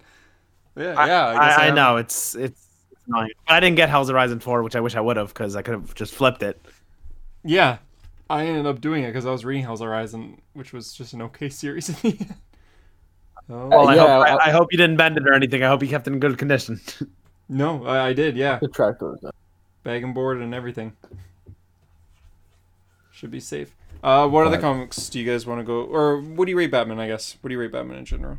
Yeah, 0.77 0.93
I, 0.97 1.07
yeah. 1.07 1.27
I, 1.27 1.33
guess 1.33 1.59
I, 1.59 1.65
have- 1.65 1.75
know 1.75 1.97
it's 1.97 2.35
it's 2.35 2.67
annoying. 3.07 3.29
I 3.47 3.59
didn't 3.59 3.75
get 3.77 3.89
Hell 3.89 4.09
Arisen 4.09 4.39
4, 4.39 4.63
which 4.63 4.75
I 4.75 4.79
wish 4.79 4.95
I 4.95 5.01
would 5.01 5.17
have 5.17 5.29
because 5.29 5.55
I 5.55 5.61
could 5.61 5.73
have 5.73 5.93
just 5.95 6.13
flipped 6.13 6.43
it. 6.43 6.61
Yeah, 7.43 7.77
I 8.29 8.45
ended 8.45 8.65
up 8.65 8.81
doing 8.81 9.03
it 9.03 9.07
because 9.07 9.25
I 9.25 9.31
was 9.31 9.43
reading 9.45 9.63
Hell 9.63 9.81
Arisen, 9.83 10.41
which 10.53 10.73
was 10.73 10.93
just 10.93 11.13
an 11.13 11.21
okay 11.23 11.49
series 11.61 11.89
in 11.89 11.95
the 12.01 12.17
end. 12.19 12.35
Oh, 13.49 13.67
Well, 13.67 13.87
I, 13.89 13.95
yeah, 13.95 14.01
hope, 14.01 14.09
I, 14.27 14.29
I- 14.35 14.45
I 14.47 14.51
hope 14.51 14.71
you 14.71 14.77
didn't 14.77 14.97
bend 14.97 15.17
it 15.17 15.27
or 15.27 15.33
anything. 15.33 15.63
I 15.63 15.67
hope 15.67 15.81
you 15.81 15.89
kept 15.89 16.07
it 16.07 16.13
in 16.13 16.19
good 16.19 16.37
condition. 16.37 16.79
no, 17.49 17.85
I, 17.85 18.07
I 18.09 18.13
did. 18.13 18.37
Yeah, 18.37 18.59
The 18.59 18.67
tractor. 18.69 19.17
bag 19.83 20.03
and 20.03 20.13
board 20.13 20.37
and 20.41 20.53
everything. 20.53 20.93
Should 23.11 23.31
be 23.31 23.39
safe. 23.39 23.75
Uh, 24.03 24.27
what 24.27 24.47
other 24.47 24.55
Right. 24.55 24.61
comics 24.61 25.09
do 25.09 25.19
you 25.19 25.25
guys 25.29 25.45
want 25.45 25.59
to 25.59 25.63
go? 25.63 25.83
Or 25.83 26.21
what 26.21 26.45
do 26.45 26.51
you 26.51 26.57
rate 26.57 26.71
Batman? 26.71 26.99
I 26.99 27.07
guess. 27.07 27.37
What 27.41 27.49
do 27.49 27.53
you 27.53 27.59
rate 27.59 27.71
Batman 27.71 27.97
in 27.97 28.05
general? 28.05 28.37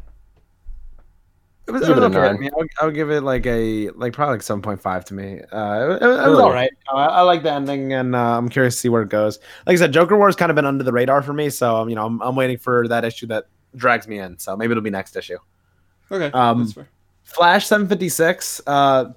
It 1.73 1.81
was, 1.81 1.89
it 1.89 1.97
was 1.97 2.05
okay. 2.05 2.19
I, 2.19 2.33
mean, 2.35 2.51
I, 2.53 2.57
would, 2.57 2.69
I 2.83 2.85
would 2.85 2.95
give 2.95 3.11
it 3.11 3.23
like 3.23 3.47
a 3.47 3.89
like 3.91 4.13
probably 4.13 4.35
like 4.35 4.43
seven 4.43 4.61
point 4.61 4.81
five 4.81 5.05
to 5.07 5.15
me. 5.15 5.41
Uh, 5.51 5.99
it, 6.01 6.03
it 6.03 6.29
was 6.29 6.39
all 6.39 6.53
right. 6.53 6.71
Uh, 6.93 6.97
I, 6.97 7.07
I 7.07 7.21
like 7.23 7.43
the 7.43 7.53
ending, 7.53 7.95
and 7.95 8.15
uh, 8.15 8.37
I'm 8.37 8.49
curious 8.49 8.75
to 8.75 8.81
see 8.81 8.89
where 8.89 9.03
it 9.03 9.09
goes. 9.09 9.39
Like 9.67 9.75
I 9.75 9.79
said, 9.79 9.93
Joker 9.93 10.17
War's 10.17 10.37
kind 10.37 10.51
of 10.51 10.57
been 10.57 10.67
under 10.67 10.85
the 10.85 10.93
radar 10.93 11.23
for 11.23 11.33
me, 11.33 11.49
so 11.49 11.77
um, 11.77 11.89
you 11.89 11.95
know 11.95 12.05
I'm, 12.05 12.21
I'm 12.21 12.37
waiting 12.37 12.59
for 12.59 12.87
that 12.89 13.05
issue 13.05 13.27
that 13.29 13.47
drags 13.75 14.07
me 14.07 14.19
in. 14.19 14.39
So 14.39 14.57
maybe 14.57 14.73
it'll 14.73 14.83
be 14.83 14.91
next 14.91 15.17
issue. 15.17 15.39
Okay, 16.11 16.31
Um. 16.33 16.73
Flash 17.25 17.67
756. 17.67 18.61
Uh, 18.67 19.13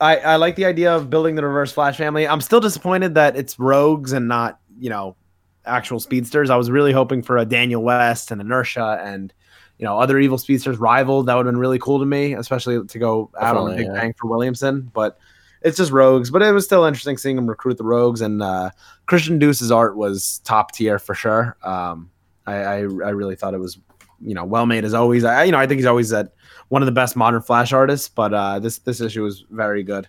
I 0.00 0.16
I 0.16 0.36
like 0.36 0.56
the 0.56 0.66
idea 0.66 0.94
of 0.94 1.08
building 1.08 1.34
the 1.34 1.44
Reverse 1.44 1.72
Flash 1.72 1.96
family. 1.96 2.28
I'm 2.28 2.40
still 2.40 2.60
disappointed 2.60 3.14
that 3.14 3.36
it's 3.36 3.58
rogues 3.58 4.12
and 4.12 4.28
not 4.28 4.60
you 4.78 4.90
know 4.90 5.16
actual 5.64 6.00
speedsters. 6.00 6.50
I 6.50 6.56
was 6.56 6.70
really 6.70 6.92
hoping 6.92 7.22
for 7.22 7.38
a 7.38 7.46
Daniel 7.46 7.82
West 7.82 8.30
and 8.30 8.40
Inertia 8.40 9.00
and 9.02 9.32
you 9.78 9.84
know 9.84 9.98
other 9.98 10.18
evil 10.18 10.38
speedsters 10.38 10.78
rivaled. 10.78 11.26
That 11.26 11.34
would 11.34 11.46
have 11.46 11.52
been 11.52 11.60
really 11.60 11.78
cool 11.78 11.98
to 11.98 12.06
me, 12.06 12.34
especially 12.34 12.84
to 12.84 12.98
go 12.98 13.30
out 13.40 13.56
on 13.56 13.72
a 13.72 13.76
big 13.76 13.86
yeah. 13.86 13.92
bang 13.92 14.14
for 14.14 14.28
Williamson. 14.28 14.90
But 14.92 15.18
it's 15.62 15.76
just 15.76 15.90
rogues. 15.90 16.30
But 16.30 16.42
it 16.42 16.52
was 16.52 16.64
still 16.64 16.84
interesting 16.84 17.16
seeing 17.16 17.36
him 17.36 17.46
recruit 17.46 17.78
the 17.78 17.84
rogues. 17.84 18.20
And 18.20 18.42
uh, 18.42 18.70
Christian 19.06 19.38
Duce's 19.38 19.72
art 19.72 19.96
was 19.96 20.40
top 20.44 20.72
tier 20.72 20.98
for 20.98 21.14
sure. 21.14 21.56
Um, 21.62 22.10
I, 22.46 22.54
I 22.54 22.76
I 22.78 23.10
really 23.10 23.36
thought 23.36 23.54
it 23.54 23.58
was 23.58 23.78
you 24.20 24.34
know 24.34 24.44
well 24.44 24.66
made 24.66 24.84
as 24.84 24.94
always. 24.94 25.24
I 25.24 25.44
you 25.44 25.52
know 25.52 25.58
I 25.58 25.66
think 25.66 25.78
he's 25.78 25.86
always 25.86 26.12
at 26.12 26.32
one 26.68 26.82
of 26.82 26.86
the 26.86 26.92
best 26.92 27.16
modern 27.16 27.42
Flash 27.42 27.72
artists. 27.72 28.08
But 28.08 28.32
uh, 28.32 28.58
this 28.60 28.78
this 28.78 29.00
issue 29.00 29.22
was 29.22 29.44
very 29.50 29.82
good 29.82 30.08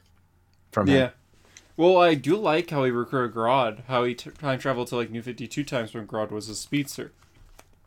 from 0.71 0.87
him. 0.87 0.95
Yeah. 0.95 1.09
Well, 1.77 1.97
I 1.97 2.13
do 2.13 2.37
like 2.37 2.69
how 2.69 2.85
he 2.85 2.91
recruited 2.91 3.35
Grodd, 3.35 3.83
how 3.87 4.05
he 4.05 4.15
t- 4.15 4.29
time 4.29 4.59
traveled 4.59 4.87
to 4.89 4.95
like 4.95 5.11
New 5.11 5.21
52 5.21 5.61
times 5.65 5.93
when 5.93 6.07
Grodd 6.07 6.31
was 6.31 6.47
a 6.47 6.55
speedster 6.55 7.11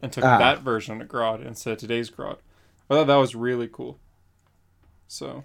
and 0.02 0.12
took 0.12 0.24
Ah. 0.24 0.38
that 0.38 0.60
version 0.60 1.00
of 1.00 1.08
Grodd 1.08 1.44
instead 1.46 1.72
of 1.72 1.78
today's 1.78 2.10
Grodd. 2.10 2.36
I 2.90 2.94
thought 2.94 3.06
that 3.08 3.16
was 3.16 3.34
really 3.34 3.68
cool. 3.70 3.98
So, 5.08 5.44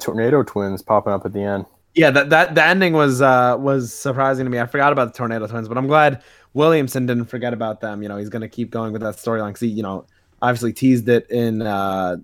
Tornado 0.00 0.42
twins 0.42 0.82
popping 0.82 1.12
up 1.12 1.24
at 1.26 1.32
the 1.32 1.42
end. 1.42 1.66
Yeah, 1.94 2.10
that 2.10 2.30
that 2.30 2.54
the 2.54 2.64
ending 2.64 2.94
was 2.94 3.20
uh 3.20 3.56
was 3.58 3.92
surprising 3.92 4.46
to 4.46 4.50
me. 4.50 4.58
I 4.58 4.66
forgot 4.66 4.92
about 4.92 5.12
the 5.12 5.16
Tornado 5.18 5.46
Twins, 5.46 5.68
but 5.68 5.76
I'm 5.76 5.86
glad 5.86 6.22
Williamson 6.54 7.04
didn't 7.04 7.26
forget 7.26 7.52
about 7.52 7.80
them. 7.82 8.02
You 8.02 8.08
know, 8.08 8.16
he's 8.16 8.30
gonna 8.30 8.48
keep 8.48 8.70
going 8.70 8.92
with 8.92 9.02
that 9.02 9.16
storyline 9.16 9.48
because 9.48 9.60
he, 9.60 9.68
you 9.68 9.82
know, 9.82 10.06
obviously 10.40 10.72
teased 10.72 11.08
it 11.10 11.30
in 11.30 11.60
uh 11.62 12.16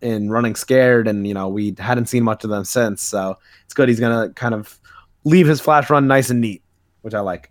in 0.00 0.30
Running 0.30 0.54
Scared, 0.54 1.08
and 1.08 1.26
you 1.26 1.34
know 1.34 1.48
we 1.48 1.74
hadn't 1.78 2.06
seen 2.06 2.22
much 2.22 2.44
of 2.44 2.50
them 2.50 2.64
since. 2.64 3.02
So 3.02 3.36
it's 3.64 3.74
good. 3.74 3.88
He's 3.88 3.98
gonna 3.98 4.30
kind 4.30 4.54
of 4.54 4.78
leave 5.24 5.48
his 5.48 5.60
Flash 5.60 5.90
run 5.90 6.06
nice 6.06 6.30
and 6.30 6.40
neat, 6.40 6.62
which 7.02 7.14
I 7.14 7.20
like. 7.20 7.50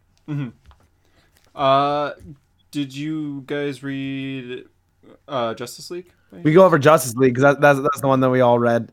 uh, 1.55 2.11
did 2.76 2.93
you 2.93 3.41
guys 3.47 3.82
read 3.83 4.66
uh, 5.29 5.54
Justice 5.54 5.89
League? 5.89 6.12
We 6.43 6.51
go 6.51 6.66
over 6.66 6.78
Justice 6.78 7.16
League 7.16 7.33
because 7.33 7.54
that, 7.54 7.62
that's 7.62 7.79
that's 7.79 8.01
the 8.01 8.08
one 8.09 8.20
that 8.20 8.29
we 8.29 8.41
all 8.41 8.59
read. 8.59 8.83
It 8.83 8.91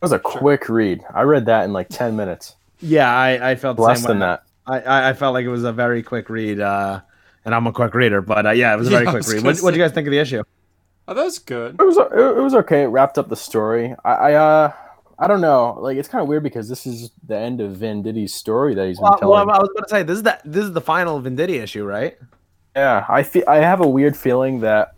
was 0.00 0.12
a 0.12 0.18
quick 0.18 0.70
read. 0.70 1.04
I 1.12 1.22
read 1.22 1.44
that 1.44 1.64
in 1.64 1.74
like 1.74 1.90
ten 1.90 2.16
minutes. 2.16 2.56
Yeah, 2.80 3.12
I, 3.14 3.50
I 3.50 3.54
felt 3.56 3.76
the 3.76 3.82
Less 3.82 4.00
same 4.00 4.08
than 4.08 4.20
way. 4.20 4.26
that. 4.26 4.42
I, 4.66 4.80
I 4.80 5.08
I 5.10 5.12
felt 5.12 5.34
like 5.34 5.44
it 5.44 5.50
was 5.50 5.64
a 5.64 5.72
very 5.72 6.02
quick 6.02 6.30
read, 6.30 6.58
uh, 6.58 7.00
and 7.44 7.54
I'm 7.54 7.66
a 7.66 7.72
quick 7.72 7.92
reader, 7.92 8.22
but 8.22 8.46
uh, 8.46 8.50
yeah, 8.52 8.72
it 8.72 8.78
was 8.78 8.86
a 8.86 8.90
very 8.90 9.04
Yeah, 9.04 9.10
quick 9.10 9.26
read. 9.28 9.44
What 9.44 9.58
what 9.58 9.72
do 9.74 9.76
you 9.78 9.84
guys 9.84 9.92
think 9.92 10.06
of 10.06 10.10
the 10.12 10.18
issue? 10.18 10.42
Oh, 11.06 11.12
that 11.12 11.22
was 11.24 11.38
good. 11.38 11.76
It 11.78 11.84
was 11.84 11.98
it, 11.98 12.38
it 12.38 12.40
was 12.42 12.54
okay. 12.54 12.84
It 12.84 12.86
wrapped 12.86 13.18
up 13.18 13.28
the 13.28 13.36
story. 13.36 13.94
I, 14.06 14.12
I 14.12 14.32
uh 14.34 14.72
I 15.18 15.26
don't 15.26 15.42
know. 15.42 15.76
Like 15.80 15.98
it's 15.98 16.08
kind 16.08 16.22
of 16.22 16.28
weird 16.28 16.44
because 16.44 16.70
this 16.70 16.86
is 16.86 17.10
the 17.26 17.36
end 17.36 17.60
of 17.60 17.76
Venditti's 17.76 18.32
story 18.32 18.74
that 18.74 18.86
he's 18.86 18.96
been 18.98 19.02
Well, 19.04 19.18
telling. 19.18 19.46
well, 19.46 19.50
I 19.50 19.58
was 19.60 19.68
going 19.74 19.82
to 19.82 19.88
say 19.90 20.02
this 20.04 20.16
is 20.16 20.22
the 20.22 20.38
this 20.46 20.64
is 20.64 20.72
the 20.72 20.80
final 20.80 21.20
Venditti 21.20 21.60
issue, 21.60 21.84
right? 21.84 22.16
Yeah, 22.78 23.04
I 23.08 23.24
feel 23.24 23.42
I 23.48 23.56
have 23.56 23.80
a 23.80 23.88
weird 23.88 24.16
feeling 24.16 24.60
that 24.60 24.94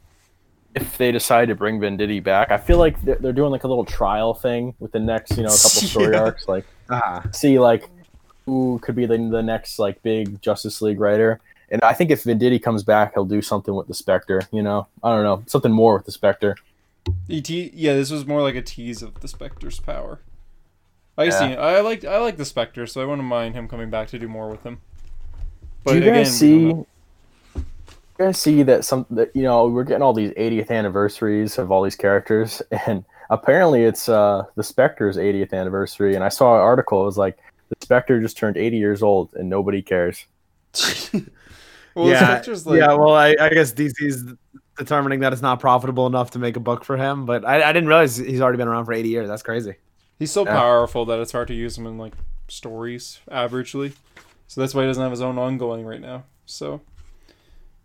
if 0.75 0.99
they 0.99 1.11
decide 1.13 1.49
to 1.49 1.55
bring 1.55 1.81
Venditti 1.81 2.23
back, 2.23 2.51
I 2.51 2.59
feel 2.59 2.77
like 2.79 3.01
they're, 3.03 3.17
they're 3.17 3.33
doing 3.33 3.51
like 3.51 3.65
a 3.65 3.69
little 3.69 3.87
trial 3.87 4.35
thing 4.35 4.75
with 4.79 4.93
the 4.93 5.01
next, 5.01 5.31
you 5.37 5.43
know, 5.45 5.49
a 5.49 5.63
couple 5.65 5.81
story 5.89 6.13
Yeah. 6.15 6.21
arcs, 6.21 6.47
like 6.47 6.67
Ah, 6.91 7.25
see 7.33 7.59
like 7.59 7.89
who 8.45 8.79
could 8.83 8.95
be 8.97 9.07
the, 9.07 9.17
the 9.17 9.43
next 9.43 9.79
like 9.79 10.03
big 10.03 10.43
Justice 10.43 10.83
League 10.83 11.01
writer. 11.01 11.41
And 11.71 11.81
I 11.83 11.95
think 11.95 12.11
if 12.11 12.25
Venditti 12.25 12.63
comes 12.63 12.83
back, 12.83 13.15
he'll 13.15 13.25
do 13.25 13.41
something 13.41 13.75
with 13.75 13.87
the 13.89 13.95
Spectre. 13.95 14.43
You 14.53 14.63
know, 14.63 14.87
I 15.03 15.15
don't 15.15 15.25
know, 15.25 15.43
something 15.47 15.73
more 15.73 15.95
with 15.97 16.05
the 16.05 16.13
Spectre. 16.13 16.57
Et, 17.31 17.49
yeah, 17.49 17.95
this 17.95 18.11
was 18.11 18.27
more 18.27 18.43
like 18.43 18.57
a 18.57 18.63
tease 18.63 19.01
of 19.03 19.21
the 19.21 19.29
Spectre's 19.29 19.81
power. 19.81 20.21
I 21.17 21.25
Yeah. 21.25 21.31
see. 21.31 21.55
I 21.57 21.81
like 21.81 22.05
I 22.05 22.19
like 22.19 22.37
the 22.37 22.45
Spectre, 22.45 22.87
so 22.87 23.01
I 23.01 23.07
wouldn't 23.07 23.27
mind 23.27 23.55
him 23.55 23.69
coming 23.69 23.89
back 23.89 24.09
to 24.09 24.19
do 24.19 24.29
more 24.29 24.51
with 24.51 24.65
him. 24.65 24.81
Do 25.87 25.95
you 25.95 26.03
again, 26.03 26.15
guys 26.15 26.41
we 26.43 26.49
see? 26.49 26.85
Don't 28.21 28.27
know. 28.27 28.29
You 28.29 28.33
guys 28.33 28.41
see 28.41 28.63
that 28.65 28.85
some 28.85 29.07
that 29.11 29.35
you 29.35 29.43
know 29.43 29.67
we're 29.69 29.85
getting 29.85 30.03
all 30.03 30.13
these 30.13 30.31
80th 30.33 30.71
anniversaries 30.71 31.59
of 31.59 31.71
all 31.71 31.83
these 31.83 31.97
characters, 31.97 32.63
and 32.87 33.05
apparently 33.31 33.85
it's 33.85 34.09
uh 34.09 34.45
the 34.57 34.63
Spectre's 34.63 35.17
80th 35.17 35.53
anniversary. 35.53 36.15
And 36.15 36.25
I 36.25 36.29
saw 36.29 36.55
an 36.55 36.61
article. 36.61 37.03
It 37.03 37.07
was 37.07 37.19
like 37.19 37.39
the 37.69 37.77
Spectre 37.83 38.21
just 38.21 38.37
turned 38.37 38.57
80 38.57 38.77
years 38.77 39.03
old, 39.03 39.35
and 39.35 39.49
nobody 39.49 39.83
cares. 39.83 40.27
well, 41.95 42.09
yeah, 42.09 42.43
like, 42.65 42.79
yeah. 42.79 42.93
Well, 42.93 43.15
I, 43.15 43.37
I 43.41 43.49
guess 43.51 43.73
DC's 43.73 44.35
determining 44.77 45.21
that 45.21 45.33
it's 45.33 45.43
not 45.43 45.61
profitable 45.61 46.07
enough 46.07 46.31
to 46.33 46.39
make 46.39 46.57
a 46.57 46.61
book 46.61 46.85
for 46.85 46.97
him, 46.97 47.27
but 47.27 47.45
I, 47.45 47.63
I 47.63 47.73
didn't 47.73 47.89
realize 47.89 48.17
he's 48.17 48.41
already 48.41 48.57
been 48.59 48.69
around 48.69 48.87
for 48.87 48.93
80 48.93 49.09
years. 49.09 49.29
That's 49.29 49.43
crazy. 49.43 49.75
He's 50.19 50.31
so 50.33 50.45
Yeah. 50.45 50.55
powerful 50.55 51.05
that 51.07 51.19
it's 51.21 51.33
hard 51.33 51.49
to 51.49 51.55
use 51.55 51.77
him 51.77 51.87
in 51.87 51.99
like 51.99 52.15
stories 52.49 53.21
averagely. 53.31 53.95
So 54.49 54.61
that's 54.61 54.75
why 54.75 54.83
he 54.83 54.89
doesn't 54.89 55.03
have 55.03 55.13
his 55.13 55.21
own 55.21 55.39
ongoing 55.39 55.85
right 55.87 56.01
now. 56.01 56.25
So 56.47 56.81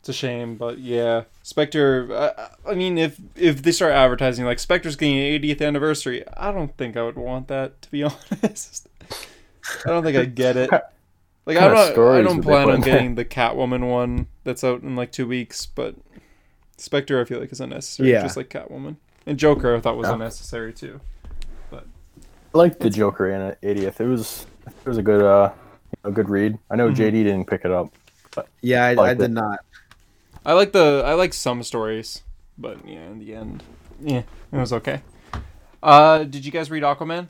it's 0.05 0.09
a 0.09 0.13
shame, 0.13 0.55
but 0.55 0.77
yeah, 0.77 1.23
Spectre. 1.41 2.07
Uh, 2.13 2.49
I 2.69 2.75
mean, 2.75 2.99
if 2.99 3.19
if 3.35 3.63
they 3.63 3.71
start 3.71 3.91
advertising 3.91 4.45
like 4.45 4.59
Spectre's 4.59 4.95
getting 4.95 5.17
an 5.17 5.41
80th 5.41 5.65
anniversary, 5.65 6.23
I 6.37 6.51
don't 6.51 6.77
think 6.77 6.95
I 6.95 7.01
would 7.01 7.15
want 7.15 7.47
that 7.47 7.81
to 7.81 7.89
be 7.89 8.03
honest. 8.43 8.87
I 9.83 9.89
don't 9.89 10.03
think 10.03 10.15
I 10.15 10.25
get 10.25 10.57
it. 10.57 10.69
Like 11.47 11.57
I 11.57 11.67
don't, 11.67 12.15
I 12.15 12.21
don't 12.23 12.41
plan 12.41 12.71
on 12.71 12.81
getting 12.81 13.13
the 13.13 13.23
Catwoman 13.23 13.87
one 13.87 14.25
that's 14.43 14.63
out 14.63 14.81
in 14.81 14.95
like 14.95 15.11
two 15.11 15.27
weeks, 15.27 15.67
but 15.67 15.93
Spectre 16.77 17.21
I 17.21 17.23
feel 17.25 17.39
like 17.39 17.51
is 17.51 17.61
unnecessary, 17.61 18.09
Yeah. 18.11 18.23
just 18.23 18.35
like 18.35 18.49
Catwoman 18.49 18.95
and 19.27 19.37
Joker 19.37 19.75
I 19.75 19.79
thought 19.79 19.95
was 19.95 20.07
Yeah. 20.07 20.13
unnecessary 20.15 20.73
too. 20.73 21.01
But 21.69 21.85
I 22.53 22.57
liked 22.57 22.79
the 22.79 22.89
Joker 22.89 23.29
in 23.29 23.41
it, 23.41 23.59
80th. 23.61 23.99
It 24.01 24.07
was 24.07 24.47
it 24.65 24.87
was 24.89 24.97
a 24.97 25.03
good 25.03 25.21
uh 25.21 25.51
a 26.03 26.09
good 26.09 26.29
read. 26.29 26.57
I 26.71 26.75
know 26.77 26.89
Mhm. 26.89 26.95
JD 26.95 27.11
didn't 27.11 27.45
pick 27.45 27.61
it 27.63 27.69
up. 27.71 27.93
Yeah, 28.61 28.83
I, 28.85 28.89
I 28.89 28.93
Liked 28.95 29.19
did 29.19 29.25
it. 29.29 29.33
not. 29.33 29.59
I 30.45 30.53
like 30.53 30.71
the 30.71 31.01
I 31.05 31.13
like 31.13 31.33
some 31.33 31.63
stories, 31.63 32.21
but 32.57 32.87
yeah, 32.87 33.05
in 33.07 33.19
the 33.19 33.33
end, 33.35 33.63
yeah, 34.01 34.23
it 34.51 34.57
was 34.57 34.73
okay. 34.73 35.01
Uh, 35.81 36.23
did 36.23 36.45
you 36.45 36.51
guys 36.51 36.69
read 36.71 36.83
Aquaman? 36.83 37.27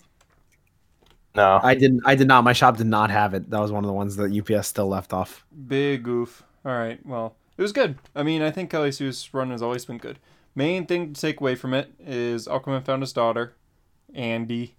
No. 1.35 1.59
I 1.61 1.75
didn't. 1.75 2.01
I 2.05 2.15
did 2.15 2.27
not. 2.27 2.43
My 2.43 2.53
shop 2.53 2.77
did 2.77 2.87
not 2.87 3.09
have 3.09 3.33
it. 3.33 3.49
That 3.49 3.59
was 3.59 3.71
one 3.71 3.83
of 3.83 3.87
the 3.87 3.93
ones 3.93 4.15
that 4.15 4.31
UPS 4.31 4.67
still 4.67 4.87
left 4.87 5.11
off. 5.13 5.45
Big 5.67 6.03
goof. 6.03 6.43
All 6.65 6.71
right, 6.71 6.99
well, 7.05 7.35
it 7.57 7.61
was 7.61 7.71
good. 7.73 7.97
I 8.15 8.23
mean, 8.23 8.41
I 8.41 8.51
think 8.51 8.69
Kelly 8.71 8.91
Sue's 8.91 9.29
run 9.33 9.51
has 9.51 9.61
always 9.61 9.85
been 9.85 9.97
good. 9.97 10.17
Main 10.55 10.85
thing 10.85 11.13
to 11.13 11.19
take 11.21 11.41
away 11.41 11.55
from 11.55 11.73
it 11.73 11.91
is 11.99 12.47
Aquaman 12.47 12.83
found 12.85 13.03
his 13.03 13.11
daughter, 13.13 13.53
Andy, 14.13 14.75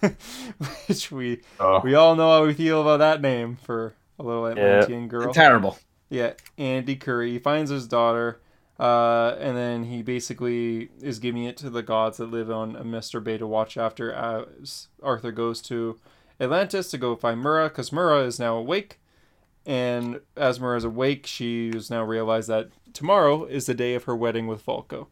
which 0.86 1.10
we 1.10 1.40
Oh. 1.58 1.80
we 1.82 1.94
all 1.94 2.14
know 2.14 2.30
how 2.30 2.44
we 2.46 2.54
feel 2.54 2.80
about 2.82 2.98
that 2.98 3.20
name 3.22 3.56
for 3.56 3.94
a 4.18 4.22
little 4.22 4.46
Atlantean 4.46 5.08
girl. 5.08 5.32
Terrible. 5.32 5.78
Yeah, 6.14 6.34
Andy 6.56 6.94
Curry. 6.94 7.32
He 7.32 7.40
finds 7.40 7.72
his 7.72 7.88
daughter, 7.88 8.40
uh, 8.78 9.34
and 9.40 9.56
then 9.56 9.82
he 9.82 10.00
basically 10.00 10.90
is 11.02 11.18
giving 11.18 11.42
it 11.42 11.56
to 11.56 11.70
the 11.70 11.82
gods 11.82 12.18
that 12.18 12.30
live 12.30 12.52
on 12.52 12.74
Mr. 12.74 13.22
Bay 13.22 13.36
to 13.36 13.48
watch 13.48 13.76
after 13.76 14.12
as 14.12 14.86
Arthur 15.02 15.32
goes 15.32 15.60
to 15.62 15.98
Atlantis 16.40 16.88
to 16.92 16.98
go 16.98 17.16
find 17.16 17.40
Mera, 17.40 17.68
because 17.68 17.90
Mera 17.90 18.20
is 18.20 18.38
now 18.38 18.56
awake. 18.56 19.00
And 19.66 20.20
as 20.36 20.60
Mera 20.60 20.76
is 20.76 20.84
awake, 20.84 21.26
she 21.26 21.72
now 21.90 22.04
realized 22.04 22.48
that 22.48 22.68
tomorrow 22.92 23.44
is 23.44 23.66
the 23.66 23.74
day 23.74 23.94
of 23.94 24.04
her 24.04 24.14
wedding 24.14 24.46
with 24.46 24.62
Falco, 24.62 25.08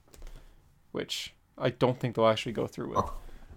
which 0.93 1.35
I 1.59 1.70
don't 1.70 1.99
think 1.99 2.15
they'll 2.15 2.29
actually 2.29 2.53
go 2.53 2.69
through 2.69 2.91
with. 2.91 3.05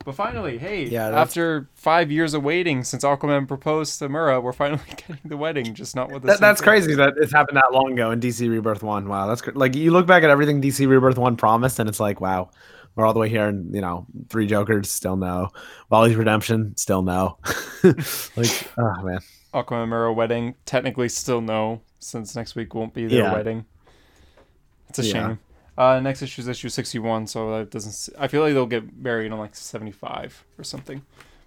But 0.05 0.13
finally, 0.15 0.57
hey, 0.59 0.83
Yeah, 0.85 1.09
that's- 1.09 1.29
after 1.29 1.67
five 1.73 2.11
years 2.11 2.33
of 2.35 2.43
waiting 2.43 2.83
since 2.83 3.03
Aquaman 3.03 3.47
proposed 3.47 3.97
to 3.99 4.07
Mera, 4.07 4.39
we're 4.39 4.53
finally 4.53 4.79
getting 4.95 5.17
the 5.25 5.35
wedding, 5.35 5.73
just 5.73 5.95
not 5.95 6.11
with 6.11 6.21
the 6.21 6.27
That, 6.27 6.39
that's 6.39 6.61
crazy 6.61 6.93
that 6.95 7.15
it's 7.17 7.33
happened 7.33 7.57
that 7.57 7.73
long 7.73 7.91
ago 7.93 8.11
in 8.11 8.19
DC 8.19 8.47
Rebirth 8.49 8.83
One. 8.83 9.09
Wow, 9.09 9.25
that's 9.27 9.41
cr- 9.41 9.51
like 9.55 9.75
you 9.75 9.89
look 9.91 10.05
back 10.05 10.23
at 10.23 10.29
everything 10.29 10.61
DC 10.61 10.87
Rebirth 10.87 11.17
One 11.17 11.35
promised, 11.35 11.79
and 11.79 11.89
it's 11.89 11.99
like, 11.99 12.21
wow, 12.21 12.51
we're 12.95 13.05
all 13.05 13.13
the 13.13 13.19
way 13.19 13.29
here, 13.29 13.47
and 13.47 13.73
you 13.73 13.81
know, 13.81 14.05
three 14.29 14.45
Jokers 14.45 14.91
still 14.91 15.15
no, 15.17 15.49
Wally's 15.89 16.15
Redemption 16.15 16.77
still 16.77 17.01
no. 17.01 17.39
like, 17.83 18.69
oh 18.77 19.01
man, 19.03 19.19
Aquaman 19.55 19.81
and 19.81 19.89
Mera 19.89 20.13
wedding. 20.13 20.53
Technically, 20.65 21.09
still 21.09 21.41
no, 21.41 21.81
since 21.97 22.35
next 22.35 22.55
week 22.55 22.75
won't 22.75 22.93
be 22.93 23.07
their 23.07 23.23
Yeah. 23.23 23.33
wedding. 23.33 23.65
It's 24.89 24.99
a 24.99 25.03
Yeah. 25.03 25.11
shame. 25.13 25.39
Uh, 25.77 25.99
next 25.99 26.21
issue 26.21 26.41
is 26.41 26.47
issue 26.47 26.69
sixty-one, 26.69 27.27
so 27.27 27.57
that 27.57 27.71
doesn't. 27.71 28.15
I 28.17 28.27
feel 28.27 28.41
like 28.41 28.53
they'll 28.53 28.65
get 28.65 28.95
married 28.95 29.31
on 29.31 29.39
like 29.39 29.55
seventy-five 29.55 30.45
or 30.57 30.63
something. 30.63 31.01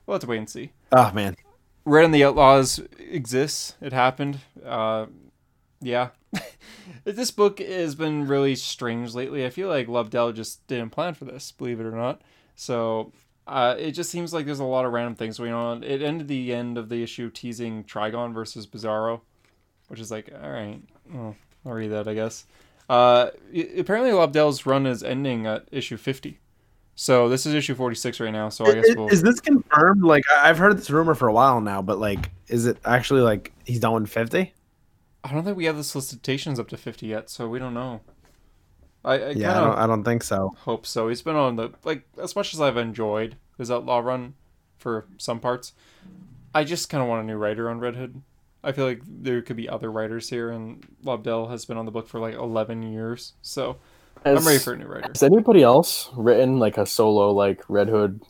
We'll 0.07 0.17
have 0.17 0.23
to 0.23 0.27
wait 0.27 0.39
and 0.39 0.49
see. 0.49 0.73
oh 0.93 1.13
man, 1.13 1.37
Red 1.85 2.05
and 2.05 2.15
the 2.15 2.25
Outlaws 2.25 2.81
exists. 2.99 3.75
It 3.81 3.93
happened. 3.93 4.41
Uh, 4.65 5.07
yeah. 5.81 6.11
this 7.05 7.31
book 7.31 7.61
has 7.61 7.95
been 7.95 8.27
really 8.27 8.55
strange 8.55 9.15
lately. 9.15 9.47
I 9.47 9.51
feel 9.51 9.69
like 9.69 9.87
Lobdell 9.87 10.35
just 10.35 10.67
didn't 10.67 10.91
plan 10.91 11.15
for 11.15 11.25
this, 11.25 11.53
believe 11.53 11.81
it 11.81 11.87
or 11.87 11.93
not. 11.93 12.21
So 12.57 13.13
uh, 13.47 13.77
it 13.79 13.93
just 13.93 14.11
seems 14.11 14.35
like 14.35 14.45
there's 14.45 14.61
a 14.61 14.65
lot 14.65 14.85
of 14.85 14.93
random 14.93 15.15
things 15.15 15.39
going 15.39 15.53
on. 15.53 15.83
It 15.83 16.03
ended 16.03 16.29
the 16.29 16.53
end 16.53 16.77
of 16.77 16.89
the 16.89 17.03
issue 17.03 17.31
teasing 17.31 17.85
Trigon 17.85 18.35
versus 18.35 18.67
Bizarro, 18.67 19.23
which 19.89 20.01
is 20.01 20.11
like, 20.11 20.31
all 20.43 20.51
right, 20.51 20.81
well, 21.13 21.37
I'll 21.65 21.73
read 21.73 21.93
that, 21.93 22.09
I 22.09 22.15
guess. 22.15 22.45
Uh, 22.89 23.31
apparently, 23.77 24.11
Lobdell's 24.13 24.65
run 24.67 24.87
is 24.87 25.03
ending 25.03 25.47
at 25.47 25.69
issue 25.71 25.97
50. 25.97 26.39
So 26.95 27.29
this 27.29 27.47
is 27.47 27.55
issue 27.55 27.75
46 27.75 28.19
right 28.21 28.33
now. 28.33 28.49
So 28.49 28.67
I 28.67 28.75
guess 28.75 28.87
is, 28.87 28.97
we'll. 28.97 29.09
is 29.09 29.23
this 29.23 29.41
confirmed? 29.41 30.03
Like, 30.03 30.25
I- 30.35 30.49
I've 30.49 30.59
heard 30.59 30.77
this 30.77 30.91
rumor 30.91 31.15
for 31.15 31.29
a 31.29 31.33
while 31.33 31.61
now, 31.61 31.81
but 31.83 31.99
like, 31.99 32.31
is 32.49 32.67
it 32.67 32.79
actually 32.85 33.21
like 33.21 33.53
he's 33.65 33.79
done 33.81 33.93
with 33.93 34.11
fifty? 34.11 34.55
I 35.23 35.33
don't 35.33 35.45
think 35.45 35.57
we 35.57 35.67
have 35.67 35.77
the 35.77 35.85
solicitations 35.85 36.59
up 36.59 36.69
to 36.69 36.77
50 36.77 37.07
yet, 37.07 37.29
so 37.29 37.49
we 37.49 37.59
don't 37.59 37.75
know. 37.75 38.01
I, 39.05 39.15
I 39.15 39.31
Yeah, 39.31 39.51
I 39.61 39.65
don't, 39.65 39.79
I 39.79 39.87
don't 39.87 40.05
think 40.05 40.23
so. 40.23 40.55
hope 40.61 40.87
so. 40.87 41.09
He's 41.09 41.23
been 41.23 41.37
on 41.37 41.57
the 41.57 41.71
like 41.85 42.03
as 42.21 42.35
much 42.35 42.55
as 42.55 42.61
I've 42.61 42.77
enjoyed 42.77 43.37
his 43.59 43.71
Outlaw 43.71 43.99
run 43.99 44.35
for 44.79 45.07
some 45.19 45.39
parts. 45.41 45.73
I 46.55 46.65
just 46.65 46.89
kind 46.89 47.03
of 47.03 47.09
want 47.09 47.23
a 47.23 47.27
new 47.27 47.37
writer 47.37 47.69
on 47.69 47.79
Red 47.79 47.97
Hood. 47.97 48.23
I 48.65 48.73
feel 48.73 48.85
like 48.87 49.03
there 49.07 49.41
could 49.43 49.57
be 49.57 49.69
other 49.69 49.91
writers 49.91 50.29
here, 50.29 50.51
and 50.51 50.85
Lobdell 51.05 51.49
has 51.51 51.65
been 51.65 51.77
on 51.77 51.85
the 51.87 51.93
book 51.93 52.09
for 52.09 52.19
like 52.21 52.35
11 52.35 52.83
years, 52.83 53.35
so 53.43 53.77
Has, 54.25 54.39
I'm 54.41 54.47
ready 54.47 54.59
for 54.59 54.73
a 54.73 54.77
new 54.77 54.87
writer. 54.87 55.07
Has 55.09 55.23
anybody 55.23 55.63
else 55.63 56.11
written 56.17 56.59
like 56.59 56.77
a 56.77 56.85
solo 56.85 57.31
like 57.33 57.63
Red 57.69 57.89
Hood 57.89 58.21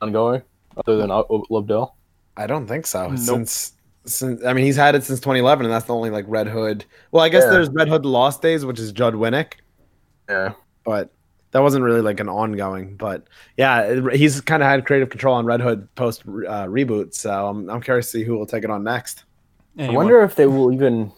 ongoing 0.00 0.42
other 0.76 0.96
than 0.96 1.10
O- 1.10 1.26
O- 1.28 1.44
Lobdell? 1.50 1.92
I 2.36 2.46
don't 2.46 2.66
think 2.66 2.86
so. 2.86 3.08
Nope. 3.10 3.18
Since 3.18 3.72
since 4.06 4.44
I 4.44 4.52
mean 4.52 4.64
he's 4.64 4.76
had 4.76 4.94
it 4.94 5.04
since 5.04 5.20
2011, 5.20 5.66
and 5.66 5.72
that's 5.72 5.86
the 5.86 5.94
only 5.94 6.10
like 6.10 6.24
Red 6.28 6.48
Hood. 6.48 6.84
Well, 7.12 7.22
I 7.22 7.28
guess 7.28 7.44
Yeah. 7.44 7.50
there's 7.50 7.68
Red 7.70 7.88
Hood: 7.88 8.04
Lost 8.06 8.42
Days, 8.42 8.64
which 8.64 8.78
is 8.80 8.90
Judd 8.90 9.14
Winick, 9.14 9.52
Yeah. 10.28 10.54
but 10.84 11.10
that 11.52 11.60
wasn't 11.62 11.84
really 11.84 12.00
like 12.00 12.20
an 12.20 12.28
ongoing. 12.28 12.96
But 12.96 13.26
yeah, 13.56 13.82
it- 13.82 14.16
he's 14.16 14.40
kind 14.40 14.62
of 14.62 14.68
had 14.68 14.84
creative 14.86 15.10
control 15.10 15.34
on 15.36 15.44
Red 15.46 15.60
Hood 15.60 15.94
post 15.94 16.22
uh, 16.26 16.66
reboot. 16.66 17.14
So 17.14 17.46
I'm 17.48 17.68
I'm 17.70 17.80
curious 17.82 18.06
to 18.12 18.18
see 18.18 18.24
who 18.24 18.36
will 18.36 18.46
take 18.46 18.64
it 18.64 18.70
on 18.70 18.82
next. 18.82 19.24
I 19.78 19.90
wonder 19.90 20.22
if 20.22 20.34
they 20.36 20.46
will 20.46 20.72
even 20.72 20.98
you 21.06 21.12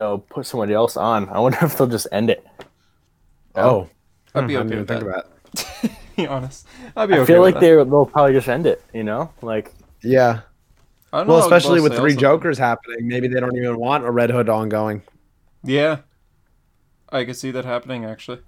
know, 0.00 0.18
put 0.18 0.46
somebody 0.46 0.72
else 0.74 0.96
on. 0.96 1.28
I 1.28 1.38
wonder 1.40 1.58
if 1.62 1.76
they'll 1.76 1.86
just 1.86 2.06
end 2.12 2.30
it. 2.30 2.46
Oh, 3.54 3.88
I'd 4.34 4.46
be 4.48 4.56
I 4.56 4.60
okay 4.60 4.68
didn't 4.70 4.78
with 4.80 4.88
think 4.88 5.04
that. 5.04 5.08
about 5.08 5.30
it. 5.84 5.92
be 6.16 6.26
honest. 6.26 6.66
I'd 6.96 7.06
be 7.06 7.14
okay. 7.14 7.22
I 7.22 7.24
feel 7.26 7.40
with 7.42 7.54
like 7.54 7.54
that. 7.54 7.60
they 7.60 7.74
they'll 7.90 8.06
probably 8.06 8.32
just 8.32 8.48
end 8.48 8.66
it. 8.66 8.82
You 8.92 9.04
know, 9.04 9.32
like 9.42 9.72
Yeah. 10.02 10.40
I 11.12 11.18
don't 11.18 11.28
Well, 11.28 11.38
how 11.40 11.44
especially 11.46 11.80
with 11.80 11.94
three 11.96 12.10
sales- 12.12 12.20
Jokers 12.20 12.58
happening, 12.58 13.06
maybe 13.06 13.28
they 13.28 13.38
don't 13.38 13.56
even 13.56 13.78
want 13.78 14.04
a 14.04 14.10
Red 14.10 14.30
Hood 14.30 14.48
ongoing. 14.48 15.02
Yeah, 15.62 15.98
I 17.10 17.24
could 17.24 17.36
see 17.36 17.50
that 17.52 17.64
happening 17.64 18.04
actually. 18.04 18.40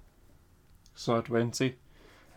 So 0.95 1.13
I 1.13 1.15
have 1.17 1.25
to 1.25 1.33
wait 1.33 1.41
and 1.41 1.55
see. 1.55 1.75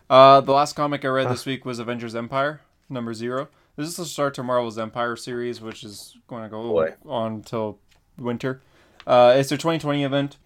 Uh, 0.09 0.39
the 0.41 0.51
last 0.53 0.73
comic 0.73 1.03
I 1.05 1.07
read 1.09 1.29
this 1.29 1.45
week 1.45 1.65
was 1.65 1.79
Avengers 1.79 2.13
Empyre 2.15 2.59
number 2.89 3.13
zero. 3.13 3.47
This 3.75 3.87
is 3.87 3.97
the 3.97 4.05
start 4.05 4.33
to 4.35 4.43
Marvel's 4.43 4.77
Empyre 4.77 5.17
series, 5.17 5.61
which 5.61 5.83
is 5.83 6.17
going 6.27 6.43
to 6.43 6.49
go 6.49 6.61
Boy. 6.63 6.93
on 7.05 7.33
until 7.35 7.79
winter. 8.17 8.61
Uh, 9.07 9.33
it's 9.37 9.49
their 9.49 9.57
2020 9.57 10.03
event. 10.03 10.37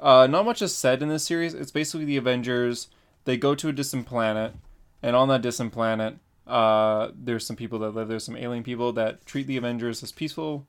Uh, 0.00 0.26
not 0.26 0.44
much 0.44 0.60
is 0.60 0.74
said 0.74 1.02
in 1.02 1.08
this 1.08 1.24
series. 1.24 1.54
It's 1.54 1.70
basically 1.70 2.04
the 2.04 2.16
Avengers. 2.18 2.88
They 3.24 3.36
go 3.36 3.54
to 3.54 3.68
a 3.68 3.72
distant 3.72 4.06
planet, 4.06 4.54
and 5.02 5.16
on 5.16 5.28
that 5.28 5.42
distant 5.42 5.72
planet, 5.72 6.18
uh, 6.46 7.10
there's 7.14 7.46
some 7.46 7.56
people 7.56 7.78
that 7.80 7.90
live 7.90 8.08
there, 8.08 8.18
some 8.18 8.36
alien 8.36 8.62
people 8.62 8.92
that 8.92 9.24
treat 9.26 9.46
the 9.46 9.56
Avengers 9.56 10.02
as 10.02 10.12
peaceful 10.12 10.66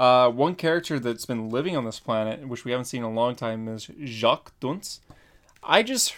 uh, 0.00 0.30
one 0.30 0.54
character 0.54 0.98
that's 0.98 1.26
been 1.26 1.50
living 1.50 1.76
on 1.76 1.84
this 1.84 2.00
planet, 2.00 2.48
which 2.48 2.64
we 2.64 2.70
haven't 2.70 2.86
seen 2.86 3.04
in 3.04 3.10
a 3.10 3.12
long 3.12 3.36
time, 3.36 3.68
is 3.68 3.90
Jacques 4.02 4.58
Dunce. 4.58 5.00
I 5.62 5.82
just 5.82 6.14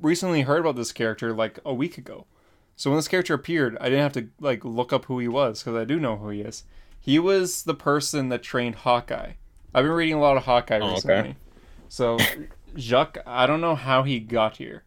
recently 0.00 0.42
heard 0.42 0.60
about 0.60 0.76
this 0.76 0.92
character 0.92 1.34
like 1.34 1.58
a 1.66 1.74
week 1.74 1.98
ago. 1.98 2.26
So 2.76 2.90
when 2.90 2.98
this 2.98 3.08
character 3.08 3.34
appeared, 3.34 3.76
I 3.80 3.84
didn't 3.84 4.02
have 4.02 4.12
to 4.14 4.28
like 4.40 4.64
look 4.64 4.92
up 4.92 5.04
who 5.06 5.18
he 5.18 5.28
was 5.28 5.62
because 5.62 5.76
I 5.80 5.84
do 5.84 5.98
know 6.00 6.16
who 6.16 6.30
he 6.30 6.40
is. 6.40 6.64
He 7.00 7.18
was 7.18 7.62
the 7.64 7.74
person 7.74 8.30
that 8.30 8.42
trained 8.42 8.76
Hawkeye. 8.76 9.32
I've 9.74 9.84
been 9.84 9.92
reading 9.92 10.14
a 10.14 10.20
lot 10.20 10.36
of 10.36 10.44
Hawkeye 10.44 10.78
Oh, 10.78 10.84
okay. 10.84 10.92
recently. 10.94 11.36
So 11.88 12.18
Jacques, 12.76 13.18
I 13.26 13.46
don't 13.46 13.60
know 13.60 13.74
how 13.74 14.02
he 14.02 14.18
got 14.20 14.56
here, 14.56 14.84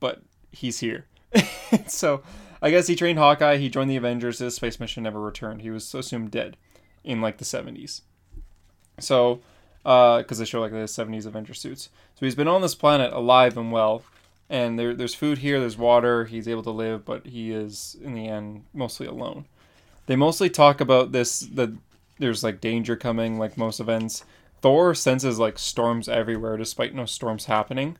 but 0.00 0.22
he's 0.50 0.80
here. 0.80 1.06
so 1.86 2.22
I 2.60 2.70
guess 2.70 2.86
he 2.86 2.96
trained 2.96 3.18
Hawkeye. 3.18 3.56
He 3.58 3.68
joined 3.68 3.90
the 3.90 3.96
Avengers. 3.96 4.38
His 4.38 4.54
space 4.56 4.80
mission 4.80 5.02
never 5.02 5.20
returned. 5.20 5.62
He 5.62 5.70
was 5.70 5.92
assumed 5.94 6.30
dead 6.30 6.56
in 7.04 7.20
like 7.20 7.38
the 7.38 7.44
70s. 7.44 8.02
So, 8.98 9.40
uh, 9.84 10.18
because 10.18 10.38
they 10.38 10.44
show 10.44 10.60
like 10.60 10.70
the 10.72 10.78
70s 10.78 11.26
Avenger 11.26 11.54
suits. 11.54 11.88
So 12.14 12.26
he's 12.26 12.34
been 12.34 12.48
on 12.48 12.62
this 12.62 12.74
planet 12.74 13.12
alive 13.12 13.56
and 13.56 13.72
well. 13.72 14.02
And 14.52 14.78
there, 14.78 14.94
there's 14.94 15.14
food 15.14 15.38
here, 15.38 15.58
there's 15.58 15.78
water. 15.78 16.26
He's 16.26 16.46
able 16.46 16.62
to 16.64 16.70
live, 16.70 17.06
but 17.06 17.26
he 17.26 17.52
is, 17.52 17.96
in 18.04 18.12
the 18.12 18.28
end, 18.28 18.66
mostly 18.74 19.06
alone. 19.06 19.46
They 20.04 20.14
mostly 20.14 20.50
talk 20.50 20.78
about 20.78 21.12
this 21.12 21.40
that 21.40 21.70
there's 22.18 22.44
like 22.44 22.60
danger 22.60 22.94
coming, 22.94 23.38
like 23.38 23.56
most 23.56 23.80
events. 23.80 24.26
Thor 24.60 24.94
senses 24.94 25.38
like 25.38 25.58
storms 25.58 26.06
everywhere 26.06 26.58
despite 26.58 26.94
no 26.94 27.06
storms 27.06 27.46
happening. 27.46 27.96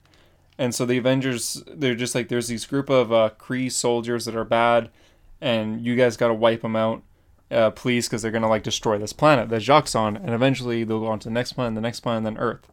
And 0.59 0.75
so 0.75 0.85
the 0.85 0.99
Avengers, 0.99 1.63
they're 1.67 1.95
just 1.95 2.15
like, 2.15 2.29
there's 2.29 2.49
these 2.49 2.67
group 2.67 2.91
of 2.91 3.11
uh, 3.11 3.31
Kree 3.39 3.73
soldiers 3.73 4.27
that 4.27 4.37
are 4.37 4.45
bad, 4.45 4.91
and 5.41 5.81
you 5.81 5.97
guys 5.97 6.19
got 6.19 6.29
to 6.29 6.35
wipe 6.35 6.61
them 6.61 6.77
out, 6.77 7.03
uh, 7.51 7.71
please, 7.71 8.07
because 8.07 8.21
they're 8.21 8.31
gonna 8.31 8.51
like 8.51 8.63
destroy 8.63 8.99
this 8.99 9.15
planet 9.15 9.49
that 9.49 9.61
Jacques 9.61 9.97
on, 9.97 10.19
and 10.19 10.31
eventually 10.31 10.85
they'll 10.85 11.01
go 11.01 11.07
on 11.07 11.19
to 11.21 11.29
the 11.29 11.35
next 11.35 11.55
planet, 11.55 11.75
the 11.75 11.81
next 11.81 12.01
planet, 12.01 12.19
and 12.19 12.27
then 12.27 12.43
Earth. 12.43 12.69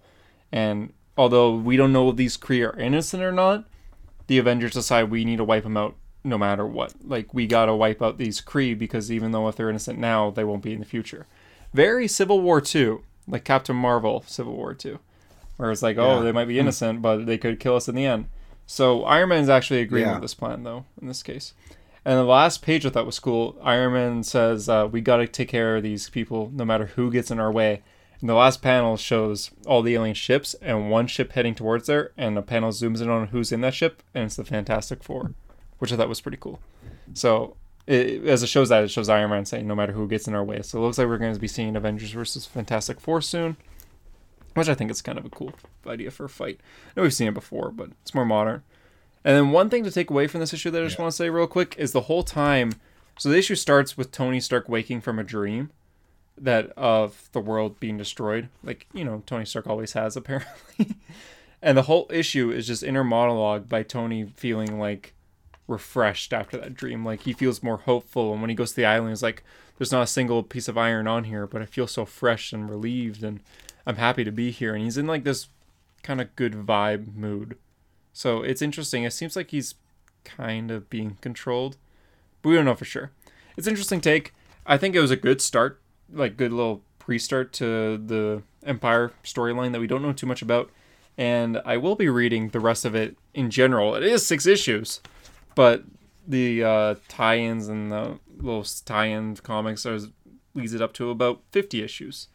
And 0.51 0.91
although 1.17 1.55
we 1.55 1.77
don't 1.77 1.93
know 1.93 2.09
if 2.09 2.17
these 2.17 2.35
Kree 2.35 2.67
are 2.67 2.77
innocent 2.77 3.23
or 3.23 3.31
not, 3.31 3.65
the 4.29 4.37
Avengers 4.37 4.73
decide 4.73 5.09
we 5.09 5.25
need 5.25 5.37
to 5.37 5.43
wipe 5.43 5.63
them 5.63 5.75
out 5.75 5.95
no 6.23 6.37
matter 6.37 6.65
what. 6.65 6.93
Like 7.03 7.33
we 7.33 7.47
gotta 7.47 7.75
wipe 7.75 8.01
out 8.01 8.17
these 8.17 8.39
Kree 8.41 8.77
because 8.77 9.11
even 9.11 9.31
though 9.31 9.47
if 9.49 9.55
they're 9.55 9.69
innocent 9.69 9.99
now, 9.99 10.29
they 10.29 10.43
won't 10.43 10.61
be 10.63 10.71
in 10.73 10.79
the 10.79 10.85
future. 10.85 11.25
Very 11.73 12.07
Civil 12.07 12.39
War 12.41 12.61
two, 12.61 13.03
like 13.27 13.43
Captain 13.43 13.75
Marvel 13.75 14.23
Civil 14.27 14.55
War 14.55 14.73
two, 14.73 14.99
where 15.57 15.71
it's 15.71 15.81
like, 15.81 15.97
oh, 15.97 16.21
they 16.23 16.31
might 16.31 16.47
be 16.47 16.59
innocent, 16.59 17.01
but 17.01 17.25
they 17.25 17.37
could 17.37 17.59
kill 17.59 17.75
us 17.75 17.87
in 17.89 17.95
the 17.95 18.05
end. 18.05 18.27
So 18.65 19.03
Iron 19.03 19.29
Man's 19.29 19.49
actually 19.49 19.81
agreeing 19.81 20.07
Yeah. 20.07 20.13
with 20.13 20.21
this 20.21 20.35
plan 20.35 20.63
though 20.63 20.85
in 21.01 21.07
this 21.07 21.23
case. 21.23 21.53
And 22.05 22.17
the 22.17 22.23
last 22.23 22.61
page 22.61 22.85
I 22.85 22.89
thought 22.89 23.05
was 23.05 23.19
cool. 23.19 23.57
Iron 23.63 23.93
Man 23.93 24.23
says, 24.23 24.69
uh, 24.69 24.87
"We 24.91 25.01
got 25.01 25.17
to 25.17 25.27
take 25.27 25.49
care 25.49 25.75
of 25.77 25.83
these 25.83 26.09
people, 26.09 26.49
no 26.53 26.63
matter 26.65 26.85
who 26.95 27.11
gets 27.11 27.29
in 27.31 27.39
our 27.39 27.51
way." 27.51 27.81
And 28.21 28.29
the 28.29 28.33
last 28.33 28.61
panel 28.61 28.97
shows 28.97 29.51
all 29.65 29.81
the 29.81 29.95
alien 29.95 30.13
ships 30.13 30.53
and 30.61 30.91
one 30.91 31.07
ship 31.07 31.31
heading 31.33 31.55
towards 31.55 31.87
there, 31.87 32.11
and 32.17 32.35
the 32.35 32.41
panel 32.41 32.71
zooms 32.71 33.01
in 33.01 33.09
on 33.09 33.27
who's 33.27 33.51
in 33.51 33.61
that 33.61 33.73
ship, 33.73 34.03
and 34.13 34.25
it's 34.25 34.35
the 34.35 34.43
Fantastic 34.43 35.03
Four, 35.03 35.33
which 35.77 35.93
I 35.93 35.95
thought 35.95 36.09
was 36.09 36.19
pretty 36.19 36.37
cool. 36.39 36.59
So 37.13 37.55
it, 37.87 38.25
as 38.25 38.43
it 38.43 38.47
shows 38.47 38.69
that, 38.69 38.83
it 38.83 38.91
shows 38.91 39.07
Iron 39.07 39.29
Man 39.29 39.45
saying, 39.45 39.65
"No 39.65 39.75
matter 39.75 39.93
who 39.93 40.07
gets 40.07 40.27
in 40.27 40.35
our 40.35 40.43
way." 40.43 40.61
So 40.61 40.77
it 40.77 40.81
looks 40.81 40.97
like 40.97 41.07
we're 41.07 41.17
going 41.17 41.33
to 41.33 41.39
be 41.39 41.47
seeing 41.47 41.75
Avengers 41.75 42.11
versus 42.11 42.45
Fantastic 42.45 42.99
Four 42.99 43.21
soon, 43.21 43.55
which 44.53 44.67
I 44.67 44.75
think 44.75 44.91
is 44.91 45.01
kind 45.01 45.17
of 45.17 45.25
a 45.25 45.29
cool 45.29 45.53
idea 45.87 46.11
for 46.11 46.25
a 46.25 46.29
fight. 46.29 46.59
I 46.87 46.91
know 46.97 47.03
we've 47.03 47.13
seen 47.13 47.29
it 47.29 47.33
before, 47.33 47.71
but 47.71 47.89
it's 48.01 48.13
more 48.13 48.25
modern. 48.25 48.63
And 49.23 49.35
then 49.35 49.51
one 49.51 49.69
thing 49.69 49.83
to 49.85 49.91
take 49.91 50.09
away 50.09 50.27
from 50.27 50.39
this 50.41 50.53
issue 50.53 50.71
that 50.71 50.81
I 50.81 50.85
just 50.85 50.99
want 50.99 51.11
to 51.11 51.15
say 51.15 51.29
real 51.29 51.47
quick 51.47 51.75
is 51.77 51.93
the 51.93 52.01
whole 52.01 52.23
time. 52.23 52.73
So 53.17 53.29
the 53.29 53.37
issue 53.37 53.55
starts 53.55 53.97
with 53.97 54.11
Tony 54.11 54.39
Stark 54.39 54.69
waking 54.69 55.01
from 55.01 55.19
a 55.19 55.23
dream 55.23 55.71
that 56.41 56.71
of 56.77 57.29
the 57.33 57.39
world 57.39 57.79
being 57.79 57.97
destroyed, 57.97 58.49
like 58.63 58.87
you 58.93 59.03
know 59.03 59.23
Tony 59.25 59.45
Stark 59.45 59.67
always 59.67 59.93
has 59.93 60.15
apparently. 60.17 60.95
and 61.61 61.77
the 61.77 61.83
whole 61.83 62.07
issue 62.09 62.51
is 62.51 62.67
just 62.67 62.83
inner 62.83 63.03
monologue 63.03 63.67
by 63.67 63.83
Tony 63.83 64.25
feeling 64.35 64.79
like 64.79 65.13
refreshed 65.67 66.33
after 66.33 66.57
that 66.57 66.73
dream. 66.75 67.05
Like 67.05 67.21
he 67.21 67.33
feels 67.33 67.63
more 67.63 67.77
hopeful, 67.77 68.31
and 68.31 68.41
when 68.41 68.49
he 68.49 68.55
goes 68.55 68.71
to 68.71 68.75
the 68.77 68.85
island, 68.85 69.11
he's 69.11 69.23
like, 69.23 69.43
"There's 69.77 69.91
not 69.91 70.03
a 70.03 70.07
single 70.07 70.43
piece 70.43 70.67
of 70.67 70.77
iron 70.77 71.07
on 71.07 71.25
here, 71.25 71.45
but 71.47 71.61
I 71.61 71.65
feel 71.65 71.87
so 71.87 72.05
fresh 72.05 72.51
and 72.53 72.69
relieved, 72.69 73.23
and 73.23 73.41
I'm 73.85 73.97
happy 73.97 74.23
to 74.23 74.31
be 74.31 74.51
here." 74.51 74.73
And 74.73 74.83
he's 74.83 74.97
in 74.97 75.07
like 75.07 75.23
this 75.23 75.47
kind 76.03 76.21
of 76.21 76.35
good 76.35 76.53
vibe 76.53 77.15
mood. 77.15 77.57
So 78.13 78.41
it's 78.41 78.61
interesting. 78.61 79.03
It 79.03 79.13
seems 79.13 79.35
like 79.35 79.51
he's 79.51 79.75
kind 80.23 80.71
of 80.71 80.89
being 80.89 81.17
controlled, 81.21 81.77
but 82.41 82.49
we 82.49 82.55
don't 82.55 82.65
know 82.65 82.75
for 82.75 82.85
sure. 82.85 83.11
It's 83.57 83.67
interesting 83.67 84.01
take. 84.01 84.33
I 84.65 84.77
think 84.77 84.95
it 84.95 85.01
was 85.01 85.11
a 85.11 85.15
good 85.15 85.41
start, 85.41 85.79
like 86.13 86.37
good 86.37 86.51
little 86.51 86.81
pre-start 86.97 87.53
to 87.53 87.97
the 87.97 88.43
Empyre 88.65 89.11
storyline 89.23 89.71
that 89.71 89.79
we 89.79 89.87
don't 89.87 90.01
know 90.01 90.13
too 90.13 90.27
much 90.27 90.41
about. 90.41 90.69
And 91.17 91.61
I 91.65 91.77
will 91.77 91.95
be 91.95 92.07
reading 92.07 92.49
the 92.49 92.59
rest 92.59 92.85
of 92.85 92.95
it 92.95 93.17
in 93.33 93.49
general. 93.49 93.95
It 93.95 94.03
is 94.03 94.25
six 94.25 94.45
issues, 94.45 95.01
but 95.55 95.83
the 96.27 96.63
uh, 96.63 96.95
tie-ins 97.07 97.67
and 97.67 97.91
the 97.91 98.19
little 98.37 98.63
tie-in 98.63 99.35
comics 99.37 99.85
are, 99.85 99.99
leads 100.53 100.73
it 100.73 100.81
up 100.81 100.93
to 100.93 101.09
about 101.09 101.41
50 101.51 101.81
issues. 101.81 102.27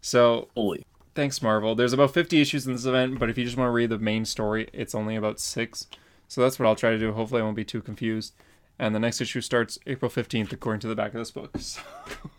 So 0.00 0.48
Holy. 0.56 0.84
Thanks, 1.14 1.42
Marvel. 1.42 1.74
There's 1.74 1.92
about 1.92 2.14
50 2.14 2.40
issues 2.40 2.66
in 2.66 2.72
this 2.72 2.86
event, 2.86 3.18
but 3.18 3.28
if 3.28 3.36
you 3.36 3.44
just 3.44 3.58
want 3.58 3.68
to 3.68 3.72
read 3.72 3.90
the 3.90 3.98
main 3.98 4.24
story, 4.24 4.68
it's 4.72 4.94
only 4.94 5.14
about 5.14 5.38
six. 5.38 5.86
So 6.26 6.40
that's 6.40 6.58
what 6.58 6.66
I'll 6.66 6.74
try 6.74 6.90
to 6.90 6.98
do. 6.98 7.12
Hopefully, 7.12 7.42
I 7.42 7.44
won't 7.44 7.56
be 7.56 7.66
too 7.66 7.82
confused. 7.82 8.32
And 8.78 8.94
the 8.94 8.98
next 8.98 9.20
issue 9.20 9.42
starts 9.42 9.78
April 9.86 10.10
15th, 10.10 10.52
according 10.52 10.80
to 10.80 10.88
the 10.88 10.96
back 10.96 11.12
of 11.12 11.18
this 11.18 11.30
book. 11.30 11.54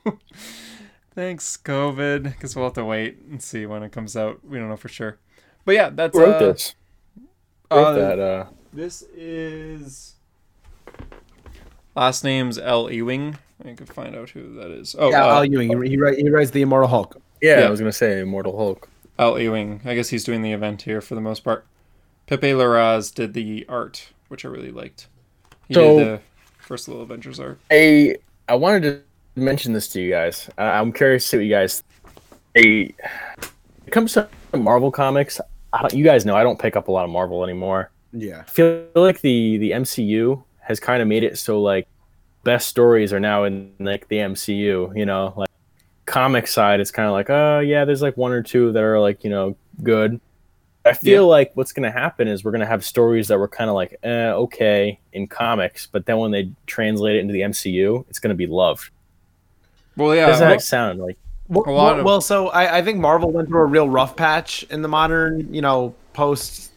So 0.06 0.20
thanks, 1.16 1.58
COVID, 1.58 2.24
because 2.24 2.56
we'll 2.56 2.66
have 2.66 2.74
to 2.74 2.86
wait 2.86 3.20
and 3.30 3.42
see 3.42 3.66
when 3.66 3.84
it 3.84 3.92
comes 3.92 4.16
out. 4.16 4.40
We 4.46 4.58
don't 4.60 4.70
know 4.70 4.78
for 4.78 4.90
sure. 4.90 5.18
But 5.66 5.76
yeah, 5.76 5.90
that's 5.90 6.18
Who 6.18 6.24
wrote 6.24 6.36
uh, 6.36 6.40
this? 6.40 6.76
Wrote 7.72 7.84
uh, 7.86 7.94
that. 7.94 8.20
Uh, 8.20 8.46
This 8.74 9.04
is 9.16 10.16
last 11.96 12.24
name's 12.24 12.58
L. 12.58 12.92
Ewing. 12.92 13.38
I 13.66 13.74
could 13.74 13.88
find 13.90 14.16
out 14.16 14.30
who 14.32 14.56
that 14.56 14.72
is. 14.72 14.96
Oh, 14.98 15.10
yeah, 15.10 15.26
uh, 15.26 15.36
Al 15.36 15.46
Ewing. 15.46 15.82
He, 15.84 15.90
he, 15.90 16.22
he 16.24 16.30
writes 16.30 16.52
the 16.52 16.62
Immortal 16.62 16.90
Hulk. 16.90 17.22
yeah, 17.42 17.60
yeah. 17.62 17.66
I 17.68 17.70
was 17.70 17.80
gonna 17.80 17.92
say 17.94 18.20
Immortal 18.20 18.58
Hulk. 18.58 18.90
Al 19.20 19.40
Ewing. 19.40 19.82
I 19.86 19.96
guess 19.96 20.10
he's 20.10 20.24
doing 20.24 20.42
the 20.42 20.52
event 20.52 20.82
here 20.82 21.00
for 21.02 21.16
the 21.16 21.22
most 21.22 21.44
part. 21.44 21.66
Pepe 22.26 22.52
Larraz 22.52 23.14
did 23.14 23.34
the 23.34 23.66
art, 23.70 24.12
which 24.28 24.44
I 24.44 24.48
really 24.50 24.72
liked. 24.72 25.08
He 25.68 25.76
So- 25.76 25.98
did 26.00 26.08
the 26.08 26.22
first 26.58 26.88
little 26.88 27.04
Avengers 27.04 27.40
art. 27.40 27.60
I 27.72 28.18
I 28.50 28.56
wanted 28.56 28.82
to 28.84 29.02
mention 29.36 29.74
this 29.74 29.88
to 29.90 30.02
you 30.02 30.10
guys. 30.10 30.50
I, 30.58 30.66
I'm 30.80 30.92
curious 30.92 31.24
to 31.24 31.30
see 31.30 31.38
what 31.38 31.44
you 31.46 31.52
guys. 31.52 31.84
A, 32.56 32.94
it 33.86 33.92
comes 33.92 34.14
to 34.14 34.30
Marvel 34.54 34.92
comics. 34.92 35.40
I 35.72 35.82
don't, 35.82 35.94
you 35.94 36.04
guys 36.04 36.26
know 36.26 36.36
I 36.36 36.44
don't 36.44 36.60
pick 36.60 36.76
up 36.76 36.88
a 36.88 36.92
lot 36.92 37.06
of 37.06 37.12
Marvel 37.12 37.44
anymore. 37.44 37.92
Yeah. 38.12 38.42
I 38.42 38.50
feel 38.50 38.86
like 38.96 39.22
the 39.22 39.58
the 39.58 39.72
MCU 39.72 40.44
has 40.60 40.80
kind 40.80 41.02
of 41.02 41.08
made 41.08 41.24
it 41.24 41.38
so 41.38 41.62
like 41.62 41.88
best 42.44 42.68
stories 42.68 43.12
are 43.12 43.20
now 43.20 43.44
in 43.46 43.74
like 43.80 44.08
the 44.08 44.18
MCU. 44.18 44.96
You 44.96 45.06
know, 45.06 45.34
like 45.36 45.50
comic 46.06 46.48
side, 46.48 46.80
it's 46.80 46.92
kind 46.92 47.08
of 47.08 47.14
like 47.14 47.30
oh 47.30 47.60
yeah, 47.60 47.86
there's 47.86 48.02
like 48.02 48.18
one 48.18 48.32
or 48.32 48.44
two 48.44 48.72
that 48.72 48.84
are 48.84 49.00
like 49.00 49.24
you 49.24 49.30
know 49.30 49.56
good. 49.82 50.20
I 50.86 50.94
feel 50.94 51.28
like 51.28 51.52
what's 51.56 51.72
going 51.72 51.90
to 51.90 51.98
happen 51.98 52.28
is 52.28 52.44
we're 52.44 52.52
going 52.52 52.60
to 52.60 52.68
have 52.68 52.84
stories 52.84 53.30
that 53.30 53.40
were 53.40 53.48
kind 53.48 53.70
of 53.70 53.76
like 53.76 53.98
eh, 54.04 54.32
okay 54.32 55.00
in 55.14 55.28
comics, 55.28 55.88
but 55.88 56.06
then 56.06 56.18
when 56.18 56.32
they 56.32 56.52
translate 56.68 57.16
it 57.16 57.20
into 57.20 57.32
the 57.32 57.40
MCU, 57.40 58.06
it's 58.10 58.20
going 58.20 58.32
to 58.32 58.36
be 58.36 58.48
loved. 58.48 58.90
Well, 59.96 60.16
yeah. 60.16 60.28
Does 60.28 60.40
well- 60.40 60.50
that 60.50 60.62
sound 60.62 61.00
like? 61.00 61.18
Well, 61.50 61.64
A 61.68 61.72
lot 61.72 61.76
well, 61.92 62.00
of- 62.00 62.06
well, 62.06 62.22
so 62.22 62.48
I, 62.50 62.78
I 62.78 62.82
think 62.84 63.00
Marvel 63.00 63.30
went 63.32 63.50
through 63.50 63.62
a 63.62 63.66
real 63.66 63.88
rough 63.90 64.16
patch 64.16 64.64
in 64.70 64.82
the 64.82 64.88
modern, 64.88 65.54
you 65.54 65.62
know, 65.62 65.94
post 66.14 66.72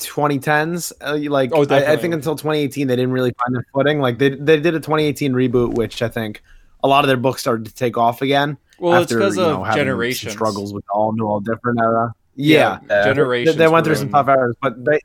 2010s. 0.00 0.92
Uh, 1.00 1.30
like, 1.30 1.50
Oh, 1.52 1.66
I, 1.68 1.92
I 1.92 1.96
think 1.96 2.14
until 2.14 2.34
2018, 2.34 2.86
they 2.86 2.96
didn't 2.96 3.12
really 3.12 3.32
find 3.44 3.54
their 3.54 3.66
footing. 3.72 4.00
Like, 4.00 4.18
they, 4.18 4.30
they 4.30 4.58
did 4.58 4.74
a 4.74 4.80
2018 4.80 5.32
reboot, 5.32 5.74
which 5.74 6.02
I 6.02 6.08
think 6.08 6.42
a 6.82 6.88
lot 6.88 7.04
of 7.04 7.08
their 7.08 7.16
books 7.16 7.40
started 7.40 7.66
to 7.66 7.74
take 7.74 7.96
off 7.96 8.22
again. 8.22 8.56
well, 8.78 9.00
it's 9.02 9.12
because 9.12 9.36
you 9.36 9.42
know, 9.42 9.60
of 9.60 9.66
having 9.66 9.72
some 9.72 9.76
generations. 9.78 10.32
struggles 10.32 10.72
with 10.74 10.84
all 10.92 11.12
new, 11.12 11.24
all 11.24 11.40
different 11.40 11.78
era. 11.80 12.14
Yeah, 12.36 12.56
Yeah. 12.88 13.02
They, 13.04 13.10
generations. 13.10 13.56
they 13.56 13.68
went 13.68 13.86
through 13.86 13.94
some 13.96 14.10
tough 14.10 14.28
eras, 14.28 14.56
but 14.60 14.82
they. 14.84 14.98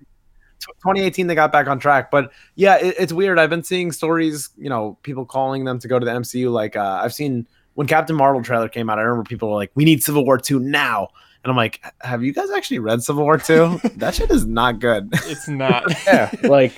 2018 0.60 1.27
they 1.27 1.36
got 1.36 1.52
back 1.52 1.68
on 1.68 1.80
track 1.80 2.11
but 2.11 2.31
yeah 2.56 2.77
it, 2.77 2.95
it's 2.99 3.14
weird 3.14 3.40
i've 3.40 3.49
been 3.49 3.64
seeing 3.64 3.91
stories 3.91 4.49
you 4.57 4.69
know 4.69 4.98
people 5.03 5.26
calling 5.26 5.64
them 5.65 5.80
to 5.80 5.88
go 5.88 5.98
to 5.99 6.06
the 6.06 6.11
mcu 6.11 6.52
like 6.52 6.76
uh, 6.76 6.99
i've 7.03 7.14
seen 7.14 7.48
when 7.76 7.88
captain 7.88 8.15
marvel 8.15 8.41
trailer 8.44 8.68
came 8.69 8.90
out 8.90 8.99
i 8.99 9.02
remember 9.02 9.27
people 9.27 9.49
were 9.49 9.56
like 9.56 9.72
we 9.76 9.86
need 9.86 10.03
civil 10.03 10.26
war 10.26 10.38
2 10.38 10.60
now 10.60 11.07
and 11.44 11.49
i'm 11.52 11.56
like 11.57 11.81
have 12.02 12.23
you 12.23 12.34
guys 12.34 12.49
actually 12.52 12.80
read 12.80 13.02
civil 13.02 13.23
war 13.23 13.38
2 13.38 13.80
that 13.98 14.14
shit 14.15 14.30
is 14.31 14.45
not 14.45 14.80
good 14.80 15.10
It's 15.26 15.48
not. 15.48 15.84
yeah, 16.06 16.30
like 16.44 16.73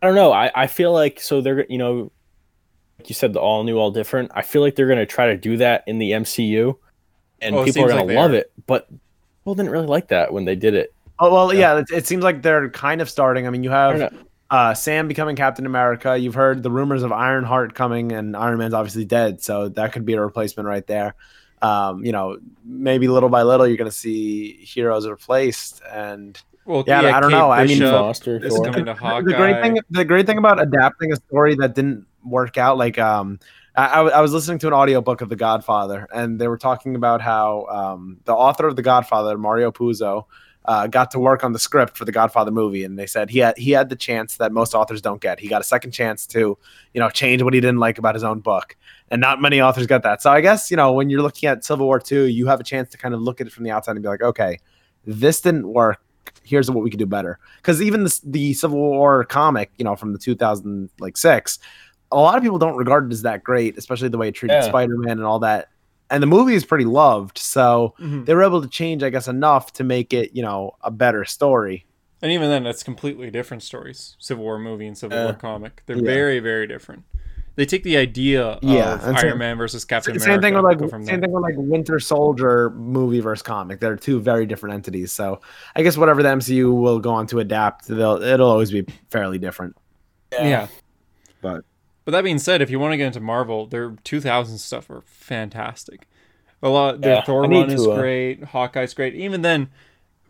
I 0.00 0.06
don't 0.06 0.16
know. 0.16 0.32
I, 0.32 0.50
I 0.52 0.66
feel 0.66 0.92
like 0.92 1.20
so 1.20 1.40
they're 1.40 1.64
you 1.66 1.78
know, 1.78 2.10
like 2.98 3.08
you 3.08 3.14
said, 3.14 3.32
the 3.34 3.38
all 3.38 3.62
new, 3.62 3.78
all 3.78 3.92
different. 3.92 4.32
I 4.34 4.42
feel 4.42 4.60
like 4.60 4.74
they're 4.74 4.88
gonna 4.88 5.06
try 5.06 5.26
to 5.28 5.36
do 5.36 5.58
that 5.58 5.84
in 5.86 5.98
the 6.00 6.10
MCU, 6.10 6.76
and 7.40 7.54
Oh, 7.54 7.64
people 7.64 7.84
are 7.84 7.88
gonna 7.88 8.00
like 8.00 8.08
they 8.08 8.16
love 8.16 8.32
are. 8.32 8.34
it. 8.34 8.52
But 8.66 8.88
people 8.88 9.54
didn't 9.54 9.70
really 9.70 9.86
like 9.86 10.08
that 10.08 10.32
when 10.32 10.44
they 10.44 10.56
did 10.56 10.74
it. 10.74 10.92
Oh 11.22 11.32
well 11.32 11.54
yeah 11.54 11.78
it, 11.78 11.86
it 11.90 12.06
seems 12.06 12.22
like 12.22 12.42
they're 12.42 12.68
kind 12.70 13.00
of 13.00 13.08
starting 13.08 13.46
i 13.46 13.50
mean 13.50 13.64
you 13.64 13.70
have 13.70 14.12
uh, 14.52 14.74
Sam 14.74 15.08
becoming 15.08 15.34
Captain 15.34 15.64
America. 15.64 16.14
You've 16.14 16.34
heard 16.34 16.62
the 16.62 16.70
rumors 16.70 17.02
of 17.02 17.10
Ironheart 17.10 17.74
coming, 17.74 18.12
and 18.12 18.36
Iron 18.36 18.58
Man's 18.58 18.74
obviously 18.74 19.06
dead, 19.06 19.42
so 19.42 19.70
that 19.70 19.94
could 19.94 20.04
be 20.04 20.12
a 20.12 20.20
replacement 20.20 20.66
right 20.68 20.86
there. 20.86 21.14
Um, 21.62 22.04
you 22.04 22.12
know, 22.12 22.38
maybe 22.62 23.08
little 23.08 23.30
by 23.30 23.44
little, 23.44 23.66
you're 23.66 23.78
going 23.78 23.90
to 23.90 23.96
see 23.96 24.56
heroes 24.56 25.08
replaced, 25.08 25.80
and 25.90 26.38
Well, 26.66 26.84
Yeah, 26.86 27.16
I 27.16 27.20
don't 27.20 27.30
know. 27.30 27.50
I 27.50 27.64
mean, 27.64 27.80
Foster, 27.80 28.44
is 28.44 28.52
coming 28.62 28.84
to 28.84 28.94
the 29.24 29.32
great 29.34 29.62
thing, 29.62 29.78
the 29.88 30.04
great 30.04 30.26
thing 30.26 30.36
about 30.36 30.60
adapting 30.60 31.14
a 31.14 31.16
story 31.16 31.54
that 31.54 31.74
didn't 31.74 32.04
work 32.22 32.58
out, 32.58 32.76
like 32.76 32.98
um, 32.98 33.40
I, 33.74 33.86
I 33.86 33.96
w- 33.96 34.14
I 34.14 34.20
was 34.20 34.34
listening 34.34 34.58
to 34.58 34.66
an 34.66 34.74
audiobook 34.74 35.22
of 35.22 35.30
The 35.30 35.36
Godfather, 35.36 36.06
and 36.14 36.38
they 36.38 36.48
were 36.48 36.58
talking 36.58 36.94
about 36.94 37.22
how 37.22 37.64
um, 37.70 38.18
the 38.24 38.34
author 38.34 38.66
of 38.66 38.76
The 38.76 38.82
Godfather, 38.82 39.38
Mario 39.38 39.72
Puzo, 39.72 40.26
uh, 40.64 40.86
got 40.86 41.10
to 41.10 41.18
work 41.18 41.42
on 41.42 41.52
the 41.52 41.58
script 41.58 41.96
for 41.96 42.04
the 42.04 42.12
Godfather 42.12 42.50
movie, 42.50 42.84
and 42.84 42.98
they 42.98 43.06
said 43.06 43.30
he 43.30 43.40
had 43.40 43.56
he 43.58 43.72
had 43.72 43.88
the 43.88 43.96
chance 43.96 44.36
that 44.36 44.52
most 44.52 44.74
authors 44.74 45.02
don't 45.02 45.20
get. 45.20 45.40
He 45.40 45.48
got 45.48 45.60
a 45.60 45.64
second 45.64 45.90
chance 45.90 46.26
to, 46.28 46.56
you 46.94 47.00
know, 47.00 47.10
change 47.10 47.42
what 47.42 47.54
he 47.54 47.60
didn't 47.60 47.80
like 47.80 47.98
about 47.98 48.14
his 48.14 48.24
own 48.24 48.40
book, 48.40 48.76
and 49.10 49.20
not 49.20 49.40
many 49.40 49.60
authors 49.60 49.86
got 49.86 50.02
that. 50.04 50.22
So 50.22 50.30
I 50.30 50.40
guess 50.40 50.70
you 50.70 50.76
know 50.76 50.92
when 50.92 51.10
you're 51.10 51.22
looking 51.22 51.48
at 51.48 51.64
Civil 51.64 51.86
War 51.86 51.98
two, 51.98 52.26
you 52.26 52.46
have 52.46 52.60
a 52.60 52.64
chance 52.64 52.90
to 52.90 52.98
kind 52.98 53.14
of 53.14 53.20
look 53.20 53.40
at 53.40 53.46
it 53.46 53.52
from 53.52 53.64
the 53.64 53.70
outside 53.70 53.92
and 53.92 54.02
be 54.02 54.08
like, 54.08 54.22
okay, 54.22 54.58
this 55.04 55.40
didn't 55.40 55.68
work. 55.68 56.00
Here's 56.44 56.70
what 56.70 56.84
we 56.84 56.90
could 56.90 56.98
do 56.98 57.06
better. 57.06 57.38
Because 57.56 57.82
even 57.82 58.04
the, 58.04 58.20
the 58.24 58.54
Civil 58.54 58.78
War 58.78 59.24
comic, 59.24 59.72
you 59.78 59.84
know, 59.84 59.96
from 59.96 60.12
the 60.12 60.18
2000 60.18 60.90
like 61.00 61.16
six, 61.16 61.58
a 62.12 62.16
lot 62.16 62.36
of 62.36 62.42
people 62.42 62.58
don't 62.58 62.76
regard 62.76 63.06
it 63.06 63.12
as 63.12 63.22
that 63.22 63.42
great, 63.42 63.76
especially 63.76 64.08
the 64.08 64.18
way 64.18 64.28
it 64.28 64.32
treated 64.32 64.54
Yeah. 64.54 64.62
Spider 64.62 64.96
Man 64.96 65.18
and 65.18 65.24
all 65.24 65.40
that. 65.40 65.68
And 66.12 66.22
the 66.22 66.26
movie 66.28 66.54
is 66.54 66.64
pretty 66.64 66.84
loved, 66.84 67.38
so 67.38 67.94
Mhm. 67.98 68.26
they 68.26 68.34
were 68.34 68.42
able 68.44 68.60
to 68.62 68.68
change, 68.68 69.02
I 69.02 69.10
guess, 69.10 69.26
enough 69.28 69.72
to 69.74 69.84
make 69.84 70.12
it, 70.12 70.36
you 70.36 70.42
know, 70.42 70.72
a 70.82 70.90
better 70.90 71.24
story. 71.24 71.86
And 72.20 72.30
even 72.30 72.50
then, 72.50 72.66
it's 72.66 72.82
completely 72.82 73.30
different 73.30 73.62
stories. 73.62 74.14
Civil 74.20 74.44
War 74.44 74.58
movie 74.58 74.86
and 74.86 74.96
Civil 74.96 75.16
Yeah. 75.18 75.24
War 75.24 75.32
comic. 75.34 75.82
They're 75.86 75.96
Yeah. 75.96 76.02
very, 76.04 76.38
very 76.38 76.66
different. 76.66 77.02
they 77.54 77.66
take 77.66 77.82
the 77.82 77.98
idea 77.98 78.58
Yeah, 78.62 78.94
of 78.94 79.04
Iron 79.04 79.16
same- 79.18 79.38
Man 79.38 79.58
versus 79.58 79.84
Captain 79.84 80.18
same 80.18 80.40
America. 80.40 80.42
thing 80.42 80.54
with 80.54 80.64
like 80.64 80.78
from 80.90 81.04
same 81.04 81.20
there. 81.20 81.26
thing 81.28 81.32
with 81.32 81.42
like 81.42 81.54
Winter 81.58 81.98
Soldier 82.00 82.70
movie 82.70 83.20
versus 83.20 83.42
comic. 83.42 83.78
They're 83.78 83.96
two 83.96 84.20
very 84.20 84.46
different 84.46 84.74
entities. 84.74 85.12
So 85.12 85.38
I 85.76 85.82
guess 85.82 85.98
whatever 85.98 86.22
the 86.22 86.30
MCU 86.30 86.72
will 86.72 86.98
go 86.98 87.10
on 87.10 87.26
to 87.26 87.40
adapt, 87.40 87.88
they'll 87.88 88.22
it'll 88.22 88.48
always 88.50 88.70
be 88.70 88.86
fairly 89.10 89.36
different. 89.38 89.76
Yeah. 90.32 90.68
But 91.42 91.64
But 92.04 92.12
that 92.12 92.24
being 92.24 92.38
said, 92.38 92.60
if 92.62 92.70
you 92.70 92.78
want 92.80 92.92
to 92.92 92.96
get 92.96 93.06
into 93.06 93.20
Marvel, 93.20 93.66
their 93.66 93.92
2000 94.04 94.58
stuff 94.58 94.90
are 94.90 95.02
fantastic. 95.02 96.08
A 96.62 96.68
lot, 96.68 97.00
their 97.00 97.14
Yeah, 97.16 97.22
Thor 97.24 97.42
run 97.42 97.70
is 97.70 97.86
uh, 97.86 97.94
great. 97.96 98.44
Hawkeye's 98.44 98.94
great. 98.94 99.14
Even 99.14 99.42
then, 99.42 99.68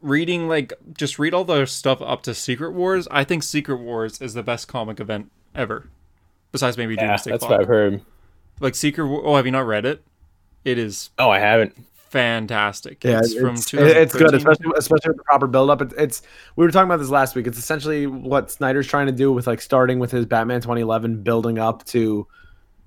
reading 0.01 0.49
like 0.49 0.73
just 0.97 1.19
read 1.19 1.32
all 1.35 1.44
their 1.44 1.66
stuff 1.66 2.01
up 2.03 2.23
to 2.24 2.35
Secret 2.35 2.73
Wars. 2.73 3.07
I 3.11 3.24
think 3.24 3.43
Secret 3.43 3.77
Wars 3.77 4.20
is 4.20 4.35
the 4.35 4.43
best 4.43 4.66
comic 4.69 4.99
event 5.01 5.31
ever, 5.55 5.89
besides 6.51 6.77
maybe 6.78 6.94
Yeah, 6.94 7.09
Doomsday 7.09 7.31
that's 7.32 7.40
Clock. 7.40 7.51
what 7.53 7.61
I've 7.61 7.69
heard. 7.69 8.03
Like 8.61 8.74
Secret. 8.74 9.07
War- 9.07 9.23
Oh, 9.24 9.36
have 9.36 9.47
you 9.47 9.53
not 9.53 9.66
read 9.66 9.85
it? 9.85 10.03
It 10.65 10.78
is 10.78 11.11
Oh, 11.19 11.28
I 11.31 11.39
haven't. 11.39 11.77
Fantastic. 12.13 13.03
yeah, 13.03 13.19
it's, 13.19 13.33
it's, 13.33 13.41
from 13.41 13.55
it's, 13.55 13.75
it's 13.75 14.15
good, 14.15 14.35
especially 14.35 14.67
especially 14.77 15.09
with 15.09 15.17
the 15.17 15.25
proper 15.25 15.47
build 15.47 15.71
up. 15.71 15.81
It's, 15.81 15.95
it's 15.95 16.23
we 16.57 16.65
were 16.65 16.71
talking 16.71 16.87
about 16.87 16.99
this 16.99 17.09
last 17.09 17.35
week. 17.35 17.47
It's 17.47 17.59
essentially 17.59 18.07
what 18.07 18.51
Snyder's 18.51 18.87
trying 18.87 19.07
to 19.07 19.13
do 19.13 19.33
with 19.33 19.47
like 19.47 19.61
starting 19.61 19.99
with 19.99 20.11
his 20.11 20.27
Batman 20.27 20.61
2011, 20.61 21.23
building 21.23 21.59
up 21.59 21.85
to 21.87 22.27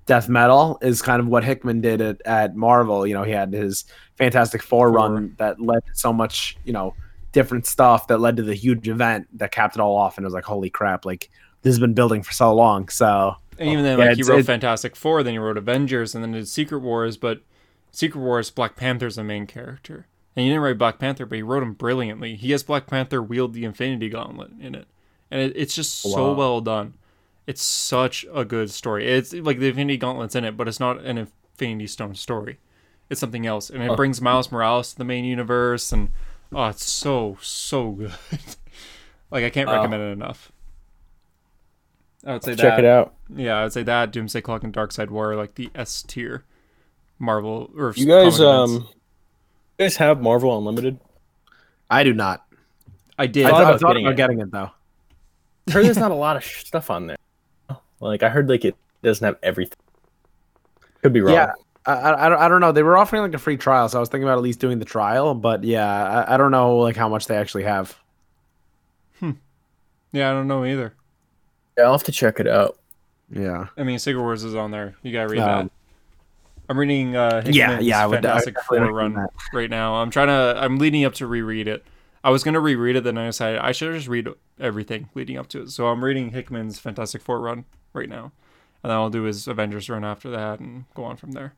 Death 0.06 0.28
Metal 0.28 0.78
is 0.80 1.02
kind 1.02 1.20
of 1.20 1.26
what 1.26 1.42
Hickman 1.44 1.80
did 1.80 2.00
at, 2.00 2.22
at 2.24 2.56
Marvel. 2.56 3.06
You 3.06 3.14
know, 3.14 3.24
he 3.24 3.32
had 3.32 3.52
his 3.52 3.84
Fantastic 4.16 4.62
Four, 4.62 4.92
run 4.92 5.34
that 5.38 5.60
led 5.60 5.84
to 5.86 5.94
so 5.94 6.12
much, 6.12 6.56
you 6.64 6.72
know, 6.72 6.94
different 7.32 7.66
stuff 7.66 8.06
that 8.06 8.18
led 8.18 8.36
to 8.36 8.42
the 8.42 8.54
huge 8.54 8.88
event 8.88 9.26
that 9.38 9.50
capped 9.50 9.74
it 9.76 9.80
all 9.80 9.96
off. 9.96 10.16
And 10.16 10.24
it 10.24 10.28
was 10.28 10.34
like, 10.34 10.44
holy 10.44 10.70
crap, 10.70 11.04
like 11.04 11.28
this 11.62 11.72
has 11.72 11.80
been 11.80 11.94
building 11.94 12.22
for 12.22 12.32
so 12.32 12.54
long. 12.54 12.88
So 12.88 13.34
And 13.58 13.68
even 13.68 13.82
then, 13.82 13.98
Yeah, 13.98 14.06
like 14.06 14.16
he 14.16 14.22
wrote 14.22 14.38
it- 14.40 14.46
Fantastic 14.46 14.94
Four, 14.94 15.24
then 15.24 15.34
he 15.34 15.38
wrote 15.38 15.58
Avengers, 15.58 16.14
and 16.14 16.22
then 16.22 16.30
did 16.30 16.46
Secret 16.46 16.78
Wars. 16.78 17.16
But 17.16 17.40
Secret 17.92 18.20
Wars, 18.20 18.50
Black 18.50 18.76
Panther's 18.76 19.16
the 19.16 19.24
main 19.24 19.46
character, 19.46 20.06
and 20.34 20.42
he 20.44 20.50
didn't 20.50 20.62
write 20.62 20.78
Black 20.78 20.98
Panther, 20.98 21.26
but 21.26 21.36
he 21.36 21.42
wrote 21.42 21.62
him 21.62 21.72
brilliantly. 21.74 22.36
He 22.36 22.50
has 22.52 22.62
Black 22.62 22.86
Panther 22.86 23.22
wield 23.22 23.54
the 23.54 23.64
Infinity 23.64 24.08
Gauntlet 24.08 24.50
in 24.60 24.74
it, 24.74 24.86
and 25.30 25.40
it, 25.40 25.52
it's 25.56 25.74
just 25.74 26.00
so 26.00 26.32
well 26.34 26.60
done. 26.60 26.94
It's 27.46 27.62
such 27.62 28.26
a 28.34 28.44
good 28.44 28.70
story. 28.70 29.08
It's 29.08 29.32
like 29.32 29.58
the 29.58 29.68
Infinity 29.68 29.96
Gauntlet's 29.98 30.34
in 30.34 30.44
it, 30.44 30.56
but 30.56 30.68
it's 30.68 30.80
not 30.80 31.00
an 31.04 31.16
Infinity 31.18 31.86
Stone 31.86 32.16
story. 32.16 32.58
It's 33.08 33.20
something 33.20 33.46
else, 33.46 33.70
and 33.70 33.82
it 33.82 33.90
oh. 33.90 33.96
brings 33.96 34.20
Miles 34.20 34.50
Morales 34.50 34.92
to 34.92 34.98
the 34.98 35.04
main 35.04 35.24
universe, 35.24 35.92
and 35.92 36.10
oh, 36.52 36.66
it's 36.66 36.84
so 36.84 37.38
so 37.40 37.92
good. 37.92 38.12
like 39.30 39.44
I 39.44 39.50
can't 39.50 39.68
Wow. 39.68 39.76
recommend 39.76 40.02
it 40.02 40.12
enough. 40.12 40.52
I 42.26 42.32
would 42.32 42.42
say 42.42 42.56
Check 42.56 42.76
that. 42.76 42.78
it 42.80 42.84
out. 42.84 43.14
Yeah, 43.34 43.62
I'd 43.62 43.72
say 43.72 43.84
that 43.84 44.10
Doomsday 44.10 44.40
Clock 44.40 44.64
and 44.64 44.74
Darkseid 44.74 45.10
War 45.10 45.32
are 45.32 45.36
like 45.36 45.54
the 45.54 45.70
S 45.74 46.02
tier 46.02 46.44
Marvel 47.18 47.70
or 47.76 47.92
You 47.96 48.06
guys, 48.06 48.36
comic 48.38 48.40
events. 48.40 48.40
um, 48.84 48.88
you 49.78 49.84
guys 49.84 49.96
have 49.96 50.20
Marvel 50.22 50.56
Unlimited? 50.56 50.98
I 51.90 52.04
do 52.04 52.12
not. 52.12 52.44
I 53.18 53.26
did. 53.26 53.46
I 53.46 53.50
thought 53.50 53.56
thought, 53.58 53.66
I 53.66 53.70
about 53.76 53.80
getting 53.88 54.06
about 54.06 54.12
it. 54.12 54.16
getting 54.16 54.40
it 54.40 54.50
though. 54.50 54.70
I 55.68 55.70
heard 55.72 55.84
there's 55.86 55.96
not 55.98 56.10
a 56.10 56.14
lot 56.14 56.36
of 56.36 56.44
stuff 56.44 56.90
on 56.90 57.06
there. 57.06 57.16
Like 58.00 58.22
I 58.22 58.28
heard, 58.28 58.48
like 58.48 58.64
it 58.64 58.76
doesn't 59.02 59.24
have 59.24 59.36
everything. 59.42 59.78
Could 61.02 61.12
be 61.12 61.20
wrong. 61.20 61.34
Yeah. 61.34 61.52
I, 61.86 61.92
I, 61.92 62.26
I 62.26 62.28
don't- 62.28 62.38
I 62.40 62.48
don't 62.48 62.60
know. 62.60 62.72
They 62.72 62.82
were 62.82 62.96
offering 62.96 63.22
like 63.22 63.32
a 63.34 63.38
free 63.38 63.56
trial, 63.56 63.88
so 63.88 63.98
I 63.98 64.00
was 64.00 64.08
thinking 64.08 64.24
about 64.24 64.36
at 64.38 64.42
least 64.42 64.58
doing 64.60 64.78
the 64.80 64.84
trial. 64.84 65.34
But 65.34 65.64
yeah, 65.64 66.24
I, 66.26 66.34
I 66.34 66.36
don't 66.36 66.50
know 66.50 66.76
like 66.78 66.96
how 66.96 67.08
much 67.08 67.26
they 67.26 67.36
actually 67.36 67.62
have. 67.64 67.96
Hmm. 69.20 69.30
yeah, 70.12 70.30
I 70.30 70.34
don't 70.34 70.48
know 70.48 70.64
either. 70.64 70.94
Yeah, 71.78 71.84
I'll 71.84 71.92
have 71.92 72.02
to 72.04 72.12
check 72.12 72.38
it 72.40 72.46
out. 72.48 72.78
Yeah. 73.30 73.68
I 73.76 73.82
mean, 73.82 73.98
Secret 73.98 74.20
Wars 74.22 74.44
is 74.44 74.54
on 74.54 74.70
there. 74.72 74.94
You 75.02 75.12
gotta 75.12 75.28
read 75.28 75.40
Um, 75.40 75.66
that. 75.66 75.72
I'm 76.68 76.78
reading 76.78 77.16
uh, 77.16 77.42
Yeah, 77.46 77.68
Hickman's 77.68 77.86
yeah, 77.86 78.02
I 78.02 78.06
would- 78.06 78.14
I 78.16 78.18
would 78.18 78.22
Fantastic 78.24 78.54
definitely 78.54 78.88
Four 78.88 78.94
run 78.96 79.26
right 79.52 79.70
now. 79.70 79.94
I'm 79.96 80.10
trying 80.10 80.28
to. 80.28 80.56
I'm 80.62 80.78
leading 80.78 81.04
up 81.04 81.14
to 81.14 81.26
reread 81.26 81.68
it. 81.68 81.84
I 82.24 82.30
was 82.30 82.42
gonna 82.42 82.60
reread 82.60 82.96
it, 82.96 83.04
then 83.04 83.16
I 83.18 83.26
decided 83.26 83.60
I 83.60 83.70
should 83.72 83.94
just 83.94 84.08
read 84.08 84.28
everything 84.58 85.08
leading 85.14 85.36
up 85.38 85.46
to 85.48 85.62
it. 85.62 85.70
So 85.70 85.86
I'm 85.86 86.02
reading 86.04 86.30
Hickman's 86.30 86.78
Fantastic 86.78 87.22
Four 87.22 87.40
run 87.40 87.66
right 87.92 88.08
now, 88.08 88.32
and 88.82 88.90
then 88.90 88.92
I'll 88.92 89.10
do 89.10 89.22
his 89.22 89.46
Avengers 89.46 89.88
run 89.88 90.04
after 90.04 90.28
that 90.30 90.58
and 90.58 90.86
go 90.94 91.04
on 91.04 91.16
from 91.16 91.32
there. 91.32 91.54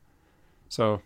So 0.67 1.01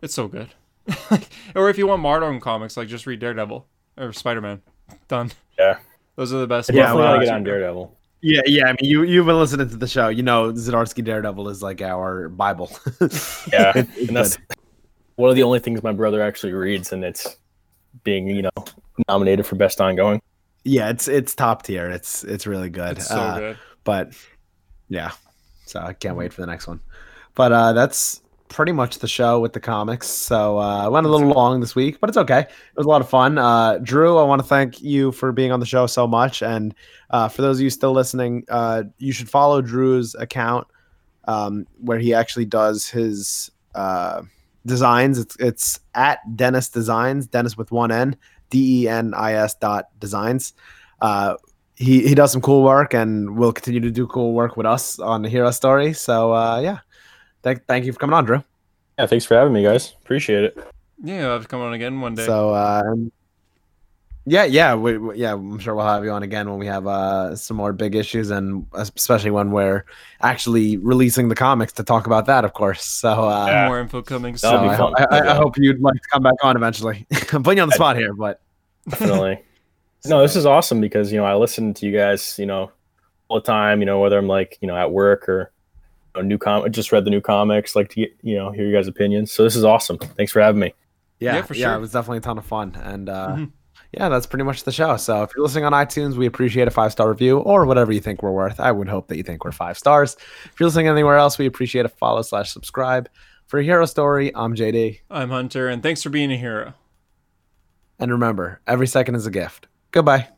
it's 0.00 0.14
so 0.14 0.28
good. 0.28 0.48
or 1.54 1.68
if 1.68 1.76
you 1.76 1.86
want 1.86 2.00
modern 2.02 2.40
comics, 2.40 2.76
like 2.76 2.88
just 2.88 3.06
read 3.06 3.20
Daredevil 3.20 3.66
or 3.98 4.12
Spider 4.14 4.40
Man. 4.40 4.62
Done. 5.08 5.30
Yeah. 5.58 5.78
Those 6.16 6.32
are 6.32 6.38
the 6.38 6.46
best. 6.46 6.70
Yeah, 6.70 6.82
Definitely 6.82 7.02
well, 7.02 7.10
want 7.12 7.20
to 7.22 7.26
get 7.26 7.34
on 7.34 7.44
Daredevil. 7.44 7.96
Yeah, 8.22 8.42
yeah. 8.46 8.66
I 8.68 8.68
mean, 8.80 8.90
you 8.90 9.02
you've 9.02 9.26
been 9.26 9.38
listening 9.38 9.68
to 9.68 9.76
the 9.76 9.86
show. 9.88 10.08
You 10.08 10.22
know, 10.22 10.52
Zdarsky 10.52 11.04
Daredevil 11.04 11.48
is 11.48 11.62
like 11.62 11.82
our 11.82 12.28
bible. 12.28 12.70
Yeah, 13.52 13.72
and 13.74 14.16
that's 14.16 14.38
one 15.16 15.28
of 15.28 15.36
the 15.36 15.42
only 15.42 15.58
things 15.58 15.82
my 15.82 15.92
brother 15.92 16.22
actually 16.22 16.52
reads, 16.52 16.92
and 16.92 17.04
it's 17.04 17.36
being 18.04 18.28
you 18.28 18.42
know 18.42 18.50
nominated 19.08 19.44
for 19.44 19.56
best 19.56 19.80
ongoing. 19.80 20.22
yeah, 20.64 20.88
it's 20.88 21.08
it's 21.08 21.34
top 21.34 21.64
tier. 21.64 21.90
It's 21.90 22.22
it's 22.24 22.46
really 22.46 22.70
good. 22.70 22.98
It's 22.98 23.08
so 23.08 23.16
Uh, 23.16 23.38
good. 23.38 23.58
But 23.84 24.12
yeah, 24.88 25.10
so 25.66 25.80
I 25.80 25.92
can't 25.92 26.16
wait 26.16 26.32
for 26.32 26.40
the 26.42 26.46
next 26.46 26.68
one. 26.68 26.80
But 27.34 27.50
uh, 27.52 27.72
that's 27.72 28.21
pretty 28.52 28.72
much 28.72 28.98
the 28.98 29.08
show 29.08 29.40
with 29.40 29.52
the 29.52 29.60
comics. 29.60 30.06
So 30.06 30.58
uh, 30.58 30.84
I 30.84 30.88
went 30.88 31.06
a 31.06 31.08
little 31.08 31.28
long 31.28 31.60
this 31.60 31.74
week, 31.74 31.98
but 32.00 32.08
it's 32.08 32.18
okay. 32.18 32.40
It 32.40 32.76
was 32.76 32.86
a 32.86 32.88
lot 32.88 33.00
of 33.00 33.08
fun. 33.08 33.38
Uh, 33.38 33.78
Drew, 33.78 34.18
I 34.18 34.24
want 34.24 34.42
to 34.42 34.46
thank 34.46 34.82
you 34.82 35.10
for 35.12 35.32
being 35.32 35.52
on 35.52 35.60
the 35.60 35.66
show 35.66 35.86
so 35.86 36.06
much. 36.06 36.42
And 36.42 36.74
uh, 37.10 37.28
for 37.28 37.42
those 37.42 37.58
of 37.58 37.62
you 37.62 37.70
still 37.70 37.92
listening, 37.92 38.44
uh, 38.48 38.84
you 38.98 39.12
should 39.12 39.30
follow 39.30 39.62
Drew's 39.62 40.14
account 40.14 40.66
um, 41.24 41.66
where 41.80 41.98
he 41.98 42.14
actually 42.14 42.44
does 42.44 42.88
his 42.88 43.50
uh, 43.74 44.22
designs. 44.66 45.18
It's 45.18 45.36
it's 45.36 45.80
at 45.94 46.18
Denis 46.36 46.68
Designs, 46.68 47.26
Denis 47.26 47.56
with 47.56 47.72
one 47.72 47.90
N, 47.90 48.16
D 48.50 48.82
E 48.82 48.88
N 48.88 49.14
I 49.14 49.34
S 49.34 49.54
dot 49.54 49.86
designs. 49.98 50.52
Uh, 51.00 51.36
he 51.74 52.06
he 52.06 52.14
does 52.14 52.32
some 52.32 52.42
cool 52.42 52.62
work 52.62 52.94
and 52.94 53.36
will 53.36 53.52
continue 53.52 53.80
to 53.80 53.90
do 53.90 54.06
cool 54.06 54.34
work 54.34 54.56
with 54.56 54.66
us 54.66 54.98
on 54.98 55.22
the 55.22 55.28
Hero 55.28 55.50
Story. 55.50 55.92
So 55.92 56.32
uh, 56.32 56.60
yeah, 56.60 56.78
thank 57.42 57.64
thank 57.66 57.84
you 57.84 57.92
for 57.92 57.98
coming 57.98 58.14
on, 58.14 58.24
Drew. 58.24 58.42
Yeah, 58.98 59.06
thanks 59.06 59.24
for 59.24 59.34
having 59.34 59.52
me, 59.52 59.62
guys. 59.62 59.94
Appreciate 60.02 60.44
it. 60.44 60.58
Yeah, 61.02 61.26
I'll 61.26 61.32
have 61.32 61.42
to 61.42 61.48
come 61.48 61.60
on 61.60 61.72
again 61.72 62.00
one 62.00 62.14
day. 62.14 62.26
So 62.26 62.50
uh, 62.50 62.82
yeah, 64.24 64.44
yeah, 64.44 64.74
we, 64.76 64.98
we- 64.98 65.16
yeah. 65.16 65.32
I'm 65.32 65.58
sure 65.58 65.74
we'll 65.74 65.84
have 65.86 66.04
you 66.04 66.10
on 66.12 66.22
again 66.22 66.48
when 66.48 66.58
we 66.60 66.66
have 66.66 66.86
uh, 66.86 67.34
some 67.34 67.56
more 67.56 67.72
big 67.72 67.96
issues, 67.96 68.30
and 68.30 68.66
especially 68.74 69.32
when 69.32 69.50
we're 69.50 69.84
actually 70.20 70.76
releasing 70.76 71.28
the 71.28 71.34
comics 71.34 71.72
to 71.74 71.82
talk 71.82 72.06
about 72.06 72.26
that, 72.26 72.44
of 72.44 72.52
course. 72.52 72.84
So 72.84 73.10
uh, 73.28 73.46
Yeah. 73.48 73.66
More 73.66 73.80
info 73.80 74.00
coming 74.02 74.36
so 74.36 74.50
soon. 74.50 74.62
be 74.62 74.68
I, 74.68 74.74
ho- 74.76 74.94
I, 74.96 75.04
I 75.10 75.24
Yeah. 75.24 75.34
hope 75.34 75.56
you'd 75.58 75.80
like 75.80 75.94
to 76.00 76.08
come 76.12 76.22
back 76.22 76.34
on 76.44 76.54
eventually. 76.56 77.04
I'm 77.32 77.42
putting 77.42 77.56
you 77.58 77.62
on 77.62 77.68
the 77.68 77.74
spot 77.74 77.96
here, 77.96 78.14
but 78.14 78.40
Definitely. 78.88 79.40
no, 80.06 80.20
this 80.22 80.36
is 80.36 80.46
awesome 80.46 80.80
because 80.80 81.10
you 81.12 81.18
know 81.18 81.24
I 81.24 81.34
listen 81.34 81.72
to 81.74 81.86
you 81.86 81.96
guys, 81.96 82.36
you 82.38 82.46
know, 82.46 82.70
all 83.28 83.40
the 83.40 83.46
time. 83.46 83.80
You 83.80 83.86
know, 83.86 83.98
whether 84.00 84.18
I'm 84.18 84.28
like 84.28 84.58
you 84.60 84.68
know 84.68 84.76
at 84.76 84.90
work 84.92 85.28
or 85.28 85.40
you 85.40 85.51
know, 86.16 86.22
new 86.22 86.38
com, 86.38 86.70
just 86.72 86.92
read 86.92 87.04
the 87.04 87.10
new 87.10 87.20
comics, 87.20 87.74
like 87.76 87.88
to 87.90 87.96
get 87.96 88.16
you 88.22 88.36
know 88.36 88.50
hear 88.50 88.66
your 88.66 88.80
guys' 88.80 88.88
opinions. 88.88 89.32
So 89.32 89.42
this 89.44 89.56
is 89.56 89.64
awesome. 89.64 89.98
Thanks 89.98 90.32
for 90.32 90.40
having 90.40 90.60
me. 90.60 90.74
yeah, 91.20 91.30
Yeah, 91.32 91.36
yeah, 91.36 91.42
for 91.42 91.54
sure. 91.54 91.74
it 91.74 91.80
was 91.80 91.92
definitely 91.92 92.18
a 92.18 92.22
ton 92.22 92.38
of 92.38 92.44
fun, 92.46 92.74
and 92.82 93.08
uh, 93.08 93.28
Mhm. 93.36 93.50
yeah, 93.92 94.08
that's 94.08 94.26
pretty 94.26 94.44
much 94.44 94.64
the 94.64 94.72
show. 94.72 94.96
So 94.96 95.22
if 95.22 95.30
you're 95.36 95.44
listening 95.44 95.64
on 95.64 95.72
iTunes, 95.72 96.16
we 96.16 96.26
appreciate 96.26 96.66
a 96.68 96.70
five 96.70 96.92
star 96.92 97.08
review 97.08 97.38
or 97.38 97.64
whatever 97.66 97.92
you 97.92 98.00
think 98.00 98.22
we're 98.22 98.32
worth. 98.32 98.58
I 98.60 98.72
would 98.72 98.88
hope 98.88 99.08
that 99.08 99.16
you 99.16 99.22
think 99.22 99.44
we're 99.44 99.52
five 99.52 99.78
stars. 99.78 100.16
If 100.44 100.58
you're 100.58 100.66
listening 100.68 100.88
anywhere 100.88 101.16
else, 101.16 101.38
we 101.38 101.46
appreciate 101.46 101.84
a 101.86 101.88
follow 101.88 102.22
slash 102.22 102.50
subscribe. 102.52 103.08
For 103.46 103.58
a 103.58 103.62
Hero 103.64 103.84
Story, 103.84 104.34
I'm 104.34 104.54
JD. 104.54 105.00
I'm 105.10 105.28
Hunter, 105.28 105.68
and 105.68 105.82
thanks 105.82 106.02
for 106.02 106.08
being 106.10 106.32
a 106.32 106.36
hero. 106.38 106.72
And 107.98 108.10
remember, 108.10 108.60
every 108.66 108.86
second 108.86 109.14
is 109.14 109.26
a 109.26 109.30
gift. 109.30 109.66
Goodbye. 109.90 110.28